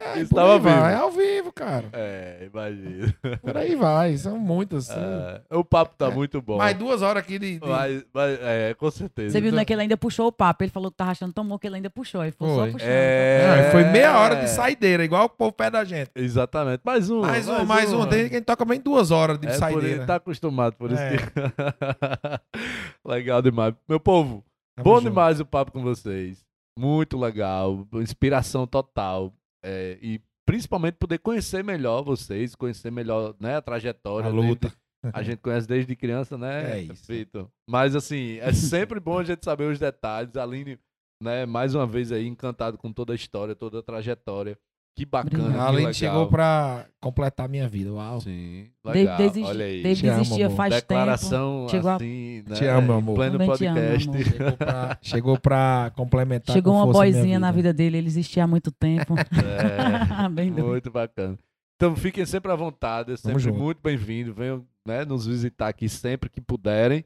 É, 0.00 0.20
Isso 0.20 0.30
por 0.30 0.36
tava 0.36 0.52
aí 0.54 0.58
vai, 0.60 0.72
vivo. 0.74 0.86
É 0.86 0.94
ao 0.94 1.10
vivo, 1.10 1.52
cara. 1.52 1.84
É, 1.92 2.48
imagina. 2.52 3.14
Por 3.42 3.56
aí 3.56 3.74
vai. 3.74 4.16
São 4.16 4.38
muitas. 4.38 4.88
É, 4.88 5.42
o 5.50 5.64
papo 5.64 5.96
tá 5.96 6.06
É, 6.06 6.10
muito 6.14 6.40
bom. 6.40 6.58
Mais 6.58 6.76
duas 6.76 7.02
horas 7.02 7.22
aqui 7.24 7.38
de. 7.40 7.58
de- 7.58 7.66
Mas- 7.68 8.04
mas- 8.14 8.38
é, 8.40 8.74
com 8.74 8.88
certeza. 8.90 9.30
você 9.32 9.40
viu, 9.40 9.48
então- 9.48 9.56
né, 9.58 9.64
que 9.64 9.72
ele 9.72 9.82
ainda 9.82 9.96
puxou 9.96 10.28
o 10.28 10.32
papo. 10.32 10.62
Ele 10.62 10.70
falou 10.70 10.90
que 10.92 10.96
tava 10.96 11.10
achando 11.10 11.32
tão 11.32 11.44
bom 11.46 11.58
que 11.58 11.66
ele 11.66 11.74
ainda 11.76 11.90
puxou. 11.90 12.20
Aí 12.20 12.30
foi, 12.30 12.48
Foi. 12.48 12.56
só 12.66 12.72
puxando. 12.72 12.88
É. 12.88 13.68
Foi 13.72 13.84
meia 13.84 14.16
hora 14.18 14.36
de 14.36 14.48
saideira, 14.48 15.04
igual 15.04 15.24
o 15.24 15.28
povo 15.28 15.50
pé 15.52 15.68
da 15.70 15.82
gente. 15.84 16.10
Exatamente. 16.14 16.80
Mais 16.84 17.10
um. 17.10 17.22
Mais 17.22 17.48
um, 17.48 17.64
mais 17.64 17.92
um. 17.92 18.06
Tem 18.06 18.28
quem 18.28 18.42
toca 18.42 18.64
bem 18.64 18.80
duas 18.80 19.10
horas 19.10 19.38
de 19.40 19.48
É 19.48 19.50
por 19.50 19.58
saideira. 19.58 19.88
ele 19.96 20.06
tá 20.06 20.14
acostumado, 20.16 20.74
por 20.76 20.92
isso 20.92 21.02
É. 21.02 21.16
que. 21.16 21.24
legal 23.04 23.42
demais. 23.42 23.74
Meu 23.88 23.98
povo, 24.00 24.44
Tamo 24.76 24.84
bom 24.84 24.94
junto. 24.96 25.08
demais 25.08 25.40
o 25.40 25.46
papo 25.46 25.72
com 25.72 25.82
vocês. 25.82 26.44
Muito 26.78 27.18
legal. 27.18 27.86
Inspiração 27.94 28.66
total. 28.66 29.32
É, 29.64 29.98
e 30.02 30.20
principalmente 30.46 30.94
poder 30.96 31.18
conhecer 31.18 31.64
melhor 31.64 32.02
vocês, 32.02 32.54
conhecer 32.54 32.90
melhor 32.90 33.34
né, 33.40 33.56
a 33.56 33.62
trajetória. 33.62 34.28
A 34.28 34.32
luta. 34.32 34.68
desde- 34.68 34.84
a 35.12 35.22
gente 35.22 35.38
conhece 35.38 35.66
desde 35.68 35.94
criança, 35.96 36.38
né? 36.38 36.78
É 36.78 36.80
isso. 36.82 37.04
Vitor? 37.06 37.50
Mas 37.68 37.94
assim, 37.94 38.38
é 38.38 38.52
sempre 38.52 38.98
bom 39.00 39.18
a 39.18 39.24
gente 39.24 39.44
saber 39.44 39.64
os 39.70 39.78
detalhes. 39.78 40.34
Aline, 40.36 40.78
né, 41.22 41.44
mais 41.46 41.74
uma 41.74 41.86
vez 41.86 42.10
aí, 42.12 42.26
encantado 42.26 42.78
com 42.78 42.92
toda 42.92 43.12
a 43.12 43.16
história, 43.16 43.54
toda 43.54 43.80
a 43.80 43.82
trajetória. 43.82 44.58
Que 44.96 45.04
bacana. 45.04 45.42
Obrigada. 45.44 45.52
que 45.54 45.58
A 45.60 45.66
Aline 45.66 45.78
legal. 45.78 45.92
chegou 45.94 46.26
pra 46.28 46.86
completar 47.00 47.48
minha 47.48 47.68
vida. 47.68 47.92
Uau. 47.92 48.20
Sim, 48.20 48.68
legal. 48.84 49.16
desisti- 49.18 49.42
Olha 49.50 49.64
aí. 49.64 49.82
Te 49.94 50.06
amo, 50.06 50.18
desistia 50.20 50.46
amor. 50.46 50.56
faz 50.56 50.74
tempo. 50.74 50.86
Declaração 50.88 51.66
Chegou 51.68 51.90
a- 51.90 51.94
assim, 51.96 52.44
né? 52.46 52.54
Te 52.54 52.64
amo, 52.66 52.92
amor. 52.92 53.14
Pleno 53.16 53.32
Também 53.38 53.56
te 53.56 53.66
amo, 53.66 53.76
podcast. 53.80 54.08
amor. 54.08 54.22
Chegou 54.24 54.52
pra, 54.56 54.98
chegou 55.02 55.38
pra 55.40 55.92
complementar 55.96 56.54
Chegou 56.54 56.72
com 56.74 56.78
uma 56.84 56.92
boizinha 56.92 57.40
na 57.40 57.50
vida 57.50 57.72
dele, 57.72 57.98
ele 57.98 58.06
existia 58.06 58.44
há 58.44 58.46
muito 58.46 58.70
tempo. 58.70 59.14
É, 59.44 60.28
muito 60.62 60.90
bacana. 60.92 61.36
Então 61.76 61.96
fiquem 61.96 62.24
sempre 62.24 62.52
à 62.52 62.54
vontade, 62.54 63.12
é 63.12 63.16
sempre 63.16 63.40
junto. 63.40 63.58
muito 63.58 63.80
bem-vindo. 63.82 64.32
Venham 64.32 64.64
né, 64.86 65.04
nos 65.04 65.26
visitar 65.26 65.68
aqui 65.68 65.88
sempre 65.88 66.30
que 66.30 66.40
puderem. 66.40 67.04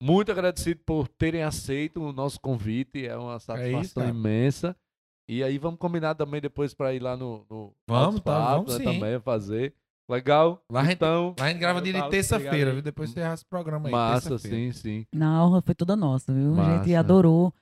Muito 0.00 0.30
agradecido 0.30 0.80
por 0.86 1.08
terem 1.08 1.42
aceito 1.42 2.00
o 2.00 2.12
nosso 2.12 2.38
convite, 2.40 3.04
é 3.06 3.16
uma 3.16 3.38
satisfação 3.40 4.02
cara. 4.04 4.14
imensa. 4.14 4.76
E 5.28 5.42
aí 5.42 5.56
vamos 5.58 5.78
combinar 5.78 6.14
também 6.14 6.40
depois 6.40 6.74
para 6.74 6.92
ir 6.94 7.00
lá 7.00 7.16
no, 7.16 7.44
no 7.50 7.72
Vamos, 7.88 8.20
tá, 8.20 8.54
vamos 8.56 8.72
né, 8.72 8.78
sim. 8.78 8.84
também 9.00 9.20
fazer. 9.20 9.74
Legal? 10.08 10.62
Lá 10.70 10.80
a 10.80 10.84
gente- 10.84 10.94
então, 10.96 11.34
Lá 11.38 11.46
a 11.46 11.48
gente 11.48 11.58
grava 11.60 11.80
dia 11.80 11.92
de 11.94 12.10
terça-feira, 12.10 12.72
viu? 12.72 12.82
Depois 12.82 13.08
você 13.10 13.20
arrasta 13.22 13.42
esse 13.44 13.48
programa 13.48 13.88
aí. 13.88 13.92
massa, 13.92 14.36
sim, 14.38 14.70
sim. 14.72 15.06
Na 15.14 15.42
honra 15.46 15.62
foi 15.62 15.74
toda 15.74 15.96
nossa, 15.96 16.30
viu? 16.32 16.52
A 16.60 16.76
gente 16.76 16.88
Massa. 16.90 16.98
adorou. 17.00 17.52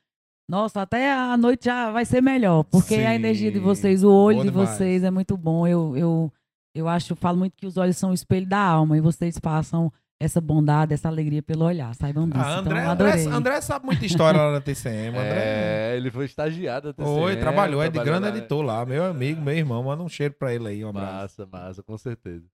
Nossa, 0.50 0.82
até 0.82 1.12
a 1.12 1.36
noite 1.36 1.66
já 1.66 1.92
vai 1.92 2.04
ser 2.04 2.20
melhor, 2.20 2.64
porque 2.64 2.94
a 2.96 3.10
Sim. 3.10 3.14
energia 3.14 3.50
de 3.52 3.60
vocês, 3.60 4.02
o 4.02 4.10
olho 4.12 4.38
Bom 4.38 4.44
de 4.44 4.50
demais. 4.50 4.70
vocês 4.70 5.04
é 5.04 5.10
muito 5.10 5.36
bom. 5.36 5.66
Eu, 5.68 5.96
eu, 5.96 6.32
eu 6.74 6.88
acho, 6.88 7.14
falo 7.14 7.38
muito 7.38 7.54
que 7.56 7.64
os 7.64 7.76
olhos 7.76 7.96
são 7.96 8.10
o 8.10 8.14
espelho 8.14 8.46
da 8.46 8.58
alma 8.58 8.96
e 8.98 9.00
vocês 9.00 9.38
passam 9.38 9.90
essa 10.22 10.40
bondade, 10.40 10.94
essa 10.94 11.08
alegria 11.08 11.42
pelo 11.42 11.64
olhar. 11.64 11.94
Saibam 11.94 12.28
disso. 12.28 12.40
Ah, 12.44 12.58
André, 12.58 12.80
então, 12.80 12.92
André, 12.92 13.10
adorei. 13.10 13.26
André 13.26 13.60
sabe 13.60 13.86
muita 13.86 14.06
história 14.06 14.40
lá 14.40 14.52
na 14.52 14.60
TCM. 14.60 15.08
André. 15.18 15.32
É, 15.34 15.96
ele 15.96 16.10
foi 16.10 16.26
estagiado 16.26 16.90
até 16.90 17.02
Oi, 17.04 17.36
trabalhou, 17.36 17.82
é 17.82 17.90
de 17.90 17.98
grande 17.98 18.28
lá, 18.28 18.36
editor 18.36 18.62
lá. 18.62 18.86
Meu 18.86 19.04
amigo, 19.04 19.40
meu 19.40 19.54
irmão. 19.54 19.82
Manda 19.82 20.02
um 20.02 20.08
cheiro 20.08 20.34
pra 20.38 20.54
ele 20.54 20.68
aí, 20.68 20.84
um 20.84 20.88
abraço. 20.88 21.42
Massa, 21.42 21.48
massa, 21.50 21.82
com 21.82 21.98
certeza. 21.98 22.44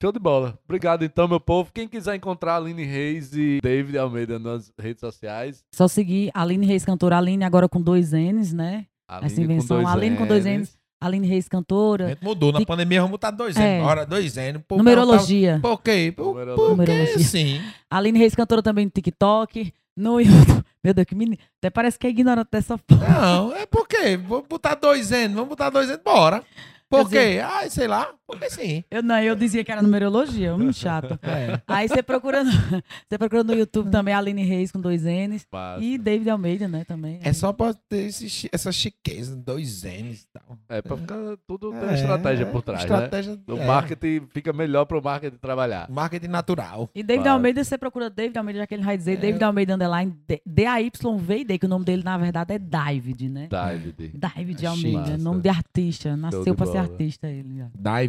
Show 0.00 0.12
de 0.12 0.20
bola. 0.20 0.56
Obrigado 0.64 1.04
então, 1.04 1.26
meu 1.26 1.40
povo. 1.40 1.72
Quem 1.74 1.88
quiser 1.88 2.14
encontrar 2.14 2.54
a 2.54 2.56
Aline 2.58 2.84
Reis 2.84 3.34
e 3.34 3.58
David 3.60 3.98
Almeida 3.98 4.38
nas 4.38 4.72
redes 4.78 5.00
sociais, 5.00 5.64
Só 5.74 5.88
seguir 5.88 6.30
Aline 6.32 6.64
Reis, 6.66 6.84
cantora 6.84 7.18
Aline, 7.18 7.42
agora 7.42 7.68
com 7.68 7.80
dois 7.80 8.12
N's, 8.12 8.52
né? 8.52 8.86
Aline 9.08 9.26
Essa 9.26 9.40
invenção, 9.40 9.86
Aline 9.86 10.16
com 10.16 10.26
dois 10.26 10.44
N's. 10.44 10.77
Aline 11.00 11.26
Reis, 11.28 11.46
A 11.46 11.50
cantora. 11.50 12.08
gente 12.08 12.22
mudou. 12.24 12.52
Na 12.52 12.64
pandemia 12.64 13.00
vamos 13.00 13.12
botar 13.12 13.30
dois 13.30 13.56
É. 13.56 13.76
anos. 13.78 13.88
Hora 13.88 14.04
dois 14.06 14.36
anos. 14.36 14.62
Pô, 14.66 14.74
o 14.74 14.78
Numerologia. 14.78 15.54
tá- 15.62 15.68
Por 15.68 15.82
quê? 15.82 16.12
Por, 16.16 16.34
por 16.54 16.70
Numerologia. 16.70 17.18
sim? 17.20 17.60
Aline 17.90 18.18
Reis, 18.18 18.34
cantora 18.34 18.62
também 18.62 18.84
no 18.84 18.90
TikTok. 18.90 19.72
No 19.96 20.20
YouTube. 20.20 20.64
Meu 20.82 20.94
Deus, 20.94 21.06
que 21.06 21.14
menino. 21.14 21.36
Até 21.58 21.70
parece 21.70 21.98
que 21.98 22.06
é 22.06 22.10
ignorante 22.10 22.48
dessa 22.52 22.78
forma. 22.78 23.04
Não, 23.08 23.52
é 23.54 23.66
porque 23.66 24.16
vamos 24.16 24.46
botar 24.48 24.74
dois 24.74 25.12
anos, 25.12 25.34
vamos 25.34 25.48
botar 25.48 25.70
dois 25.70 25.88
anos, 25.88 26.02
bora. 26.04 26.42
Por 26.88 27.00
Quer 27.00 27.04
dizer- 27.04 27.34
quê? 27.36 27.40
Ai, 27.44 27.70
sei 27.70 27.86
lá, 27.86 28.08
porque 28.28 28.50
sim. 28.50 28.84
Eu 28.90 29.02
não, 29.02 29.18
eu 29.20 29.34
dizia 29.34 29.64
que 29.64 29.72
era 29.72 29.82
numerologia, 29.82 30.56
muito 30.56 30.74
chato. 30.76 31.18
É. 31.28 31.60
Aí 31.66 31.88
você 31.88 32.02
procura, 32.02 32.42
no, 32.44 32.50
você 33.08 33.18
procura 33.18 33.42
no 33.44 33.54
YouTube 33.54 33.90
também 33.90 34.12
Aline 34.14 34.42
Reis 34.44 34.70
com 34.70 34.80
dois 34.80 35.02
N's. 35.04 35.46
Massa. 35.52 35.82
E 35.84 35.96
David 35.98 36.28
Almeida, 36.30 36.68
né, 36.68 36.84
também. 36.84 37.18
É 37.22 37.32
só 37.32 37.52
pra 37.52 37.72
ter 37.74 38.06
esse 38.06 38.48
essa 38.52 38.70
chiqueza, 38.72 39.34
dois 39.36 39.82
N's 39.84 40.22
e 40.22 40.26
tal. 40.32 40.58
É, 40.68 40.80
pra 40.82 40.96
ficar 40.96 41.16
tudo 41.46 41.70
tem 41.70 41.80
uma 41.80 41.90
É, 41.92 41.94
estratégia 41.94 42.46
por 42.46 42.62
trás, 42.62 42.82
estratégia, 42.82 43.32
né? 43.32 43.38
O 43.48 43.56
marketing 43.66 44.26
fica 44.30 44.52
melhor 44.52 44.84
pro 44.84 45.02
marketing 45.02 45.36
trabalhar. 45.36 45.88
Marketing 45.90 46.28
natural. 46.28 46.90
E 46.94 47.02
David 47.02 47.22
Claro. 47.24 47.36
Almeida, 47.38 47.64
você 47.64 47.78
procura 47.78 48.10
David 48.10 48.36
Almeida, 48.38 48.60
já 48.60 48.66
que 48.66 48.74
ele 48.74 48.82
vai 48.84 48.96
dizer 48.96 49.12
É. 49.12 49.16
David 49.16 49.42
Almeida 49.44 49.74
Underline 49.74 50.14
D- 50.26 50.42
D-A-Y-V-D, 50.46 51.58
que 51.58 51.66
o 51.66 51.68
nome 51.68 51.84
dele, 51.84 52.02
na 52.02 52.16
verdade, 52.18 52.54
é 52.54 52.58
David, 52.58 53.28
né? 53.28 53.48
David. 53.48 54.12
David 54.14 54.64
É 54.64 54.68
Almeida, 54.68 55.16
nome 55.18 55.40
de 55.42 55.48
artista. 55.48 56.16
Nasceu 56.16 56.54
pra 56.54 56.66
ser 56.66 56.78
artista 56.78 57.28
ele. 57.28 57.56
já. 57.58 57.68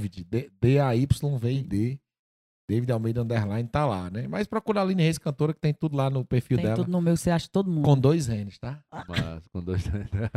David, 0.09 0.23
D- 0.29 0.51
D-A-Y-V-I-D. 0.61 1.99
David 2.69 2.91
Almeida 2.91 3.21
Underline 3.23 3.67
tá 3.67 3.85
lá, 3.85 4.11
né? 4.11 4.27
Mas 4.27 4.45
procura 4.45 4.79
a 4.81 4.83
Aline 4.83 5.01
Reis, 5.01 5.17
cantora, 5.17 5.53
que 5.55 5.59
tem 5.59 5.73
tudo 5.73 5.97
lá 5.97 6.07
no 6.09 6.23
perfil 6.23 6.57
Tem 6.57 6.65
dela. 6.67 6.75
tudo 6.75 6.91
no 6.91 7.01
meu, 7.01 7.17
você 7.17 7.31
acha 7.31 7.47
todo 7.51 7.69
mundo. 7.69 7.83
Com 7.83 7.97
dois 7.97 8.27
N's, 8.27 8.59
tá? 8.59 8.79
Mas 9.07 9.47
com 9.47 9.63
dois. 9.63 9.83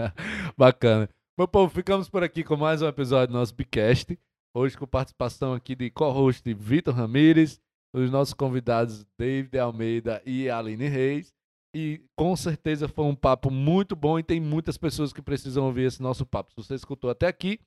Bacana. 0.56 1.08
Meu 1.38 1.46
povo, 1.46 1.72
ficamos 1.74 2.08
por 2.08 2.22
aqui 2.22 2.42
com 2.42 2.56
mais 2.56 2.80
um 2.80 2.86
episódio 2.86 3.28
do 3.34 3.38
nosso 3.38 3.54
Bicast. 3.54 4.18
Hoje 4.56 4.78
com 4.78 4.86
participação 4.86 5.52
aqui 5.52 5.74
de 5.74 5.90
co-host 5.90 6.52
Vitor 6.54 6.94
Ramires, 6.94 7.60
os 7.94 8.10
nossos 8.10 8.32
convidados 8.34 9.04
David 9.18 9.58
Almeida 9.58 10.22
e 10.24 10.48
Aline 10.48 10.88
Reis. 10.88 11.32
E 11.74 12.02
com 12.16 12.34
certeza 12.36 12.88
foi 12.88 13.04
um 13.06 13.14
papo 13.14 13.50
muito 13.50 13.94
bom 13.96 14.18
e 14.18 14.22
tem 14.22 14.40
muitas 14.40 14.76
pessoas 14.78 15.12
que 15.12 15.20
precisam 15.22 15.64
ouvir 15.66 15.82
esse 15.84 16.02
nosso 16.02 16.24
papo. 16.24 16.50
Se 16.50 16.56
você 16.56 16.74
escutou 16.74 17.10
até 17.10 17.26
aqui, 17.26 17.58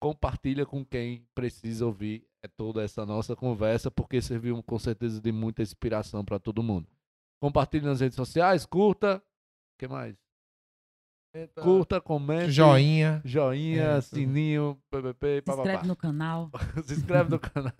compartilha 0.00 0.64
com 0.66 0.84
quem 0.84 1.26
precisa 1.34 1.84
ouvir 1.86 2.26
é 2.42 2.48
toda 2.48 2.82
essa 2.82 3.04
nossa 3.04 3.34
conversa, 3.34 3.90
porque 3.90 4.20
serviu 4.22 4.62
com 4.62 4.78
certeza 4.78 5.20
de 5.20 5.32
muita 5.32 5.62
inspiração 5.62 6.24
para 6.24 6.38
todo 6.38 6.62
mundo. 6.62 6.86
Compartilhe 7.40 7.84
nas 7.86 8.00
redes 8.00 8.16
sociais, 8.16 8.64
curta. 8.66 9.16
O 9.16 9.78
que 9.78 9.88
mais? 9.88 10.16
Curta, 11.62 12.00
comente. 12.00 12.50
Joinha. 12.50 13.20
Joinha, 13.24 13.82
É, 13.82 14.00
sininho, 14.00 14.80
ppp, 14.90 15.36
Se 15.36 15.42
papapá. 15.42 15.62
inscreve 15.62 15.86
no 15.88 15.96
canal. 15.96 16.50
Se 16.84 16.94
inscreve 16.94 17.30
no 17.30 17.38
canal. 17.38 17.72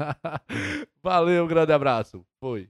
Valeu, 1.02 1.44
um 1.44 1.48
grande 1.48 1.72
abraço. 1.72 2.24
Foi. 2.40 2.68